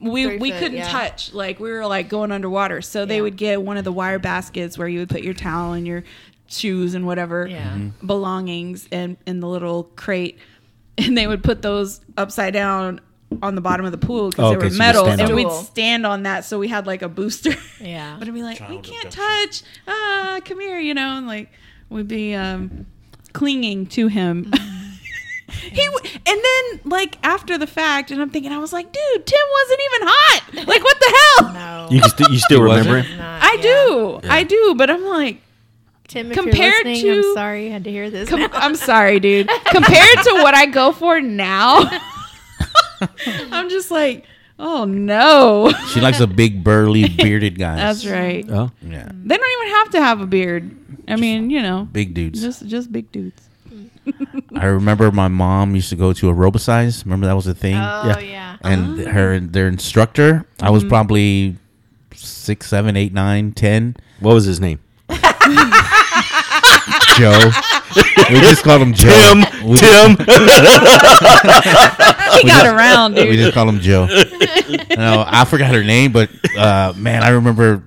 We 0.00 0.24
Three 0.24 0.38
we 0.38 0.50
foot, 0.50 0.58
couldn't 0.58 0.78
yeah. 0.78 0.88
touch. 0.88 1.32
Like 1.32 1.60
we 1.60 1.70
were 1.70 1.86
like 1.86 2.08
going 2.08 2.32
underwater. 2.32 2.82
So 2.82 3.06
they 3.06 3.16
Yeah. 3.16 3.22
would 3.22 3.36
get 3.36 3.62
one 3.62 3.76
of 3.76 3.84
the 3.84 3.92
wire 3.92 4.18
baskets 4.18 4.76
where 4.76 4.88
you 4.88 4.98
would 4.98 5.08
put 5.08 5.22
your 5.22 5.32
towel 5.34 5.72
and 5.74 5.86
your 5.86 6.02
shoes 6.48 6.94
and 6.94 7.06
whatever 7.06 7.46
Yeah. 7.46 7.70
Mhm. 7.72 7.92
belongings 8.06 8.86
in 8.90 9.16
in 9.26 9.38
the 9.40 9.48
little 9.48 9.84
crate, 9.96 10.38
and 10.98 11.16
they 11.16 11.26
would 11.28 11.44
put 11.44 11.62
those 11.62 12.00
upside 12.16 12.52
down 12.52 13.00
on 13.42 13.54
the 13.54 13.60
bottom 13.60 13.84
of 13.86 13.92
the 13.92 13.98
pool 13.98 14.30
because 14.30 14.44
Oh, 14.44 14.50
they 14.50 14.56
okay, 14.56 14.66
were 14.66 14.70
so 14.70 14.74
you 14.74 14.78
metal, 14.78 15.06
and 15.06 15.20
on 15.20 15.34
we'd 15.34 15.50
stand 15.52 16.06
on 16.06 16.22
that. 16.24 16.44
So 16.44 16.58
we 16.58 16.68
had 16.68 16.86
like 16.86 17.02
a 17.02 17.08
booster. 17.08 17.52
Yeah. 17.80 18.16
But 18.18 18.28
I'd 18.28 18.34
be 18.34 18.42
like, 18.42 18.60
we 18.68 18.78
can't 18.78 19.06
abduction. 19.06 19.10
touch. 19.10 19.62
Ah, 19.86 20.40
come 20.44 20.60
here, 20.60 20.78
you 20.78 20.94
know, 20.94 21.16
and 21.18 21.26
like 21.26 21.50
we'd 21.90 22.08
be 22.08 22.34
um, 22.34 22.86
clinging 23.32 23.86
to 23.88 24.08
him. 24.08 24.50
he 25.50 25.84
w- 25.84 26.10
and 26.26 26.40
then 26.42 26.80
like 26.84 27.18
after 27.22 27.58
the 27.58 27.66
fact, 27.66 28.10
and 28.10 28.20
I'm 28.22 28.30
thinking, 28.30 28.52
I 28.52 28.58
was 28.58 28.72
like, 28.72 28.90
dude, 28.92 29.26
Tim 29.26 29.38
wasn't 29.52 29.80
even 29.94 30.08
hot. 30.08 30.42
Like, 30.66 30.82
what 30.82 30.98
the 30.98 31.18
hell? 31.38 31.52
No. 31.52 31.88
you, 31.90 32.00
st- 32.00 32.30
you 32.30 32.38
still 32.38 32.62
remember 32.62 32.98
him 33.02 33.18
Not- 33.18 33.42
I 33.42 33.54
yeah. 33.56 33.62
do, 33.62 34.20
Yeah. 34.24 34.32
I 34.34 34.42
do, 34.44 34.74
but 34.78 34.88
I'm 34.90 35.04
like, 35.04 35.40
Tim, 36.08 36.30
if 36.30 36.38
Compared 36.38 36.86
you're 36.86 37.14
to- 37.22 37.28
I'm 37.28 37.34
sorry 37.34 37.66
you 37.66 37.72
had 37.72 37.84
to 37.84 37.90
hear 37.90 38.08
this. 38.10 38.28
com- 38.28 38.48
I'm 38.52 38.74
sorry, 38.76 39.20
dude. 39.20 39.48
Compared 39.66 40.18
to 40.24 40.30
what 40.42 40.54
I 40.54 40.66
go 40.66 40.92
for 40.92 41.20
now, 41.20 41.80
I'm 43.26 43.68
just 43.70 43.90
like, 43.90 44.24
oh 44.58 44.84
no. 44.84 45.72
She 45.88 46.00
likes 46.00 46.20
a 46.20 46.26
big 46.26 46.64
burly 46.64 47.08
bearded 47.16 47.58
guy. 47.58 47.76
That's 47.76 48.06
right. 48.06 48.44
oh 48.48 48.70
Yeah, 48.82 49.10
They 49.12 49.36
don't 49.36 49.62
even 49.62 49.74
have 49.76 49.90
to 49.90 50.02
have 50.02 50.20
a 50.20 50.26
beard. 50.26 50.76
I 51.08 51.16
mean, 51.16 51.50
you 51.50 51.60
know, 51.62 51.88
big 51.90 52.14
dudes. 52.14 52.40
just 52.40 52.66
just 52.66 52.92
big 52.92 53.10
dudes. 53.12 53.40
I 54.56 54.66
remember 54.66 55.10
my 55.10 55.28
mom 55.28 55.74
used 55.74 55.88
to 55.90 55.96
go 55.96 56.12
to 56.12 56.26
aerobicize. 56.26 57.04
Remember 57.04 57.26
that 57.26 57.34
was 57.34 57.46
a 57.46 57.54
thing. 57.54 57.74
Oh, 57.74 58.02
Yeah. 58.06 58.18
yeah. 58.18 58.56
and 58.62 59.00
ah. 59.00 59.10
her 59.10 59.40
their 59.40 59.68
instructor. 59.68 60.46
I 60.60 60.70
was 60.70 60.82
mm-hmm. 60.82 60.90
probably 60.90 61.56
six, 62.14 62.66
seven, 62.68 62.96
eight, 62.96 63.12
nine, 63.12 63.52
ten. 63.52 63.96
what 64.20 64.34
was 64.34 64.44
his 64.44 64.60
name 64.60 64.78
Joe. 67.16 67.50
We 68.30 68.40
just 68.40 68.62
called 68.64 68.82
him 68.82 68.92
Joe. 68.94 69.08
tim 69.08 69.68
We, 69.68 69.76
tim 69.78 70.16
He 72.34 72.48
got 72.48 72.66
around, 72.66 73.14
dude. 73.14 73.28
we 73.28 73.36
just 73.36 73.54
called 73.54 73.68
him 73.68 73.80
Joe. 73.80 74.06
no, 74.96 75.24
I 75.26 75.44
forgot 75.48 75.74
her 75.74 75.84
name, 75.84 76.12
but 76.12 76.30
uh, 76.56 76.92
man, 76.96 77.22
I 77.22 77.30
remember. 77.30 77.82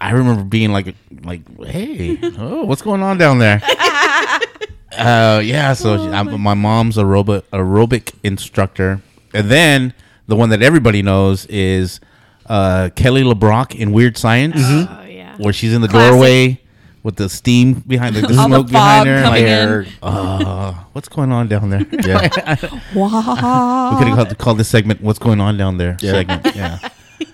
I 0.00 0.10
remember 0.10 0.44
being 0.44 0.70
like, 0.70 0.94
like, 1.22 1.42
hey, 1.66 2.18
oh, 2.36 2.64
what's 2.64 2.82
going 2.82 3.02
on 3.02 3.16
down 3.18 3.38
there? 3.38 3.62
Uh, 4.96 5.40
yeah. 5.44 5.72
So 5.72 5.94
Oh, 5.94 6.12
I'm, 6.12 6.40
my 6.40 6.54
mom's 6.54 6.96
aerobic 6.98 7.42
aerobic 7.52 8.14
instructor, 8.22 9.00
and 9.32 9.48
then 9.50 9.92
the 10.28 10.36
one 10.36 10.50
that 10.50 10.62
everybody 10.62 11.02
knows 11.02 11.46
is 11.46 11.98
uh, 12.46 12.90
Kelly 12.94 13.24
LeBrock 13.24 13.74
in 13.74 13.90
Weird 13.90 14.16
Science, 14.16 14.54
Mm-hmm. 14.54 14.94
Oh, 14.94 15.04
yeah. 15.06 15.36
where 15.38 15.52
she's 15.52 15.74
in 15.74 15.80
the 15.82 15.88
Classic. 15.88 16.10
doorway 16.12 16.60
with 17.04 17.14
the 17.16 17.28
steam 17.28 17.74
behind, 17.86 18.16
like 18.16 18.26
the 18.26 18.36
All 18.36 18.48
the 18.48 18.56
smoke 18.56 18.66
behind 18.72 19.08
her. 19.08 19.22
coming 19.22 19.44
Like, 19.44 19.86
in. 19.86 19.92
Uh, 20.02 20.72
what's 20.92 21.08
going 21.08 21.30
on 21.30 21.46
down 21.46 21.70
there? 21.70 21.86
yeah 21.92 22.56
Wow. 22.94 23.90
We 23.92 23.98
could 23.98 24.08
have 24.08 24.16
called, 24.16 24.38
called 24.38 24.58
this 24.58 24.68
segment 24.68 25.00
"What's 25.00 25.18
Going 25.20 25.40
On 25.40 25.56
Down 25.56 25.78
There." 25.78 25.96
Yeah. 26.00 26.12
Segment, 26.12 26.56
yeah, 26.56 26.78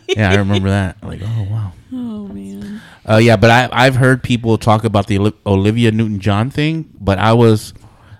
yeah, 0.08 0.30
I 0.30 0.34
remember 0.36 0.68
that. 0.68 1.02
Like, 1.02 1.20
oh 1.24 1.46
wow, 1.50 1.72
Oh 1.92 2.26
man. 2.28 2.82
uh, 3.08 3.16
yeah. 3.16 3.36
But 3.36 3.50
I 3.50 3.68
I've 3.72 3.96
heard 3.96 4.22
people 4.22 4.58
talk 4.58 4.84
about 4.84 5.06
the 5.06 5.32
Olivia 5.46 5.90
Newton 5.92 6.20
John 6.20 6.50
thing, 6.50 6.90
but 7.00 7.18
I 7.18 7.32
was 7.32 7.72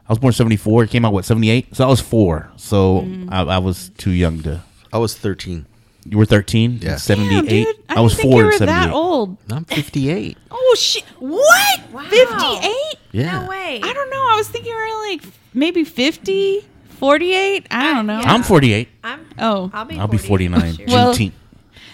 I 0.08 0.12
was 0.12 0.18
born 0.18 0.32
seventy 0.32 0.56
four. 0.56 0.84
It 0.84 0.90
came 0.90 1.04
out 1.04 1.12
what 1.12 1.24
seventy 1.24 1.50
eight, 1.50 1.74
so 1.76 1.84
I 1.84 1.88
was 1.88 2.00
four. 2.00 2.50
So 2.56 3.00
Mm. 3.02 3.28
I, 3.32 3.42
I 3.42 3.58
was 3.58 3.90
too 3.98 4.12
young 4.12 4.40
to. 4.42 4.60
i 4.92 4.98
was 4.98 5.16
13 5.16 5.66
You 6.10 6.18
were 6.18 6.26
thirteen. 6.26 6.78
Yeah. 6.82 6.96
seventy 6.96 7.30
Damn, 7.30 7.46
dude. 7.46 7.66
I, 7.88 7.96
I, 7.96 8.00
was 8.00 8.14
think 8.16 8.28
four 8.30 8.40
you 8.40 8.46
were 8.46 8.52
seventy 8.52 8.72
that 8.86 8.92
old. 8.92 9.36
i'm 9.52 9.64
58 9.64 10.36
Oh 10.50 10.76
shit! 10.78 11.04
What? 11.20 11.80
Wow. 11.92 12.02
Fifty-eight? 12.02 12.96
yeah 13.12 13.40
No 13.42 13.48
way. 13.48 13.80
I 13.82 13.92
don't 13.92 14.10
know. 14.10 14.24
I 14.28 14.34
was 14.36 14.48
thinking 14.48 14.72
you 14.72 14.76
were 14.76 15.08
like 15.08 15.22
maybe 15.54 15.84
50, 15.84 16.64
48. 16.88 17.66
I 17.70 17.94
don't 17.94 18.06
know. 18.06 18.20
yeah. 18.20 18.32
I'm 18.32 18.42
forty 18.42 18.72
eight. 18.72 18.88
I'm, 19.04 19.24
Oh, 19.38 19.70
I'll 19.72 19.84
be 19.84 19.98
I'll 19.98 20.08
be 20.08 20.18
forty 20.18 20.48
nine. 20.48 20.60
this 20.76 20.78
year. 20.80 20.88
Well- 20.88 21.14
Juneteenth. 21.14 21.32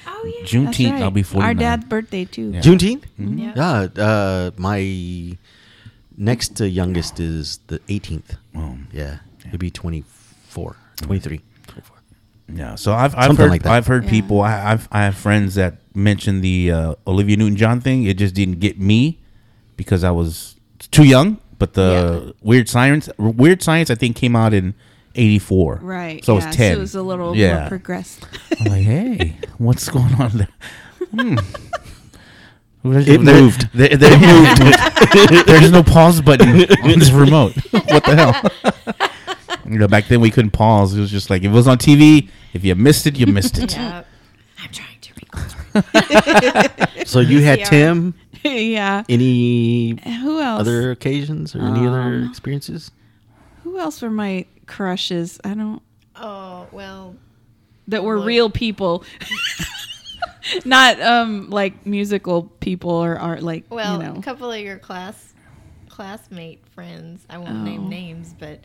oh, 0.06 0.24
yeah. 0.26 0.40
That's 0.40 0.50
Juneteenth, 0.52 0.92
right. 0.92 1.02
I'll 1.02 1.10
be 1.10 1.22
49. 1.22 1.46
Our 1.48 1.54
dad's 1.54 1.84
birthday 1.84 2.24
too. 2.24 2.52
Yeah. 2.52 2.60
Juneteenth. 2.60 3.04
Yeah. 3.18 3.52
Yeah. 3.94 4.02
Uh, 4.04 4.50
my 4.56 5.36
next 6.16 6.60
uh, 6.60 6.64
youngest 6.64 7.20
is 7.20 7.58
the 7.66 7.78
18th. 7.80 8.36
Oh. 8.56 8.78
Yeah. 8.92 9.18
He'll 9.50 9.58
be 9.58 9.70
24, 9.70 10.74
23. 11.02 11.40
24. 12.48 12.56
Yeah, 12.56 12.74
so 12.76 12.92
I've 12.92 13.14
I've 13.16 13.24
Something 13.26 13.44
heard 13.44 13.50
like 13.50 13.62
that. 13.64 13.72
I've 13.72 13.86
heard 13.86 14.04
Yeah. 14.04 14.10
people 14.10 14.40
I, 14.40 14.72
I've 14.72 14.88
I 14.92 15.04
have 15.04 15.16
friends 15.16 15.54
that 15.56 15.78
mentioned 15.94 16.42
the 16.42 16.70
uh, 16.70 16.94
Olivia 17.06 17.36
Newton 17.36 17.56
John 17.56 17.80
thing. 17.80 18.04
It 18.04 18.18
just 18.18 18.34
didn't 18.34 18.60
get 18.60 18.78
me 18.78 19.18
because 19.76 20.04
I 20.04 20.10
was 20.10 20.56
too 20.90 21.04
young. 21.04 21.38
But 21.58 21.72
the 21.74 22.34
Weird 22.42 22.68
Science 22.68 23.08
Weird 23.18 23.62
Science 23.62 23.90
I 23.90 23.94
think 23.94 24.14
came 24.16 24.36
out 24.36 24.52
in 24.52 24.74
'84. 25.14 25.80
Right. 25.82 26.22
So 26.24 26.36
yeah, 26.36 26.42
I 26.42 26.46
was 26.46 26.56
ten. 26.56 26.72
So 26.74 26.78
it 26.78 26.80
was 26.80 26.94
a 26.94 27.02
little 27.02 27.34
yeah. 27.36 27.60
more 27.60 27.68
progressed. 27.70 28.26
I'm 28.60 28.66
like, 28.66 28.82
hey, 28.84 29.36
what's 29.58 29.88
going 29.88 30.14
on 30.14 30.30
there? 30.32 30.48
Hmm. 31.14 31.36
It 32.88 33.20
moved. 33.20 33.68
there- 33.74 33.96
there- 33.96 34.16
moved. 34.16 34.62
There's 35.48 35.72
no 35.72 35.82
pause 35.82 36.20
button 36.20 36.50
on 36.50 36.98
this 37.00 37.10
remote. 37.10 37.54
What 37.72 38.04
the 38.04 38.14
hell? 38.14 39.10
You 39.68 39.78
know, 39.78 39.88
back 39.88 40.06
then 40.08 40.20
we 40.20 40.30
couldn't 40.30 40.50
pause. 40.52 40.94
It 40.94 41.00
was 41.00 41.10
just 41.10 41.30
like 41.30 41.42
if 41.42 41.50
it 41.50 41.54
was 41.54 41.66
on 41.68 41.78
TV, 41.78 42.28
if 42.52 42.64
you 42.64 42.74
missed 42.74 43.06
it, 43.06 43.18
you 43.18 43.26
missed 43.26 43.58
it. 43.58 43.74
Yeah. 43.76 44.04
I'm 44.62 44.70
trying 44.72 45.00
to 45.00 45.12
record. 45.20 45.52
So 47.06 47.20
you 47.20 47.42
had 47.42 47.60
VCR. 47.60 47.68
Tim. 47.68 48.14
yeah. 48.44 49.04
Any 49.08 49.96
Who 50.22 50.40
else? 50.40 50.60
other 50.60 50.90
occasions 50.90 51.54
or 51.54 51.60
any 51.60 51.86
other 51.86 52.00
Um, 52.00 52.28
experiences? 52.28 52.90
Who 53.64 53.78
else 53.78 54.00
were 54.02 54.10
my 54.10 54.46
crushes? 54.66 55.38
I 55.44 55.54
don't. 55.54 55.82
Oh 56.16 56.66
well. 56.72 57.14
That 57.88 58.02
were 58.02 58.18
Like- 58.18 58.26
real 58.26 58.50
people. 58.50 59.04
Not 60.64 61.00
um 61.00 61.50
like 61.50 61.84
musical 61.86 62.44
people 62.60 62.90
or 62.90 63.16
art 63.18 63.42
like 63.42 63.64
Well, 63.68 64.00
you 64.00 64.06
know. 64.08 64.14
a 64.18 64.22
couple 64.22 64.50
of 64.50 64.60
your 64.60 64.78
class 64.78 65.34
classmate 65.88 66.66
friends. 66.68 67.26
I 67.28 67.38
won't 67.38 67.50
Oh. 67.50 67.62
name 67.64 67.88
names, 67.88 68.34
but 68.38 68.60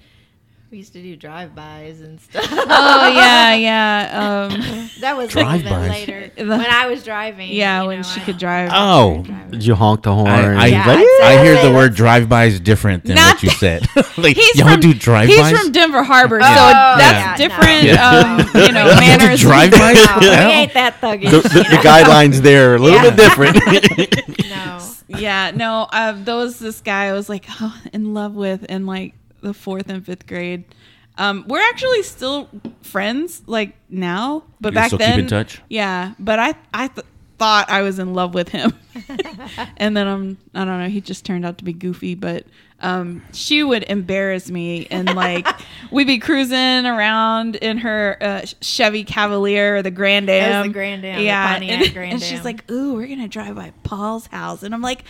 we 0.71 0.77
used 0.77 0.93
to 0.93 1.01
do 1.01 1.17
drive-bys 1.17 1.99
and 1.99 2.19
stuff. 2.21 2.47
oh 2.49 3.11
yeah, 3.13 3.53
yeah. 3.55 4.47
Um 4.53 4.89
that 5.01 5.17
was 5.17 5.29
a 5.29 5.33
Drive-bys. 5.41 5.89
later 5.89 6.31
The- 6.37 6.45
when 6.45 6.61
I 6.61 6.87
was 6.87 7.03
driving. 7.03 7.51
yeah, 7.51 7.83
when 7.83 7.97
know, 7.97 8.03
she 8.03 8.21
I- 8.21 8.23
could 8.23 8.37
drive. 8.37 8.69
Oh, 8.73 9.23
Did 9.49 9.65
you 9.65 9.75
honk 9.75 10.03
the 10.03 10.13
horn? 10.13 10.29
I, 10.29 10.63
I, 10.63 10.65
Yeah, 10.67 10.87
Like, 10.87 10.97
I'd 10.99 11.17
say- 11.19 11.37
I 11.39 11.43
hear 11.43 11.61
the 11.61 11.73
word 11.75 11.93
drive-by 11.93 12.45
is 12.45 12.59
different 12.61 13.03
than 13.03 13.15
Not 13.17 13.35
what 13.35 13.43
you 13.43 13.49
said. 13.49 13.85
like, 14.17 14.37
He's 14.37 14.55
y'all 14.55 14.69
from, 14.69 14.79
do 14.79 14.93
drive-bys? 14.93 15.49
He's 15.49 15.59
from 15.59 15.71
Denver 15.73 16.03
Harbor, 16.03 16.39
so 16.39 16.47
Oh, 16.47 16.95
that's 16.97 17.41
yeah, 17.41 17.47
different. 17.47 17.85
no. 17.87 18.55
Um, 18.61 18.65
you 18.65 18.71
know, 18.71 18.89
You 18.91 18.99
manners. 19.01 19.41
drive-bys? 19.41 19.95
No, 19.95 20.13
What 20.13 20.21
we 20.21 20.27
ain't 20.29 20.73
that 20.73 21.01
thuggish. 21.01 21.31
the, 21.31 21.41
the, 21.49 21.59
the 21.69 21.77
guidelines 21.83 22.37
there 22.41 22.71
are 22.71 22.75
a 22.75 22.79
little 22.79 22.97
Yeah. 23.03 23.09
bit 23.09 23.17
different. 23.17 24.49
No. 24.49 24.79
yeah, 25.19 25.51
no. 25.53 25.87
Um, 25.91 26.23
there 26.23 26.35
was 26.35 26.59
this 26.59 26.79
guy 26.81 27.07
I 27.07 27.13
was 27.13 27.27
like 27.27 27.45
oh, 27.59 27.77
in 27.91 28.13
love 28.13 28.33
with 28.35 28.65
and 28.69 28.87
like 28.87 29.13
the 29.41 29.53
fourth 29.53 29.89
and 29.89 30.05
fifth 30.05 30.27
grade. 30.27 30.63
Um, 31.17 31.43
we're 31.47 31.61
actually 31.69 32.03
still 32.03 32.49
friends 32.81 33.43
like 33.45 33.75
now, 33.89 34.43
but 34.61 34.71
You 34.71 34.75
back 34.75 34.87
still 34.87 34.99
keep 34.99 35.07
then, 35.07 35.19
in 35.21 35.27
touch? 35.27 35.61
Yeah, 35.69 36.13
but 36.19 36.39
I 36.39 36.55
I 36.73 36.87
th- 36.87 37.05
thought 37.37 37.69
I 37.69 37.81
was 37.81 37.99
in 37.99 38.13
love 38.13 38.33
with 38.33 38.49
him, 38.49 38.73
and 39.77 39.95
then 39.95 40.07
I'm 40.07 40.37
I 40.53 40.63
don't 40.65 40.79
know. 40.79 40.87
He 40.89 41.01
just 41.01 41.25
turned 41.25 41.45
out 41.45 41.57
to 41.57 41.63
be 41.65 41.73
goofy, 41.73 42.15
but 42.15 42.45
um, 42.79 43.21
she 43.33 43.61
would 43.61 43.83
embarrass 43.83 44.49
me 44.49 44.87
and 44.89 45.13
like 45.13 45.45
we'd 45.91 46.07
be 46.07 46.17
cruising 46.17 46.85
around 46.85 47.57
in 47.57 47.77
her 47.79 48.17
uh, 48.21 48.45
Chevy 48.61 49.03
Cavalier 49.03 49.75
or 49.77 49.81
the 49.83 49.91
Grand 49.91 50.29
That 50.29 50.47
was 50.47 50.55
Am. 50.55 50.67
the 50.67 50.73
Grand 50.73 51.05
Am, 51.05 51.17
the 51.19 51.23
yeah, 51.25 51.53
Pontiac 51.53 51.81
and, 51.81 51.93
Grand 51.93 52.13
and 52.13 52.21
she's 52.23 52.45
like, 52.45 52.71
"Ooh, 52.71 52.93
we're 52.95 53.07
gonna 53.07 53.27
drive 53.27 53.55
by 53.55 53.73
Paul's 53.83 54.27
house," 54.27 54.63
and 54.63 54.73
I'm 54.73 54.81
like, 54.81 55.03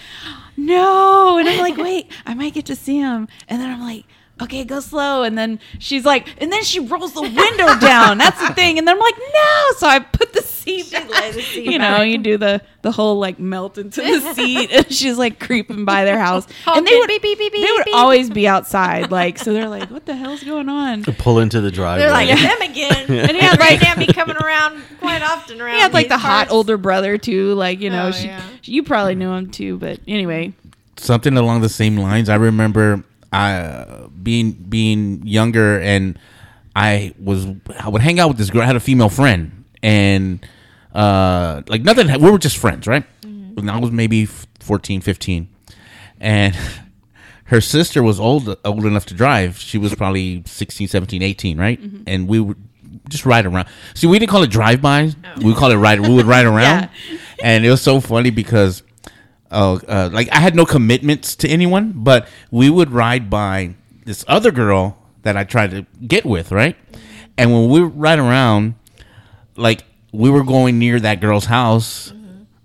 "No," 0.58 1.38
and 1.38 1.48
I'm 1.48 1.60
like, 1.60 1.78
"Wait, 1.78 2.12
I 2.26 2.34
might 2.34 2.54
get 2.54 2.66
to 2.66 2.76
see 2.76 2.98
him," 2.98 3.28
and 3.48 3.62
then 3.62 3.70
I'm 3.70 3.82
like. 3.82 4.06
Okay, 4.42 4.64
go 4.64 4.80
slow. 4.80 5.24
And 5.24 5.38
then 5.38 5.60
she's 5.80 6.04
like, 6.06 6.28
and 6.42 6.52
then 6.52 6.64
she 6.64 6.80
rolls 6.80 7.14
the 7.14 7.22
window 7.22 7.80
down. 7.80 8.18
That's 8.18 8.40
the 8.48 8.54
thing. 8.54 8.78
And 8.80 8.88
then 8.88 8.96
I'm 8.96 9.00
like, 9.02 9.16
no. 9.18 9.68
So 9.78 9.88
I 9.88 10.00
put 10.00 10.34
the 10.34 10.42
seat, 10.42 10.92
lay 10.92 11.32
the 11.32 11.42
seat 11.42 11.66
you 11.66 11.78
know, 11.78 11.98
back. 11.98 12.08
you 12.08 12.18
do 12.18 12.38
the 12.38 12.62
the 12.82 12.92
whole 12.92 13.20
like 13.20 13.38
melt 13.40 13.78
into 13.78 14.02
the 14.02 14.34
seat, 14.34 14.72
and 14.72 14.92
she's 14.92 15.18
like 15.18 15.40
creeping 15.40 15.86
by 15.86 16.04
their 16.06 16.18
house. 16.20 16.48
and 16.68 16.86
they 16.88 16.98
would 16.98 17.08
beep, 17.08 17.22
beep, 17.22 17.38
beep, 17.38 17.52
they 17.52 17.60
beep, 17.62 17.72
would 17.86 17.94
always 17.96 18.30
be 18.30 18.48
outside, 18.48 19.12
like 19.12 19.38
so. 19.38 19.54
They're 19.54 19.70
like, 19.70 19.92
what 19.92 20.06
the 20.06 20.16
hell's 20.16 20.44
going 20.44 20.70
on? 20.70 21.04
Pull 21.04 21.40
into 21.40 21.62
the 21.62 21.70
driveway. 21.72 22.06
They're 22.06 22.12
like 22.12 22.30
them 22.30 22.62
again. 22.72 23.06
and 23.30 23.32
he 23.38 23.40
had, 23.44 23.58
Grand 23.60 23.80
like- 23.82 23.88
Am 23.90 24.00
be 24.00 24.08
coming 24.08 24.38
around 24.38 24.82
quite 25.00 25.22
often 25.22 25.62
around. 25.62 25.76
He 25.76 25.82
had 25.82 25.94
like 25.94 26.06
these 26.06 26.10
the 26.10 26.18
hot 26.18 26.50
older 26.50 26.78
brother 26.78 27.18
too, 27.20 27.54
like 27.54 27.80
you 27.80 27.90
know, 27.92 28.08
Oh, 28.08 28.12
she, 28.12 28.28
yeah. 28.28 28.42
you 28.64 28.82
probably 28.82 29.14
knew 29.16 29.32
him 29.32 29.52
too, 29.52 29.78
but 29.78 30.00
anyway, 30.08 30.54
something 30.98 31.38
along 31.38 31.62
the 31.62 31.70
same 31.70 31.98
lines. 31.98 32.30
I 32.30 32.36
remember 32.36 33.04
I 33.32 33.54
uh, 33.54 34.08
being 34.10 34.52
being 34.54 35.26
younger 35.26 35.80
and 35.80 36.18
I 36.76 37.14
was 37.20 37.48
I 37.80 37.90
would 37.90 38.02
hang 38.02 38.20
out 38.20 38.28
with 38.30 38.38
this 38.38 38.50
girl. 38.50 38.62
I 38.62 38.66
had 38.66 38.76
a 38.76 38.80
female 38.82 39.10
friend 39.10 39.66
and 39.82 40.46
uh 40.94 41.62
like 41.68 41.82
nothing. 41.84 42.08
We 42.22 42.30
were 42.32 42.38
just 42.40 42.58
friends, 42.58 42.88
right? 42.88 43.06
And 43.24 43.70
I 43.70 43.78
was 43.80 43.92
maybe 43.92 44.26
14, 44.26 45.02
15. 45.02 45.48
and 46.20 46.56
her 47.46 47.62
sister 47.62 48.02
was 48.04 48.20
old 48.20 48.58
old 48.66 48.86
enough 48.86 49.06
to 49.08 49.14
drive. 49.14 49.58
She 49.60 49.78
was 49.78 49.94
probably 49.96 50.44
16, 50.46 50.88
17, 50.88 51.22
18, 51.22 51.58
right? 51.58 51.80
And 52.08 52.28
we 52.28 52.40
would 52.40 52.58
just 53.10 53.26
ride 53.26 53.46
around. 53.46 53.68
See, 53.94 54.08
we 54.08 54.20
didn't 54.20 54.32
call 54.32 54.44
it 54.44 54.50
drive-bys. 54.52 55.16
We 55.38 55.46
would 55.46 55.56
call 55.58 55.72
it 55.72 55.76
ride. 55.76 56.00
We 56.02 56.14
would 56.14 56.26
ride 56.26 56.46
around, 56.54 56.90
and 57.44 57.66
it 57.66 57.70
was 57.70 57.82
so 57.82 58.00
funny 58.00 58.30
because 58.30 58.84
uh, 59.52 60.10
like 60.12 60.30
I 60.32 60.40
had 60.40 60.56
no 60.56 60.66
commitments 60.66 61.36
to 61.38 61.48
anyone, 61.48 61.94
but 61.96 62.28
we 62.50 62.70
would 62.70 62.92
ride 62.92 63.30
by 63.30 63.76
this 64.06 64.24
other 64.28 64.52
girl 64.52 64.98
that 65.24 65.38
I 65.38 65.44
tried 65.44 65.72
to 65.72 65.86
get 66.08 66.26
with, 66.26 66.52
right? 66.52 66.76
And 67.38 67.52
when 67.52 67.70
we 67.70 67.82
would 67.82 67.98
ride 67.98 68.20
around, 68.20 68.76
like 69.56 69.84
we 70.12 70.30
were 70.30 70.44
going 70.44 70.80
near 70.80 71.00
that 71.00 71.22
girl's 71.22 71.46
house, 71.46 72.14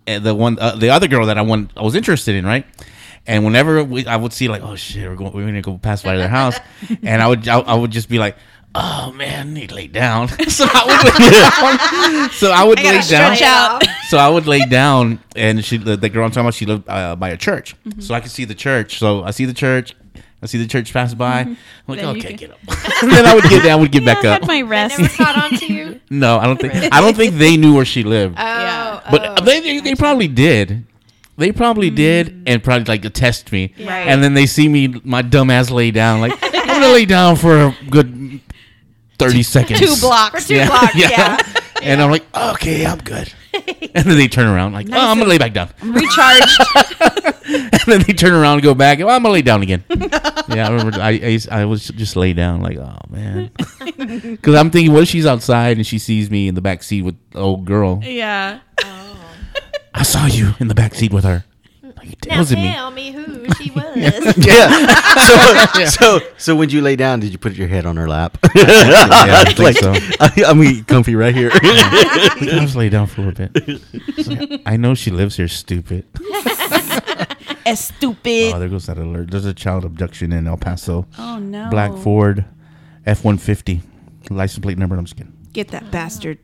and 0.06 0.24
the 0.24 0.34
one, 0.34 0.58
uh, 0.58 0.76
the 0.76 0.90
other 0.90 1.08
girl 1.08 1.26
that 1.26 1.38
I 1.38 1.42
want, 1.42 1.72
I 1.76 1.82
was 1.82 1.94
interested 1.94 2.34
in, 2.36 2.46
right? 2.46 2.64
And 3.26 3.44
whenever 3.44 3.82
we, 3.82 4.06
I 4.06 4.16
would 4.16 4.32
see 4.32 4.46
like, 4.48 4.62
oh 4.62 4.76
shit, 4.76 5.08
we're 5.08 5.16
going, 5.16 5.32
we're 5.32 5.46
gonna 5.46 5.62
go 5.62 5.78
pass 5.78 6.02
by 6.02 6.16
their 6.16 6.28
house, 6.28 6.56
and 7.02 7.20
I 7.20 7.26
would, 7.26 7.46
I, 7.48 7.58
I 7.60 7.74
would 7.74 7.90
just 7.90 8.08
be 8.08 8.18
like. 8.18 8.36
Oh 8.78 9.12
man, 9.12 9.48
I 9.48 9.50
need 9.50 9.68
to 9.70 9.74
lay 9.74 9.86
down. 9.86 10.28
so 10.48 10.66
I 10.68 10.82
would 10.86 11.14
lay 11.22 12.18
down. 12.20 12.30
So 12.30 12.50
I 12.50 12.62
would 12.64 12.78
I 12.78 12.82
lay 12.82 13.00
down 13.00 13.36
out. 13.42 13.84
so 14.08 14.18
I 14.18 14.28
would 14.28 14.46
lay 14.46 14.66
down, 14.66 15.18
and 15.34 15.64
she, 15.64 15.78
the, 15.78 15.96
the 15.96 16.08
girl 16.10 16.24
I'm 16.24 16.30
talking 16.30 16.42
about, 16.42 16.54
she 16.54 16.66
lived 16.66 16.88
uh, 16.88 17.16
by 17.16 17.30
a 17.30 17.36
church, 17.36 17.74
Mm-hmm. 17.86 18.00
so 18.00 18.14
I 18.14 18.20
could 18.20 18.30
see 18.30 18.44
the 18.44 18.54
church. 18.54 18.98
So 18.98 19.22
I 19.22 19.30
see 19.30 19.46
the 19.46 19.54
church, 19.54 19.94
I 20.42 20.46
see 20.46 20.58
the 20.58 20.66
church 20.66 20.92
pass 20.92 21.14
by. 21.14 21.40
I'm 21.40 21.56
like, 21.86 22.00
Mm-hmm. 22.00 22.06
Then 22.06 22.16
okay, 22.18 22.32
get 22.34 22.50
up. 22.50 22.58
and 23.02 23.10
then 23.12 23.24
I 23.26 23.34
would 23.34 23.44
get 23.44 23.62
down, 23.62 23.72
I 23.72 23.76
would 23.76 23.92
get 23.92 24.02
yeah, 24.02 24.14
back 24.14 24.24
I 24.24 24.28
up. 24.28 24.40
had 24.42 24.46
my 24.48 24.54
They 24.56 24.62
rest. 24.64 24.98
never 24.98 25.14
caught 25.14 25.42
on 25.52 25.58
to 25.58 25.72
you. 25.72 26.00
no, 26.10 26.38
I 26.38 26.44
don't 26.44 26.60
think 26.60 26.74
I 26.92 27.00
don't 27.00 27.16
think 27.16 27.34
they 27.36 27.56
knew 27.56 27.74
where 27.74 27.84
she 27.86 28.02
lived, 28.02 28.34
Oh, 28.38 28.42
Yeah. 28.42 29.00
but 29.10 29.40
oh. 29.40 29.44
they, 29.44 29.60
they 29.60 29.80
they 29.80 29.94
probably 29.94 30.28
did. 30.28 30.84
They 31.38 31.52
probably 31.52 31.90
did, 31.90 32.44
and 32.46 32.64
probably 32.64 32.84
like 32.84 33.12
test 33.12 33.52
me. 33.52 33.68
Mm. 33.76 33.86
Right. 33.86 34.06
And 34.08 34.22
then 34.24 34.32
they 34.32 34.46
see 34.46 34.68
me, 34.70 34.88
my 35.04 35.20
dumb 35.20 35.50
ass 35.50 35.70
lay 35.70 35.90
down. 35.90 36.22
Like 36.22 36.32
I'm 36.42 36.80
gonna 36.80 36.88
lay 36.94 37.04
down 37.04 37.36
for 37.36 37.58
a 37.66 37.76
good 37.90 38.15
thirty 39.18 39.42
seconds. 39.42 39.80
Two 39.80 39.96
blocks. 40.00 40.42
For 40.44 40.48
two 40.48 40.66
blocks, 40.66 40.94
yeah. 40.96 41.38
And 41.82 42.00
I'm 42.02 42.10
like, 42.10 42.24
okay, 42.34 42.86
I'm 42.86 42.98
good. 42.98 43.32
And 43.94 44.04
then 44.04 44.16
they 44.18 44.28
turn 44.28 44.46
around, 44.46 44.72
like, 44.74 44.86
oh, 44.90 44.96
I'm 44.98 45.18
gonna 45.18 45.30
lay 45.30 45.38
back 45.38 45.52
down. 45.54 45.70
recharged. 45.82 46.60
and 47.48 47.70
then 47.86 48.02
they 48.02 48.12
turn 48.12 48.32
around 48.34 48.54
and 48.54 48.62
go 48.62 48.74
back. 48.74 48.98
Well, 48.98 49.08
I'm 49.08 49.22
gonna 49.22 49.32
lay 49.32 49.42
down 49.42 49.62
again. 49.62 49.82
yeah, 49.88 50.68
I 50.68 50.70
remember. 50.70 51.00
I, 51.00 51.08
I 51.08 51.10
used- 51.10 51.48
I 51.48 51.64
was 51.64 51.88
just 51.88 52.16
lay 52.16 52.32
down, 52.34 52.60
like, 52.60 52.76
oh 52.76 52.98
man, 53.08 53.50
because 53.98 54.54
I'm 54.54 54.70
thinking, 54.70 54.92
what 54.92 55.02
if 55.04 55.08
she's 55.08 55.26
outside 55.26 55.76
and 55.78 55.86
she 55.86 55.98
sees 55.98 56.30
me 56.30 56.48
in 56.48 56.54
the 56.54 56.60
back 56.60 56.82
seat 56.82 57.02
with 57.02 57.16
the 57.30 57.38
old 57.40 57.64
girl? 57.64 58.00
yeah. 58.04 58.60
I 59.98 60.02
saw 60.02 60.26
you 60.26 60.52
in 60.60 60.68
the 60.68 60.74
back 60.74 60.94
seat 60.94 61.10
with 61.10 61.24
her. 61.24 61.45
Like, 62.22 62.26
it 62.26 62.30
Now 62.32 62.38
wasn't 62.38 62.62
me. 62.62 62.72
tell 62.72 62.90
me 62.90 63.12
who 63.12 63.54
she 63.54 63.70
was. 63.74 63.96
yeah. 64.38 65.86
So, 65.86 66.18
so, 66.18 66.20
so 66.38 66.56
when 66.56 66.70
you 66.70 66.80
lay 66.80 66.96
down, 66.96 67.20
did 67.20 67.30
you 67.30 67.38
put 67.38 67.54
your 67.54 67.68
head 67.68 67.86
on 67.86 67.96
her 67.96 68.08
lap? 68.08 68.38
Yeah, 68.56 69.42
I 69.42 69.44
think 69.52 69.58
like, 69.58 69.76
so. 69.78 69.92
I, 70.20 70.44
I'm 70.46 70.58
gonna 70.58 70.72
get 70.74 70.86
comfy 70.86 71.14
right 71.14 71.34
here. 71.34 71.50
I 71.52 72.58
was 72.62 72.74
lay 72.76 72.88
down 72.88 73.06
for 73.06 73.20
a 73.20 73.24
little 73.26 73.48
bit. 73.48 73.62
It's 74.18 74.28
like, 74.28 74.62
I 74.66 74.76
know 74.76 74.94
she 74.94 75.10
lives 75.10 75.36
here. 75.36 75.48
Stupid. 75.48 76.04
As 77.66 77.80
stupid. 77.84 78.54
Oh, 78.54 78.58
there 78.60 78.68
goes 78.68 78.86
that 78.86 78.96
alert. 78.98 79.30
There's 79.30 79.44
a 79.44 79.54
child 79.54 79.84
abduction 79.84 80.32
in 80.32 80.46
El 80.46 80.56
Paso. 80.56 81.06
Oh 81.18 81.38
no. 81.38 81.68
Black 81.70 81.92
Ford, 81.98 82.44
F 83.04 83.24
one 83.24 83.38
fifty, 83.38 83.82
license 84.30 84.62
plate 84.62 84.78
number. 84.78 84.96
I'm 84.96 85.04
just 85.04 85.16
kidding. 85.16 85.32
Get 85.52 85.68
that 85.68 85.90
bastard. 85.90 86.38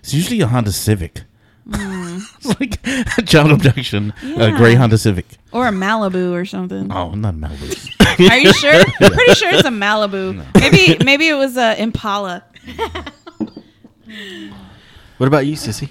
It's 0.00 0.14
usually 0.14 0.40
a 0.40 0.46
Honda 0.46 0.72
Civic. 0.72 1.22
Mm. 1.68 2.58
like 2.60 3.18
a 3.18 3.22
child 3.22 3.50
abduction. 3.52 4.12
A 4.22 4.26
Yeah. 4.26 4.56
gray 4.56 4.74
Honda 4.74 4.96
Civic. 4.98 5.26
Or 5.52 5.66
a 5.68 5.70
Malibu 5.70 6.32
or 6.32 6.44
something. 6.44 6.90
Oh, 6.90 7.12
not 7.12 7.34
Malibu. 7.34 8.30
Are 8.30 8.38
you 8.38 8.52
sure? 8.54 8.72
I'm 9.00 9.12
pretty 9.12 9.34
sure 9.34 9.50
it's 9.50 9.66
a 9.66 9.70
Malibu. 9.70 10.44
Maybe 10.58 11.04
maybe 11.04 11.28
it 11.28 11.34
was 11.34 11.56
a 11.56 11.80
Impala. 11.80 12.42
what 15.18 15.26
about 15.26 15.46
you, 15.46 15.54
Sissy? 15.54 15.90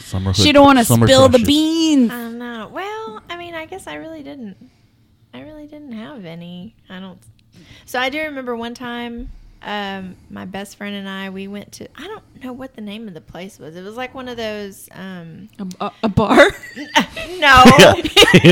Summer 0.00 0.34
She 0.34 0.52
don't 0.52 0.66
want 0.66 0.78
to 0.78 0.84
summer 0.84 1.06
spill 1.06 1.28
the 1.28 1.38
beans. 1.38 2.10
I 2.12 2.16
don't 2.16 2.38
know. 2.38 2.68
Well, 2.70 3.22
I 3.30 3.36
mean, 3.38 3.54
I 3.54 3.64
guess 3.64 3.86
I 3.86 3.94
really 3.94 4.22
didn't. 4.22 4.56
I 5.32 5.40
really 5.40 5.66
didn't 5.66 5.92
have 5.92 6.26
any. 6.26 6.74
I 6.90 7.00
don't. 7.00 7.18
So 7.86 7.98
I 7.98 8.10
do 8.10 8.20
remember 8.20 8.54
one 8.54 8.74
time, 8.74 9.30
um, 9.64 10.16
my 10.30 10.44
best 10.44 10.76
friend 10.76 10.94
and 10.96 11.08
I, 11.08 11.30
we 11.30 11.46
went 11.48 11.72
to. 11.72 11.88
I 11.96 12.06
don't 12.06 12.44
know 12.44 12.52
what 12.52 12.74
the 12.74 12.80
name 12.80 13.06
of 13.08 13.14
the 13.14 13.20
place 13.20 13.58
was. 13.58 13.76
It 13.76 13.82
was 13.82 13.96
like 13.96 14.14
one 14.14 14.28
of 14.28 14.36
those. 14.36 14.88
Um, 14.92 15.48
A, 15.58 15.66
a, 15.86 15.92
a 16.04 16.08
bar? 16.08 16.36
no, 17.38 17.62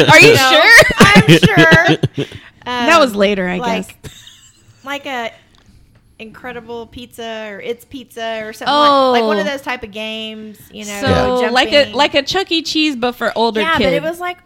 Are 0.09 0.21
you 0.21 0.35
No, 0.35 0.51
sure? 0.51 0.85
I'm 0.99 1.27
sure. 1.29 2.27
that 2.65 2.99
was 3.01 3.13
Um, 3.13 3.19
later, 3.19 3.49
I 3.49 3.59
like, 3.59 4.03
guess. 4.03 4.81
like 4.85 5.07
a 5.07 5.33
incredible 6.19 6.87
pizza 6.87 7.49
or 7.51 7.61
it's 7.61 7.85
pizza 7.87 8.43
or 8.45 8.53
something 8.53 8.73
Oh. 8.75 9.11
like, 9.13 9.23
like 9.23 9.27
one 9.29 9.39
of 9.39 9.47
those 9.47 9.63
type 9.63 9.83
of 9.83 9.91
games 9.91 10.61
you 10.71 10.85
know 10.85 11.01
So 11.01 11.51
like 11.51 11.73
a 11.73 11.91
like 11.95 12.15
a 12.15 12.23
Chuck 12.23 12.53
E. 12.53 12.61
Cheese, 12.61 12.95
but 12.95 13.13
for 13.13 13.33
older 13.35 13.61
kids. 13.63 13.71
yeah 13.71 13.79
kids. 13.79 13.87
but 13.87 13.93
it 13.95 14.03
was 14.03 14.21
like 14.21 14.37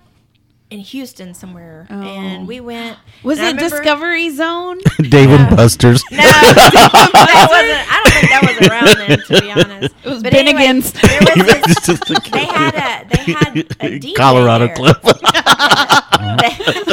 in 0.71 0.81
houston 0.81 1.35
somewhere 1.35 1.87
Oh. 1.91 2.03
and 2.03 2.49
we 2.49 2.59
went 2.61 2.99
Was 3.23 3.39
it 3.39 3.43
remember- 3.43 3.69
Discovery 3.69 4.31
Zone? 4.31 4.79
Dave 5.09 5.31
and 5.31 5.41
Yeah. 5.51 5.55
Buster's. 5.55 6.03
no 6.11 6.17
that 6.23 7.47
wasn't 7.51 7.93
i 7.93 8.03
don't 8.03 8.13
think 8.13 8.31
that 8.31 8.43
was 8.43 8.69
around 8.69 9.09
then 9.09 9.19
to 9.27 9.41
be 9.41 9.51
honest 9.53 9.95
It 10.05 10.09
was 10.11 10.23
But 10.23 10.35
anyway, 10.35 10.63
Bennigan's. 10.67 10.93
there 10.93 11.45
this, 11.45 11.65
It's 11.69 11.87
just 11.87 12.11
like- 12.11 12.31
they 12.31 12.45
had 12.45 12.75
a 12.75 13.17
they 13.17 13.33
had 13.33 13.57
a 13.57 13.99
DJ 14.01 14.15
Colorado 14.17 14.67
there. 14.67 14.75
Club. 14.77 14.99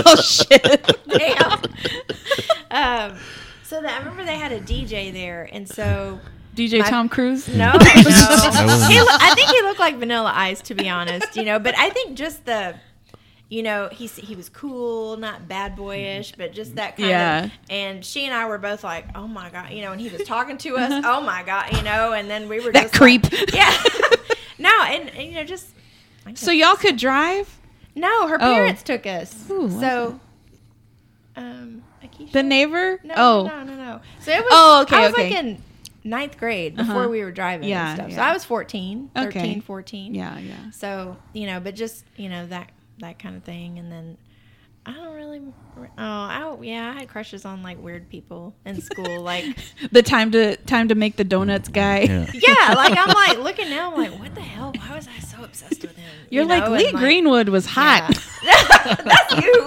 Oh 0.03 0.15
shit! 0.21 0.97
Damn. 1.07 1.51
um, 2.71 3.17
so 3.63 3.81
that, 3.81 3.93
I 3.95 3.99
remember 3.99 4.23
they 4.23 4.37
had 4.37 4.51
a 4.51 4.59
DJ 4.59 5.11
there, 5.13 5.49
and 5.51 5.67
so 5.67 6.19
DJ 6.55 6.79
My- 6.79 6.89
Tom 6.89 7.09
Cruz. 7.09 7.47
no, 7.49 7.71
no. 7.71 7.77
wasn't- 7.77 8.91
He 8.91 8.99
loo- 8.99 9.07
I 9.09 9.33
think 9.35 9.49
he 9.49 9.61
looked 9.61 9.79
like 9.79 9.97
Vanilla 9.97 10.31
Ice, 10.35 10.61
to 10.63 10.73
be 10.75 10.89
honest. 10.89 11.35
You 11.35 11.43
know, 11.43 11.59
but 11.59 11.77
I 11.77 11.89
think 11.89 12.15
just 12.17 12.45
the, 12.45 12.75
you 13.51 13.61
know, 13.63 13.89
he 13.91 14.07
he 14.07 14.33
was 14.35 14.47
cool, 14.47 15.17
not 15.17 15.45
bad 15.49 15.75
boyish, 15.75 16.31
but 16.37 16.53
just 16.53 16.75
that 16.75 16.95
kind 16.95 17.09
Yeah. 17.09 17.43
of. 17.45 17.51
And 17.69 18.05
she 18.05 18.23
and 18.25 18.33
I 18.33 18.47
were 18.47 18.57
both 18.57 18.81
like, 18.81 19.05
oh 19.13 19.27
my 19.27 19.49
god, 19.49 19.71
you 19.71 19.81
know, 19.81 19.91
and 19.91 19.99
he 19.99 20.07
was 20.09 20.23
talking 20.25 20.57
to 20.59 20.77
us, 20.77 21.03
oh 21.05 21.19
my 21.21 21.43
god, 21.43 21.73
you 21.75 21.83
know, 21.83 22.13
and 22.13 22.29
then 22.29 22.47
we 22.47 22.61
were 22.61 22.71
That 22.71 22.83
just 22.83 22.93
creep. 22.93 23.29
like- 23.29 23.53
yeah. 23.53 23.75
no, 24.57 24.71
and, 24.83 25.09
and 25.09 25.27
you 25.27 25.33
know, 25.35 25.43
just. 25.43 25.67
So 26.35 26.51
y'all 26.51 26.75
could 26.77 26.95
drive 26.97 27.57
no, 27.93 28.27
her 28.29 28.35
Oh. 28.35 28.39
parents 28.55 28.83
took 28.83 29.05
us. 29.05 29.49
Ooh, 29.49 29.69
so, 29.81 30.17
um, 31.35 31.83
Akeisha? 32.03 32.31
the 32.31 32.43
neighbor? 32.43 32.99
No, 33.03 33.13
oh, 33.17 33.43
no, 33.47 33.63
no, 33.63 33.75
no. 33.75 34.01
So 34.21 34.31
it 34.31 34.39
was. 34.39 34.49
Oh, 34.51 34.81
okay, 34.83 34.95
I 34.95 35.01
was 35.07 35.13
okay. 35.13 35.29
like 35.29 35.43
in 35.43 35.61
ninth 36.05 36.37
grade 36.37 36.75
before 36.77 37.01
Uh-huh. 37.01 37.09
we 37.09 37.21
were 37.21 37.31
driving 37.31 37.67
Yeah, 37.67 37.89
and 37.89 37.99
stuff. 37.99 38.11
So. 38.13 38.21
I 38.21 38.31
was 38.33 38.45
14, 38.45 39.11
13, 39.13 39.27
Okay. 39.27 39.59
14. 39.59 40.15
yeah, 40.15 40.39
yeah. 40.39 40.55
So 40.71 41.17
you 41.33 41.47
know, 41.47 41.59
but 41.59 41.75
just 41.75 42.05
you 42.15 42.29
know 42.29 42.45
that 42.47 42.69
that 43.01 43.19
kind 43.19 43.35
of 43.35 43.43
thing, 43.43 43.77
and 43.79 43.91
then 43.91 44.17
I 44.85 44.93
don't 44.93 45.13
really. 45.13 45.41
Oh, 45.77 45.85
I 45.97 46.57
yeah, 46.61 46.93
I 46.95 46.99
had 46.99 47.07
crushes 47.09 47.45
on 47.45 47.61
like 47.61 47.81
weird 47.81 48.09
people 48.09 48.55
in 48.65 48.81
school, 48.81 49.21
like. 49.21 49.45
The 49.91 50.01
time 50.01 50.31
to 50.31 50.55
time 50.57 50.87
to 50.87 50.95
make 50.95 51.17
the 51.17 51.23
donuts 51.23 51.67
guy. 51.69 52.01
Yeah. 52.01 52.31
Yeah, 52.33 52.73
like 52.75 52.97
I'm 52.97 53.09
like 53.09 53.37
looking 53.39 53.69
now, 53.69 53.91
I'm 53.91 53.97
like, 53.99 54.19
what 54.19 54.33
the 54.35 54.41
hell? 54.41 54.73
Why 54.77 54.95
was 54.95 55.07
I 55.07 55.19
so 55.19 55.43
obsessed 55.43 55.81
with 55.81 55.95
him? 55.97 56.09
You're 56.29 56.43
You 56.43 56.49
like 56.49 56.63
know, 56.65 56.71
Lee 56.71 56.87
and, 56.87 56.97
Greenwood 56.97 57.49
was 57.49 57.65
hot. 57.65 58.09
Yeah. 58.43 58.53
That's 59.05 59.45
you, 59.45 59.65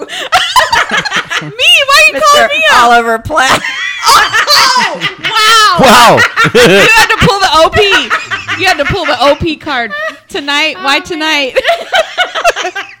me? 1.49 1.73
Why 1.87 2.01
you 2.11 2.21
calling 2.21 2.47
me 2.49 2.63
out? 2.71 2.91
Oliver 2.91 3.19
Platt. 3.19 3.61
Oh, 4.07 4.99
wow! 5.23 5.77
wow. 5.81 6.17
You 6.55 6.61
had 6.93 7.07
to 7.07 7.17
pull 7.27 7.39
the 7.39 7.49
OP. 7.65 8.59
You 8.59 8.65
had 8.67 8.77
to 8.77 8.85
pull 8.85 9.05
the 9.05 9.17
OP 9.19 9.59
card 9.59 9.91
tonight. 10.29 10.75
Why 10.77 10.97
Oh, 10.97 11.01
tonight? 11.01 11.53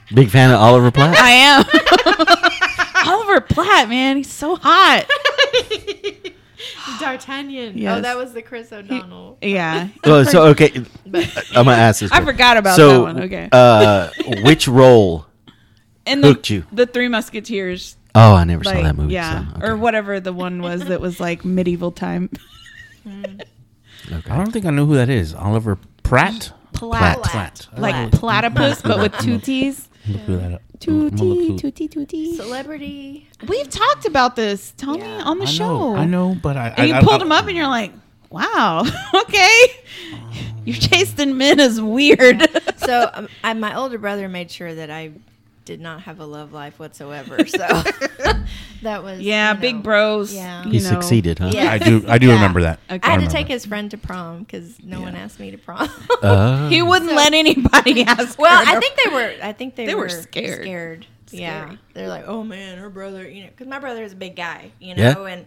Big 0.13 0.29
fan 0.29 0.51
of 0.51 0.59
Oliver 0.59 0.91
Platt. 0.91 1.15
I 1.17 1.31
am. 1.31 3.07
Oliver 3.07 3.41
Platt, 3.41 3.87
man, 3.89 4.17
he's 4.17 4.31
so 4.31 4.55
hot. 4.55 5.05
D'Artagnan. 6.99 7.77
Yes. 7.77 7.97
Oh, 7.97 8.01
that 8.01 8.17
was 8.17 8.33
the 8.33 8.41
Chris 8.41 8.71
O'Donnell. 8.71 9.37
Yeah. 9.41 9.89
Oh, 10.03 10.23
so 10.23 10.47
okay, 10.47 10.71
But 11.05 11.25
I'm 11.49 11.65
gonna 11.65 11.71
ask 11.73 11.99
this. 12.01 12.11
I 12.11 12.17
one. 12.19 12.25
forgot 12.25 12.57
about 12.57 12.75
so, 12.75 12.89
that 12.89 13.01
one. 13.01 13.21
Okay. 13.23 13.49
Uh, 13.51 14.09
which 14.43 14.67
role? 14.67 15.25
And 16.05 16.23
the, 16.23 16.27
hooked 16.29 16.49
you. 16.49 16.65
the 16.71 16.85
Three 16.85 17.07
Musketeers. 17.07 17.97
Oh, 18.15 18.33
I 18.33 18.43
never 18.45 18.63
Like, 18.63 18.77
saw 18.77 18.81
that 18.83 18.95
movie. 18.95 19.13
yeah. 19.13 19.45
so, 19.51 19.57
okay. 19.57 19.67
Or 19.67 19.75
whatever 19.77 20.19
the 20.19 20.31
one 20.33 20.61
was 20.61 20.85
that 20.85 21.01
was 21.01 21.19
like 21.19 21.43
medieval 21.45 21.91
time. 21.91 22.29
Okay. 24.11 24.29
I 24.29 24.37
don't 24.37 24.51
think 24.51 24.65
I 24.65 24.69
know 24.69 24.85
who 24.85 24.95
that 24.95 25.09
is. 25.09 25.33
Oliver 25.33 25.77
Pratt. 26.03 26.51
Platt. 26.73 27.23
Platt. 27.23 27.67
Like 27.75 28.11
platypus, 28.11 28.81
but 28.83 28.99
with 28.99 29.17
two 29.19 29.39
T's. 29.39 29.87
Look 30.07 30.21
who 30.21 30.37
that 30.37 30.53
up. 30.53 30.61
I'm 30.87 31.09
gonna 31.09 31.23
look 31.23 31.61
who- 31.61 31.71
tootie, 31.71 31.89
tootie. 31.89 32.35
celebrity. 32.35 33.27
We've 33.47 33.67
talked 33.69 34.05
about 34.05 34.35
this, 34.35 34.73
Tony, 34.77 34.99
Yeah. 34.99 35.23
on 35.23 35.39
the 35.39 35.45
I 35.45 35.49
show. 35.49 35.93
know, 35.93 35.95
I 35.95 36.05
know, 36.05 36.35
but 36.39 36.55
I. 36.57 36.67
And 36.69 36.79
I, 36.81 36.85
you 36.85 36.93
I- 36.93 37.01
pulled 37.01 37.21
I- 37.21 37.25
him 37.25 37.31
up, 37.31 37.47
and 37.47 37.55
you're 37.57 37.65
like, 37.67 37.93
"Wow, 38.29 38.83
okay, 39.15 39.59
you're 40.65 40.77
in 41.17 41.37
men 41.37 41.59
is 41.59 41.81
weird." 41.81 42.47
So 42.77 43.09
um, 43.11 43.27
I, 43.43 43.53
my 43.55 43.75
older 43.75 43.97
brother 43.97 44.29
made 44.29 44.51
sure 44.51 44.75
that 44.75 44.91
I 44.91 45.11
did 45.65 45.81
not 45.81 46.01
have 46.03 46.19
a 46.19 46.25
love 46.25 46.53
life 46.53 46.79
whatsoever. 46.79 47.37
So 47.47 47.57
that 48.83 49.03
was 49.03 49.19
yeah, 49.21 49.49
you 49.49 49.55
know, 49.55 49.61
big 49.61 49.83
bros. 49.83 50.33
Yeah. 50.33 50.63
you 50.65 50.71
He 50.71 50.79
know. 50.79 50.89
succeeded, 50.89 51.39
huh? 51.39 51.49
Yeah. 51.53 51.71
I 51.71 51.77
do. 51.77 52.03
I 52.07 52.17
do 52.17 52.27
Yeah. 52.27 52.33
remember 52.33 52.61
that. 52.61 52.79
Okay. 52.89 52.93
I 52.93 52.93
had 52.93 53.01
to 53.01 53.09
remember. 53.25 53.31
take 53.31 53.47
his 53.47 53.65
friend 53.65 53.89
to 53.91 53.97
prom 53.97 54.39
because 54.43 54.81
no 54.83 55.01
one 55.01 55.15
asked 55.15 55.39
me 55.39 55.51
to 55.51 55.57
prom. 55.57 55.89
Uh, 56.21 56.69
He 56.75 56.81
wouldn't 56.81 57.09
So- 57.11 57.15
let 57.15 57.33
anybody 57.33 58.03
ask. 58.03 58.37
well, 58.37 58.63
her 58.65 58.77
I 58.77 58.79
think 58.79 58.95
they 59.03 59.09
were. 59.11 59.33
I 59.41 59.53
think 59.53 59.75
they, 59.75 59.85
They 59.85 59.95
were 59.95 60.01
were 60.03 60.09
scared. 60.09 60.61
Scared. 60.63 61.07
Yeah, 61.31 61.75
they're 61.93 62.07
like, 62.07 62.25
oh 62.27 62.43
man, 62.43 62.77
her 62.77 62.89
brother. 62.89 63.27
You 63.29 63.43
know, 63.43 63.49
because 63.49 63.67
my 63.67 63.79
brother 63.79 64.03
is 64.03 64.13
a 64.13 64.17
big 64.17 64.35
guy. 64.35 64.71
You 64.79 64.93
Yeah. 64.95 65.13
know, 65.13 65.25
and 65.25 65.45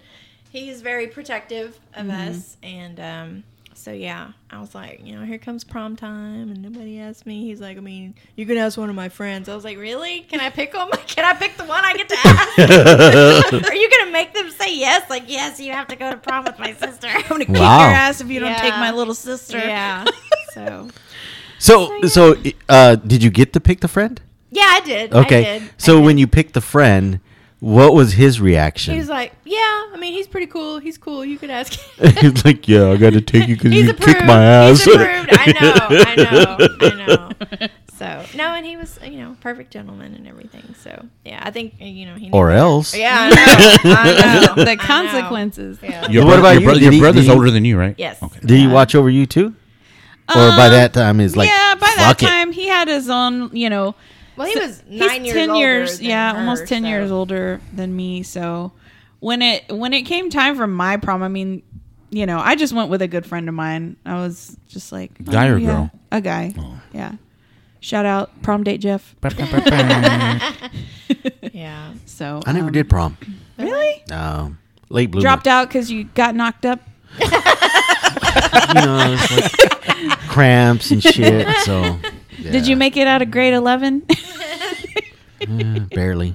he's 0.50 0.82
very 0.82 1.06
protective 1.06 1.78
of 1.94 2.06
Mm-hmm. 2.06 2.30
us. 2.30 2.56
And 2.62 3.00
um, 3.00 3.44
so 3.88 3.94
yeah, 3.94 4.32
I 4.50 4.60
was 4.60 4.74
like, 4.74 5.00
you 5.02 5.16
know, 5.18 5.24
here 5.24 5.38
comes 5.38 5.64
prom 5.64 5.96
time, 5.96 6.50
and 6.50 6.60
nobody 6.60 7.00
asked 7.00 7.24
me. 7.24 7.46
He's 7.46 7.58
like, 7.58 7.78
I 7.78 7.80
mean, 7.80 8.14
you 8.36 8.44
can 8.44 8.58
ask 8.58 8.76
one 8.76 8.90
of 8.90 8.94
my 8.94 9.08
friends. 9.08 9.48
I 9.48 9.54
was 9.54 9.64
like, 9.64 9.78
really? 9.78 10.20
Can 10.28 10.40
I 10.40 10.50
pick 10.50 10.72
them? 10.72 10.90
Can 11.06 11.24
I 11.24 11.32
pick 11.32 11.56
the 11.56 11.64
one 11.64 11.82
I 11.82 11.94
get 11.94 12.06
to 12.10 12.16
ask? 12.22 13.64
Are 13.70 13.74
you 13.74 13.90
gonna 13.90 14.10
make 14.10 14.34
them 14.34 14.50
say 14.50 14.76
yes? 14.76 15.08
Like, 15.08 15.22
yes, 15.26 15.58
you 15.58 15.72
have 15.72 15.86
to 15.88 15.96
go 15.96 16.10
to 16.10 16.18
prom 16.18 16.44
with 16.44 16.58
my 16.58 16.74
sister. 16.74 17.06
I'm 17.14 17.22
gonna 17.22 17.46
kick 17.46 17.56
Wow. 17.56 17.80
your 17.86 17.94
ass 17.94 18.20
if 18.20 18.28
you 18.28 18.40
don't 18.40 18.58
take 18.58 18.74
my 18.74 18.90
little 18.90 19.14
sister. 19.14 19.56
yeah. 19.58 20.04
So 20.52 20.88
so, 21.58 22.00
so, 22.08 22.34
uh, 22.68 22.96
did 22.96 23.22
you 23.22 23.30
get 23.30 23.52
to 23.54 23.60
pick 23.60 23.80
the 23.80 23.88
friend? 23.88 24.20
yeah, 24.50 24.64
I 24.66 24.80
did. 24.80 25.14
Okay. 25.14 25.38
I 25.40 25.58
did. 25.60 25.62
I 25.62 25.70
So 25.78 25.96
did. 25.96 26.04
when 26.04 26.18
you 26.18 26.26
picked 26.26 26.52
the 26.54 26.60
friend, 26.60 27.20
what 27.60 27.92
was 27.94 28.12
his 28.12 28.40
reaction? 28.40 28.94
He 28.94 29.00
was 29.00 29.08
like, 29.08 29.32
"Yeah, 29.44 29.56
I 29.92 29.96
mean, 29.98 30.12
he's 30.12 30.26
pretty 30.28 30.46
cool. 30.46 30.78
He's 30.78 30.96
cool. 30.98 31.24
You 31.24 31.38
could 31.38 31.50
ask." 31.50 31.72
Him 31.74 32.14
He's 32.16 32.44
like, 32.44 32.68
"Yeah, 32.68 32.90
I 32.90 32.96
got 32.96 33.12
to 33.14 33.20
take 33.20 33.48
you 33.48 33.56
because 33.56 33.72
you 33.74 33.90
approved. 33.90 34.04
kicked 34.04 34.24
my 34.26 34.44
ass." 34.44 34.84
He's 34.84 34.94
approved. 34.94 35.28
I 35.32 35.46
know. 35.60 35.72
I 35.90 36.14
know. 36.16 36.56
I 36.80 37.06
know. 37.60 37.68
So 37.98 38.24
no, 38.36 38.44
and 38.54 38.64
he 38.64 38.76
was, 38.76 38.96
you 39.02 39.18
know, 39.18 39.36
perfect 39.40 39.72
gentleman 39.72 40.14
and 40.14 40.28
everything. 40.28 40.72
So 40.80 41.06
yeah, 41.24 41.40
I 41.42 41.50
think 41.50 41.74
you 41.80 42.06
know 42.06 42.14
he. 42.14 42.30
or 42.30 42.46
better. 42.48 42.58
else. 42.58 42.94
Yeah, 42.94 43.18
I 43.20 43.28
know. 43.84 43.90
I 43.90 44.04
know. 44.46 44.52
I 44.52 44.64
The 44.64 44.74
know. 44.76 44.82
consequences. 44.82 45.78
Yeah. 45.82 46.08
Your, 46.08 46.24
What 46.24 46.38
about 46.38 46.50
your, 46.52 46.60
you? 46.60 46.66
bro- 46.66 46.74
Did 46.74 46.92
your 46.94 47.00
brother's 47.02 47.24
he- 47.24 47.30
older 47.32 47.50
than 47.50 47.64
you, 47.64 47.76
right? 47.76 47.96
Yes. 47.98 48.22
Okay. 48.22 48.38
Did 48.40 48.50
he 48.50 48.64
Yeah. 48.66 48.72
watch 48.72 48.94
over 48.94 49.10
you 49.10 49.26
too? 49.26 49.54
Or 50.28 50.34
by 50.34 50.66
Um, 50.66 50.72
that 50.72 50.92
time, 50.92 51.18
is 51.20 51.36
like, 51.36 51.48
yeah, 51.48 51.74
by 51.74 51.92
that 51.96 52.06
fuck 52.06 52.22
it. 52.22 52.26
time 52.26 52.52
he 52.52 52.68
had 52.68 52.86
his 52.86 53.08
own, 53.10 53.50
you 53.56 53.68
know. 53.70 53.94
Well, 54.38 54.48
he 54.48 54.54
so- 54.54 54.66
was 54.66 54.82
nine 54.88 55.24
he's 55.24 55.34
years 55.34 55.34
10 55.34 55.50
older 55.50 55.60
years, 55.60 55.98
than 55.98 56.06
yeah, 56.06 56.32
her, 56.32 56.38
almost 56.38 56.66
10 56.66 56.82
so- 56.82 56.88
years 56.88 57.10
older 57.10 57.60
than 57.72 57.94
me. 57.94 58.22
So 58.22 58.72
when 59.20 59.42
it 59.42 59.70
when 59.70 59.92
it 59.92 60.02
came 60.02 60.30
time 60.30 60.56
for 60.56 60.66
my 60.66 60.96
prom, 60.96 61.22
I 61.22 61.28
mean, 61.28 61.62
you 62.10 62.26
know, 62.26 62.38
I 62.38 62.54
just 62.54 62.72
went 62.72 62.90
with 62.90 63.02
a 63.02 63.08
good 63.08 63.26
friend 63.26 63.48
of 63.48 63.54
mine. 63.54 63.96
I 64.06 64.14
was 64.14 64.56
just 64.68 64.92
like 64.92 65.10
oh, 65.26 65.32
Guy 65.32 65.48
or 65.48 65.58
yeah, 65.58 65.66
girl? 65.66 65.90
A 66.12 66.20
guy. 66.20 66.54
Oh. 66.56 66.80
Yeah. 66.92 67.12
Shout 67.80 68.06
out 68.06 68.42
prom 68.42 68.64
date 68.64 68.78
Jeff. 68.78 69.14
Yeah. 71.52 71.94
So 72.06 72.40
I 72.46 72.52
never 72.52 72.68
um, 72.68 72.72
did 72.72 72.88
prom. 72.88 73.16
Really? 73.58 74.04
No, 74.08 74.56
late 74.88 75.10
bloomer. 75.10 75.22
Dropped 75.22 75.48
out 75.48 75.68
because 75.68 75.90
you 75.90 76.04
got 76.04 76.34
knocked 76.34 76.64
up. 76.64 76.80
You 78.68 78.74
know, 78.74 79.16
like 79.30 80.18
cramps 80.28 80.90
and 80.90 81.02
shit. 81.02 81.48
So, 81.64 81.98
Did 82.42 82.66
you 82.66 82.76
make 82.76 82.96
it 82.96 83.06
out 83.06 83.22
of 83.22 83.30
grade 83.30 83.54
eleven? 83.54 84.02
Eh, 84.10 85.78
barely? 85.94 86.34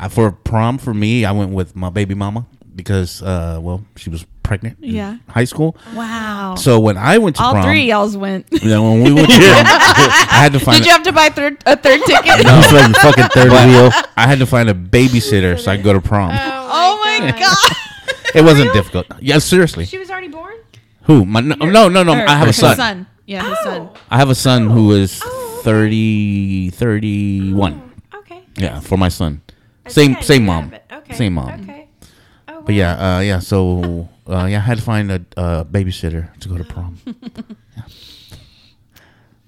Uh, 0.00 0.08
for 0.08 0.32
prom 0.32 0.78
for 0.78 0.92
me, 0.94 1.24
I 1.24 1.32
went 1.32 1.52
with 1.52 1.76
my 1.76 1.90
baby 1.90 2.14
mama 2.14 2.46
because, 2.74 3.22
uh, 3.22 3.58
well, 3.62 3.84
she 3.96 4.10
was 4.10 4.24
pregnant. 4.42 4.78
in 4.82 4.94
Yeah. 4.94 5.16
high 5.28 5.44
school. 5.44 5.76
wow. 5.94 6.54
So 6.56 6.80
when 6.80 6.96
I 6.96 7.18
went 7.18 7.36
to 7.36 7.42
All 7.42 7.52
prom, 7.52 7.64
three 7.64 7.84
y'all's 7.88 8.16
went. 8.16 8.46
you 8.52 8.68
know, 8.68 8.82
when 8.90 9.02
we 9.04 9.12
went 9.12 9.28
to 9.30 9.36
prom, 9.36 9.64
I 9.66 10.26
had 10.42 10.52
to 10.54 10.58
find. 10.60 10.78
Did 10.78 10.86
you 10.86 10.92
have 10.92 11.04
to 11.04 11.12
buy 11.12 11.28
third 11.28 11.62
a 11.66 11.76
third 11.76 12.00
ticket? 12.04 12.44
No, 12.44 12.58
it's 12.58 12.72
like 12.72 12.96
fucking 12.96 13.28
third 13.28 13.50
wheel. 13.50 13.90
I 14.16 14.26
had 14.26 14.38
to 14.40 14.46
find 14.46 14.68
a 14.68 14.74
babysitter 14.74 15.58
so 15.58 15.70
I 15.70 15.76
could 15.76 15.84
go 15.84 15.92
to 15.92 16.00
prom. 16.00 16.30
Oh 16.34 16.98
my 17.04 17.30
god. 17.30 17.76
it 18.34 18.42
wasn't 18.42 18.72
difficult. 18.72 19.06
Yeah, 19.20 19.38
seriously. 19.38 19.84
She 19.86 19.98
was 19.98 20.10
already 20.10 20.28
born. 20.28 20.54
Who? 21.04 21.24
My 21.24 21.40
no, 21.40 21.54
no, 21.54 21.88
no, 21.88 22.02
no. 22.02 22.14
Her- 22.14 22.28
I 22.28 22.32
have 22.36 22.44
her 22.46 22.50
a 22.50 22.52
son. 22.52 22.76
son. 22.76 23.06
Yeah, 23.26 23.48
his 23.48 23.58
son. 23.60 23.90
I 24.10 24.16
have 24.18 24.30
a 24.30 24.34
son 24.34 24.68
who 24.70 24.92
is 24.92 25.20
Oh, 25.24 25.54
okay. 25.60 25.64
30, 25.64 26.70
31. 26.70 27.92
Okay. 28.16 28.42
Yeah, 28.56 28.80
for 28.80 28.96
my 28.98 29.08
son. 29.08 29.40
I 29.86 29.90
Same 29.90 30.16
same 30.22 30.44
mom. 30.46 30.72
okay. 30.92 31.14
Same 31.14 31.34
mom. 31.34 31.48
Okay. 31.62 31.88
Oh, 32.48 32.62
But 32.62 32.74
yeah, 32.74 33.16
uh, 33.16 33.20
yeah. 33.20 33.38
So 33.38 34.08
uh, 34.28 34.46
yeah, 34.50 34.58
I 34.58 34.60
had 34.66 34.78
to 34.78 34.84
find 34.84 35.10
a 35.12 35.20
uh, 35.36 35.64
babysitter 35.64 36.36
to 36.40 36.48
go 36.48 36.58
to 36.58 36.64
prom. 36.64 36.98
Yeah. 37.76 37.84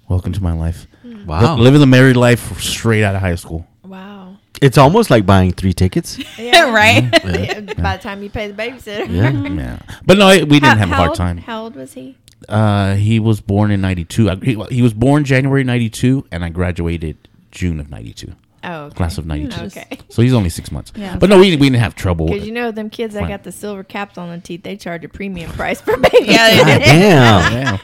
Welcome 0.07 0.33
to 0.33 0.43
my 0.43 0.53
life. 0.53 0.87
Wow. 1.25 1.55
Li- 1.55 1.63
living 1.63 1.79
the 1.79 1.87
married 1.87 2.15
life 2.17 2.59
straight 2.61 3.03
out 3.03 3.15
of 3.15 3.21
high 3.21 3.35
school. 3.35 3.65
Wow. 3.83 4.37
It's 4.61 4.77
almost 4.77 5.09
like 5.09 5.25
buying 5.25 5.51
three 5.51 5.73
tickets. 5.73 6.17
Yeah. 6.37 6.71
right? 6.75 7.03
Yeah, 7.25 7.61
By 7.81 7.97
the 7.97 8.03
time 8.03 8.21
you 8.23 8.29
pay 8.29 8.47
the 8.51 8.53
babysitter. 8.53 9.07
Yeah. 9.09 9.31
Yeah, 9.31 9.79
but 10.05 10.17
no, 10.17 10.27
we 10.29 10.59
didn't 10.59 10.63
How- 10.63 10.75
have 10.75 10.91
a 10.91 10.95
how 10.95 11.03
hard 11.05 11.15
time. 11.15 11.37
How 11.37 11.63
old 11.63 11.64
was 11.85 11.93
he? 11.93 12.17
Uh, 12.49 12.95
he 12.95 13.19
was 13.19 13.41
born 13.41 13.69
in 13.71 13.79
'92. 13.81 14.27
He, 14.41 14.55
he 14.69 14.81
was 14.81 14.93
born 14.93 15.23
January 15.23 15.63
'92, 15.63 16.25
and 16.31 16.43
I 16.43 16.49
graduated 16.49 17.17
June 17.51 17.79
of 17.79 17.89
'92, 17.89 18.33
Oh, 18.63 18.83
okay. 18.85 18.95
class 18.95 19.17
of 19.19 19.25
'92. 19.25 19.61
Okay. 19.65 19.99
So 20.09 20.21
he's 20.21 20.33
only 20.33 20.49
six 20.49 20.71
months. 20.71 20.91
Yeah. 20.95 21.15
But 21.17 21.29
no, 21.29 21.37
we, 21.39 21.51
we 21.55 21.67
didn't 21.69 21.75
have 21.81 21.95
trouble. 21.95 22.27
Because 22.27 22.45
you 22.45 22.51
know 22.53 22.71
them 22.71 22.89
kids 22.89 23.13
that 23.13 23.27
got 23.27 23.43
the 23.43 23.51
silver 23.51 23.83
caps 23.83 24.17
on 24.17 24.29
the 24.29 24.39
teeth, 24.39 24.63
they 24.63 24.75
charge 24.75 25.05
a 25.05 25.09
premium 25.09 25.51
price 25.51 25.79
for 25.81 25.95
baby. 25.97 26.25
Yeah, 26.25 26.57
God 26.57 26.65
did. 26.65 26.79
damn. 26.85 27.53
Yeah. 27.53 27.77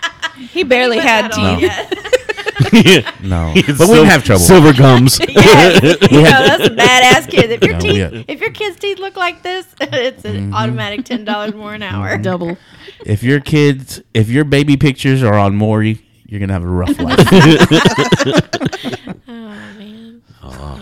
He 0.52 0.64
barely 0.64 0.98
had 0.99 1.30
No. 1.38 1.60
teeth. 1.60 2.07
No, 3.22 3.52
It's 3.56 3.78
but 3.78 3.88
we 3.90 3.95
didn't 3.95 4.10
have 4.10 4.23
trouble. 4.23 4.40
Silver 4.40 4.72
gums. 4.72 5.19
yeah, 5.30 5.73
you 5.73 6.22
know, 6.22 6.23
that's 6.23 6.68
a 6.68 6.69
badass 6.69 7.30
kid. 7.30 7.52
If 7.52 7.64
your 7.64 7.73
No, 7.73 7.80
teeth, 7.80 7.95
had- 7.98 8.14
Mm-hmm. 8.14 8.32
if 8.32 8.40
your 8.40 8.52
kid's 8.52 8.78
teeth 8.78 8.98
look 8.99 9.15
like 9.18 9.41
this, 9.44 9.65
it's 9.82 10.23
an 10.26 10.53
automatic 10.53 11.03
ten 11.06 11.26
dollars 11.26 11.53
more 11.53 11.73
an 11.73 11.84
hour. 11.84 12.18
Double. 12.18 12.57
If 13.06 13.23
your 13.23 13.40
kids, 13.40 14.02
if 14.14 14.30
your 14.30 14.44
baby 14.44 14.78
pictures 14.78 15.23
are 15.23 15.34
on 15.34 15.56
Maury, 15.56 15.99
you're 16.28 16.40
gonna 16.40 16.53
have 16.53 16.64
a 16.64 16.68
rough 16.68 16.99
life. 16.99 17.18
Oh 19.28 19.78
man. 19.78 20.22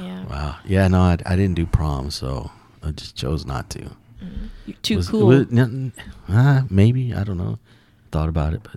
yeah. 0.04 0.26
wow. 0.26 0.56
Yeah, 0.66 0.88
no, 0.88 1.02
I, 1.02 1.18
I 1.26 1.36
didn't 1.36 1.56
do 1.56 1.66
prom, 1.66 2.12
so 2.12 2.50
I 2.82 2.92
just 2.92 3.16
chose 3.16 3.46
not 3.46 3.70
to. 3.72 3.90
You're 4.66 4.76
too 4.82 4.98
Was- 4.98 5.10
cool. 5.10 5.26
was- 5.28 5.48
n- 5.52 5.92
uh, 6.28 6.62
maybe 6.70 7.14
I 7.14 7.24
don't 7.24 7.38
know. 7.38 7.60
Thought 8.12 8.30
about 8.30 8.54
it, 8.54 8.62
but 8.64 8.76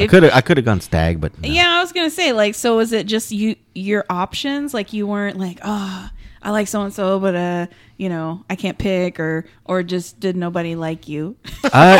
I 0.00 0.06
could 0.06 0.22
have 0.22 0.32
I 0.34 0.40
could 0.40 0.56
have 0.56 0.64
gone 0.66 0.80
stag, 0.80 1.20
but 1.20 1.36
no. 1.40 1.48
Yeah, 1.48 1.78
I 1.78 1.80
was 1.80 1.92
gonna 1.92 2.10
say 2.10 2.32
like, 2.32 2.54
so 2.54 2.76
was 2.76 2.92
it 2.92 3.06
just 3.06 3.32
you 3.32 3.56
your 3.74 4.04
options? 4.10 4.72
Like 4.74 4.92
you 4.92 5.06
weren't 5.06 5.36
like, 5.38 5.58
oh, 5.64 6.10
I 6.42 6.50
like 6.50 6.68
so 6.68 6.82
and 6.82 6.92
so, 6.92 7.20
but 7.20 7.34
uh, 7.34 7.66
you 7.96 8.08
know, 8.08 8.44
I 8.48 8.56
can't 8.56 8.78
pick, 8.78 9.20
or 9.20 9.46
or 9.66 9.82
just 9.82 10.20
did 10.20 10.36
nobody 10.36 10.74
like 10.74 11.06
you? 11.08 11.36
I, 11.64 11.98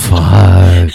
Fuck. 0.00 0.90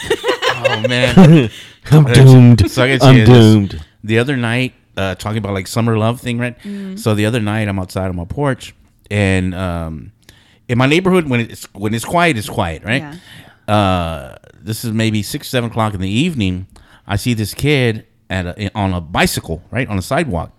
oh 0.67 0.87
man. 0.87 1.49
I'm 1.91 2.03
doomed. 2.05 2.71
So 2.71 2.83
I 2.83 2.87
guess 2.87 3.03
I'm 3.03 3.15
yeah, 3.17 3.25
this- 3.25 3.53
doomed. 3.53 3.85
the 4.03 4.17
other 4.19 4.35
night, 4.37 4.73
uh, 4.97 5.15
talking 5.15 5.37
about 5.37 5.53
like 5.53 5.67
summer 5.67 5.97
love 5.97 6.19
thing, 6.19 6.39
right? 6.39 6.55
So 6.97 7.13
the 7.13 7.25
other 7.25 7.39
night, 7.39 7.67
I'm 7.67 7.77
outside 7.79 8.07
on 8.07 8.15
my 8.15 8.25
porch, 8.25 8.73
and 9.11 9.53
um, 9.53 10.11
in 10.67 10.77
my 10.77 10.87
neighborhood, 10.87 11.29
when 11.29 11.41
it's 11.41 11.65
when 11.73 11.93
it's 11.93 12.05
quiet, 12.05 12.37
it's 12.37 12.49
quiet, 12.49 12.83
right? 12.83 13.19
Uh, 13.67 14.35
this 14.53 14.83
is 14.85 14.91
maybe 14.91 15.21
six, 15.21 15.47
seven 15.47 15.69
o'clock 15.69 15.93
in 15.93 16.01
the 16.01 16.09
evening. 16.09 16.67
I 17.07 17.17
see 17.17 17.33
this 17.35 17.53
kid 17.53 18.07
at 18.29 18.45
a, 18.45 18.75
on 18.77 18.93
a 18.93 19.01
bicycle, 19.01 19.61
right 19.71 19.87
on 19.87 19.97
a 19.97 20.01
sidewalk, 20.01 20.51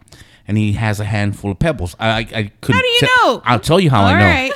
and 0.47 0.57
he 0.57 0.73
has 0.75 1.01
a 1.01 1.05
handful 1.05 1.51
of 1.51 1.59
pebbles. 1.59 1.97
I, 1.99 2.09
I, 2.09 2.19
I 2.19 2.53
couldn't. 2.61 2.77
How 2.77 2.83
do 2.83 2.89
you 2.89 3.01
te- 3.01 3.07
know? 3.07 3.43
I'll 3.45 3.61
tell 3.61 3.81
you 3.81 3.91
how 3.91 4.03
All 4.03 4.07
I 4.09 4.19
know. 4.19 4.25
right. 4.25 4.53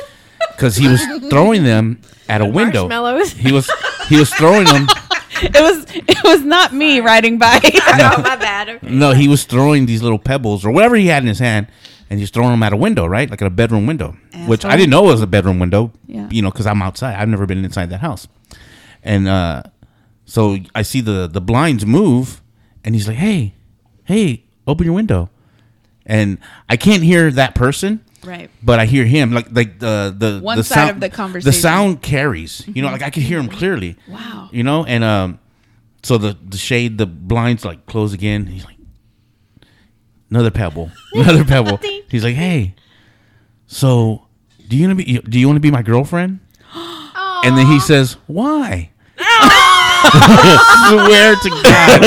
Because 0.52 0.76
he 0.76 0.88
was 0.88 1.02
throwing 1.30 1.64
them 1.64 2.00
at 2.28 2.40
a 2.40 2.46
window. 2.46 2.82
Marshmallows. 2.88 3.32
He 3.46 3.52
was 3.52 3.70
he 4.08 4.16
was 4.18 4.32
throwing 4.32 4.64
them. 4.64 4.86
It 5.42 5.54
was 5.54 5.86
it 5.94 6.22
was 6.22 6.42
not 6.42 6.74
me 6.74 7.00
riding 7.00 7.38
by. 7.38 7.60
oh 7.64 8.20
my 8.22 8.36
bad. 8.36 8.68
Okay. 8.68 8.90
No, 8.90 9.12
he 9.12 9.26
was 9.26 9.44
throwing 9.44 9.86
these 9.86 10.02
little 10.02 10.18
pebbles 10.18 10.66
or 10.66 10.70
whatever 10.70 10.96
he 10.96 11.06
had 11.06 11.22
in 11.22 11.28
his 11.28 11.38
hand, 11.38 11.66
and 12.10 12.20
he's 12.20 12.28
throwing 12.28 12.50
them 12.50 12.62
at 12.62 12.74
a 12.74 12.76
window, 12.76 13.06
right, 13.06 13.30
like 13.30 13.40
at 13.40 13.46
a 13.46 13.50
bedroom 13.50 13.86
window, 13.86 14.14
which 14.46 14.66
I 14.66 14.76
didn't 14.76 14.90
know 14.90 15.02
was 15.04 15.22
a 15.22 15.26
bedroom 15.26 15.58
window. 15.58 15.92
Yeah. 16.06 16.28
You 16.30 16.42
know, 16.42 16.50
because 16.50 16.66
I'm 16.66 16.82
outside. 16.82 17.14
I've 17.16 17.28
never 17.30 17.46
been 17.46 17.64
inside 17.64 17.88
that 17.88 18.00
house, 18.00 18.28
and 19.02 19.28
uh, 19.28 19.62
so 20.26 20.58
I 20.74 20.82
see 20.82 21.00
the 21.00 21.26
the 21.26 21.40
blinds 21.40 21.86
move, 21.86 22.42
and 22.84 22.94
he's 22.94 23.06
like, 23.08 23.16
"Hey, 23.16 23.54
hey, 24.04 24.44
open 24.66 24.84
your 24.84 24.94
window," 24.94 25.30
and 26.06 26.38
I 26.68 26.76
can't 26.76 27.02
hear 27.02 27.30
that 27.32 27.54
person. 27.54 28.04
right. 28.24 28.50
But 28.62 28.78
I 28.80 28.86
hear 28.86 29.04
him 29.04 29.32
like 29.32 29.48
like 29.50 29.78
the 29.78 30.14
the 30.16 30.40
One 30.42 30.56
the 30.58 30.64
side 30.64 30.74
sound, 30.74 30.90
of 30.90 31.00
the 31.00 31.08
conversation. 31.10 31.46
The 31.46 31.52
sound 31.58 32.02
carries, 32.02 32.66
you 32.66 32.82
know, 32.82 32.90
like 32.90 33.02
I 33.02 33.10
can 33.10 33.22
hear 33.22 33.38
him 33.38 33.48
clearly. 33.48 33.96
Wow. 34.08 34.48
You 34.52 34.62
know, 34.62 34.84
and 34.84 35.02
um, 35.04 35.38
so 36.02 36.18
the 36.18 36.36
the 36.46 36.58
shade, 36.58 36.98
the 36.98 37.06
blinds 37.06 37.64
like 37.64 37.86
close 37.86 38.12
again. 38.12 38.46
He's 38.46 38.64
like, 38.64 38.76
another 40.30 40.50
pebble, 40.50 40.90
another 41.14 41.44
pebble. 41.44 41.78
He's 42.08 42.24
like, 42.24 42.36
hey, 42.36 42.74
so 43.66 44.26
do 44.68 44.76
you 44.76 44.86
want 44.86 44.98
to 44.98 45.04
be? 45.04 45.18
Do 45.18 45.38
you 45.38 45.46
want 45.46 45.56
to 45.56 45.60
be 45.60 45.70
my 45.70 45.82
girlfriend? 45.82 46.40
And 47.42 47.56
then 47.56 47.64
he 47.68 47.80
says, 47.80 48.18
why? 48.26 48.90
Swear 50.00 51.36
to 51.36 51.50
God, 51.50 52.04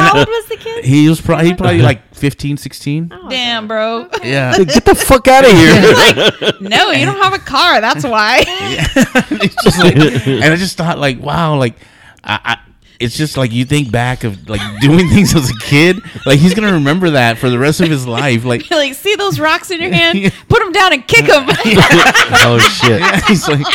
How 0.00 0.18
old 0.18 0.28
was 0.28 0.46
the 0.46 0.56
kid? 0.58 0.84
he 0.84 1.08
was 1.08 1.20
probably 1.20 1.46
he 1.46 1.54
probably 1.54 1.76
uh-huh. 1.78 1.86
like 1.86 2.14
15, 2.14 2.56
16. 2.56 3.12
Oh, 3.12 3.28
Damn, 3.28 3.66
bro. 3.66 4.08
Yeah, 4.22 4.56
Get 4.58 4.84
the 4.84 4.94
fuck 4.94 5.26
out 5.28 5.44
of 5.44 5.50
here. 5.50 6.52
No, 6.60 6.90
you 6.90 7.04
don't 7.04 7.20
have 7.20 7.34
a 7.34 7.38
car. 7.38 7.80
That's 7.80 8.04
why. 8.04 8.44
it's 8.46 9.62
just 9.64 9.78
like, 9.78 9.96
and 9.96 10.44
I 10.44 10.56
just 10.56 10.76
thought 10.76 10.98
like, 10.98 11.20
wow, 11.20 11.56
like, 11.56 11.74
I, 12.22 12.40
I, 12.44 12.58
it's 13.00 13.16
just 13.16 13.36
like 13.36 13.50
you 13.50 13.64
think 13.64 13.90
back 13.90 14.22
of 14.22 14.48
like 14.48 14.60
doing 14.80 15.08
things 15.08 15.34
as 15.34 15.50
a 15.50 15.56
kid, 15.60 15.98
like 16.24 16.38
he's 16.38 16.54
gonna 16.54 16.74
remember 16.74 17.10
that 17.10 17.38
for 17.38 17.50
the 17.50 17.58
rest 17.58 17.80
of 17.80 17.90
his 17.90 18.06
life. 18.06 18.44
Like, 18.44 18.70
You're 18.70 18.78
like, 18.78 18.94
see 18.94 19.16
those 19.16 19.40
rocks 19.40 19.70
in 19.70 19.80
your 19.80 19.92
hand? 19.92 20.32
Put 20.48 20.60
them 20.60 20.70
down 20.72 20.92
and 20.92 21.06
kick 21.06 21.26
them. 21.26 21.46
oh 21.48 22.58
shit. 22.80 23.00
yeah, 23.00 23.20
he's 23.26 23.48
like, 23.48 23.66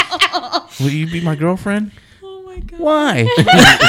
will 0.79 0.89
you 0.89 1.07
be 1.07 1.19
my 1.19 1.35
girlfriend? 1.35 1.91
My 2.79 2.83
god. 2.83 2.83
Why? 2.83 3.27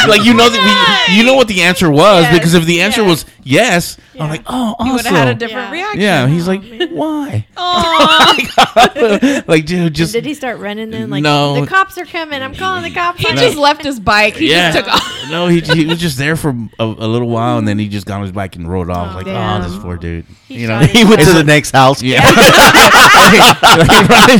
like 0.08 0.24
you 0.24 0.34
know 0.34 0.48
that 0.48 1.06
we, 1.08 1.14
you 1.16 1.24
know 1.24 1.34
what 1.34 1.48
the 1.48 1.62
answer 1.62 1.90
was 1.90 2.22
Yes, 2.24 2.38
because 2.38 2.54
if 2.54 2.64
the 2.64 2.82
answer 2.82 3.02
yes. 3.02 3.10
was 3.10 3.24
yes, 3.42 3.96
I'm 4.18 4.28
like, 4.30 4.42
oh, 4.46 4.74
You 4.80 4.92
would 4.92 5.00
awesome. 5.00 5.14
have 5.14 5.26
had 5.26 5.36
a 5.36 5.38
different 5.38 5.66
Yeah. 5.68 5.72
reaction. 5.72 6.00
yeah, 6.00 6.26
he's 6.26 6.48
like, 6.48 6.62
man. 6.62 6.94
why? 6.94 7.46
Aw. 7.56 9.42
like, 9.46 9.64
dude, 9.66 9.94
just 9.94 10.12
Did 10.12 10.24
he 10.26 10.34
start 10.34 10.58
running 10.58 10.90
then? 10.90 11.10
Like, 11.10 11.22
No. 11.22 11.60
the 11.60 11.66
cops 11.66 11.96
are 11.98 12.04
coming. 12.04 12.42
I'm 12.42 12.54
calling 12.54 12.82
the 12.82 12.90
cops. 12.90 13.20
he 13.20 13.32
just 13.34 13.56
left 13.56 13.84
his 13.84 14.00
bike. 14.00 14.34
He 14.36 14.50
yeah. 14.50 14.72
just 14.72 14.84
took 14.86 14.94
off. 14.94 15.30
no, 15.30 15.46
he, 15.48 15.60
he 15.60 15.86
was 15.86 15.98
just 16.00 16.18
there 16.18 16.36
for 16.36 16.50
a, 16.78 16.84
a 16.84 17.06
little 17.06 17.28
while, 17.28 17.58
and 17.58 17.66
then 17.68 17.78
he 17.78 17.88
just 17.88 18.06
got 18.06 18.16
on 18.16 18.22
his 18.22 18.32
bike 18.32 18.56
and 18.56 18.68
rode 18.68 18.90
off. 18.90 19.12
Oh, 19.12 19.16
like, 19.16 19.26
damn. 19.26 19.62
oh, 19.62 19.68
this 19.68 19.78
poor 19.78 19.96
dude. 19.96 20.24
He 20.46 20.62
you 20.62 20.68
know, 20.68 20.78
He 20.80 21.04
went 21.04 21.20
to 21.22 21.32
the 21.32 21.44
next 21.44 21.70
house. 21.72 22.02
Yeah. 22.02 22.20
right, 22.24 22.34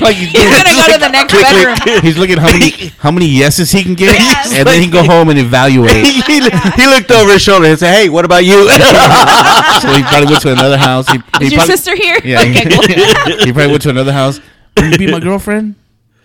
like 0.02 0.16
he's, 0.16 0.30
He's 0.30 0.50
gonna 0.50 0.74
go 0.74 0.92
to 0.92 0.98
the 0.98 1.08
next 1.10 1.32
bedroom. 1.32 2.00
he's 2.02 2.16
looking 2.18 2.38
how 2.38 2.50
many 2.52 2.70
how 2.98 3.10
many 3.10 3.26
yeses 3.26 3.70
he 3.70 3.82
can 3.82 3.94
get, 3.94 4.16
Yes. 4.44 4.54
and 4.58 4.66
then 4.68 4.80
he 4.82 4.88
can 4.88 4.92
go 4.92 5.04
home 5.04 5.28
and 5.30 5.38
evaluate. 5.38 6.04
he, 6.06 6.20
he 6.22 6.86
looked 6.86 7.10
over 7.10 7.32
his 7.32 7.42
shoulder 7.42 7.66
and 7.66 7.78
said, 7.78 7.92
"Hey, 7.92 8.08
what 8.08 8.24
about 8.24 8.44
you?" 8.44 8.68
so 9.82 9.88
he 9.94 10.02
probably 10.02 10.26
went 10.30 10.42
to 10.42 10.52
another 10.52 10.78
house. 10.78 11.08
He, 11.08 11.18
he 11.38 11.46
Is 11.46 11.52
your 11.52 11.58
probably, 11.60 11.76
sister 11.76 11.96
here? 11.96 12.18
Yeah, 12.24 12.40
Okay, 12.40 12.64
cool. 12.70 12.82
he 13.44 13.52
probably 13.52 13.66
went 13.72 13.82
to 13.82 13.90
another 13.90 14.12
house. 14.12 14.40
Will 14.76 14.92
you 14.92 14.98
be 14.98 15.10
my 15.10 15.20
girlfriend? 15.20 15.74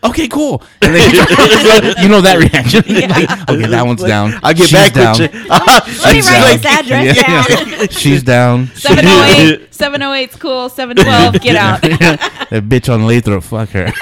Okay, 0.04 0.28
cool. 0.28 0.62
And 0.82 0.94
then 0.96 1.12
you 2.04 2.10
know 2.10 2.20
that 2.22 2.38
reaction. 2.38 2.84
Like, 2.86 3.50
okay, 3.50 3.68
that 3.68 3.86
one's 3.86 4.04
down. 4.04 4.34
I'll 4.44 4.54
get 4.54 4.68
She's 4.68 4.72
back 4.74 4.94
down. 4.94 5.18
with 5.18 5.34
you. 5.34 5.48
Let 5.48 5.88
me 5.88 5.94
She's 5.94 6.28
write 6.28 6.42
down. 6.42 6.58
this 6.58 6.66
address 6.66 7.16
Yeah, 7.18 7.24
down. 7.24 7.70
yeah. 7.80 7.88
She's 7.88 8.22
down. 8.24 8.68
708. 8.76 9.73
708's 9.74 10.36
cool. 10.36 10.70
712, 10.70 11.42
get 11.42 11.56
out. 11.56 11.82
that 12.52 12.70
bitch 12.70 12.94
on 12.94 13.08
Lathrop, 13.08 13.44
fuck 13.44 13.70
her. 13.70 13.92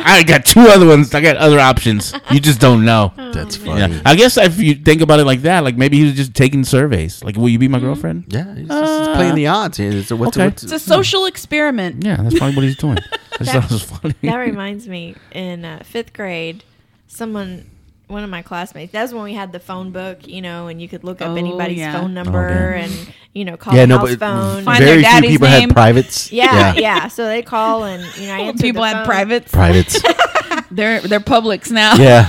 I 0.00 0.24
got 0.26 0.44
two 0.44 0.60
other 0.60 0.86
ones. 0.86 1.14
I 1.14 1.20
got 1.20 1.36
other 1.36 1.60
options. 1.60 2.12
You 2.30 2.40
just 2.40 2.60
don't 2.60 2.84
know. 2.84 3.12
That's 3.16 3.56
funny. 3.56 3.94
Yeah, 3.94 4.02
I 4.04 4.16
guess 4.16 4.36
if 4.36 4.58
you 4.58 4.74
think 4.74 5.02
about 5.02 5.20
it 5.20 5.24
like 5.24 5.42
that, 5.42 5.62
like 5.62 5.76
maybe 5.76 5.98
he 5.98 6.04
was 6.04 6.14
just 6.14 6.34
taking 6.34 6.64
surveys. 6.64 7.22
Like, 7.22 7.36
will 7.36 7.48
you 7.48 7.58
be 7.58 7.68
my 7.68 7.78
girlfriend? 7.78 8.24
Yeah, 8.28 8.54
he's, 8.54 8.66
just- 8.66 9.06
he's 9.08 9.16
playing 9.16 9.36
the 9.36 9.46
odds 9.46 9.76
here. 9.78 10.02
So 10.02 10.16
what's, 10.16 10.36
okay. 10.36 10.46
what's, 10.46 10.64
It's 10.64 10.72
a 10.72 10.78
social 10.80 11.26
experiment. 11.26 12.04
Yeah, 12.04 12.16
that's 12.16 12.36
probably 12.38 12.56
what 12.56 12.64
he's 12.64 12.76
doing. 12.76 12.98
I 13.40 13.44
just 13.44 13.52
thought 13.52 13.64
it 13.64 13.70
was 13.70 13.82
funny. 13.82 14.14
That 14.22 14.36
reminds 14.36 14.88
me, 14.88 15.14
in 15.30 15.64
uh, 15.64 15.82
fifth 15.84 16.12
grade, 16.12 16.64
someone, 17.06 17.70
one 18.08 18.24
of 18.24 18.30
my 18.30 18.42
classmates, 18.42 18.92
that 18.92 19.02
was 19.02 19.14
when 19.14 19.22
we 19.22 19.34
had 19.34 19.52
the 19.52 19.60
phone 19.60 19.90
book, 19.92 20.26
you 20.26 20.42
know, 20.42 20.66
and 20.66 20.80
you 20.82 20.88
could 20.88 21.04
look 21.04 21.20
up 21.22 21.28
Oh, 21.28 21.34
anybody's 21.36 21.78
yeah. 21.78 21.92
phone 22.00 22.14
number 22.14 22.74
damn. 22.74 22.84
and, 22.90 23.12
you 23.34 23.44
know, 23.44 23.56
call 23.56 23.74
yeah, 23.74 23.82
the 23.82 23.86
no, 23.86 23.98
house 23.98 24.14
phone. 24.16 24.64
Find 24.64 24.78
very 24.82 24.90
their 24.90 24.94
few 24.96 25.02
daddy's 25.02 25.30
people 25.30 25.48
name. 25.48 25.68
had 25.68 25.74
privates. 25.76 26.32
yeah, 26.32 26.72
yeah, 26.76 27.08
So 27.08 27.26
they 27.26 27.42
call 27.42 27.84
and, 27.84 28.02
you 28.16 28.26
know, 28.26 28.34
I 28.34 28.40
Old 28.46 28.58
people 28.58 28.82
the 28.82 28.88
had 28.88 28.96
phone. 28.98 29.04
privates. 29.06 29.52
privates. 29.52 30.02
They're 30.70 31.00
they're 31.00 31.20
publics 31.20 31.70
now. 31.70 31.94
yeah, 31.96 32.28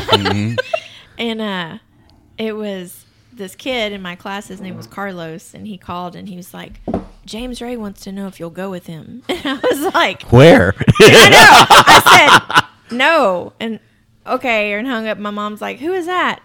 And 1.18 1.42
uh, 1.42 1.78
it 2.38 2.54
was 2.54 3.06
this 3.34 3.56
kid 3.56 3.92
in 3.92 4.02
my 4.02 4.16
class. 4.16 4.48
His 4.48 4.62
name 4.62 4.76
was 4.78 4.88
Carlos, 4.88 5.54
and 5.54 5.68
he 5.68 5.78
called 5.78 6.16
and 6.16 6.28
he 6.30 6.36
was 6.38 6.54
like, 6.54 6.80
"James 7.26 7.62
Ray 7.62 7.76
wants 7.78 8.02
to 8.02 8.12
know 8.12 8.28
if 8.28 8.40
you'll 8.40 8.50
go 8.50 8.70
with 8.70 8.86
him." 8.88 9.24
And 9.30 9.42
I 9.46 9.54
was 9.56 9.94
like, 9.94 10.24
where? 10.32 10.74
"I 11.02 11.30
know." 11.30 11.66
I 11.86 12.66
said, 12.90 12.96
"No," 12.98 13.54
and 13.60 13.80
okay, 14.36 14.74
and 14.74 14.88
hung 14.88 15.08
up. 15.08 15.18
My 15.18 15.32
mom's 15.32 15.62
like, 15.62 15.80
who 15.80 15.94
is 15.94 16.06
that? 16.06 16.42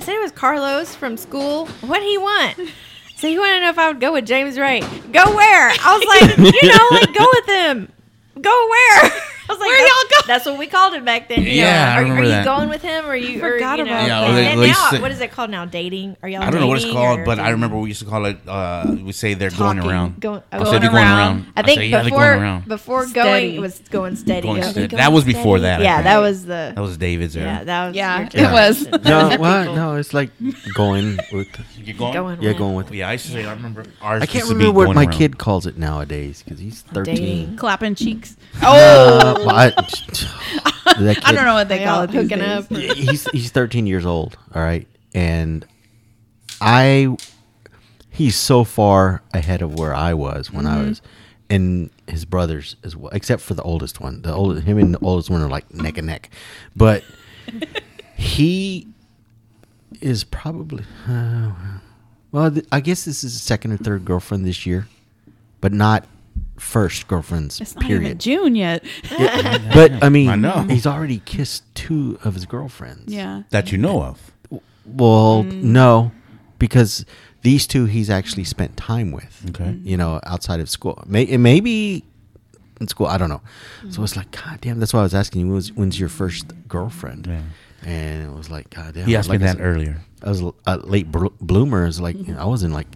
I 0.00 0.04
said 0.04 0.14
it 0.16 0.20
was 0.22 0.32
Carlos 0.32 0.94
from 0.94 1.16
school. 1.16 1.66
What 1.82 2.00
did 2.00 2.08
he 2.08 2.18
want? 2.18 2.58
So 3.16 3.28
he 3.28 3.38
wanted 3.38 3.54
to 3.54 3.60
know 3.60 3.70
if 3.70 3.78
I 3.78 3.88
would 3.88 4.00
go 4.00 4.12
with 4.12 4.26
James 4.26 4.58
Ray. 4.58 4.80
Go 4.80 5.34
where? 5.36 5.70
I 5.70 5.96
was 5.96 6.04
like, 6.04 6.36
you 6.62 6.68
know, 6.68 6.88
like 6.90 7.14
go 7.14 7.26
with 7.32 7.46
him. 7.46 7.92
Go 8.38 8.68
where? 8.68 9.12
I 9.48 9.52
was 9.52 9.58
like, 9.60 9.68
Where 9.68 9.78
"That's- 9.78 9.88
y'all 9.88 10.20
go?" 10.22 10.26
That's 10.26 10.46
what 10.46 10.58
we 10.58 10.66
called 10.66 10.94
it 10.94 11.04
back 11.04 11.28
then. 11.28 11.42
You 11.42 11.50
Yeah, 11.50 11.64
know, 11.84 11.90
I 11.90 11.94
are, 11.96 12.02
remember 12.02 12.22
are 12.22 12.24
you 12.24 12.30
that. 12.30 12.44
going 12.46 12.68
with 12.70 12.82
him? 12.82 13.04
Or 13.04 13.08
are 13.10 13.16
you? 13.16 13.44
Or, 13.44 13.52
Forgot 13.52 13.78
you 13.78 13.84
know, 13.84 13.90
about 13.92 14.06
Yeah, 14.06 14.32
that. 14.32 14.40
and 14.52 14.62
they 14.62 14.66
now, 14.68 14.90
say- 14.90 15.00
what 15.00 15.10
is 15.10 15.20
it 15.20 15.30
called 15.32 15.50
now? 15.50 15.64
Dating? 15.66 16.16
Are 16.22 16.28
y'all? 16.28 16.42
I 16.42 16.50
don't 16.50 16.60
know 16.60 16.66
what 16.66 16.82
it's 16.82 16.90
called, 16.90 17.20
or- 17.20 17.24
but 17.24 17.38
I 17.38 17.50
remember 17.50 17.76
we 17.76 17.88
used 17.88 18.00
to 18.00 18.06
call 18.08 18.24
it. 18.24 18.38
Uh, 18.48 18.94
we 19.04 19.12
say 19.12 19.34
they're 19.34 19.50
going 19.50 19.78
around. 19.78 20.20
Going- 20.20 20.42
I 20.50 20.58
going 20.58 20.70
said 20.70 20.82
they're 20.82 20.90
going 20.90 21.02
around. 21.04 21.18
around. 21.18 21.46
I 21.56 21.62
think 21.62 21.78
say, 21.80 21.86
yeah, 21.88 22.02
before 22.04 22.18
going 22.20 22.40
around. 22.42 22.68
before 22.68 23.06
Steady. 23.06 23.28
going 23.28 23.54
it 23.56 23.60
was 23.60 23.78
going 23.90 24.16
steady. 24.16 24.46
Going 24.48 24.62
steady. 24.62 24.88
going 24.88 24.98
That 25.02 25.12
was 25.12 25.24
before 25.24 25.58
steady. 25.58 25.82
that, 25.82 25.82
Yeah, 25.82 26.02
that 26.02 26.18
was 26.18 26.46
the. 26.46 26.72
That 26.74 26.80
was 26.80 26.96
David's 26.96 27.36
era. 27.36 27.46
Yeah, 27.58 27.64
that 27.64 27.86
was. 27.88 27.96
Yeah, 27.96 28.28
it 28.32 28.50
was. 28.52 28.88
No, 29.04 29.18
Other 29.20 29.38
what? 29.38 29.64
No, 29.74 29.96
it's 29.96 30.14
like 30.14 30.30
going 30.74 31.18
with. 31.32 31.48
You 31.84 31.92
going? 31.92 32.14
Going 32.14 32.40
Yeah, 32.40 32.48
with- 32.50 32.56
going 32.58 32.74
with. 32.76 32.90
Yeah, 32.92 33.10
I 33.10 33.12
used 33.12 33.26
to 33.26 33.32
say. 33.32 33.44
I 33.44 33.52
remember. 33.52 33.84
I 34.00 34.20
can't 34.20 34.32
used 34.32 34.48
to 34.48 34.54
be 34.54 34.60
remember 34.60 34.86
what 34.86 34.94
my 34.96 35.04
kid 35.04 35.36
calls 35.36 35.66
it 35.66 35.76
nowadays 35.76 36.42
because 36.42 36.58
he's 36.58 36.80
thirteen. 36.80 37.56
Clapping 37.58 37.94
cheeks. 37.94 38.36
Uh, 38.62 39.33
well, 39.34 39.50
I, 39.50 39.70
that 41.00 41.20
I 41.24 41.32
don't 41.32 41.44
know 41.44 41.54
what 41.54 41.68
they 41.68 41.78
They 41.78 41.84
call 41.84 42.02
it. 42.02 42.10
hooking 42.10 42.38
days. 42.38 42.64
up. 42.64 42.70
he's 42.70 43.24
he's 43.30 43.50
13 43.50 43.86
years 43.86 44.06
old 44.06 44.36
all 44.54 44.62
right 44.62 44.86
and 45.14 45.64
i 46.60 47.14
he's 48.10 48.36
so 48.36 48.64
far 48.64 49.22
ahead 49.32 49.60
of 49.62 49.78
where 49.78 49.94
i 49.94 50.14
was 50.14 50.50
when 50.52 50.66
i 50.66 50.82
was 50.82 51.02
and 51.50 51.90
his 52.06 52.24
brothers 52.24 52.76
as 52.84 52.94
well 52.96 53.10
except 53.12 53.42
for 53.42 53.54
the 53.54 53.62
oldest 53.62 54.00
one 54.00 54.22
the 54.22 54.32
old 54.32 54.62
him 54.62 54.78
and 54.78 54.94
the 54.94 54.98
oldest 55.04 55.30
one 55.30 55.42
are 55.42 55.48
like 55.48 55.72
neck 55.74 55.98
and 55.98 56.06
neck 56.06 56.30
but 56.76 57.02
he 58.16 58.86
is 60.00 60.24
probably 60.24 60.84
uh, 61.08 61.50
well 62.32 62.50
th- 62.50 62.66
i 62.72 62.80
guess 62.80 63.04
this 63.04 63.24
is 63.24 63.32
his 63.32 63.42
second 63.42 63.72
or 63.72 63.76
third 63.76 64.04
girlfriend 64.04 64.44
this 64.46 64.64
year 64.66 64.86
but 65.60 65.72
not 65.72 66.06
first 66.56 67.08
girlfriends 67.08 67.60
It's 67.60 67.74
not 67.74 67.84
period 67.84 68.04
even 68.06 68.18
June 68.18 68.54
yet. 68.54 68.84
but 69.74 70.02
i 70.02 70.08
mean 70.08 70.28
I 70.28 70.36
know. 70.36 70.62
he's 70.68 70.86
already 70.86 71.18
kissed 71.24 71.62
two 71.74 72.18
of 72.24 72.34
his 72.34 72.46
girlfriends 72.46 73.12
yeah. 73.12 73.42
that 73.50 73.72
you 73.72 73.78
know 73.78 74.02
of. 74.02 74.32
well, 74.86 75.44
Mm. 75.44 75.62
no, 75.64 76.12
because 76.58 77.04
these 77.42 77.66
two 77.66 77.84
he's 77.86 78.08
actually 78.10 78.44
spent 78.44 78.76
time 78.76 79.10
with. 79.12 79.44
Okay. 79.50 79.64
Mm-hmm. 79.64 79.86
You 79.86 79.96
know, 79.96 80.20
outside 80.24 80.60
of 80.60 80.70
school. 80.70 81.02
May 81.06 81.22
it 81.24 81.38
maybe 81.38 82.04
in 82.80 82.88
school. 82.88 83.06
I 83.06 83.18
don't 83.18 83.28
know. 83.28 83.42
Mm. 83.82 83.92
So 83.94 84.02
it's 84.02 84.16
like, 84.16 84.30
God 84.30 84.60
damn. 84.60 84.78
That's 84.80 84.92
why 84.94 85.00
I 85.00 85.02
was 85.02 85.14
asking 85.14 85.42
you. 85.46 85.52
When's, 85.52 85.72
when's 85.72 85.98
your 86.00 86.08
first 86.08 86.46
girlfriend? 86.68 87.26
Yeah. 87.26 87.42
And 87.86 88.24
it 88.30 88.34
was 88.34 88.48
like, 88.50 88.70
God 88.70 88.94
damn. 88.94 89.06
He 89.06 89.14
asked 89.16 89.28
like 89.28 89.40
me 89.40 89.46
I 89.46 89.48
that 89.52 89.56
said, 89.58 89.64
earlier. 89.66 90.00
I 90.22 90.28
was 90.30 90.40
a 90.66 90.76
late 90.78 91.10
br- 91.12 91.26
bloomer. 91.40 91.86
It's 91.86 92.00
like 92.00 92.16
you 92.16 92.32
know, 92.34 92.40
I 92.40 92.46
wasn't 92.46 92.72
like 92.72 92.86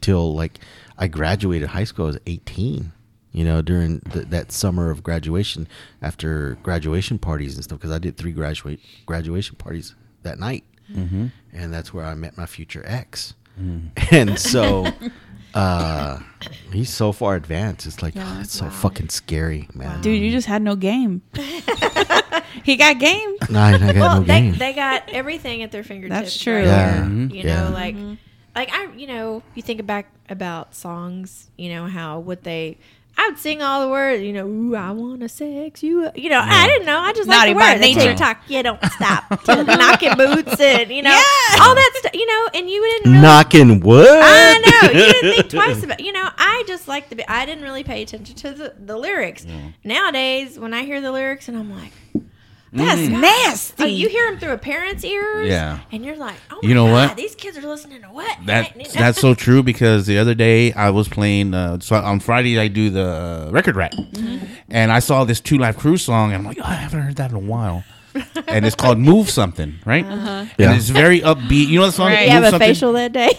till 0.00 0.34
like 0.34 0.60
I 1.00 1.08
graduated 1.08 1.70
high 1.70 1.84
school. 1.84 2.04
I 2.04 2.08
was 2.08 2.18
eighteen. 2.26 2.92
You 3.32 3.44
know, 3.44 3.62
during 3.62 4.00
th- 4.00 4.26
that 4.30 4.50
summer 4.52 4.90
of 4.90 5.02
graduation, 5.04 5.68
after 6.02 6.58
graduation 6.64 7.16
parties 7.18 7.54
and 7.54 7.62
stuff, 7.62 7.78
because 7.78 7.92
I 7.92 7.98
did 7.98 8.16
three 8.16 8.32
graduate 8.32 8.80
graduation 9.06 9.54
parties 9.56 9.94
that 10.24 10.38
night, 10.38 10.64
Mm-hmm. 10.92 11.26
and 11.52 11.72
that's 11.72 11.94
where 11.94 12.04
I 12.04 12.14
met 12.16 12.36
my 12.36 12.46
future 12.46 12.82
ex. 12.84 13.34
Mm. 13.60 13.90
And 14.12 14.36
so, 14.36 14.88
uh, 15.54 16.18
he's 16.72 16.90
so 16.90 17.12
far 17.12 17.36
advanced. 17.36 17.86
It's 17.86 18.02
like, 18.02 18.16
Yeah. 18.16 18.34
oh, 18.36 18.40
it's 18.40 18.52
so 18.58 18.68
fucking 18.68 19.10
scary, 19.10 19.68
man. 19.74 20.00
Dude, 20.00 20.20
you 20.20 20.32
just 20.32 20.48
had 20.48 20.60
no 20.62 20.74
game. 20.74 21.22
he 22.64 22.74
got 22.76 22.98
game. 22.98 23.36
No, 23.48 23.60
I, 23.60 23.74
I 23.74 23.78
got 23.78 23.94
well, 23.94 24.20
no 24.20 24.26
they 24.26 24.40
game. 24.40 24.54
they 24.56 24.72
got 24.72 25.08
everything 25.10 25.62
at 25.62 25.70
their 25.70 25.84
fingertips. 25.84 26.20
That's 26.20 26.38
true. 26.42 26.54
right 26.56 26.64
Yeah. 26.64 26.92
there. 26.94 27.04
Mhm. 27.04 27.32
You 27.34 27.42
Yeah. 27.44 27.64
know, 27.68 27.70
like 27.70 27.96
like 28.54 28.70
I 28.72 28.92
you 28.96 29.06
know, 29.06 29.42
you 29.54 29.62
think 29.62 29.84
back 29.86 30.06
about 30.28 30.74
songs, 30.74 31.50
you 31.56 31.68
know, 31.70 31.86
how 31.86 32.18
would 32.20 32.42
they 32.44 32.78
I 33.18 33.28
would 33.28 33.38
sing 33.38 33.60
all 33.60 33.82
the 33.84 33.88
words, 33.90 34.22
you 34.22 34.32
know, 34.32 34.46
ooh, 34.46 34.74
I 34.76 34.92
wanna 34.92 35.28
sex 35.28 35.82
you 35.82 36.10
you 36.14 36.30
know, 36.30 36.40
I 36.42 36.66
didn't 36.68 36.86
know. 36.86 36.98
I 37.00 37.12
just 37.12 37.28
like 37.28 37.38
Naughty 37.38 37.52
the 37.52 37.58
by 37.58 37.70
words. 37.72 37.80
The 37.80 37.94
nature. 37.94 38.08
TikTok, 38.10 38.38
you 38.48 38.62
don't 38.62 38.82
stop. 38.92 39.24
knocking 39.48 40.16
boots 40.16 40.60
and 40.60 40.90
you 40.90 41.02
know 41.02 41.10
Yeah. 41.10 41.62
all 41.62 41.74
that 41.74 41.92
stuff 41.96 42.14
you 42.14 42.26
know, 42.26 42.48
and 42.54 42.70
you 42.70 42.80
didn't 42.82 43.12
really 43.12 43.22
Knocking 43.22 43.80
wood. 43.80 44.06
I 44.08 44.58
know. 44.58 44.88
You 45.00 45.12
didn't 45.12 45.34
think 45.36 45.50
twice 45.50 45.82
about. 45.82 46.00
You 46.00 46.12
know, 46.12 46.28
I 46.38 46.64
just 46.66 46.88
like 46.88 47.08
the. 47.10 47.30
I 47.30 47.44
didn't 47.46 47.64
really 47.64 47.84
pay 47.84 48.02
attention 48.02 48.34
to 48.36 48.50
the, 48.52 48.74
the 48.78 48.96
lyrics. 48.96 49.44
Nowadays, 49.84 50.58
when 50.58 50.72
I 50.72 50.84
hear 50.84 51.00
the 51.00 51.12
lyrics, 51.12 51.48
and 51.48 51.56
I'm 51.58 51.70
like, 51.70 51.92
That's 52.72 53.00
oh, 53.00 53.08
nasty. 53.08 53.88
you 53.90 54.08
hear 54.08 54.30
them 54.30 54.38
through 54.38 54.52
a 54.52 54.58
parent's 54.58 55.04
ears. 55.04 55.48
Yeah. 55.48 55.80
and 55.90 56.04
you're 56.04 56.16
like, 56.16 56.36
oh, 56.52 56.60
You 56.62 56.74
know 56.74 56.86
my 56.86 56.92
God, 56.92 57.08
what? 57.08 57.16
These 57.16 57.34
kids 57.34 57.58
are 57.58 57.62
listening 57.62 58.02
to 58.02 58.08
what? 58.08 58.36
That 58.46 58.76
that's 58.94 59.20
so 59.20 59.34
true 59.44 59.62
because 59.64 60.06
the 60.06 60.18
other 60.18 60.34
day 60.34 60.72
I 60.74 60.90
was 60.90 61.08
playing. 61.08 61.52
Uh, 61.52 61.80
so 61.80 61.96
on 61.96 62.20
Friday 62.20 62.58
I 62.60 62.68
do 62.68 62.90
the 62.90 63.46
uh, 63.48 63.50
record 63.52 63.74
rack, 63.76 63.90
Mm-hmm. 63.92 64.44
and 64.68 64.92
I 64.92 65.00
saw 65.00 65.24
this 65.24 65.40
Two 65.40 65.58
Live 65.58 65.76
Crew 65.78 65.96
song, 65.96 66.32
and 66.32 66.36
I'm 66.38 66.44
like, 66.44 66.58
oh, 66.60 66.64
I 66.64 66.74
haven't 66.74 67.00
heard 67.02 67.16
that 67.16 67.30
in 67.30 67.36
a 67.36 67.40
while. 67.40 67.82
and 68.48 68.66
it's 68.66 68.74
called 68.76 68.98
"Move 68.98 69.30
Something," 69.30 69.74
right? 69.84 70.04
Uh-huh. 70.04 70.44
Yeah. 70.58 70.70
And 70.70 70.76
it's 70.78 70.88
very 70.88 71.20
upbeat. 71.20 71.68
You 71.68 71.78
know 71.80 71.86
the 71.86 71.92
song? 71.92 72.08
Right. 72.08 72.28
You 72.28 72.34
Move 72.34 72.34
have 72.34 72.44
a 72.44 72.50
Something? 72.50 72.68
facial 72.68 72.92
that 72.94 73.12
day. 73.12 73.30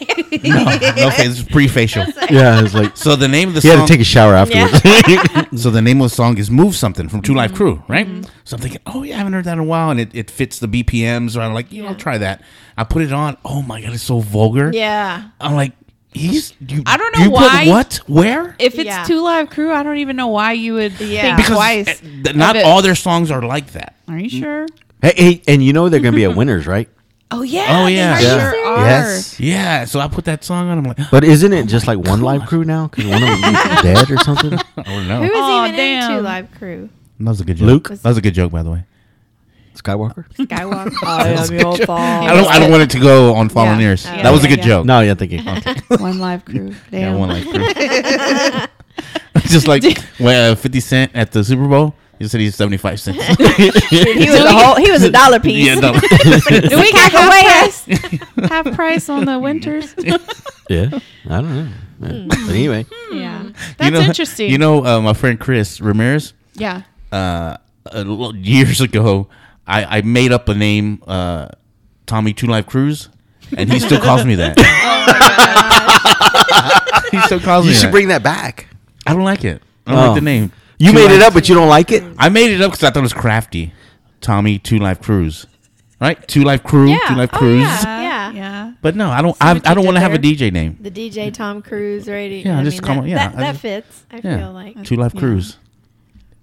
No, 0.44 0.62
okay, 1.10 1.28
it's 1.28 1.44
pre-facial. 1.44 2.06
yeah, 2.30 2.64
it's 2.64 2.74
like 2.74 2.96
So 2.96 3.16
the 3.16 3.28
name 3.28 3.50
of 3.50 3.56
the 3.56 3.62
he 3.62 3.68
song. 3.68 3.80
had 3.80 3.88
to 3.88 3.94
take 3.94 4.02
a 4.02 4.06
shower 4.06 4.34
afterwards. 4.34 4.82
so 5.62 5.70
the 5.70 5.82
name 5.82 6.00
of 6.02 6.10
the 6.10 6.16
song 6.16 6.38
is 6.38 6.50
"Move 6.50 6.76
Something" 6.76 7.10
from 7.10 7.22
Two 7.22 7.32
Mm-hmm. 7.32 7.38
Life 7.38 7.54
Crew, 7.54 7.84
right? 7.88 8.08
So 8.44 8.56
I'm 8.56 8.62
thinking, 8.62 8.82
oh 8.86 9.04
yeah, 9.04 9.16
I 9.16 9.18
haven't 9.20 9.34
heard 9.34 9.46
that 9.46 9.54
in 9.54 9.60
a 9.60 9.64
while, 9.64 9.90
and 9.92 10.00
it, 10.00 10.14
it 10.16 10.32
fits 10.32 10.60
the 10.60 10.68
BPMs. 10.68 11.36
Or 11.38 11.42
I'm 11.42 11.54
like, 11.54 11.72
you 11.72 11.84
know, 11.84 11.90
I'll 11.90 11.96
try 11.96 12.18
that. 12.18 12.42
I 12.78 12.84
put 12.86 13.02
it 13.04 13.12
on. 13.14 13.38
Oh 13.46 13.62
my 13.62 13.82
god, 13.82 13.94
it's 13.94 14.04
so 14.04 14.20
vulgar. 14.20 14.72
yeah. 14.74 15.30
I'm 15.40 15.54
like, 15.56 15.74
he's. 16.14 16.54
You, 16.68 16.84
I 16.86 16.98
don't 16.98 17.18
know 17.18 17.24
you 17.26 17.30
put 17.32 17.40
why- 17.40 17.68
what? 17.68 17.96
Where? 18.08 18.56
if 18.60 18.76
it's 18.76 18.86
Yeah. 18.86 19.04
two 19.06 19.22
live 19.22 19.50
crew, 19.50 19.72
I 19.74 19.84
don't 19.84 19.98
even 19.98 20.16
know 20.16 20.28
why 20.28 20.54
you 20.54 20.74
would 20.74 21.00
Yeah. 21.00 21.22
think 21.22 21.38
because 21.38 21.56
twice. 21.56 21.88
Eh, 21.88 21.96
th- 22.24 22.36
not 22.36 22.56
it. 22.56 22.66
all 22.66 22.82
their 22.82 22.96
songs 22.96 23.32
are 23.32 23.42
like 23.42 23.72
that. 23.74 23.96
Are 24.08 24.18
you 24.20 24.30
sure? 24.30 24.68
hey, 25.02 25.14
hey, 25.16 25.42
and 25.48 25.64
you 25.64 25.74
know 25.74 25.90
they're 25.90 26.00
gonna 26.00 26.16
be 26.16 26.26
at 26.26 26.36
winners, 26.36 26.68
right? 26.68 26.88
Oh 27.34 27.44
yeah. 27.44 27.68
Oh, 27.82 27.88
yeah. 27.88 28.18
They 28.18 28.24
Yeah. 28.26 28.52
sure 28.52 28.66
are. 28.68 28.86
Yes. 28.86 29.40
Yeah, 29.40 29.86
so 29.86 30.02
I 30.02 30.10
put 30.10 30.26
that 30.26 30.44
song 30.44 30.68
on. 30.68 30.78
I'm 30.80 30.84
like, 30.84 30.98
But 31.12 31.24
isn't 31.24 31.54
it 31.54 31.68
just 31.68 31.88
like 31.88 31.98
oh, 31.98 32.10
one 32.10 32.20
live 32.22 32.46
crew 32.46 32.66
now? 32.66 32.88
Because 32.88 33.06
one 33.06 33.24
of 33.24 33.30
them 33.42 33.56
is 33.56 33.82
dead 33.84 34.12
or 34.12 34.18
something. 34.18 34.54
I 34.76 34.82
don't 34.84 35.08
know. 35.08 35.20
Who 35.20 35.24
is 35.32 35.32
Aw, 35.34 35.64
even 35.68 35.76
damn. 35.78 36.12
into 36.12 36.24
Live 36.24 36.52
Crew? 36.52 36.90
That 37.22 37.30
was 37.30 37.40
a 37.40 37.46
good 37.46 37.56
joke. 37.56 37.68
Luke? 37.68 37.88
That 37.88 38.04
was 38.04 38.18
a 38.18 38.22
good 38.22 38.34
joke, 38.34 38.52
by 38.52 38.64
the 38.64 38.72
way. 38.72 38.84
Skywalker. 39.76 40.26
Skywalker. 40.36 40.94
I 41.06 41.30
am 41.30 41.54
your 41.54 41.74
I 41.90 42.34
don't. 42.34 42.48
I 42.48 42.60
don't 42.60 42.72
want 42.72 42.84
it 42.84 42.90
to 42.92 43.00
go 43.00 43.34
on 43.34 43.50
fallen 43.50 43.80
Yeah. 43.80 43.88
ears. 43.88 44.06
Yeah, 44.06 44.24
that 44.24 44.32
was 44.32 44.42
a 44.44 44.50
yeah, 44.50 44.50
good 44.56 44.60
yeah. 44.60 44.66
joke. 44.66 44.86
No, 44.86 45.00
yeah, 45.02 45.14
thinking. 45.16 45.44
One 46.00 46.20
live 46.20 46.46
crew. 46.46 46.74
Damn. 46.92 47.02
Yeah, 47.02 47.16
one 47.16 47.30
like 47.30 47.44
crew. 47.50 48.68
Just 49.48 49.68
like 49.68 49.84
when 50.20 50.52
uh, 50.52 50.56
Fifty 50.56 50.80
Cent 50.80 51.12
at 51.16 51.32
the 51.32 51.44
Super 51.44 51.68
Bowl, 51.68 51.96
he 52.20 52.28
said 52.28 52.42
he's 52.42 52.56
seventy 52.56 52.78
five 52.78 53.00
cents. 53.00 53.18
He 53.26 54.30
was 54.30 54.40
a 54.42 54.52
whole. 54.52 54.76
He 54.76 54.92
was 54.92 55.04
a 55.04 55.12
dollar 55.12 55.40
piece. 55.40 55.66
yeah, 55.66 55.76
no. 55.76 55.94
Do 55.94 56.00
we 56.80 56.92
got 56.92 57.12
Go 57.12 57.28
away, 57.28 57.42
half 57.42 57.86
price? 57.86 58.50
half 58.50 58.76
price 58.76 59.10
on 59.10 59.26
the 59.26 59.40
winters? 59.40 59.96
yeah, 60.70 60.90
I 61.30 61.42
don't 61.42 61.56
know. 61.56 61.68
Yeah. 62.02 62.26
But 62.28 62.40
anyway, 62.50 62.86
yeah. 63.12 63.50
That's 63.78 63.86
you 63.86 63.92
know, 63.92 64.02
interesting. 64.02 64.52
You 64.52 64.58
know, 64.58 64.86
uh, 64.86 65.02
my 65.02 65.14
friend 65.14 65.40
Chris 65.40 65.80
Ramirez. 65.82 66.34
Yeah. 66.54 66.84
Uh, 67.12 67.58
a 67.88 68.04
lo- 68.04 68.34
years 68.34 68.80
ago, 68.82 69.28
I, 69.72 69.98
I 69.98 70.02
made 70.02 70.32
up 70.32 70.50
a 70.50 70.54
name, 70.54 71.02
uh, 71.08 71.48
Tommy 72.06 72.34
Two 72.34 72.48
Life 72.48 72.68
Cruise, 72.68 73.10
and 73.56 73.72
he 73.72 73.80
still 73.80 74.02
calls 74.02 74.26
me 74.26 74.36
that. 74.36 74.58
he 77.12 77.20
still 77.22 77.40
calls 77.40 77.66
you 77.66 77.70
me 77.70 77.74
You 77.74 77.80
should 77.80 77.88
that. 77.88 77.92
bring 77.92 78.08
that 78.10 78.24
back. 78.24 78.68
I 79.06 79.14
don't 79.14 79.24
like 79.24 79.44
it. 79.46 79.62
I 79.88 79.92
don't 79.92 80.00
Oh. 80.04 80.08
like 80.12 80.16
the 80.16 80.22
name. 80.26 80.52
You 80.78 80.90
Two 80.92 80.96
made 80.96 81.12
it 81.12 81.22
up, 81.22 81.34
but 81.34 81.48
you 81.50 81.56
don't 81.56 81.70
like 81.70 81.92
it. 81.92 82.04
I 82.18 82.30
made 82.30 82.52
it 82.52 82.62
up 82.62 82.72
because 82.72 82.84
I 82.84 82.90
thought 82.92 83.00
it 83.00 83.04
was 83.04 83.14
crafty. 83.14 83.74
Tommy 84.20 84.60
Two 84.60 84.78
Life 84.78 85.02
Cruise, 85.02 85.48
right? 86.00 86.26
Two 86.28 86.44
Live 86.44 86.64
Crew, 86.64 86.90
Yeah. 86.90 87.00
Two 87.08 87.16
Life 87.16 87.30
Oh, 87.34 87.38
Cruise. 87.38 87.62
yeah. 87.62 88.02
Yeah. 88.02 88.32
Yeah. 88.32 88.74
But 88.82 88.96
no, 88.96 89.10
I 89.10 89.22
don't. 89.22 89.34
See 89.34 89.38
I, 89.42 89.52
I 89.66 89.74
don't 89.74 89.86
want 89.86 89.98
to 89.98 90.02
have 90.02 90.14
a? 90.14 90.18
DJ 90.20 90.52
name. 90.52 90.78
The 90.80 90.92
DJ 90.92 91.34
Tom 91.34 91.62
Cruz 91.62 92.08
radio. 92.08 92.52
Yeah, 92.52 92.60
I 92.60 92.64
just 92.64 92.82
mean, 92.82 92.88
come 92.88 92.96
that, 92.98 93.04
on, 93.04 93.10
yeah, 93.10 93.28
that, 93.30 93.38
that 93.38 93.52
just- 93.52 93.62
fits. 93.62 94.06
I 94.12 94.16
Yeah, 94.24 94.38
feel 94.38 94.52
like. 94.54 94.84
Two 94.84 94.96
Life 94.96 95.16
Cruise. 95.16 95.58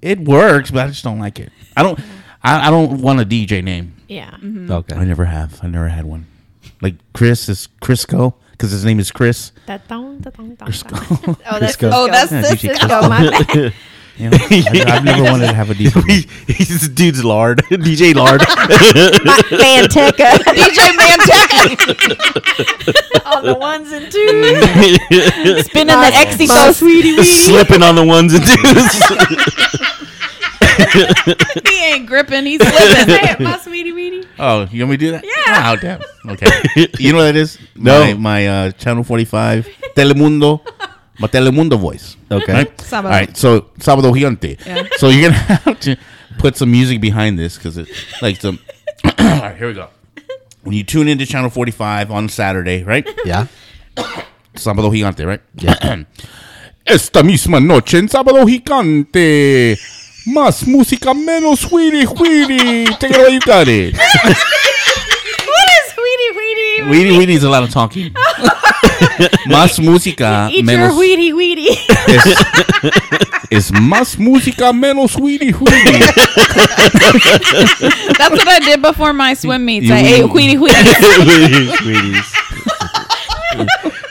It 0.02 0.20
works, 0.20 0.70
but 0.70 0.84
I 0.86 0.88
just 0.88 1.02
don't 1.04 1.18
like 1.18 1.38
it. 1.40 1.50
I 1.76 1.82
don't. 1.82 1.98
I, 2.42 2.68
I 2.68 2.70
don't 2.70 3.00
want 3.02 3.20
a 3.20 3.24
DJ 3.24 3.62
name. 3.62 3.94
Yeah. 4.08 4.30
Mm-hmm. 4.30 4.70
Okay. 4.70 4.94
I 4.96 5.04
never 5.04 5.24
have. 5.26 5.62
I 5.62 5.66
never 5.68 5.88
had 5.88 6.04
one. 6.04 6.26
Like 6.80 6.94
Chris 7.12 7.48
is 7.48 7.68
Crisco 7.82 8.34
because 8.52 8.70
his 8.70 8.84
name 8.84 9.00
is 9.00 9.10
Chris. 9.10 9.50
That 9.66 9.86
thong, 9.88 10.18
that 10.20 10.34
thong, 10.34 10.54
thong, 10.56 10.68
Crisco. 10.68 10.96
thong. 11.24 11.36
Oh, 11.50 11.58
that's 11.58 11.76
Crisco. 11.76 11.90
Crisco. 11.90 11.92
Oh, 11.92 12.06
that's 12.08 12.30
Yeah, 12.32 12.40
that's 12.42 12.62
DJ 12.62 12.74
Crisco. 12.74 13.08
My 13.08 13.30
bad. 13.30 13.74
You 14.18 14.30
know, 14.30 14.38
I, 14.40 14.84
I've 14.96 15.04
never 15.04 15.22
wanted 15.22 15.46
to 15.46 15.52
have 15.52 15.70
a 15.70 15.74
DJ. 15.74 15.94
name. 16.08 16.24
He's 16.48 16.68
this 16.68 16.88
dude's 16.88 17.22
lard, 17.24 17.58
DJ 17.70 18.14
lard. 18.16 18.40
Manteca. 18.40 20.32
DJ 20.58 20.90
Manteca 20.98 23.24
On 23.26 23.44
the 23.44 23.54
ones 23.54 23.92
and 23.92 24.10
twos. 24.10 25.64
spinning 25.66 26.00
the 26.00 26.10
Exito. 26.14 26.72
sweetie 26.74 27.22
Slipping 27.22 27.84
on 27.84 27.94
the 27.94 28.04
ones 28.04 28.34
and 28.34 28.44
twos. 28.44 29.00
he 31.66 31.84
ain't 31.86 32.06
gripping. 32.06 32.46
He's 32.46 32.60
slipping. 32.60 33.14
Say 33.14 33.32
it, 33.32 33.40
my 33.40 33.58
sweetie 33.58 33.92
weenie. 33.92 34.26
Oh, 34.38 34.66
you 34.70 34.82
want 34.82 34.92
me 34.92 34.96
to 34.96 35.04
do 35.06 35.10
that? 35.12 35.24
Yeah. 35.24 35.72
Oh, 35.72 35.76
damn. 35.76 36.00
Okay. 36.32 36.88
you 36.98 37.12
know 37.12 37.18
what 37.18 37.24
that 37.24 37.36
is? 37.36 37.58
No. 37.74 38.04
My, 38.04 38.14
my 38.14 38.46
uh, 38.46 38.70
Channel 38.72 39.04
45, 39.04 39.68
Telemundo, 39.96 40.60
my 41.18 41.28
Telemundo 41.28 41.78
voice. 41.78 42.16
Okay. 42.30 42.52
Right? 42.52 42.76
Sábado. 42.78 43.04
All 43.04 43.10
right. 43.10 43.36
So, 43.36 43.62
Sábado 43.78 44.12
Gigante. 44.12 44.64
Yeah. 44.64 44.86
So, 44.96 45.08
you're 45.08 45.30
going 45.30 45.32
to 45.46 45.54
have 45.54 45.80
to 45.80 45.96
put 46.38 46.56
some 46.56 46.70
music 46.70 47.00
behind 47.00 47.38
this 47.38 47.56
because 47.56 47.76
it's 47.76 48.22
like 48.22 48.40
some. 48.40 48.58
All 49.04 49.12
right, 49.18 49.56
here 49.56 49.68
we 49.68 49.74
go. 49.74 49.88
When 50.62 50.74
you 50.74 50.84
tune 50.84 51.08
into 51.08 51.26
Channel 51.26 51.50
45 51.50 52.10
on 52.10 52.28
Saturday, 52.28 52.84
right? 52.84 53.08
Yeah. 53.24 53.46
Sábado 54.54 54.90
Gigante, 54.90 55.26
right? 55.26 55.40
Yeah. 55.54 56.04
Esta 56.84 57.22
misma 57.22 57.60
noche 57.60 57.98
en 57.98 58.08
Sábado 58.08 58.46
Gigante. 58.46 59.78
Más 60.28 60.66
música, 60.66 61.14
menos 61.14 61.64
Weedy 61.70 62.04
Weedy. 62.06 62.84
Take 62.98 63.14
it 63.14 63.16
away, 63.16 63.32
you 63.34 63.40
got 63.40 63.66
it. 63.68 63.94
What 63.94 65.68
is 65.72 65.92
sweetie 65.94 66.32
weenie? 66.36 66.90
Weedy 66.90 67.16
Weedy 67.18 67.34
is 67.34 67.44
a 67.44 67.48
lot 67.48 67.62
of 67.62 67.70
talking. 67.70 68.12
Más 69.46 69.78
música, 69.80 70.48
Eat 70.52 70.64
menos. 70.64 70.90
your 70.90 70.98
weedy 70.98 71.32
weedy. 71.32 71.68
Es, 72.06 72.24
es 73.50 73.72
más 73.72 74.16
música, 74.18 74.72
menos 74.72 75.16
Weedy 75.16 75.52
Weedy. 75.52 75.98
That's 78.18 78.30
what 78.30 78.48
I 78.48 78.58
did 78.60 78.80
before 78.82 79.12
my 79.12 79.34
swim 79.34 79.64
meets. 79.64 79.86
You- 79.86 79.94
I 79.94 79.98
ate 80.00 80.24
wheaty 80.26 80.56
wheaties. 80.56 80.94
Sweeties. 81.78 82.34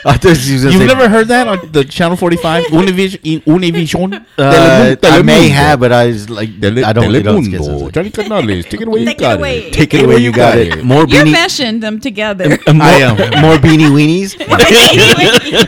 I 0.07 0.17
thought 0.17 0.37
she 0.37 0.53
was 0.53 0.63
gonna 0.63 0.73
You've 0.77 0.81
say- 0.89 0.95
never 0.95 1.09
heard 1.09 1.27
that 1.27 1.47
on 1.47 1.71
the 1.71 1.83
Channel 1.83 2.15
45? 2.17 2.65
Univision? 2.67 3.43
Univision? 3.43 4.25
Uh, 4.37 4.95
I 5.03 5.21
may 5.21 5.49
have, 5.49 5.79
but 5.79 5.91
I 5.91 6.07
was 6.07 6.29
like, 6.29 6.59
Tele- 6.61 6.83
I 6.83 6.93
don't. 6.93 7.13
It 7.13 7.23
don't 7.23 7.43
get 7.43 7.61
Telemundo. 7.61 7.91
Johnny 7.91 8.09
Canales. 8.11 8.65
Take 8.65 8.81
it 8.81 8.87
away, 8.87 8.99
you 9.01 9.05
Take 9.07 9.17
it 9.17 9.19
got 9.19 9.37
away. 9.39 9.59
it. 9.67 9.73
Take 9.73 9.93
it 9.93 10.05
away, 10.05 10.17
you 10.17 10.31
got 10.31 10.57
it. 10.57 10.83
More 10.83 11.05
You're 11.07 11.25
beanie, 11.25 11.33
meshing 11.33 11.81
them 11.81 11.99
together. 11.99 12.57
uh, 12.67 12.73
more, 12.73 12.83
I 12.85 12.91
am. 13.01 13.15
more 13.41 13.55
beanie 13.57 13.91
weenies. 13.91 14.37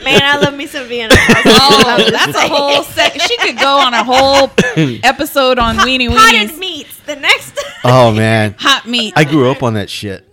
Man, 0.03 0.21
I 0.23 0.39
love 0.41 0.55
me 0.55 0.65
some 0.67 0.87
Vienna. 0.87 1.15
Oh, 1.45 2.09
that's 2.11 2.35
a 2.37 2.47
whole 2.47 2.83
sec. 2.83 3.19
She 3.21 3.37
could 3.37 3.57
go 3.57 3.79
on 3.79 3.93
a 3.93 4.03
whole 4.03 4.51
episode 5.03 5.59
on 5.59 5.77
weenie 5.77 6.09
Potted 6.09 6.49
weenies. 6.49 6.57
meats. 6.59 6.97
The 7.05 7.15
next 7.15 7.57
Oh 7.83 8.11
man, 8.13 8.55
Hot 8.59 8.85
meat. 8.87 9.13
I 9.15 9.23
grew 9.23 9.49
up 9.51 9.63
on 9.63 9.73
that 9.73 9.89
shit. 9.89 10.25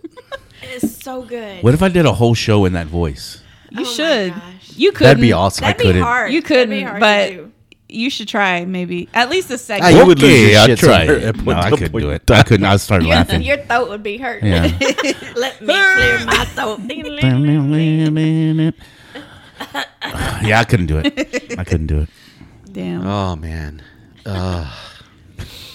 It 0.61 0.83
is 0.83 0.95
so 0.97 1.23
good. 1.23 1.63
What 1.63 1.73
if 1.73 1.81
I 1.81 1.89
did 1.89 2.05
a 2.05 2.13
whole 2.13 2.33
show 2.35 2.65
in 2.65 2.73
that 2.73 2.87
voice? 2.87 3.41
You 3.71 3.79
Oh 3.79 3.83
my 3.83 3.89
should. 3.89 4.33
gosh. 4.33 4.71
You 4.75 4.91
could. 4.91 5.05
That'd 5.07 5.21
be 5.21 5.33
awesome. 5.33 5.63
That'd 5.63 5.75
I 5.75 5.83
be 5.83 5.87
couldn't. 5.89 6.01
hard. 6.03 6.31
You 6.31 6.41
That'd 6.41 6.69
be 6.69 6.81
couldn't, 6.81 6.87
hard 6.87 6.99
but 6.99 7.27
to 7.29 7.51
you 7.89 8.09
should 8.09 8.27
try 8.27 8.65
maybe 8.65 9.07
at 9.13 9.29
least 9.29 9.49
a 9.49 9.53
Ah, 9.53 9.57
second. 9.57 9.95
you 9.95 10.05
would 10.05 10.19
lose 10.21 10.51
your 10.51 10.59
I'll 10.59 10.65
shit 10.67 10.79
try 10.79 11.03
it. 11.03 11.37
No, 11.43 11.53
I 11.53 11.69
couldn't 11.69 11.91
do 11.93 12.09
it. 12.09 12.29
I 12.31 12.43
couldn't. 12.43 12.65
I 12.65 12.75
started 12.77 13.05
Your, 13.07 13.15
laughing. 13.15 13.41
your 13.43 13.57
throat 13.57 13.89
would 13.89 14.03
be 14.03 14.17
hurt. 14.17 14.43
Yeah. 14.43 14.63
Let 15.35 15.61
me 15.61 15.67
clear 15.67 16.25
my 16.25 16.45
throat. 16.53 16.79
yeah, 20.43 20.59
I 20.59 20.63
couldn't 20.67 20.85
do 20.87 20.97
it. 21.03 21.57
I 21.59 21.63
couldn't 21.63 21.87
do 21.87 22.01
it. 22.01 22.09
Damn. 22.71 23.05
Oh 23.07 23.35
man, 23.35 23.81
uh, 24.25 24.71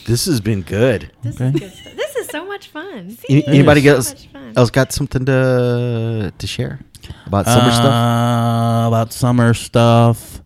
this 0.06 0.26
has 0.26 0.40
been 0.40 0.62
good. 0.62 1.10
This 1.22 1.40
Okay. 1.40 1.46
is 1.48 1.60
good 1.60 1.72
stuff. 1.72 1.94
This 1.96 2.16
is 2.16 2.26
so 2.28 2.44
much 2.46 2.68
fun. 2.68 3.16
Any- 3.28 3.46
anybody 3.46 3.80
So 3.82 3.94
else 3.96 4.10
much 4.10 4.26
fun. 4.28 4.52
else 4.56 4.70
got 4.70 4.92
something 4.92 5.24
to 5.26 6.32
to 6.36 6.46
share 6.46 6.78
about 7.26 7.46
summer 7.46 7.70
stuff? 7.70 7.84
Uh, 7.86 8.88
About 8.88 9.12
summer 9.12 9.54
stuff. 9.54 10.42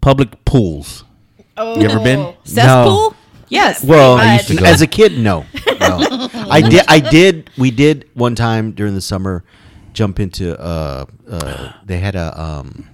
Public 0.00 0.44
pools. 0.44 1.04
Oh. 1.56 1.78
You 1.80 1.88
ever 1.88 2.00
been? 2.02 2.34
Cesspool? 2.44 3.14
Yes. 3.48 3.82
Well, 3.82 4.16
I 4.16 4.34
used 4.34 4.48
to 4.48 4.56
go. 4.56 4.64
as 4.64 4.82
a 4.82 4.86
kid, 4.86 5.18
no. 5.18 5.44
no. 5.80 6.28
I 6.50 6.60
did. 6.60 6.84
I 6.88 7.00
did. 7.00 7.50
We 7.56 7.70
did 7.70 8.08
one 8.14 8.34
time 8.34 8.72
during 8.72 8.94
the 8.94 9.00
summer 9.00 9.42
jump 9.92 10.20
into. 10.20 10.58
Uh, 10.60 11.06
uh, 11.28 11.72
they 11.84 11.98
had 11.98 12.14
a. 12.14 12.40
Um, 12.40 12.88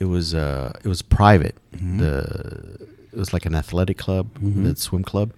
it 0.00 0.06
was. 0.06 0.34
Uh, 0.34 0.72
it 0.84 0.88
was 0.88 1.02
private. 1.02 1.56
Mm-hmm. 1.72 1.98
The. 1.98 2.88
It 3.12 3.18
was 3.18 3.32
like 3.32 3.46
an 3.46 3.54
athletic 3.54 3.96
club, 3.96 4.28
the 4.42 4.74
swim 4.74 5.04
club, 5.04 5.32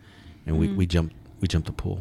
and 0.47 0.59
we, 0.59 0.69
we 0.73 0.87
jumped. 0.87 1.15
We 1.41 1.47
jumped 1.49 1.67
the 1.67 1.75
pool. 1.75 2.01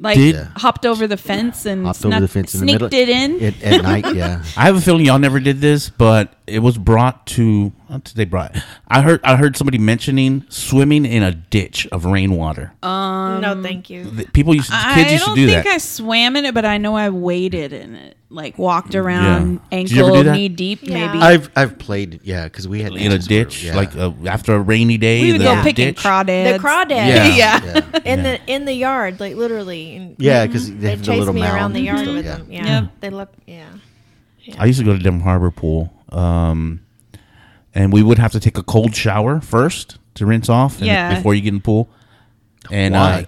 Like 0.00 0.16
Did- 0.16 0.36
hopped 0.56 0.86
over 0.86 1.06
the 1.06 1.16
fence 1.16 1.66
and 1.66 1.84
Hopped 1.86 2.00
snuck, 2.00 2.12
over 2.14 2.20
the 2.22 2.28
fence 2.28 2.54
in 2.54 2.60
the 2.60 2.66
sneaked 2.66 2.82
middle. 2.92 2.98
it 2.98 3.08
in. 3.08 3.40
It, 3.40 3.62
at 3.62 3.82
night. 3.82 4.14
Yeah. 4.14 4.42
I 4.56 4.64
have 4.66 4.76
a 4.76 4.80
feeling 4.80 5.04
y'all 5.06 5.18
never 5.18 5.40
did 5.40 5.60
this, 5.60 5.90
but 5.90 6.34
it 6.46 6.60
was 6.60 6.78
brought 6.78 7.26
to. 7.28 7.72
What 7.88 8.04
did 8.04 8.16
they 8.16 8.24
brought? 8.26 8.54
I 8.86 9.00
heard. 9.00 9.20
I 9.24 9.36
heard 9.36 9.56
somebody 9.56 9.78
mentioning 9.78 10.44
swimming 10.50 11.04
in 11.06 11.22
a 11.22 11.32
ditch 11.32 11.86
of 11.90 12.04
rainwater. 12.04 12.72
no, 12.82 13.60
thank 13.62 13.88
you. 13.90 14.04
The- 14.04 14.26
People 14.26 14.54
used. 14.54 14.68
To, 14.68 14.76
I 14.76 15.00
used 15.10 15.24
to 15.24 15.26
don't 15.26 15.34
do 15.36 15.46
think 15.48 15.64
that. 15.64 15.74
I 15.74 15.78
swam 15.78 16.36
in 16.36 16.44
it, 16.44 16.54
but 16.54 16.64
I 16.66 16.76
know 16.78 16.96
I 16.96 17.08
waded 17.10 17.72
in 17.72 17.94
it. 17.94 18.14
Like 18.30 18.58
walked 18.58 18.94
around 18.94 19.60
Did 19.70 19.90
you 19.90 20.00
ever 20.04 20.08
ankle, 20.16 20.24
that? 20.24 20.36
knee 20.36 20.50
deep, 20.50 20.80
Yeah. 20.82 21.06
maybe. 21.06 21.18
I've 21.24 21.50
I've 21.56 21.78
played. 21.78 22.20
Yeah, 22.24 22.44
because 22.44 22.68
we 22.68 22.82
had 22.82 22.92
in 22.92 23.10
a 23.10 23.16
ditches 23.18 23.28
where- 23.30 23.44
ditch, 23.44 23.64
yeah. 23.64 23.74
like 23.74 23.96
uh, 23.96 24.12
after 24.26 24.54
a 24.54 24.60
rainy 24.60 24.98
day. 24.98 25.22
we 25.22 25.32
would 25.32 25.40
the 25.40 25.44
go 25.46 25.62
picking 25.62 25.86
ditch. 25.86 25.96
crawdads. 25.96 26.52
The 26.52 26.58
crawdads. 26.58 26.90
Yeah. 26.90 27.26
yeah. 27.34 27.60
yeah. 27.94 28.00
In 28.04 28.22
the 28.22 28.38
in 28.46 28.64
the 28.66 28.74
yard, 28.74 29.18
like 29.18 29.34
literally. 29.34 29.96
And 29.96 30.14
Yeah, 30.18 30.44
because 30.46 30.68
they 30.70 30.76
they 30.76 30.90
have 30.90 31.00
the 31.00 31.06
chase 31.06 31.18
little 31.20 31.32
me 31.32 31.40
around 31.40 31.54
mound 31.56 31.74
the 31.74 31.78
and 31.78 31.86
yard 31.86 32.00
stuff, 32.00 32.14
with 32.16 32.24
yeah. 32.26 32.36
them. 32.36 32.46
Yeah, 32.50 32.80
Yep. 32.82 32.90
they 33.00 33.08
look. 33.10 33.32
Yeah. 33.46 33.66
I 34.58 34.66
used 34.66 34.78
to 34.78 34.84
go 34.84 34.92
to 34.92 34.98
Denver 34.98 35.24
Harbor 35.24 35.50
Pool, 35.50 35.90
um, 36.10 36.80
and 37.78 37.92
we 37.92 38.02
would 38.02 38.18
have 38.18 38.32
to 38.32 38.40
take 38.40 38.58
a 38.58 38.62
cold 38.62 38.94
shower 38.94 39.40
first 39.40 39.98
to 40.14 40.26
rinse 40.26 40.48
off 40.48 40.78
and- 40.78 40.86
Yeah. 40.86 41.14
before 41.14 41.34
you 41.34 41.40
get 41.42 41.48
in 41.50 41.54
the 41.56 41.60
pool, 41.60 41.88
and 42.70 42.94
uh, 42.96 43.22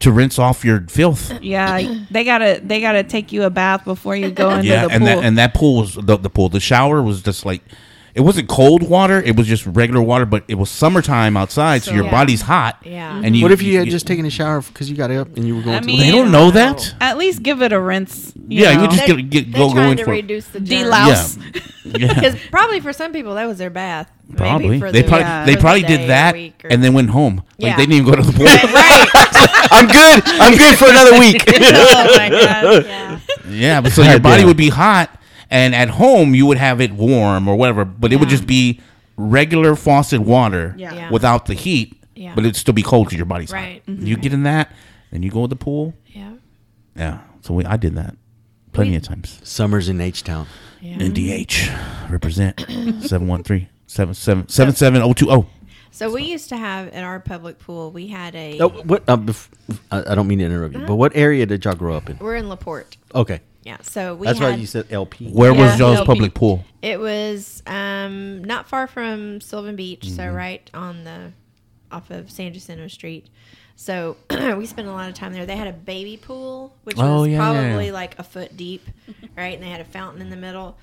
to 0.00 0.10
rinse 0.10 0.38
off 0.38 0.64
your 0.64 0.80
filth. 0.88 1.40
Yeah, 1.42 2.04
they 2.10 2.24
gotta 2.24 2.60
they 2.64 2.80
gotta 2.80 3.02
take 3.04 3.32
you 3.32 3.44
a 3.44 3.50
bath 3.50 3.84
before 3.84 4.16
you 4.16 4.30
go 4.30 4.50
into 4.56 4.66
yeah, 4.66 4.86
the 4.86 4.92
and 4.92 5.04
pool. 5.04 5.16
that 5.16 5.24
and 5.24 5.38
that 5.38 5.54
pool 5.54 5.76
was 5.82 5.94
the, 5.94 6.16
the 6.16 6.30
pool. 6.30 6.48
The 6.48 6.60
shower 6.60 7.00
was 7.02 7.22
just 7.22 7.44
like 7.46 7.62
it 8.14 8.20
wasn't 8.22 8.48
cold 8.48 8.82
water; 8.82 9.20
it 9.22 9.36
was 9.36 9.46
just 9.46 9.66
regular 9.66 10.02
water. 10.02 10.26
But 10.26 10.44
it 10.48 10.54
was 10.56 10.70
summertime 10.70 11.36
outside, 11.36 11.82
so, 11.82 11.90
So- 11.90 11.94
your 11.96 12.04
Yeah. 12.04 12.10
body's 12.10 12.42
hot. 12.42 12.78
Yeah. 12.84 13.14
And 13.16 13.24
mm-hmm. 13.26 13.34
you, 13.34 13.42
What 13.42 13.52
if 13.52 13.62
you 13.62 13.78
had 13.78 13.88
just 13.88 14.06
taken 14.06 14.24
a 14.26 14.30
shower 14.30 14.60
because 14.62 14.90
you 14.90 14.96
got 14.96 15.10
up 15.10 15.36
and 15.36 15.46
you 15.46 15.56
were 15.56 15.62
going? 15.62 15.76
I 15.76 15.80
to 15.80 15.86
mean- 15.86 16.00
They 16.00 16.10
don't 16.10 16.30
know 16.32 16.50
that. 16.50 16.94
At 17.00 17.18
least 17.18 17.42
give 17.42 17.62
it 17.62 17.72
a 17.72 17.80
rinse. 17.80 18.32
You 18.48 18.62
Yeah, 18.64 18.70
you 18.72 18.78
know. 18.78 18.86
just 18.88 19.06
They're- 19.06 19.16
get, 19.16 19.30
get 19.30 19.52
they're 19.52 19.60
go 19.62 19.72
trying 19.72 19.84
going 19.86 19.96
to 19.98 20.04
for 20.04 20.10
reduce 20.12 20.46
the 20.48 20.60
De-louse. 20.60 21.36
Yeah, 21.36 21.60
yeah. 21.84 22.14
Because 22.14 22.36
probably 22.50 22.80
for 22.80 22.92
some 22.92 23.12
people 23.12 23.34
that 23.34 23.46
was 23.46 23.58
their 23.58 23.70
bath. 23.70 24.10
Probably 24.36 24.78
for 24.78 24.92
they 24.92 25.02
the- 25.02 25.08
probably 25.08 25.24
Yeah. 25.26 25.42
Uh, 25.42 25.46
they 25.46 25.52
for 25.52 25.56
the 25.56 25.60
probably 25.62 25.82
did 25.82 26.08
that 26.08 26.36
and 26.70 26.84
then 26.84 26.94
went 26.94 27.10
home. 27.10 27.36
Like 27.58 27.70
Yeah. 27.70 27.76
they 27.76 27.82
didn't 27.86 27.94
even 27.94 28.06
go 28.10 28.16
to 28.16 28.22
the 28.22 28.32
pool. 28.36 28.46
I'm 29.72 29.86
good. 29.86 30.22
I'm 30.40 30.56
good 30.56 30.78
for 30.78 30.88
another 30.88 31.18
week. 31.18 31.42
oh 31.48 32.16
my 32.16 32.28
god. 32.28 32.86
Yeah. 32.86 33.18
Yeah, 33.48 33.80
but 33.80 33.92
so 33.92 34.02
your 34.02 34.20
body 34.20 34.44
would 34.44 34.56
be 34.56 34.68
hot, 34.68 35.10
and 35.50 35.74
at 35.74 35.88
home 35.90 36.34
you 36.34 36.46
would 36.46 36.58
have 36.58 36.80
it 36.80 36.92
warm 36.92 37.48
or 37.48 37.56
whatever, 37.56 37.84
but 37.84 38.12
it 38.12 38.16
would 38.16 38.28
just 38.28 38.46
be 38.46 38.80
regular 39.16 39.74
faucet 39.76 40.20
water 40.22 40.74
Yeah. 40.78 40.94
Yeah. 40.94 41.10
without 41.10 41.46
the 41.46 41.54
heat, 41.54 41.96
Yeah. 42.14 42.32
but 42.34 42.44
it'd 42.44 42.56
still 42.56 42.74
be 42.74 42.82
cold 42.82 43.06
because 43.06 43.18
your 43.18 43.26
body's 43.26 43.52
Right. 43.52 43.82
hot. 43.86 43.98
You 43.98 44.16
get 44.16 44.32
in 44.32 44.44
that, 44.44 44.72
then 45.10 45.22
you 45.22 45.30
go 45.30 45.42
to 45.42 45.48
the 45.48 45.56
pool. 45.56 45.94
Yeah. 46.06 46.32
Yeah, 46.96 47.18
so 47.42 47.54
we, 47.54 47.64
I 47.64 47.76
did 47.76 47.94
that 47.96 48.16
plenty 48.72 48.90
We- 48.90 48.96
of 48.96 49.02
times. 49.02 49.40
Summers 49.44 49.88
in 49.88 50.00
H 50.00 50.22
Town. 50.24 50.46
Yeah. 50.80 50.96
NDH 50.98 51.68
represent 52.10 52.58
713 53.02 53.68
77 53.86 54.48
77020. 54.48 55.46
So 55.92 56.10
we 56.10 56.22
used 56.22 56.48
to 56.50 56.56
have 56.56 56.88
at 56.88 57.02
our 57.04 57.18
public 57.20 57.58
pool. 57.58 57.90
We 57.90 58.06
had 58.06 58.34
a. 58.36 58.58
Oh, 58.60 58.68
what? 58.68 59.02
Uh, 59.08 59.16
bef- 59.16 59.48
I 59.90 60.12
I 60.12 60.14
don't 60.14 60.26
mean 60.28 60.38
to 60.38 60.44
interrupt 60.44 60.74
you, 60.74 60.86
but 60.86 60.94
what 60.94 61.12
area 61.16 61.44
did 61.46 61.64
y'all 61.64 61.74
grow 61.74 61.96
up 61.96 62.08
in? 62.08 62.16
We're 62.18 62.36
in 62.36 62.48
Laporte. 62.48 62.96
Okay, 63.14 63.40
Yeah. 63.62 63.76
So 63.82 64.14
we 64.14 64.26
that's 64.26 64.38
had. 64.38 64.50
why 64.52 64.56
you 64.56 64.66
said 64.66 64.86
LP. 64.90 65.30
Where 65.30 65.52
Yeah, 65.54 65.70
was 65.70 65.78
y'all's 65.78 65.98
LP. 65.98 66.06
public 66.06 66.34
pool? 66.34 66.64
It 66.82 66.98
was 66.98 67.62
um, 67.66 68.42
not 68.44 68.68
far 68.68 68.86
from 68.86 69.40
Sylvan 69.40 69.76
Beach, 69.76 70.08
so 70.10 70.22
Mm-hmm. 70.22 70.34
right 70.36 70.70
on 70.74 71.04
the 71.04 71.32
off 71.92 72.10
of 72.10 72.30
San 72.30 72.52
Jacinto 72.54 72.88
Street. 72.88 73.26
So 73.76 74.16
we 74.30 74.66
spent 74.66 74.88
a 74.88 74.92
lot 74.92 75.08
of 75.08 75.14
time 75.14 75.32
there. 75.32 75.44
They 75.46 75.56
had 75.56 75.66
a 75.68 75.72
baby 75.72 76.16
pool, 76.16 76.74
which 76.84 76.96
Oh, 76.98 77.20
was 77.20 77.28
yeah, 77.28 77.34
yeah, 77.36 77.38
probably 77.66 77.86
yeah. 77.86 77.92
like 77.92 78.18
a 78.18 78.22
foot 78.22 78.56
deep, 78.56 78.86
right? 79.36 79.54
And 79.54 79.62
they 79.62 79.68
had 79.70 79.80
a 79.80 79.84
fountain 79.84 80.22
in 80.22 80.30
the 80.30 80.36
middle. 80.36 80.76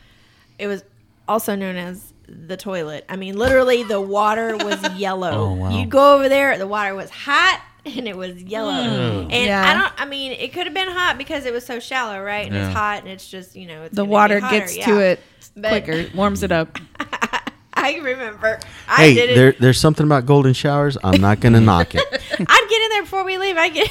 It 0.59 0.67
was 0.67 0.83
also 1.27 1.55
known 1.55 1.75
as 1.77 2.13
the 2.27 2.57
toilet. 2.57 3.05
I 3.09 3.15
mean, 3.15 3.37
literally, 3.37 3.83
the 3.83 4.01
water 4.01 4.55
was 4.57 4.81
yellow. 4.97 5.31
Oh, 5.31 5.53
wow. 5.53 5.69
You'd 5.79 5.89
go 5.89 6.15
over 6.15 6.27
there, 6.29 6.57
the 6.57 6.67
water 6.67 6.93
was 6.95 7.09
hot. 7.09 7.61
And 7.97 8.07
it 8.07 8.17
was 8.17 8.41
yellow, 8.43 8.71
mm. 8.71 9.21
and 9.23 9.31
Yeah. 9.31 9.63
I 9.65 9.73
don't. 9.73 9.93
I 10.01 10.05
mean, 10.05 10.33
it 10.33 10.51
could 10.53 10.65
have 10.67 10.73
been 10.73 10.89
hot 10.89 11.17
because 11.17 11.45
it 11.45 11.53
was 11.53 11.65
so 11.65 11.79
shallow, 11.79 12.21
right? 12.21 12.45
And 12.45 12.53
Yeah. 12.55 12.65
it's 12.67 12.75
hot, 12.75 12.99
and 12.99 13.07
it's 13.07 13.27
just 13.29 13.55
you 13.55 13.65
know, 13.67 13.83
it's 13.83 13.95
The 13.95 14.03
water 14.05 14.39
hotter, 14.39 14.59
gets 14.59 14.75
yeah. 14.77 14.85
to 14.87 14.99
it 14.99 15.19
But- 15.55 15.69
quicker, 15.85 16.09
warms 16.15 16.43
it 16.43 16.51
up. 16.51 16.77
I 17.73 17.95
remember. 17.97 18.59
I 18.89 19.07
did 19.13 19.15
Hey, 19.17 19.31
it. 19.31 19.35
there, 19.35 19.51
there's 19.59 19.79
something 19.79 20.05
about 20.05 20.25
golden 20.25 20.53
showers. 20.53 20.97
I'm 21.03 21.21
not 21.21 21.39
gonna 21.39 21.61
knock 21.61 21.93
it. 21.95 22.01
I'd 22.11 22.67
get 22.69 22.81
in 22.81 22.89
there 22.89 23.03
before 23.03 23.23
we 23.23 23.37
leave. 23.37 23.55
I 23.57 23.69
get 23.69 23.87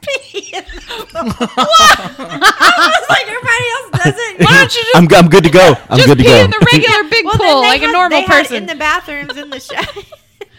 pee. 0.00 0.50
in 0.54 0.64
the- 0.64 1.18
Almost 1.20 3.10
like 3.10 3.26
everybody 3.28 3.66
else 3.76 3.90
does 4.04 4.14
it. 4.16 4.40
Why 4.40 4.58
don't 4.58 4.74
you 4.74 4.82
just, 4.82 4.96
I'm, 4.96 5.24
I'm 5.24 5.28
good 5.30 5.44
to 5.44 5.50
go. 5.50 5.74
I'm 5.90 5.98
just 5.98 6.08
good 6.08 6.18
to 6.18 6.24
pee 6.24 6.30
go. 6.30 6.44
in 6.44 6.50
the 6.50 6.66
regular 6.72 7.04
big 7.10 7.24
Well, 7.26 7.36
pool 7.38 7.60
they 7.62 7.68
like 7.68 7.82
a 7.82 7.92
normal 7.92 8.18
they 8.18 8.22
had 8.24 8.42
person? 8.42 8.56
in 8.56 8.66
the 8.66 8.74
bathrooms 8.74 9.36
in 9.36 9.50
the 9.50 9.60
shower. 9.60 9.84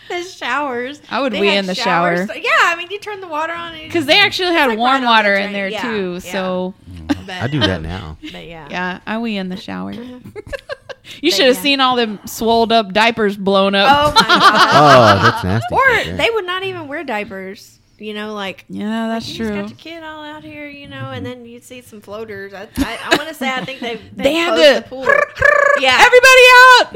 the 0.09 0.23
showers. 0.23 1.01
I 1.09 1.21
would 1.21 1.33
They 1.33 1.41
wee 1.41 1.55
in 1.55 1.65
the 1.65 1.75
showers. 1.75 2.27
shower. 2.27 2.37
Yeah, 2.37 2.49
I 2.53 2.75
mean, 2.77 2.89
you 2.91 2.99
turn 2.99 3.21
the 3.21 3.27
water 3.27 3.53
on 3.53 3.73
and 3.73 3.83
Because 3.87 4.05
they 4.05 4.19
actually 4.19 4.53
had 4.53 4.67
like 4.67 4.77
warm 4.77 4.89
right 4.89 4.95
on 4.97 5.01
the 5.01 5.07
water 5.07 5.35
in 5.35 5.53
there 5.53 5.67
Yeah, 5.69 5.81
too. 5.81 6.13
yeah. 6.13 6.19
So 6.19 6.73
But, 7.07 7.29
I 7.29 7.47
do 7.47 7.59
that 7.59 7.81
now. 7.81 8.17
But 8.21 8.45
yeah. 8.45 8.67
yeah, 8.69 8.99
I 9.05 9.17
wee 9.19 9.37
in 9.37 9.49
the 9.49 9.57
shower. 9.57 9.93
Mm-hmm. 9.93 10.29
you 11.21 11.31
should 11.31 11.45
have 11.47 11.55
yeah. 11.55 11.61
seen 11.61 11.79
all 11.81 11.95
them 11.95 12.19
swolled 12.25 12.71
up 12.71 12.93
diapers 12.93 13.37
blown 13.37 13.75
up. 13.75 13.89
Oh 13.89 14.13
my 14.13 14.21
god. 14.27 15.19
Oh, 15.19 15.23
that's 15.23 15.43
nasty. 15.43 15.75
or 15.75 15.79
right 15.79 16.17
they 16.17 16.29
would 16.29 16.45
not 16.45 16.63
even 16.63 16.87
wear 16.87 17.03
diapers. 17.03 17.76
You 17.99 18.13
know, 18.13 18.33
like 18.35 18.65
yeah, 18.69 19.07
that's 19.07 19.27
you 19.27 19.37
true. 19.37 19.47
just 19.47 19.61
got 19.61 19.69
your 19.69 19.77
kid 19.95 20.03
all 20.03 20.23
out 20.23 20.43
here, 20.43 20.67
you 20.67 20.87
know, 20.87 21.11
and 21.11 21.25
then 21.25 21.45
you 21.45 21.59
see 21.59 21.81
some 21.81 21.99
floaters. 21.99 22.53
I, 22.53 22.67
I, 22.77 22.99
I 23.03 23.15
want 23.17 23.27
to 23.27 23.33
say 23.33 23.49
I 23.51 23.65
think 23.65 23.79
they 23.79 23.95
they, 24.15 24.23
They 24.23 24.33
had 24.35 24.53
closed 24.53 24.75
to- 24.75 24.81
the 24.81 24.87
pool. 24.89 25.05
Yeah, 25.79 25.95
Everybody 25.99 26.41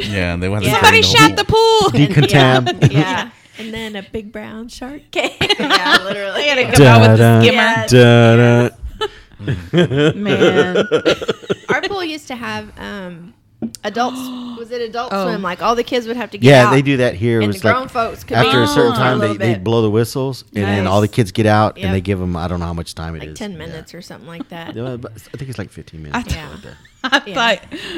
out! 0.08 0.12
Yeah, 0.12 0.36
they 0.38 0.50
want 0.50 0.64
Yeah. 0.66 0.74
Somebody 0.74 1.02
shot 1.04 1.36
the 1.36 1.44
pool. 1.46 1.80
Decontam. 1.92 2.92
Yeah, 2.92 3.00
yeah. 3.00 3.30
and 3.60 3.72
then 3.74 3.96
a 3.96 4.02
big 4.02 4.32
brown 4.32 4.70
shark 4.70 5.02
came. 5.12 5.32
yeah, 5.60 6.00
literally. 6.04 6.42
They 6.42 6.48
had 6.48 6.72
to 6.72 6.78
come 6.78 6.86
out 6.88 7.02
with 7.12 7.20
Da-da. 7.20 7.88
the 7.88 7.88
skimmer. 7.88 8.72
Da-da. 9.40 10.14
Man. 10.16 10.88
Our 11.70 11.82
pool 11.88 12.04
used 12.04 12.28
to 12.28 12.36
have 12.36 12.72
um, 12.80 13.34
adults. 13.84 14.18
Was 14.60 14.70
it 14.72 14.82
adult 14.82 15.10
Oh. 15.12 15.26
swim? 15.26 15.42
Like 15.42 15.62
all 15.62 15.76
the 15.76 15.84
kids 15.84 16.06
would 16.08 16.18
have 16.18 16.30
to 16.32 16.38
get 16.38 16.48
out. 16.54 16.58
Yeah, 16.58 16.68
out. 16.68 16.72
they 16.72 16.82
do 16.82 16.98
that 16.98 17.16
here. 17.16 17.42
It 17.42 17.46
And 17.46 17.54
the 17.54 17.56
was 17.56 17.62
grown 17.62 17.82
like 17.84 17.90
folks 17.90 18.24
could 18.24 18.38
after 18.38 18.58
be 18.60 18.64
a 18.64 18.68
certain 18.68 18.94
time, 18.94 19.22
a 19.22 19.28
they, 19.30 19.38
they 19.38 19.56
blow 19.60 19.82
the 19.82 19.90
whistles, 19.90 20.44
and 20.56 20.64
then 20.66 20.88
all 20.88 21.02
the 21.02 21.08
kids 21.08 21.32
get 21.32 21.46
out, 21.48 21.78
Yep. 21.78 21.86
and 21.86 21.94
they 21.96 22.02
give 22.02 22.20
them 22.20 22.36
I 22.36 22.48
don't 22.48 22.60
know 22.60 22.68
how 22.68 22.74
much 22.74 22.94
time 22.96 23.16
it 23.16 23.24
is. 23.24 23.28
like 23.30 23.36
ten 23.38 23.52
Yeah. 23.54 23.58
minutes 23.58 23.94
or 23.96 24.02
something 24.02 24.28
like 24.28 24.48
that. 24.50 24.70
I 24.78 24.98
think 25.38 25.50
it's 25.50 25.58
like 25.60 25.72
15 25.72 26.04
minutes. 26.04 26.16
I 26.18 26.22
or 26.22 26.24
something 26.24 26.40
Yeah. 26.40 26.50
like 26.52 26.62
that. 26.62 26.78
I 27.04 27.30
Yeah. 27.30 27.34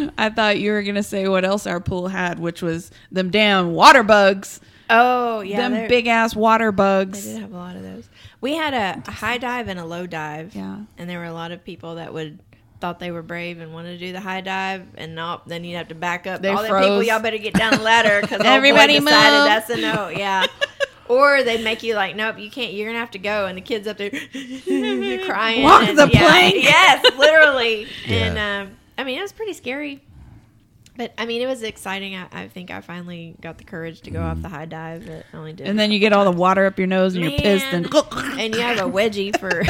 thought 0.08 0.12
I 0.18 0.30
thought 0.30 0.60
you 0.60 0.72
were 0.72 0.84
gonna 0.84 1.04
say 1.04 1.28
what 1.28 1.44
else 1.44 1.68
our 1.68 1.80
pool 1.82 2.08
had, 2.08 2.40
which 2.40 2.62
was 2.62 2.92
them 3.12 3.30
damn 3.30 3.74
water 3.74 4.04
bugs. 4.04 4.62
Oh 4.90 5.42
yeah, 5.42 5.68
them 5.70 5.88
big 5.90 6.08
ass 6.08 6.36
water 6.36 6.72
bugs. 6.72 7.24
They 7.26 7.32
bugs. 7.32 7.36
did 7.36 7.42
have 7.42 7.54
a 7.54 7.58
lot 7.58 7.76
of 7.76 7.84
those. 7.84 8.10
We 8.42 8.56
had 8.56 8.74
a, 8.74 9.02
a 9.08 9.12
high 9.12 9.38
dive 9.38 9.68
and 9.68 9.80
a 9.80 9.86
low 9.86 10.06
dive. 10.08 10.54
Yeah. 10.56 10.78
And 10.98 11.10
there 11.10 11.20
were 11.20 11.26
a 11.26 11.34
lot 11.34 11.52
of 11.52 11.64
people 11.64 11.96
that 11.96 12.14
would 12.14 12.40
thought 12.84 13.00
they 13.00 13.12
were 13.12 13.22
brave 13.22 13.62
and 13.62 13.74
wanted 13.74 13.98
to 13.98 14.06
do 14.06 14.12
the 14.12 14.20
high 14.20 14.42
dive, 14.42 14.86
and 14.96 15.16
nope. 15.16 15.44
Then 15.48 15.64
you'd 15.64 15.78
have 15.78 15.88
to 15.88 15.96
back 15.96 16.28
up. 16.28 16.42
They 16.42 16.50
All 16.50 16.62
the 16.62 16.68
people, 16.68 17.02
y'all 17.02 17.22
better 17.22 17.38
get 17.38 17.54
down 17.54 17.78
the 17.78 17.82
ladder 17.82 18.20
because 18.20 18.42
Everybody 18.44 18.98
everybody 18.98 19.00
decided 19.00 19.38
move. 19.38 19.48
that's 19.48 19.70
a 19.70 19.78
no. 19.78 20.10
Yeah. 20.10 20.46
Or 21.10 21.44
they'd 21.44 21.64
make 21.66 21.84
you 21.84 21.96
like, 21.96 22.16
nope, 22.16 22.40
you 22.40 22.50
can't. 22.50 22.72
You're 22.74 22.88
gonna 22.88 23.00
have 23.00 23.12
to 23.12 23.20
go, 23.20 23.46
and 23.46 23.58
the 23.58 23.62
kids 23.62 23.88
up 23.88 23.98
there 23.98 24.10
crying. 25.26 25.62
Walk 25.64 25.84
and- 25.84 25.98
the 25.98 26.10
yeah, 26.12 26.28
plank. 26.28 26.56
Yes, 26.56 27.06
literally. 27.18 27.88
Yeah. 28.08 28.16
And 28.16 28.38
um, 28.70 28.76
I 28.98 29.04
mean, 29.04 29.20
it 29.20 29.22
was 29.22 29.34
pretty 29.34 29.52
scary. 29.54 30.02
But 30.96 31.12
I 31.18 31.26
mean, 31.26 31.42
it 31.42 31.48
was 31.48 31.64
exciting. 31.64 32.16
I, 32.16 32.28
I 32.32 32.48
think 32.48 32.70
I 32.70 32.82
finally 32.82 33.36
got 33.42 33.58
the 33.58 33.64
courage 33.64 34.02
to 34.02 34.12
go 34.12 34.22
off 34.22 34.42
the 34.42 34.50
high 34.50 34.66
dive. 34.66 35.06
But 35.08 35.26
I 35.34 35.38
only 35.38 35.54
did. 35.54 35.68
And 35.68 35.78
then 35.80 35.92
you 35.92 35.98
get 36.00 36.10
couple 36.12 36.28
all 36.28 36.32
the 36.32 36.38
water 36.40 36.66
up 36.68 36.78
your 36.78 36.86
nose 36.88 37.16
and 37.16 37.24
you're 37.24 37.40
pissed 37.40 37.66
and 37.72 37.86
and 38.40 38.54
you 38.54 38.62
have 38.62 38.78
a 38.78 38.90
wedgie 38.92 39.36
for. 39.40 39.64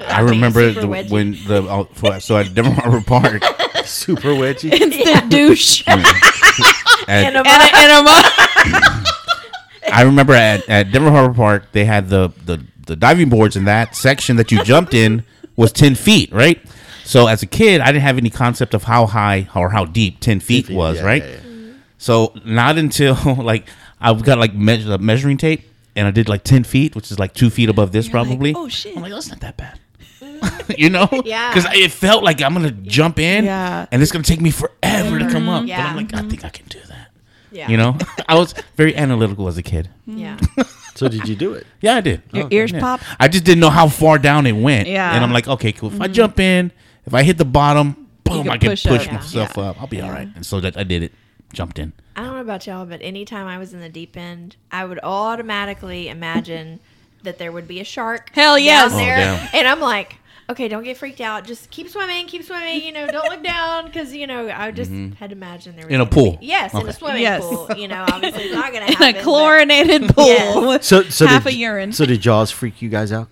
I 0.04 0.20
remember 0.20 0.70
the, 0.72 0.86
when 0.86 1.32
the 1.46 1.66
oh, 1.68 1.84
for- 1.94 2.20
so 2.20 2.36
at 2.36 2.52
Denver 2.54 2.72
Harbor 2.72 3.00
Park. 3.00 3.42
Super 3.86 4.28
wedgie. 4.28 4.70
instant 4.72 5.30
douche. 5.30 5.82
and, 5.86 6.00
At, 6.04 7.08
And 7.08 7.36
a- 7.36 7.40
a, 7.40 7.70
and 7.74 7.92
a 7.92 8.02
mo- 8.02 9.02
I 9.92 10.02
remember 10.04 10.34
at, 10.34 10.68
at 10.68 10.92
Denver 10.92 11.10
Harbor 11.10 11.34
Park 11.34 11.72
they 11.72 11.86
had 11.86 12.08
the, 12.10 12.30
the 12.44 12.62
the 12.86 12.94
diving 12.96 13.28
boards 13.30 13.56
in 13.56 13.64
that 13.64 13.96
section 13.96 14.36
that 14.36 14.50
you 14.52 14.62
jumped 14.64 14.92
in 14.94 15.24
was 15.56 15.72
ten 15.72 15.94
feet, 15.94 16.30
right? 16.32 16.60
So 17.08 17.26
as 17.26 17.42
a 17.42 17.46
kid, 17.46 17.80
I 17.80 17.86
didn't 17.86 18.02
have 18.02 18.18
any 18.18 18.28
concept 18.28 18.74
of 18.74 18.84
how 18.84 19.06
high 19.06 19.48
or 19.54 19.70
how 19.70 19.86
deep 19.86 20.20
ten 20.20 20.40
feet, 20.40 20.66
feet, 20.66 20.76
was, 20.76 20.98
yeah, 20.98 21.06
right? 21.06 21.24
yeah, 21.24 21.72
So 21.96 22.34
not 22.44 22.76
until 22.76 23.16
like 23.38 23.66
I've 23.98 24.22
got 24.22 24.36
like 24.36 24.52
measure, 24.52 24.92
uh, 24.92 24.98
measuring 24.98 25.38
tape 25.38 25.62
and 25.96 26.06
I 26.06 26.10
did 26.10 26.28
like 26.28 26.44
ten 26.44 26.64
feet, 26.64 26.94
which 26.94 27.10
is 27.10 27.18
like 27.18 27.32
two 27.32 27.48
feet 27.48 27.70
above 27.70 27.92
this 27.92 28.08
You're 28.08 28.18
like, 28.18 28.28
probably. 28.28 28.54
"Oh, 28.54 28.68
shit." 28.68 28.94
I'm 28.94 29.02
like, 29.02 29.12
oh, 29.12 29.14
that's 29.14 29.30
not 29.30 29.40
that 29.40 29.56
bad. 29.56 29.80
Mm-hmm. 30.20 30.72
you 30.76 30.90
know? 30.90 31.08
Yeah. 31.24 31.54
Because 31.54 31.72
it 31.74 31.90
felt 31.92 32.24
like 32.24 32.42
I'm 32.42 32.52
gonna 32.52 32.72
jump 32.72 33.18
in, 33.18 33.46
Yeah. 33.46 33.86
and 33.90 34.02
it's 34.02 34.12
gonna 34.12 34.22
take 34.22 34.42
me 34.42 34.50
forever 34.50 35.18
to 35.18 35.30
come 35.30 35.48
up. 35.48 35.66
But 35.66 35.72
I'm 35.72 35.96
like, 35.96 36.12
I 36.12 36.18
mm-hmm. 36.18 36.28
think 36.28 36.44
I 36.44 36.50
can 36.50 36.66
do 36.66 36.80
that. 36.88 37.08
yeah. 37.50 37.70
You 37.70 37.78
know? 37.78 37.96
I 38.28 38.34
was 38.34 38.52
very 38.76 38.94
analytical 38.94 39.48
as 39.48 39.56
a 39.56 39.62
kid. 39.62 39.88
Yeah. 40.04 40.36
So 40.94 41.08
did 41.08 41.26
you 41.26 41.36
do 41.36 41.54
it? 41.54 41.66
Yeah, 41.80 41.94
I 41.96 42.00
did. 42.02 42.20
Your 42.32 42.44
oh, 42.44 42.48
ears 42.50 42.72
Yeah. 42.72 42.80
pop? 42.80 43.00
I 43.18 43.28
just 43.28 43.44
didn't 43.44 43.60
know 43.60 43.70
how 43.70 43.88
far 43.88 44.18
down 44.18 44.46
it 44.46 44.52
went. 44.52 44.88
Yeah. 44.88 45.14
And 45.14 45.24
I'm 45.24 45.32
like, 45.32 45.48
okay, 45.48 45.72
cool. 45.72 45.90
If 45.90 46.00
I 46.00 46.04
mm-hmm. 46.04 46.12
jump 46.12 46.40
in, 46.40 46.72
if 47.08 47.14
I 47.14 47.22
hit 47.24 47.38
the 47.38 47.44
bottom, 47.44 48.06
boom, 48.24 48.44
can 48.44 48.52
I 48.52 48.58
can 48.58 48.70
push 48.70 48.86
push, 48.86 49.06
up. 49.08 49.12
myself 49.14 49.52
Yeah. 49.56 49.62
up. 49.70 49.80
I'll 49.80 49.86
be 49.88 50.00
all 50.00 50.10
right. 50.10 50.28
And 50.36 50.46
so 50.46 50.60
that 50.60 50.76
I 50.76 50.84
did 50.84 51.02
it. 51.02 51.12
Jumped 51.52 51.78
in. 51.78 51.94
I 52.14 52.24
don't 52.24 52.34
know 52.34 52.40
about 52.42 52.66
y'all, 52.66 52.84
but 52.84 53.00
anytime 53.00 53.46
I 53.46 53.56
was 53.56 53.72
in 53.72 53.80
the 53.80 53.88
deep 53.88 54.18
end, 54.18 54.56
I 54.70 54.84
would 54.84 55.00
automatically 55.02 56.08
imagine 56.10 56.78
that 57.22 57.38
there 57.38 57.50
would 57.50 57.66
be 57.66 57.80
a 57.80 57.84
shark. 57.84 58.30
Hell 58.34 58.58
yes. 58.58 58.90
down 58.92 59.00
Oh, 59.00 59.04
there, 59.04 59.16
damn. 59.16 59.48
and 59.54 59.66
I'm 59.66 59.80
like, 59.80 60.16
okay, 60.50 60.68
don't 60.68 60.82
get 60.84 60.98
freaked 60.98 61.22
out. 61.22 61.46
Just 61.46 61.70
keep 61.70 61.88
swimming, 61.88 62.26
keep 62.26 62.42
swimming. 62.44 62.82
You 62.84 62.92
know, 62.92 63.06
don't 63.06 63.30
look 63.30 63.42
down 63.42 63.86
because 63.86 64.12
you 64.14 64.26
know 64.26 64.50
I 64.50 64.70
just 64.72 64.90
mm-hmm. 64.90 65.14
had 65.14 65.32
imagined 65.32 65.78
there 65.78 65.86
was 65.86 65.94
In 65.94 66.00
a 66.02 66.04
gonna 66.04 66.10
pool. 66.14 66.36
Be, 66.36 66.46
yes, 66.46 66.74
in 66.74 66.80
Okay. 66.80 66.88
a 66.90 66.92
swimming 66.92 67.22
Yes. 67.22 67.42
pool. 67.42 67.66
You 67.76 67.88
know, 67.88 68.04
obviously 68.06 68.42
it's 68.44 68.54
not 68.54 68.72
going 68.72 68.84
to 68.86 68.92
in 68.92 68.98
happen. 68.98 69.08
a 69.08 69.12
but 69.14 69.22
chlorinated 69.24 70.08
pool 70.14 70.26
Yes. 70.26 70.56
with 70.66 70.84
So, 70.84 71.02
so 71.04 71.26
half 71.26 71.44
did, 71.44 71.54
a 71.54 71.56
urine. 71.56 71.92
So 71.92 72.04
did 72.04 72.20
Jaws 72.20 72.50
freak 72.50 72.82
you 72.82 72.90
guys 72.90 73.10
out? 73.10 73.28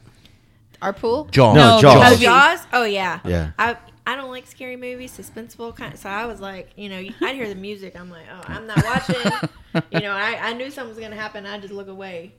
Our 0.82 0.92
pool. 0.92 1.24
Jaws. 1.30 1.56
No, 1.56 1.76
No, 1.76 1.80
Jaws. 1.82 2.12
Oh. 2.12 2.16
Jaws. 2.16 2.66
Oh 2.72 2.84
yeah. 2.84 3.20
Yeah. 3.24 3.50
I 3.58 3.76
I 4.06 4.14
don't 4.14 4.30
like 4.30 4.46
scary 4.46 4.76
movies, 4.76 5.16
suspenseful 5.18 5.74
kind. 5.74 5.92
Of, 5.94 5.98
so 6.00 6.08
I 6.08 6.26
was 6.26 6.40
like, 6.40 6.70
you 6.76 6.88
know, 6.88 7.02
I'd 7.22 7.34
hear 7.34 7.48
the 7.48 7.56
music. 7.56 7.98
I'm 7.98 8.08
like, 8.10 8.26
oh, 8.32 8.40
I'm 8.46 8.66
not 8.66 8.84
watching. 8.84 9.16
you 9.90 10.00
know, 10.00 10.12
I, 10.12 10.38
I 10.40 10.52
knew 10.52 10.70
something 10.70 10.94
was 10.94 11.02
gonna 11.02 11.16
happen. 11.20 11.44
I 11.46 11.58
just 11.58 11.72
look 11.72 11.88
away. 11.88 12.34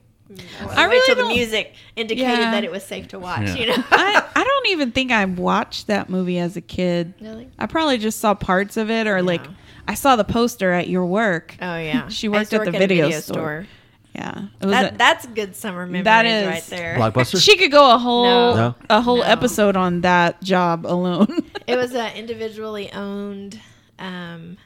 I, 0.60 0.64
I 0.64 0.88
wait 0.88 0.94
really 0.96 1.06
till 1.06 1.14
the 1.16 1.34
music 1.34 1.74
indicated 1.96 2.28
Yeah. 2.38 2.50
that 2.50 2.62
it 2.64 2.70
was 2.70 2.84
safe 2.84 3.08
to 3.08 3.18
watch. 3.18 3.48
Yeah. 3.48 3.54
You 3.54 3.66
know. 3.68 3.84
I, 3.90 4.24
I 4.36 4.44
don't 4.44 4.66
even 4.68 4.92
think 4.92 5.10
I 5.10 5.24
watched 5.24 5.86
that 5.86 6.10
movie 6.10 6.38
as 6.38 6.56
a 6.56 6.60
kid. 6.60 7.14
Really? 7.20 7.48
I 7.58 7.66
probably 7.66 7.96
just 7.98 8.20
saw 8.20 8.34
parts 8.34 8.76
of 8.76 8.90
it 8.90 9.06
or 9.06 9.22
like 9.22 9.46
I 9.86 9.94
saw 9.94 10.16
the 10.16 10.24
poster 10.24 10.70
at 10.72 10.88
your 10.88 11.06
work. 11.06 11.56
oh 11.62 11.76
yeah. 11.78 12.08
She 12.10 12.28
worked 12.28 12.40
used 12.40 12.50
to 12.50 12.56
at 12.56 12.64
the 12.66 12.70
work 12.72 12.76
a 12.76 12.78
video 12.78 13.10
store. 13.20 13.66
Yeah. 14.14 14.46
It 14.60 14.66
That 14.66 14.94
a- 14.94 14.96
that's 14.96 15.26
good 15.26 15.54
summer 15.54 15.86
memories 15.86 16.04
That 16.04 16.26
is- 16.26 16.46
right 16.46 16.62
there. 16.64 16.96
Blockbuster? 16.98 17.40
she 17.42 17.56
could 17.56 17.70
go 17.70 17.94
a 17.94 17.98
whole 17.98 18.24
No. 18.24 18.54
No? 18.56 18.74
a 18.90 19.00
whole 19.00 19.18
No. 19.18 19.22
episode 19.22 19.76
on 19.76 20.00
that 20.00 20.42
job 20.42 20.84
alone. 20.86 21.28
It 21.66 21.76
was 21.76 21.94
an 21.94 22.14
individually 22.16 22.90
owned 22.92 23.60
um, 23.98 24.56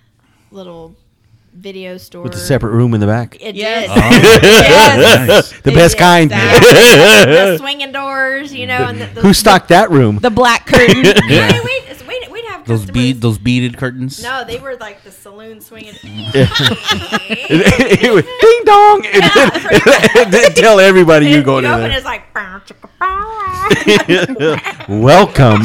little 0.50 0.94
video 1.54 1.98
store 1.98 2.22
With 2.22 2.34
a 2.34 2.38
separate 2.38 2.70
room 2.70 2.94
in 2.94 3.00
the 3.00 3.06
back? 3.06 3.36
It 3.40 3.54
Yes. 3.56 3.82
did. 3.88 3.90
Oh, 3.90 4.38
Yes. 4.42 5.28
nice. 5.52 5.60
The 5.62 5.70
It 5.70 5.74
best 5.74 5.94
did. 5.96 6.00
kind. 6.00 6.30
the 6.30 7.56
swinging 7.58 7.92
doors, 7.92 8.54
you 8.54 8.66
know, 8.66 8.84
and 8.86 9.00
the, 9.00 9.06
the, 9.06 9.20
Who 9.20 9.34
stocked 9.34 9.68
that 9.68 9.90
room? 9.90 10.18
the 10.18 10.30
black 10.30 10.66
curtain. 10.66 11.02
Wait, 11.02 11.20
Yeah. 11.28 11.52
wait, 11.52 11.64
wait, 11.64 11.64
we'd 11.64 11.88
have 11.88 11.91
Those 12.66 12.80
customers- 12.80 12.90
bead, 12.92 13.20
those 13.20 13.38
beaded 13.38 13.76
curtains. 13.76 14.22
No, 14.22 14.44
they 14.44 14.58
were 14.58 14.76
like 14.76 15.02
the 15.02 15.10
saloon 15.10 15.60
swinging. 15.60 15.94
it 16.04 18.12
was 18.12 18.24
ding 18.24 18.60
dong. 18.64 19.02
It 19.04 19.32
did- 19.34 19.52
it 20.16 20.30
did 20.30 20.56
tell 20.56 20.78
everybody 20.80 21.28
you 21.28 21.42
go 21.42 21.56
you 21.56 21.62
to 21.62 21.68
open, 21.70 21.82
there. 21.82 21.92
it's 21.96 22.04
like. 22.04 22.32
"Bow, 22.34 22.60
chicka, 22.64 22.88
bow." 22.98 23.18
Welcome. 25.00 25.62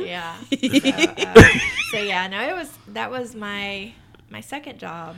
yeah. 0.00 0.36
So, 0.50 0.56
uh, 0.56 1.44
so 1.92 1.98
yeah, 1.98 2.26
no, 2.28 2.40
it 2.48 2.54
was 2.54 2.70
that 2.88 3.10
was 3.10 3.34
my 3.34 3.92
my 4.30 4.40
second 4.40 4.78
job. 4.78 5.16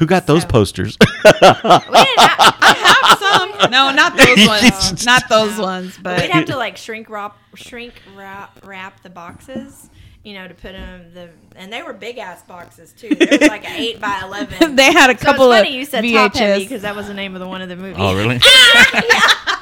Who 0.00 0.06
got 0.06 0.26
those 0.26 0.42
So- 0.42 0.48
posters? 0.48 0.96
We 1.00 1.30
didn't 1.30 1.44
have, 1.56 2.54
have 2.58 3.18
some. 3.18 3.70
No, 3.70 3.92
not 3.92 4.16
those 4.16 4.46
ones. 4.48 5.04
not 5.06 5.28
those 5.28 5.56
ones. 5.58 5.96
But 6.02 6.20
we'd 6.22 6.30
have 6.30 6.46
to 6.46 6.56
like 6.56 6.76
shrink 6.76 7.08
wrap 7.08 7.36
shrink 7.54 7.94
wrap, 8.16 8.58
wrap 8.64 9.02
the 9.02 9.10
boxes. 9.10 9.88
You 10.24 10.34
know, 10.34 10.46
to 10.48 10.54
put 10.54 10.72
them 10.72 11.12
the 11.14 11.30
and 11.56 11.72
they 11.72 11.82
were 11.82 11.92
big 11.94 12.18
ass 12.18 12.42
boxes 12.42 12.92
too. 12.92 13.14
They 13.14 13.26
was 13.38 13.40
like 13.48 13.64
an 13.64 13.72
eight 13.80 14.00
by 14.00 14.20
eleven. 14.24 14.74
they 14.76 14.92
had 14.92 15.08
a 15.10 15.16
So 15.18 15.24
couple 15.24 15.50
it's 15.52 15.60
of 15.60 15.66
funny 15.66 15.76
you 15.78 15.84
said 15.86 16.04
VHS. 16.04 16.58
because 16.58 16.82
that 16.82 16.94
was 16.96 17.06
the 17.06 17.14
name 17.14 17.34
of 17.34 17.40
the 17.40 17.48
one 17.48 17.62
of 17.62 17.68
the 17.70 17.76
movies. 17.76 17.96
Oh, 17.98 18.14
really? 18.16 18.38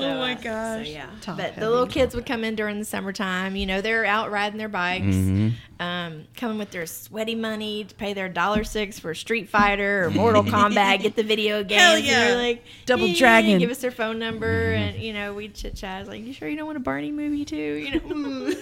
So, 0.00 0.10
Oh 0.10 0.18
my 0.18 0.32
uh, 0.32 0.40
gosh. 0.40 0.86
So, 0.86 0.92
yeah. 0.92 1.10
Top 1.20 1.36
but 1.36 1.56
the 1.56 1.68
little 1.68 1.86
kids 1.86 2.14
would 2.14 2.26
come 2.26 2.44
in 2.44 2.54
during 2.54 2.78
the 2.78 2.84
summertime. 2.84 3.56
You 3.56 3.66
know, 3.66 3.80
they're 3.80 4.04
out 4.04 4.30
riding 4.30 4.58
their 4.58 4.68
bikes, 4.68 5.04
Mhm. 5.04 5.52
um, 5.78 6.24
coming 6.36 6.58
with 6.58 6.70
their 6.70 6.86
sweaty 6.86 7.34
money 7.34 7.84
to 7.84 7.94
pay 7.94 8.12
their 8.14 8.28
dollar 8.28 8.64
six 8.64 8.98
for 8.98 9.14
Street 9.14 9.48
Fighter 9.48 10.04
or 10.04 10.10
Mortal 10.10 10.42
Kombat, 10.44 11.02
get 11.02 11.16
the 11.16 11.22
video 11.22 11.62
games. 11.64 11.80
Hell 11.80 11.96
And 11.96 12.04
yeah. 12.04 12.24
they're 12.24 12.36
like, 12.36 12.64
Double 12.86 13.06
"Yeah," 13.06 13.18
Dragon. 13.18 13.58
Give 13.58 13.70
us 13.70 13.78
their 13.78 13.90
phone 13.90 14.18
number, 14.18 14.72
and 14.72 14.96
you 15.00 15.12
know, 15.12 15.34
we'd 15.34 15.54
chit 15.54 15.76
chat. 15.76 16.06
Like, 16.08 16.24
you 16.24 16.32
sure 16.32 16.48
you 16.48 16.56
don't 16.56 16.66
want 16.66 16.76
a 16.76 16.80
Barney 16.80 17.12
movie 17.12 17.44
too? 17.44 17.56
You 17.56 18.00
know. 18.00 18.52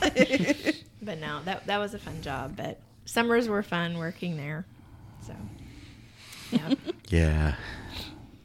but 1.02 1.18
no, 1.18 1.40
that 1.44 1.66
that 1.66 1.78
was 1.78 1.94
a 1.94 1.98
fun 1.98 2.20
job. 2.22 2.56
But 2.56 2.78
summers 3.04 3.48
were 3.48 3.62
fun 3.62 3.98
working 3.98 4.36
there. 4.36 4.66
So. 5.26 5.34
Yeah. 6.50 6.74
yeah. 7.10 7.54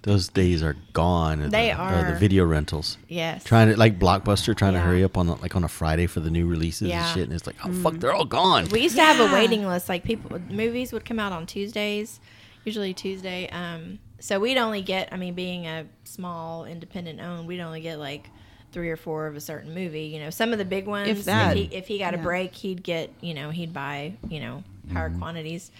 Those 0.05 0.27
days 0.27 0.61
are 0.61 0.75
gone. 0.93 1.49
They 1.49 1.71
the, 1.71 1.81
of 1.81 2.07
the 2.07 2.13
video 2.19 2.45
rentals. 2.45 2.97
Yes. 3.07 3.43
Trying 3.43 3.69
to 3.69 3.77
like 3.77 3.97
Blockbuster, 3.97 4.55
trying 4.55 4.73
to 4.73 4.79
hurry 4.79 5.03
up 5.03 5.17
on 5.17 5.27
like 5.41 5.55
on 5.55 5.63
a 5.63 5.67
Friday 5.67 6.05
for 6.05 6.19
the 6.19 6.29
new 6.29 6.47
releases 6.47 6.89
Yeah. 6.89 7.05
and 7.07 7.13
shit, 7.15 7.23
and 7.23 7.33
it's 7.33 7.47
like, 7.47 7.55
oh 7.65 7.71
fuck, 7.73 7.95
they're 7.95 8.13
all 8.13 8.23
gone. 8.23 8.67
We 8.69 8.81
used 8.81 8.95
to 8.97 9.01
have 9.01 9.19
a 9.19 9.33
waiting 9.33 9.65
list. 9.65 9.89
Like 9.89 10.03
people, 10.03 10.39
movies 10.49 10.93
would 10.93 11.05
come 11.05 11.17
out 11.19 11.31
on 11.31 11.47
Tuesdays, 11.47 12.19
usually 12.65 12.93
Tuesday. 12.93 13.49
Um, 13.49 13.97
so 14.19 14.39
we'd 14.39 14.57
only 14.59 14.81
get, 14.83 15.09
I 15.11 15.17
mean, 15.17 15.33
being 15.33 15.65
a 15.65 15.85
small 16.03 16.65
independent 16.65 17.19
owned, 17.19 17.47
we'd 17.47 17.59
only 17.61 17.81
get 17.81 17.97
like 17.97 18.29
three 18.71 18.89
or 18.91 18.97
four 18.97 19.25
of 19.25 19.35
a 19.35 19.41
certain 19.41 19.73
movie. 19.73 20.03
You 20.05 20.19
know, 20.19 20.29
some 20.29 20.51
of 20.53 20.59
the 20.59 20.65
big 20.65 20.85
ones, 20.85 21.09
If 21.09 21.25
that. 21.25 21.57
he, 21.57 21.63
if 21.71 21.87
he 21.87 21.97
got 21.97 22.13
a 22.13 22.17
break, 22.19 22.53
he'd 22.53 22.83
get, 22.83 23.09
you 23.21 23.33
know, 23.33 23.49
he'd 23.49 23.73
buy, 23.73 24.13
you 24.29 24.39
know, 24.39 24.63
higher 24.93 25.09
Mm-hmm. 25.09 25.19
quantities. 25.19 25.71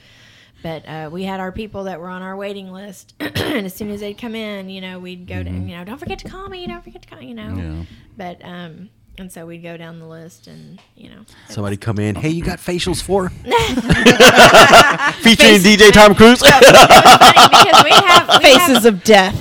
But 0.64 0.88
uh, 0.88 1.10
we 1.12 1.24
had 1.24 1.40
our 1.40 1.52
people 1.52 1.84
that 1.84 2.00
were 2.00 2.10
on 2.10 2.22
our 2.24 2.36
waiting 2.36 2.72
list, 2.72 3.14
and 3.20 3.66
as 3.66 3.76
soon 3.76 3.92
as 3.92 4.00
they'd 4.00 4.18
come 4.18 4.34
in, 4.36 4.70
you 4.70 4.82
know, 4.82 4.98
we'd 5.00 5.28
go 5.28 5.44
to, 5.44 5.50
you 5.50 5.76
know, 5.78 5.84
don't 5.84 6.00
forget 6.00 6.18
to 6.20 6.30
call 6.30 6.50
me, 6.50 6.66
don't 6.66 6.84
forget 6.84 7.04
to 7.04 7.08
call, 7.08 7.22
you 7.22 7.36
know. 7.36 7.44
Mm-hmm. 7.44 7.80
Yeah. 7.80 7.86
But 8.18 8.44
um, 8.44 8.90
and 9.18 9.32
so 9.32 9.46
we'd 9.46 9.62
go 9.64 9.78
down 9.78 10.00
the 10.00 10.08
list, 10.08 10.48
and 10.48 10.80
you 10.96 11.10
know, 11.10 11.22
Somebody 11.50 11.78
come 11.78 12.00
in. 12.00 12.16
Hey, 12.16 12.30
you 12.30 12.44
got 12.44 12.58
facials 12.60 13.02
for? 13.02 13.30
Featuring 15.22 15.60
DJ 15.62 15.92
Tom 15.92 16.16
Cruz. 16.16 16.42
was 16.42 16.52
funny 16.52 17.48
because 17.50 17.84
we 17.84 17.90
have 17.92 18.42
we 18.44 18.50
have 18.50 18.68
Faces 18.68 18.86
of 18.86 19.04
death. 19.04 19.40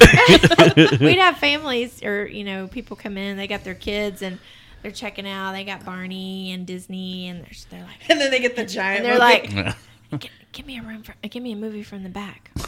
we'd 1.00 1.18
have 1.18 1.38
families 1.38 2.02
or 2.02 2.26
you 2.26 2.44
know 2.44 2.66
people 2.68 2.96
come 2.96 3.16
in 3.16 3.36
they 3.36 3.46
got 3.46 3.64
their 3.64 3.74
kids 3.74 4.22
and 4.22 4.38
they're 4.82 4.90
checking 4.92 5.26
out 5.28 5.52
they 5.52 5.64
got 5.64 5.84
barney 5.84 6.52
and 6.52 6.66
disney 6.66 7.28
and 7.28 7.40
they're, 7.44 7.50
they're 7.70 7.82
like 7.86 8.08
and 8.10 8.20
then 8.20 8.30
they 8.30 8.40
get 8.40 8.56
the 8.56 8.64
giant. 8.64 9.04
and 9.04 9.20
they're 9.20 9.42
movie. 9.52 9.68
like 10.10 10.20
"Gi- 10.20 10.30
give 10.54 10.64
me 10.66 10.78
a 10.78 10.82
room 10.82 11.02
for, 11.02 11.14
give 11.28 11.42
me 11.42 11.52
a 11.52 11.56
movie 11.56 11.82
from 11.82 12.02
the 12.02 12.08
back. 12.08 12.50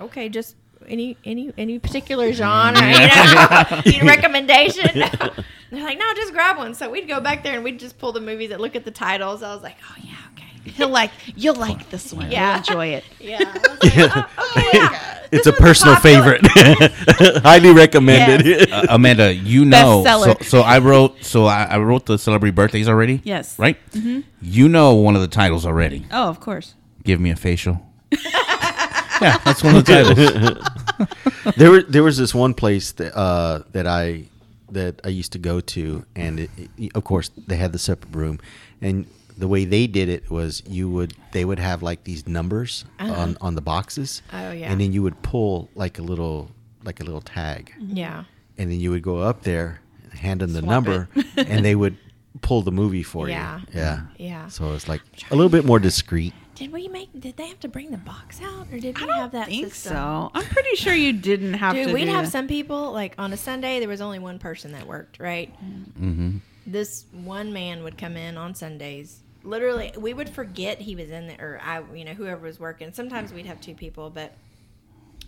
Okay 0.00 0.28
just 0.28 0.56
any 0.88 1.16
any 1.24 1.52
any 1.56 1.78
particular 1.78 2.32
genre 2.40 2.80
you 2.80 2.98
know? 2.98 3.82
Need 3.86 4.02
a 4.02 4.04
recommendation 4.04 4.90
they're 4.94 5.84
like 5.84 5.98
no 5.98 6.12
just 6.14 6.32
grab 6.32 6.58
one. 6.58 6.74
So 6.74 6.90
we'd 6.90 7.06
go 7.06 7.20
back 7.20 7.44
there 7.44 7.54
and 7.54 7.62
we'd 7.62 7.78
just 7.78 7.96
pull 7.98 8.10
the 8.10 8.20
movies 8.20 8.50
that 8.50 8.60
look 8.60 8.74
at 8.74 8.84
the 8.84 8.90
titles. 8.90 9.44
I 9.44 9.54
was 9.54 9.62
like 9.62 9.76
oh 9.88 9.94
yeah 10.02 10.16
okay 10.32 10.53
he'll 10.76 10.88
like 10.88 11.10
you'll 11.36 11.54
like 11.54 11.90
this 11.90 12.12
one. 12.12 12.30
Yeah. 12.30 12.50
You'll 12.50 12.58
enjoy 12.58 12.86
it. 12.88 13.04
yeah 13.20 13.38
I 13.40 13.76
was 13.80 13.96
like, 13.96 14.26
oh, 14.38 14.52
okay, 14.56 14.70
yeah. 14.78 15.10
It's 15.32 15.46
This 15.46 15.58
a 15.58 15.60
personal 15.60 15.96
popular. 15.96 16.38
favorite. 16.38 17.42
Highly 17.42 17.72
recommended. 17.72 18.70
Uh, 18.70 18.86
Amanda, 18.88 19.34
you 19.34 19.64
know. 19.64 20.04
So, 20.04 20.36
so 20.42 20.60
I 20.60 20.78
wrote. 20.78 21.24
So 21.24 21.46
I, 21.46 21.64
I 21.64 21.78
wrote 21.78 22.06
the 22.06 22.18
celebrity 22.18 22.52
birthdays 22.52 22.88
already. 22.88 23.20
Yes. 23.24 23.58
Right. 23.58 23.76
Mm-hmm. 23.90 24.20
You 24.42 24.68
know 24.68 24.94
one 24.94 25.16
of 25.16 25.22
the 25.22 25.26
titles 25.28 25.66
already. 25.66 26.06
Oh, 26.12 26.28
of 26.28 26.38
course. 26.38 26.74
Give 27.02 27.20
me 27.20 27.30
a 27.30 27.36
facial. 27.36 27.84
yeah, 28.12 29.38
that's 29.44 29.64
one 29.64 29.74
of 29.74 29.84
the 29.84 29.92
titles. 29.92 31.54
there, 31.56 31.82
there 31.82 32.02
was 32.04 32.16
this 32.16 32.32
one 32.34 32.54
place 32.54 32.92
that 32.92 33.16
uh, 33.16 33.62
that 33.72 33.88
I 33.88 34.26
that 34.70 35.00
I 35.04 35.08
used 35.08 35.32
to 35.32 35.38
go 35.38 35.58
to, 35.60 36.04
and 36.14 36.40
it, 36.40 36.50
it- 36.78 36.92
of 36.94 37.02
course 37.02 37.30
they 37.48 37.56
had 37.56 37.72
the 37.72 37.78
separate 37.78 38.14
room, 38.14 38.38
and 38.80 39.06
the 39.36 39.48
way 39.48 39.64
they 39.64 39.86
did 39.86 40.08
it 40.08 40.30
was 40.30 40.62
you 40.66 40.88
would 40.90 41.14
they 41.32 41.44
would 41.44 41.58
have 41.58 41.82
like 41.82 42.04
these 42.04 42.26
numbers 42.26 42.84
on 42.98 43.36
on 43.40 43.54
the 43.54 43.60
boxes. 43.62 44.22
Oh, 44.32 44.50
yeah. 44.52 44.70
and 44.70 44.80
then 44.80 44.92
you 44.92 45.02
would 45.02 45.20
pull 45.22 45.68
like 45.74 45.98
a 45.98 46.02
little 46.02 46.50
like 46.84 47.00
a 47.00 47.04
little 47.04 47.20
tag, 47.22 47.72
yeah 47.80 48.24
and 48.58 48.70
then 48.70 48.78
you 48.78 48.90
would 48.90 49.02
go 49.02 49.18
up 49.18 49.42
there, 49.42 49.80
hand 50.12 50.40
them 50.40 50.52
the 50.52 50.60
Swap 50.60 50.70
number, 50.70 51.08
and 51.36 51.64
they 51.64 51.74
would 51.74 51.96
pull 52.40 52.62
the 52.62 52.70
movie 52.70 53.02
for 53.02 53.28
Yeah. 53.28 53.60
you. 53.60 53.66
Yeah, 53.80 54.00
Yeah. 54.18 54.48
So 54.48 54.72
it's 54.74 54.86
like 54.88 55.00
a 55.30 55.34
little 55.34 55.50
bit 55.50 55.64
more 55.64 55.78
discreet. 55.80 56.32
Did 56.54 56.70
we 56.72 56.86
make? 56.86 57.08
Did 57.18 57.36
they 57.36 57.48
have 57.48 57.58
to 57.60 57.68
bring 57.68 57.90
the 57.90 57.96
box 57.98 58.40
out, 58.40 58.68
or 58.70 58.78
did 58.78 58.96
we 58.96 59.02
I 59.02 59.06
don't 59.08 59.16
have 59.16 59.32
that 59.32 59.48
think 59.48 59.74
system? 59.74 59.94
so. 59.94 60.30
I'm 60.34 60.44
pretty 60.44 60.76
sure 60.76 60.94
you 60.94 61.12
didn't 61.12 61.54
have 61.54 61.74
Dude, 61.74 61.88
to. 61.88 61.92
we'd 61.94 62.04
do 62.04 62.12
have 62.12 62.26
that. 62.26 62.30
some 62.30 62.46
people 62.46 62.92
like 62.92 63.16
on 63.18 63.32
a 63.32 63.36
Sunday. 63.36 63.80
There 63.80 63.88
was 63.88 64.00
only 64.00 64.20
one 64.20 64.38
person 64.38 64.70
that 64.70 64.86
worked, 64.86 65.18
right? 65.18 65.52
Mm-hmm. 66.00 66.36
This 66.64 67.06
one 67.10 67.52
man 67.52 67.82
would 67.82 67.98
come 67.98 68.16
in 68.16 68.36
on 68.36 68.54
Sundays. 68.54 69.23
Literally, 69.44 69.92
we 69.98 70.12
would 70.14 70.28
forget 70.30 70.80
he 70.80 70.96
was 70.96 71.10
in 71.10 71.26
there, 71.28 71.36
or 71.38 71.60
I, 71.62 71.82
you 71.94 72.04
know, 72.04 72.14
whoever 72.14 72.46
was 72.46 72.58
working. 72.58 72.92
Sometimes 72.92 73.32
we'd 73.32 73.46
have 73.46 73.60
two 73.60 73.74
people, 73.74 74.08
but 74.10 74.32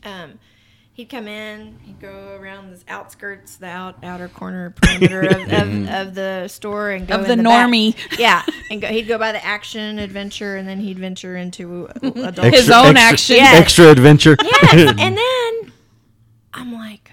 um, 0.04 0.38
he'd 0.94 1.10
come 1.10 1.28
in. 1.28 1.78
He'd 1.84 2.00
go 2.00 2.36
around 2.40 2.70
the 2.72 2.80
outskirts, 2.90 3.56
the 3.56 3.66
out, 3.66 4.02
outer 4.02 4.28
corner 4.28 4.70
perimeter 4.76 5.20
of, 5.20 5.52
of, 5.52 5.88
of 5.90 6.14
the 6.14 6.48
store, 6.48 6.90
and 6.92 7.06
go 7.06 7.16
Of 7.16 7.26
the 7.28 7.36
back. 7.36 7.68
normie. 7.68 7.94
Yeah, 8.18 8.42
and 8.70 8.80
go, 8.80 8.88
he'd 8.88 9.06
go 9.06 9.18
by 9.18 9.32
the 9.32 9.44
action 9.44 9.98
adventure, 9.98 10.56
and 10.56 10.66
then 10.66 10.80
he'd 10.80 10.98
venture 10.98 11.36
into 11.36 11.86
adult 12.02 12.54
His 12.54 12.70
own 12.70 12.96
action. 12.96 13.36
Yes. 13.36 13.60
extra 13.60 13.90
adventure. 13.90 14.36
yes. 14.42 14.94
and 14.98 15.16
then 15.16 15.72
I'm 16.54 16.72
like, 16.72 17.10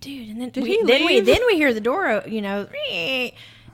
dude, 0.00 0.28
and 0.28 0.40
then 0.40 0.50
Did 0.50 0.62
we, 0.62 0.70
he 0.76 0.82
then 0.84 1.04
we 1.04 1.18
then 1.20 1.40
we 1.48 1.56
hear 1.56 1.74
the 1.74 1.80
door, 1.80 2.22
you 2.28 2.40
know, 2.42 2.68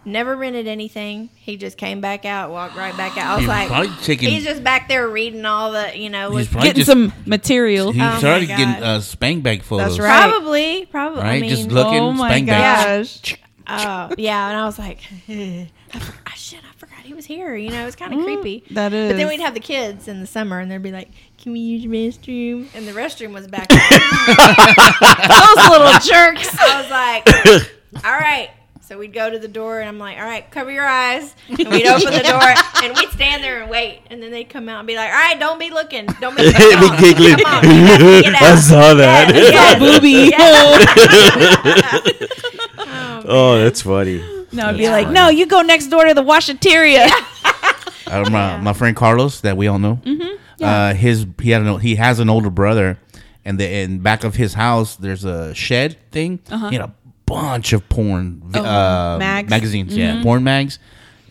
never 0.05 0.35
rented 0.37 0.67
anything. 0.67 1.29
He 1.37 1.57
just 1.57 1.77
came 1.77 2.01
back 2.01 2.25
out, 2.25 2.51
walked 2.51 2.77
right 2.77 2.97
back 2.97 3.17
out. 3.19 3.27
I 3.27 3.35
was 3.35 3.41
He's 3.41 3.49
like, 3.49 3.69
probably 3.69 3.91
taking- 4.03 4.31
he's 4.31 4.45
just 4.45 4.65
back 4.65 4.89
there 4.89 5.09
reading 5.09 5.45
all 5.45 5.73
the, 5.73 5.97
you 5.97 6.09
know, 6.11 6.29
He's 6.31 6.37
with, 6.47 6.51
probably 6.53 6.69
Getting 6.71 6.81
just- 6.85 6.91
some 6.91 7.13
material. 7.27 7.93
He 7.93 8.01
Oh 8.01 8.05
my 8.05 8.19
started 8.19 8.49
God. 8.49 8.57
getting 8.59 8.83
uh, 8.83 9.01
spank 9.01 9.43
bag 9.43 9.63
photos. 9.63 9.97
That's 9.97 10.01
right. 10.01 10.31
probably, 10.31 10.87
probably. 10.87 11.21
I 11.23 11.25
Right, 11.25 11.41
mean, 11.43 11.51
just 11.51 11.69
looking, 11.71 12.01
oh 12.01 12.13
my 12.13 12.29
spank 12.31 12.47
bag. 12.49 12.99
gosh. 13.05 13.37
Oh, 13.73 14.15
yeah, 14.19 14.49
and 14.49 14.57
I 14.59 14.65
was 14.65 14.79
like, 14.79 14.99
I 15.29 15.69
for- 16.01 16.15
I 16.27 16.35
shit, 16.35 16.61
I 16.69 16.73
forgot 16.77 16.99
he 17.05 17.15
was 17.15 17.25
here. 17.27 17.55
You 17.55 17.71
know, 17.71 17.87
it's 17.87 17.95
kind 17.95 18.13
of 18.15 18.25
creepy. 18.25 18.63
Mm, 18.63 18.75
that 18.75 18.91
But 18.91 18.91
then 18.91 19.21
is. 19.21 19.29
we'd 19.29 19.41
have 19.41 19.55
the 19.55 19.61
kids 19.61 20.09
in 20.09 20.19
the 20.21 20.27
summer, 20.27 20.59
and 20.59 20.69
they'd 20.71 20.83
be 20.83 20.91
like, 20.91 21.11
"Can 21.39 21.53
we 21.53 21.61
use 21.61 21.85
your 21.85 21.93
restroom?" 21.93 22.67
And 22.75 22.87
the 22.89 22.93
restroom 22.93 23.33
was 23.33 23.47
back. 23.47 23.69
there. 23.69 23.79
Those 25.29 25.69
little 25.69 25.93
jerks. 26.01 26.49
I 26.59 26.81
was 26.81 26.91
like, 26.91 28.05
all 28.05 28.13
right. 28.19 28.51
So 28.91 28.99
we'd 28.99 29.13
go 29.13 29.31
to 29.31 29.39
the 29.39 29.47
door, 29.47 29.79
and 29.79 29.89
I'm 29.89 30.01
like, 30.01 30.19
all 30.19 30.25
right, 30.25 30.51
cover 30.51 30.69
your 30.73 30.85
eyes. 30.85 31.33
And 31.49 31.59
we'd 31.69 31.87
open 31.87 32.13
the 32.13 32.25
door, 32.25 32.43
and 32.83 32.93
we'd 32.97 33.09
stand 33.11 33.41
there 33.45 33.63
and 33.63 33.71
wait. 33.71 34.01
And 34.11 34.21
then 34.21 34.33
they'd 34.33 34.49
come 34.49 34.69
out 34.69 34.81
and 34.81 34.87
be 34.89 34.97
like, 34.97 35.11
all 35.11 35.15
right, 35.15 35.39
don't 35.39 35.61
be 35.61 35.71
looking. 35.71 36.07
Don't 36.21 36.37
be 36.37 36.43
looking. 36.47 36.61
Be 36.61 36.75
Come 36.75 36.91
on. 36.91 37.01
giggling. 37.01 37.37
Come 37.37 37.55
on. 37.55 37.63
We 37.69 37.75
have 37.87 37.99
to 38.01 38.23
get 38.23 38.43
I 38.43 38.57
saw 38.57 38.95
that. 38.95 39.33
Yes, 39.33 39.79
booby. 39.79 40.11
yes. 40.35 40.41
Oh, 42.79 43.23
Oh, 43.33 43.59
that's 43.63 43.83
funny. 43.83 44.25
No, 44.53 44.67
I'd 44.67 44.77
be 44.77 44.83
Yeah. 44.83 44.91
like, 44.91 45.09
no, 45.09 45.29
you 45.29 45.47
go 45.47 45.61
next 45.63 45.87
door 45.87 46.07
to 46.07 46.15
the 46.15 46.25
washateria. 46.25 47.09
Uh, 48.09 48.29
my, 48.29 48.57
my 48.57 48.73
friend 48.73 48.97
Carlos 48.97 49.41
that 49.43 49.57
we 49.57 49.69
all 49.69 49.79
know. 49.79 50.01
Mm-hmm. 50.05 50.65
Uh, 50.65 50.95
his 50.95 51.27
he 51.41 51.51
had 51.51 51.63
an, 51.63 51.79
he 51.79 51.95
has 51.95 52.19
an 52.19 52.29
older 52.29 52.51
brother, 52.51 52.99
and 53.45 53.57
the 53.61 53.71
in 53.71 54.01
back 54.01 54.25
of 54.25 54.35
his 54.35 54.55
house 54.55 54.97
there's 54.97 55.25
a 55.25 55.55
shed 55.55 55.97
thing. 56.11 56.41
He 56.49 56.75
had 56.75 56.81
a 56.81 56.93
bunch 57.31 57.73
of 57.73 57.89
porn. 57.89 58.43
Oh, 58.55 58.61
uh, 58.61 59.17
mags? 59.19 59.47
Mm-hmm. 59.47 59.51
magazines. 59.51 59.97
Yeah, 59.97 60.23
porn 60.23 60.45
mags. 60.45 60.79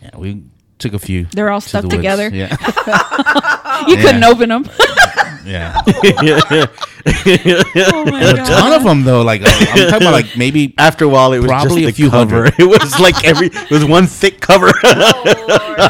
Yeah, 0.02 0.16
we 0.16 0.42
took 0.78 0.94
a 0.94 0.98
few. 0.98 1.26
They're 1.26 1.50
all 1.50 1.60
stuck 1.60 1.82
the 1.82 1.88
together. 1.88 2.28
Yeah, 2.32 2.50
you 3.86 3.96
couldn't 3.96 4.24
open 4.24 4.48
them. 4.48 4.64
yeah. 5.50 5.80
oh 7.92 8.04
my 8.06 8.20
a 8.22 8.36
ton 8.36 8.72
of 8.72 8.84
them 8.84 9.02
though. 9.04 9.22
Like 9.22 9.42
uh, 9.42 9.46
I'm 9.48 9.88
talking 9.88 10.06
about 10.06 10.12
like 10.12 10.26
maybe 10.36 10.74
After 10.78 11.04
a 11.04 11.08
while, 11.08 11.32
it 11.32 11.38
was 11.38 11.48
Probably 11.48 11.84
a 11.84 11.86
the 11.86 11.92
few 11.92 12.10
cover. 12.10 12.44
hundred. 12.44 12.54
It 12.60 12.66
was 12.66 12.98
like 13.00 13.24
every. 13.24 13.48
It 13.48 13.70
was 13.70 13.84
one 13.84 14.06
thick 14.06 14.40
cover. 14.40 14.70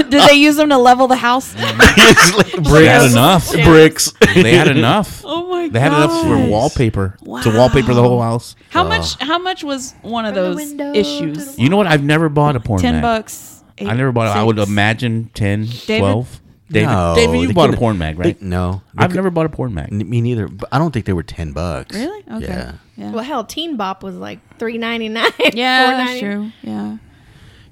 Did 0.08 0.28
they 0.28 0.34
use 0.34 0.56
them 0.56 0.68
to 0.70 0.78
level 0.78 1.06
the 1.08 1.16
house? 1.16 1.54
It's 1.56 2.34
like 2.36 2.52
they 2.52 2.86
had 2.86 3.00
bricks. 3.00 3.12
enough. 3.12 3.52
Bricks. 3.52 4.12
They 4.34 4.56
had 4.56 4.68
enough. 4.68 5.22
Oh 5.24 5.48
my 5.48 5.64
god. 5.64 5.72
They 5.72 5.80
had 5.80 5.92
enough 5.92 6.22
for 6.22 6.48
wallpaper 6.48 7.16
wow. 7.22 7.42
to 7.42 7.50
wallpaper 7.56 7.94
the 7.94 8.02
whole 8.02 8.20
house. 8.20 8.56
How 8.70 8.84
much? 8.84 9.16
How 9.20 9.38
much 9.38 9.64
was 9.64 9.94
one 10.02 10.24
of 10.24 10.34
those 10.34 10.56
window 10.56 10.92
issues? 10.94 11.58
You 11.58 11.68
know 11.68 11.76
what? 11.76 11.86
I've 11.86 12.04
never 12.04 12.28
bought 12.28 12.56
a 12.56 12.60
porn 12.60 12.80
Ten 12.80 12.94
mag. 12.94 13.02
bucks. 13.02 13.62
I 13.80 13.94
never 13.94 14.12
bought 14.12 14.28
it. 14.28 14.38
I 14.38 14.42
would 14.42 14.58
imagine 14.58 15.30
10, 15.34 15.68
12. 15.86 16.40
David, 16.70 16.86
No, 16.88 17.14
David, 17.16 17.40
you 17.40 17.52
bought 17.52 17.74
a 17.74 17.76
porn 17.76 17.98
mag, 17.98 18.16
right? 18.18 18.38
They- 18.38 18.47
no, 18.47 18.82
They 18.94 19.02
I've 19.05 19.10
could- 19.10 19.16
never 19.16 19.30
bought 19.30 19.47
a 19.47 19.48
porn 19.48 19.74
mag. 19.74 19.88
n- 19.92 20.09
Me 20.09 20.20
neither. 20.20 20.47
But 20.47 20.68
I 20.70 20.78
don't 20.78 20.92
think 20.92 21.05
they 21.05 21.12
were 21.12 21.24
ten 21.24 21.52
bucks. 21.52 21.97
Really? 21.97 22.22
Okay. 22.30 22.47
Yeah. 22.47 22.72
Yeah. 22.97 23.10
Well, 23.10 23.24
hell, 23.24 23.44
Teen 23.44 23.76
Bop 23.76 24.02
was 24.05 24.14
like 24.14 24.38
three 24.59 24.78
ninety 24.78 25.09
nine. 25.09 25.32
yeah, 25.52 26.05
that's 26.05 26.20
true. 26.20 26.51
Yeah. 26.62 26.97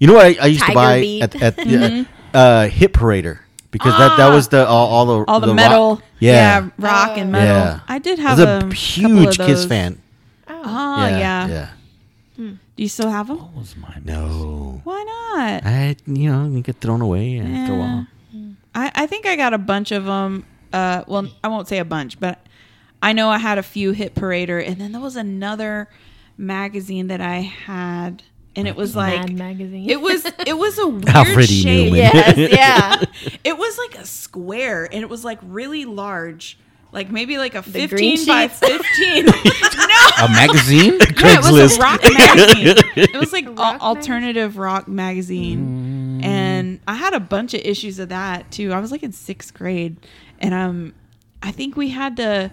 You 0.01 0.07
know 0.09 0.15
what 0.15 0.27
I, 0.27 0.37
I 0.43 0.47
used 0.47 0.65
to 0.65 0.73
buy 0.75 1.01
Beat. 1.01 1.23
at, 1.23 1.43
at 1.43 1.57
the, 1.59 2.07
uh, 2.35 2.69
Hit 2.69 2.93
Parader 2.93 3.41
because 3.71 3.97
that, 3.99 4.17
that 4.17 4.31
was 4.33 4.49
the 4.49 4.67
all, 4.67 4.89
all 4.89 5.07
the 5.07 5.19
Ah. 5.21 5.25
All 5.35 5.41
the, 5.41 5.47
rock- 5.49 5.57
metal. 5.57 6.03
Yeah. 6.19 6.69
rock 6.79 7.11
Oh. 7.17 7.21
and 7.21 7.31
metal. 7.33 7.47
Yeah. 7.55 7.81
I 7.89 7.99
did 7.99 8.19
I 8.19 8.23
have 8.23 8.39
was 8.39 8.47
a, 8.65 8.67
a 8.67 8.75
huge 8.75 9.39
of 9.39 9.47
Kiss 9.47 9.65
fan. 9.65 10.01
Oh 10.49 11.07
yeah. 11.07 11.47
yeah. 11.47 11.69
Do 12.37 12.83
you 12.83 12.89
still 12.89 13.11
have 13.11 13.27
them? 13.29 13.39
What 13.39 13.55
was 13.55 13.77
my 13.77 13.97
No, 14.05 14.81
Why 14.85 15.03
not? 15.03 15.67
I 15.67 15.97
you 16.07 16.31
know 16.31 16.49
you 16.49 16.63
get 16.63 16.77
thrown 16.81 17.01
away 17.01 17.39
after 17.41 17.75
a 17.75 17.79
while. 17.79 18.07
I, 18.75 18.91
I 18.95 19.07
think 19.07 19.27
I 19.27 19.37
got 19.37 19.55
a 19.55 19.59
bunch 19.59 19.93
of 19.93 20.05
them. 20.05 20.45
Uh, 20.73 21.03
well, 21.07 21.27
I 21.43 21.49
won't 21.49 21.69
say 21.69 21.79
a 21.79 21.85
bunch, 21.85 22.21
but 22.21 22.45
I 23.03 23.13
know 23.13 23.29
I 23.31 23.39
had 23.39 23.59
a 23.59 23.63
few 23.63 23.93
hit 23.93 24.15
parader, 24.15 24.65
and 24.67 24.77
then 24.81 24.93
there 24.93 25.01
was 25.01 25.17
another 25.17 25.89
magazine 26.37 27.07
that 27.09 27.21
I 27.21 27.37
had, 27.41 28.23
and 28.55 28.69
it 28.69 28.77
was 28.77 28.95
like 28.95 29.19
Mad 29.21 29.35
magazine. 29.39 29.89
it 29.89 30.01
was 30.01 30.25
it 30.47 30.57
was 30.59 30.79
a 30.79 30.87
weird 30.87 31.09
Alfred 31.09 31.51
E. 31.51 31.63
shape. 31.63 31.95
Yes, 31.95 32.37
yeah. 32.53 33.05
It 33.45 33.57
was 33.57 33.79
like 33.79 33.97
a 34.03 34.07
square, 34.07 34.85
and 34.85 35.03
it 35.03 35.09
was 35.09 35.25
like 35.25 35.39
really 35.43 35.85
large, 35.87 36.59
like 36.93 37.11
maybe 37.11 37.39
like 37.39 37.55
a 37.55 37.63
The 37.63 37.87
fifteen 37.89 38.27
by 38.27 38.49
fifteen. 38.49 39.25
no, 39.27 39.33
A 40.25 40.29
magazine? 40.29 40.99
no, 40.99 41.07
it 41.09 41.53
was 41.53 41.77
a 41.77 41.81
rock 41.81 42.03
magazine. 42.03 42.77
It 42.97 43.17
was 43.19 43.33
like 43.33 43.47
rock 43.47 43.81
al- 43.81 43.97
alternative 43.97 44.59
rock 44.59 44.87
magazine, 44.87 45.98
and 46.59 46.81
I 46.87 46.95
had 46.95 47.15
a 47.15 47.21
bunch 47.21 47.55
of 47.55 47.61
issues 47.61 47.99
of 47.99 48.09
that 48.11 48.51
too. 48.51 48.73
I 48.73 48.81
was 48.81 48.93
like 48.93 49.03
in 49.03 49.13
sixth 49.13 49.55
grade, 49.55 49.97
and 50.41 50.55
um, 50.55 50.95
I 51.43 51.51
think 51.51 51.77
we 51.77 51.91
had 51.91 52.17
to 52.17 52.51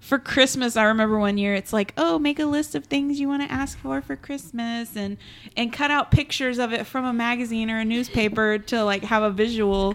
for 0.00 0.18
Christmas. 0.18 0.76
I 0.76 0.84
remember 0.84 1.18
one 1.18 1.38
year 1.38 1.54
it's 1.54 1.72
like, 1.72 1.92
oh, 1.96 2.18
make 2.18 2.38
a 2.38 2.46
list 2.46 2.74
of 2.74 2.86
things 2.86 3.20
you 3.20 3.28
want 3.28 3.42
to 3.42 3.52
ask 3.52 3.78
for 3.78 4.00
for 4.00 4.16
Christmas, 4.16 4.96
and 4.96 5.16
and 5.56 5.72
cut 5.72 5.90
out 5.90 6.10
pictures 6.10 6.58
of 6.58 6.72
it 6.72 6.86
from 6.86 7.04
a 7.04 7.12
magazine 7.12 7.70
or 7.70 7.78
a 7.80 7.84
newspaper 7.84 8.58
to 8.58 8.82
like 8.84 9.04
have 9.04 9.22
a 9.22 9.30
visual. 9.30 9.94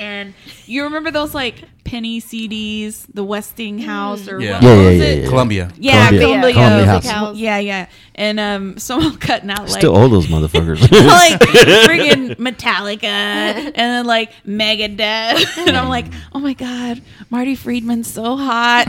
And 0.00 0.34
you 0.66 0.84
remember 0.84 1.10
those 1.10 1.34
like 1.34 1.62
penny 1.84 2.20
CDs, 2.20 3.06
the 3.12 3.22
Westinghouse 3.24 4.28
or 4.28 4.40
Yeah. 4.40 4.54
what, 4.54 4.62
Yeah, 4.62 4.74
yeah, 4.74 4.88
was 4.88 4.96
yeah, 4.98 5.04
it? 5.04 5.22
yeah. 5.22 5.28
Columbia. 5.28 5.70
Yeah, 5.78 5.92
Columbia. 6.08 6.20
Columbia. 6.26 6.52
Columbia 6.54 6.86
House. 6.86 7.06
House. 7.06 7.36
Yeah, 7.36 7.58
yeah. 7.58 7.86
And 8.14 8.40
um, 8.40 8.78
someone 8.86 9.16
cutting 9.18 9.50
out 9.50 9.60
like 9.68 9.70
Still 9.70 9.96
owe 9.96 10.08
those 10.08 10.26
motherfuckers. 10.28 10.80
like 10.90 11.40
friggin' 11.40 12.36
Metallica 12.36 13.04
and 13.04 13.74
then 13.74 14.06
like 14.06 14.32
Megadeth. 14.46 15.58
And 15.58 15.76
I'm 15.76 15.88
like, 15.88 16.06
oh 16.32 16.38
my 16.38 16.54
God, 16.54 17.02
Marty 17.28 17.54
Friedman's 17.54 18.10
so 18.12 18.36
hot. 18.36 18.86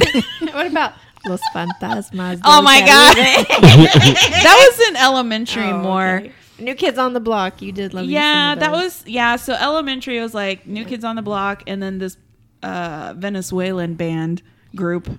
what 0.53 0.67
about 0.67 0.93
Los 1.27 1.41
Fantasmas? 1.53 2.39
oh 2.45 2.61
my 2.61 2.79
God. 2.79 3.15
that 3.17 4.75
was 4.77 4.88
in 4.89 4.95
elementary 4.95 5.63
Oh, 5.71 5.77
more. 5.79 6.15
okay. 6.19 6.31
New 6.61 6.75
Kids 6.75 6.97
on 6.97 7.13
the 7.13 7.19
Block. 7.19 7.61
You 7.61 7.71
did 7.71 7.93
love. 7.93 8.05
Yeah, 8.05 8.51
some 8.51 8.53
of 8.53 8.59
that 8.59 8.71
was, 8.71 9.03
yeah. 9.07 9.35
So 9.35 9.53
elementary 9.53 10.19
was 10.21 10.33
like 10.33 10.65
New 10.67 10.85
Kids 10.85 11.03
on 11.03 11.15
the 11.15 11.21
Block 11.21 11.63
and 11.67 11.81
then 11.81 11.97
this 11.99 12.17
uh, 12.63 13.13
Venezuelan 13.17 13.95
band 13.95 14.41
group 14.75 15.09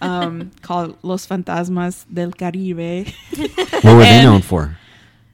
um, 0.00 0.50
called 0.62 0.96
Los 1.02 1.26
Fantasmas 1.26 2.06
del 2.12 2.30
Caribe. 2.32 3.08
what 3.36 3.84
were 3.84 3.98
they 4.00 4.08
And- 4.08 4.24
known 4.24 4.42
for? 4.42 4.78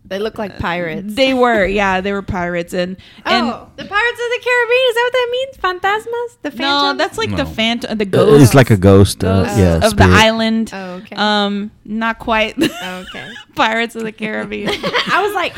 They 0.06 0.18
look 0.18 0.36
like 0.36 0.58
pirates. 0.58 1.14
they 1.14 1.32
were, 1.32 1.64
yeah, 1.64 2.02
they 2.02 2.12
were 2.12 2.20
pirates. 2.20 2.74
And, 2.74 2.98
and 3.24 3.46
oh, 3.46 3.70
the 3.76 3.84
Pirates 3.86 4.20
of 4.20 4.30
the 4.30 4.40
Caribbean. 4.44 4.80
Is 4.88 4.94
that 4.94 5.02
what 5.04 5.12
that 5.12 5.28
means? 5.32 5.56
Fantasmas? 5.56 6.42
The 6.42 6.62
no, 6.62 6.94
that's 6.98 7.16
like 7.16 7.30
the 7.30 7.36
No. 7.44 7.46
phantom, 7.46 7.96
the 7.96 8.04
ghost. 8.04 8.42
It's 8.42 8.54
like 8.54 8.70
a 8.70 8.76
ghost. 8.76 9.24
Uh, 9.24 9.44
ghost 9.44 9.58
yeah, 9.58 9.74
of 9.76 9.80
the 9.80 9.88
spirit. 10.04 10.10
island. 10.12 10.70
Oh, 10.74 10.92
okay. 10.96 11.16
Um, 11.16 11.70
not 11.86 12.18
quite. 12.18 12.54
okay. 12.62 13.30
Pirates 13.56 13.96
of 13.96 14.02
the 14.02 14.12
Caribbean. 14.12 14.68
I 14.74 15.22
was 15.24 15.34
like, 15.34 15.54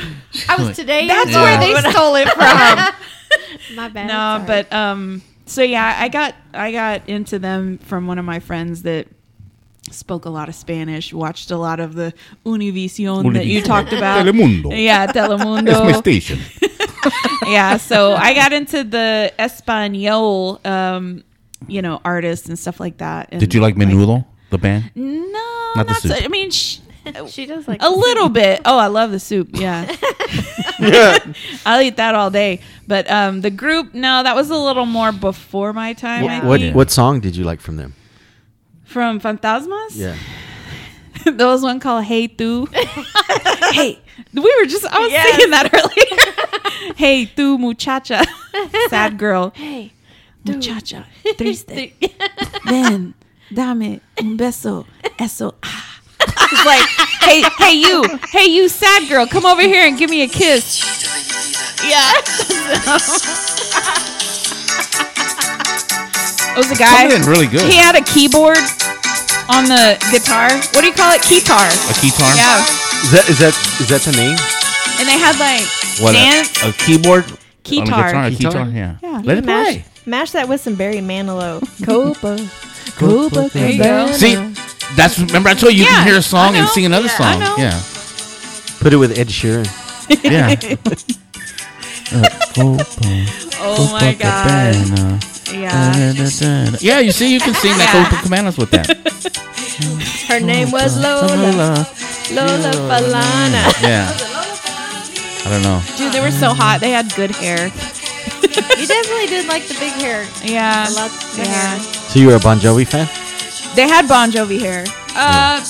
I 0.49 0.63
was 0.63 0.77
today. 0.77 1.09
That's 1.09 1.31
Yeah. 1.33 1.43
where 1.43 1.59
they 1.83 1.91
stole 1.91 2.15
it 2.15 2.29
from. 2.33 3.75
My 3.77 3.89
bad. 3.89 4.07
no, 4.07 4.47
sorry. 4.47 4.47
but 4.47 4.73
um, 4.73 5.23
so 5.47 5.63
yeah, 5.63 5.97
I 5.99 6.09
got 6.09 6.37
I 6.55 6.71
got 6.71 7.09
into 7.09 7.41
them 7.41 7.79
from 7.79 8.07
one 8.07 8.21
of 8.21 8.25
my 8.25 8.39
friends 8.39 8.83
that 8.83 9.09
spoke 9.93 10.25
a 10.25 10.31
lot 10.31 10.49
of 10.49 10.55
Spanish, 10.55 11.13
watched 11.13 11.51
a 11.51 11.57
lot 11.57 11.81
of 11.81 11.95
the 11.95 12.13
Univision 12.45 13.33
that 13.35 13.47
you 13.47 13.63
talked 13.63 13.93
about. 13.93 14.25
Telemundo. 14.27 14.71
Yeah, 14.83 15.05
It's 15.05 15.15
my 15.15 15.21
Telemundo. 15.29 15.97
station. 15.99 16.39
yeah, 17.47 17.77
so 17.77 18.13
I 18.15 18.35
got 18.35 18.53
into 18.53 18.85
the 18.85 19.33
Espanol, 19.39 20.61
um, 20.65 21.23
you 21.69 21.83
know, 21.83 22.01
artists 22.05 22.49
and 22.49 22.59
stuff 22.59 22.81
like 22.81 22.99
that. 22.99 23.29
And 23.33 23.41
Did 23.41 23.55
you 23.55 23.61
like 23.61 23.77
Menudo, 23.77 24.25
the 24.51 24.59
band? 24.59 24.91
No, 24.95 25.73
Not 25.77 25.87
the 25.87 25.93
not 25.93 26.03
so. 26.03 26.15
I 26.15 26.29
mean, 26.29 26.51
sh- 26.51 26.79
she 27.29 27.47
does 27.47 27.69
like 27.69 27.83
a 27.83 27.91
little 27.91 28.29
bit. 28.29 28.61
Oh, 28.65 28.79
I 28.79 28.89
love 28.89 29.11
the 29.13 29.21
soup. 29.21 29.51
Yeah. 29.53 29.95
yeah. 30.81 31.19
I'll 31.65 31.81
eat 31.81 31.97
that 31.97 32.15
all 32.15 32.31
day. 32.31 32.61
But 32.89 33.09
um, 33.11 33.41
the 33.43 33.51
group, 33.51 33.95
no, 33.95 34.23
that 34.23 34.35
was 34.35 34.51
a 34.51 34.57
little 34.57 34.87
more 34.87 35.13
before 35.13 35.73
my 35.73 35.93
time. 35.93 36.25
I 36.25 36.39
What, 36.41 36.45
what 36.45 36.61
think. 36.61 36.75
what 36.77 36.91
song 36.91 37.21
did 37.21 37.37
you 37.37 37.45
like 37.45 37.61
from 37.61 37.77
them? 37.77 37.95
From 38.87 39.21
Fantasmas? 39.21 39.91
Yeah. 39.95 40.17
there 41.25 41.47
was 41.47 41.63
one 41.63 41.81
called 41.81 42.05
Hey 42.05 42.27
Tu. 42.29 42.67
hey, 43.73 43.99
we 44.33 44.41
were 44.61 44.67
just, 44.67 44.87
I 44.87 45.01
was 45.01 45.11
Yes. 45.13 45.35
singing 45.37 45.51
that 45.51 45.71
earlier. 45.75 46.95
hey 46.97 47.27
Tu 47.27 47.59
muchacha. 47.59 48.25
Sad 48.89 49.19
girl. 49.19 49.53
Hey, 49.55 49.93
muchacha. 50.45 51.05
Triste. 51.37 51.93
Ven, 52.65 53.15
dame 53.53 54.01
un 54.19 54.37
beso. 54.39 54.87
Eso. 55.19 55.55
Ah. 55.63 55.93
It's 56.49 56.65
like, 56.65 56.87
hey, 57.21 57.43
hey, 57.59 57.73
you, 57.75 58.05
hey, 58.31 58.47
you, 58.47 58.69
sad 58.69 59.09
girl, 59.09 59.27
come 59.27 59.45
over 59.47 59.63
here 59.63 59.87
and 59.87 59.99
give 59.99 60.11
me 60.11 60.23
a 60.23 60.29
kiss. 60.29 60.81
Yeah. 61.85 62.13
It 66.57 66.59
was 66.59 66.71
a 66.73 66.77
guy. 66.77 67.09
Something 67.09 67.29
really 67.29 67.47
good. 67.47 67.63
He 67.71 67.77
had 67.77 67.95
a 67.95 68.03
keyboard 68.03 68.57
on 69.53 69.65
the 69.69 70.01
guitar. 70.11 70.49
What 70.73 70.81
do 70.81 70.87
you 70.87 70.95
call 70.97 71.13
it? 71.15 71.21
Keytar. 71.23 71.69
A 71.91 71.95
keytar? 72.01 72.33
Yeah. 72.35 72.65
Is 73.05 73.11
that 73.13 73.25
is 73.29 73.39
that 73.39 73.55
is 73.81 73.89
that 73.93 74.01
the 74.03 74.13
name? 74.17 74.39
And 74.99 75.07
they 75.07 75.19
had 75.19 75.37
like 75.39 75.63
What? 76.01 76.13
dance. 76.13 76.51
A, 76.65 76.71
a 76.71 76.73
keyboard? 76.73 77.25
On 77.27 77.33
a 77.33 77.37
Keytar. 77.63 77.85
guitar? 77.87 78.25
A 78.27 78.31
Keytar? 78.31 78.53
keytar? 78.53 78.75
Yeah. 78.75 78.97
Yeah. 79.03 79.21
Let 79.25 79.39
it 79.39 79.45
mash, 79.45 79.67
play. 79.67 79.85
mash 80.07 80.31
that 80.33 80.49
with 80.49 80.61
some 80.61 80.75
Barry 80.77 80.99
Manilow. 81.03 81.61
Copa. 81.85 82.39
Copa. 82.97 83.49
There 83.53 84.07
you. 84.07 84.13
See, 84.15 84.35
that's 84.97 85.19
remember 85.19 85.49
I 85.51 85.55
told 85.55 85.73
you 85.75 85.81
you 85.81 85.85
Yeah, 85.85 85.97
can 85.99 86.07
hear 86.07 86.17
a 86.19 86.23
song 86.23 86.57
and 86.57 86.67
sing 86.69 86.87
another 86.87 87.07
Yeah, 87.07 87.17
I 87.21 87.33
song. 87.33 87.41
know. 87.41 87.55
Yeah. 87.59 87.83
Put 88.81 88.93
it 88.93 88.97
with 88.97 89.19
Ed 89.19 89.29
Sheeran. 89.29 89.67
Yeah. 90.25 90.55
Oh 92.13 93.89
my 93.93 94.15
god. 94.15 94.75
Yeah. 95.53 96.13
Yeah, 96.81 97.01
you 97.01 97.13
see, 97.13 97.33
you 97.33 97.41
can 97.41 97.55
sing 97.55 97.77
that 97.79 97.91
Yeah. 97.95 98.05
Copacabanas 98.05 98.59
with 98.59 98.71
that. 98.71 98.87
Her 100.29 100.41
name 100.41 100.71
was 100.71 100.97
Lola. 100.97 101.87
Lola 102.33 102.73
Falana. 102.91 103.83
Yeah. 103.83 104.11
I 105.47 105.51
don't 105.51 105.63
know. 105.63 105.81
Dude, 105.97 106.13
they 106.13 106.21
were 106.21 106.31
so 106.33 106.53
hot. 106.55 106.81
They 106.81 106.91
had 106.91 107.13
good 107.15 107.31
hair. 107.31 107.67
You 107.67 108.87
definitely 108.87 109.27
did 109.27 109.47
like 109.47 109.67
the 109.69 109.75
big 109.75 109.93
hair. 109.93 110.27
Yeah. 110.43 110.87
I 110.89 110.93
love 110.93 111.13
the 111.37 111.43
Yeah. 111.43 111.77
hair. 111.77 111.79
So 112.11 112.19
you 112.19 112.27
were 112.29 112.37
a 112.37 112.41
Bon 112.41 112.59
Jovi 112.59 112.87
fan? 112.87 113.07
They 113.77 113.87
had 113.89 114.09
Bon 114.09 114.31
Jovi 114.31 114.59
hair. 114.61 114.85
Uh, 115.15 115.61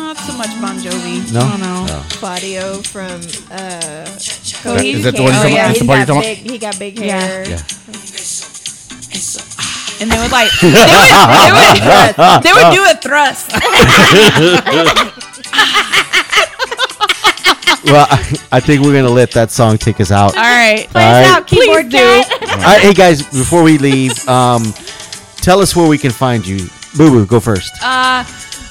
not 0.00 0.16
so 0.16 0.32
much 0.36 0.48
Bon 0.60 0.76
Jovi. 0.78 1.32
No. 1.32 1.40
I 1.40 1.50
don't 1.50 1.60
know. 1.60 1.86
Oh. 1.88 2.06
Claudio 2.12 2.82
from 2.82 3.20
uh, 3.50 4.04
Cody 4.62 4.90
Is 4.90 5.04
that 5.04 5.14
the 5.16 5.22
one 5.22 5.32
Oh, 5.34 5.46
you're 5.46 5.50
talking 5.50 5.54
yeah. 5.54 5.66
about? 5.66 5.68
That's 5.68 5.78
He's 5.78 5.80
the 5.80 5.86
part 5.86 5.98
you're 5.98 6.06
got 6.06 6.14
talking 6.14 6.42
big, 6.44 6.50
he 6.50 6.58
got 6.58 6.78
big 6.78 6.98
Yeah. 6.98 7.20
hair. 7.20 7.48
Yeah. 7.48 7.62
And 10.00 10.10
they 10.10 10.16
would 10.18 10.32
like, 10.32 10.50
they 10.60 10.68
would, 10.72 11.76
they 11.76 11.92
would, 11.92 12.42
they 12.42 12.52
would 12.56 12.72
do 12.72 12.82
a 12.88 12.94
thrust. 13.04 13.52
Well, 17.82 18.06
I, 18.08 18.38
I 18.52 18.60
think 18.60 18.82
we're 18.84 18.92
gonna 18.92 19.08
let 19.12 19.30
that 19.32 19.50
song 19.50 19.78
take 19.78 20.00
us 20.00 20.12
out. 20.12 20.36
All 20.36 20.42
right. 20.42 20.86
Play 20.90 21.02
All 21.02 21.14
us 21.14 21.26
right. 21.26 21.36
out, 21.38 21.46
keyboard 21.46 21.90
Please 21.90 21.92
do. 21.92 21.98
cat. 22.38 22.42
All 22.52 22.58
right, 22.58 22.80
hey 22.82 22.92
guys, 22.92 23.22
before 23.22 23.62
we 23.62 23.78
leave, 23.78 24.28
um, 24.28 24.74
tell 25.36 25.60
us 25.60 25.74
where 25.74 25.88
we 25.88 25.96
can 25.98 26.10
find 26.10 26.46
you. 26.46 26.68
Boo 26.96 27.10
Boo, 27.10 27.26
go 27.26 27.40
first. 27.40 27.72
Uh, 27.82 28.22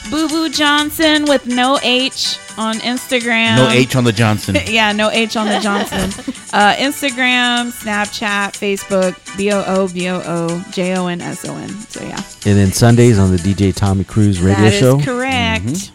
Boo 0.10 0.28
Boo 0.28 0.50
Jonson 0.50 1.28
with 1.28 1.46
no 1.46 1.78
H 1.84 2.40
on 2.58 2.76
Instagram. 2.78 3.58
No 3.58 3.70
H 3.70 3.96
on 3.96 4.04
the 4.04 4.12
Johnson. 4.12 4.56
yeah, 4.68 4.92
no 4.92 5.10
H 5.12 5.38
on 5.38 5.48
the 5.48 5.60
Johnson. 5.60 6.00
uh, 6.54 6.74
Instagram, 6.76 7.72
Snapchat, 7.72 8.54
Facebook, 8.58 9.16
B 9.38 9.52
O 9.52 9.64
O 9.68 9.88
B 9.88 10.10
O 10.10 10.22
O 10.26 10.66
J 10.72 10.96
O 10.98 11.06
N 11.08 11.22
S 11.22 11.46
O 11.46 11.56
N. 11.56 11.70
So 11.70 12.02
yeah, 12.04 12.18
And 12.46 12.58
then 12.58 12.72
Sundays 12.72 13.20
on 13.20 13.30
the 13.32 13.38
DJ 13.38 13.74
Tommy 13.76 14.04
Cruz 14.04 14.42
radio 14.42 14.70
show. 14.70 14.70
that 14.70 14.74
is 14.74 14.80
show. 14.80 15.00
correct. 15.14 15.92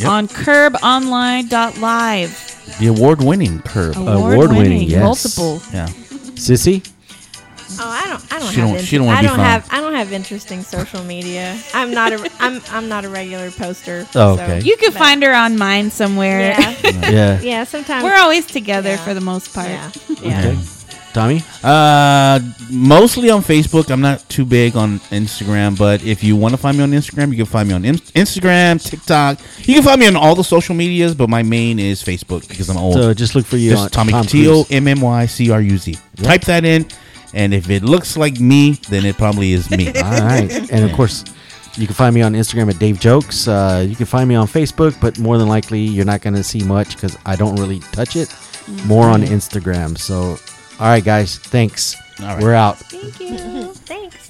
Yep. 0.00 0.08
On 0.08 0.26
curbonline.live. 0.28 2.78
The 2.78 2.86
award-winning 2.88 3.62
Curb. 3.62 3.96
Award-winning, 3.96 4.82
yes. 4.82 5.02
multiple. 5.02 5.62
Yeah. 5.72 5.86
Sissy? 6.36 6.82
Oh, 7.80 7.88
I 7.88 8.06
don't. 8.06 8.32
I 8.32 8.38
don't 8.38 8.50
She 8.52 8.60
have. 8.60 8.68
don't- 8.68 8.78
int- 8.78 8.86
she 8.88 8.96
don't 8.96 9.06
wanna 9.06 9.18
I 9.18 9.22
don't 9.22 9.36
found. 9.36 9.42
have. 9.42 9.68
I 9.70 9.80
don't 9.80 9.94
have 9.94 10.12
interesting 10.12 10.62
social 10.62 11.02
media. 11.04 11.58
I'm 11.74 11.90
not 11.92 12.12
a. 12.12 12.30
I'm. 12.40 12.60
I'm 12.70 12.88
not 12.88 13.04
a 13.04 13.08
regular 13.08 13.50
poster. 13.50 14.06
Oh, 14.14 14.36
so- 14.36 14.42
okay. 14.42 14.60
You 14.62 14.76
can 14.76 14.92
find 14.92 15.22
her 15.22 15.34
on 15.34 15.56
mine 15.58 15.90
somewhere. 15.90 16.40
Yeah. 16.58 16.74
Yeah. 17.10 17.40
yeah. 17.40 17.64
Sometimes 17.64 18.04
We're 18.04 18.16
always 18.16 18.46
together 18.46 18.90
Yeah. 18.90 19.04
for 19.04 19.14
the 19.14 19.20
most 19.20 19.52
part. 19.54 19.68
Yeah. 19.68 19.90
Yeah. 20.22 20.38
Okay. 20.40 20.58
Tommy? 21.14 21.42
Uh, 21.64 22.38
mostly 22.70 23.30
on 23.30 23.42
Facebook. 23.42 23.90
I'm 23.90 24.00
not 24.02 24.28
too 24.28 24.44
big 24.44 24.76
on 24.76 25.00
Instagram, 25.10 25.76
but 25.76 26.04
if 26.04 26.22
you 26.22 26.36
want 26.36 26.52
to 26.52 26.58
find 26.58 26.76
me 26.76 26.82
on 26.84 26.90
Instagram, 26.92 27.30
you 27.30 27.36
can 27.38 27.46
find 27.46 27.66
me 27.68 27.74
on 27.74 27.84
in- 27.84 27.96
Instagram, 28.14 28.82
TikTok. 28.84 29.38
You 29.66 29.74
can 29.74 29.82
find 29.82 29.98
me 30.00 30.06
on 30.06 30.16
all 30.16 30.34
the 30.34 30.44
social 30.44 30.74
medias, 30.74 31.14
but 31.14 31.28
my 31.30 31.42
main 31.42 31.78
is 31.78 32.02
Facebook 32.02 32.46
because 32.46 32.68
I'm 32.68 32.76
old. 32.76 32.94
So 32.94 33.14
just 33.14 33.34
look 33.34 33.46
for 33.46 33.56
you 33.56 33.70
on 33.72 33.76
Just 33.84 33.92
Tommy 33.94 34.12
Tom 34.12 34.26
T 34.26 34.46
O 34.48 34.64
Cruz. 34.64 34.70
M 34.76 34.86
M 34.86 35.00
Y 35.00 35.26
C 35.26 35.50
R 35.50 35.60
U 35.62 35.78
Z. 35.78 35.96
Type 36.16 36.42
that 36.42 36.64
in, 36.64 36.86
and 37.34 37.52
if 37.52 37.70
it 37.70 37.82
looks 37.82 38.16
like 38.16 38.40
me, 38.40 38.72
then 38.88 39.04
it 39.04 39.16
probably 39.16 39.52
is 39.52 39.70
me. 39.70 39.88
All 40.02 40.02
right. 40.02 40.50
And 40.72 40.84
of 40.84 40.92
course, 40.96 41.24
you 41.76 41.86
can 41.86 41.94
find 41.94 42.14
me 42.14 42.22
on 42.22 42.32
Instagram 42.34 42.70
at 42.72 42.78
Dave 42.78 42.98
Jokes. 42.98 43.46
Uh, 43.46 43.84
you 43.88 43.94
can 43.94 44.06
find 44.06 44.28
me 44.28 44.34
on 44.34 44.46
Facebook, 44.46 45.00
but 45.00 45.18
more 45.18 45.38
than 45.38 45.48
likely, 45.48 45.80
you're 45.80 46.04
not 46.04 46.22
going 46.22 46.34
to 46.34 46.42
see 46.42 46.62
much 46.64 46.94
because 46.94 47.16
I 47.24 47.36
don't 47.36 47.56
really 47.56 47.80
touch 47.92 48.16
it. 48.16 48.34
More 48.84 49.04
on 49.06 49.22
Instagram. 49.22 49.96
So, 49.96 50.38
all 50.80 50.86
right, 50.88 51.04
guys. 51.04 51.38
Thanks. 51.38 51.96
All 52.20 52.26
right. 52.26 52.42
We're 52.42 52.54
out. 52.54 52.78
Thank 52.78 53.20
you. 53.20 53.72
Thanks. 53.72 54.27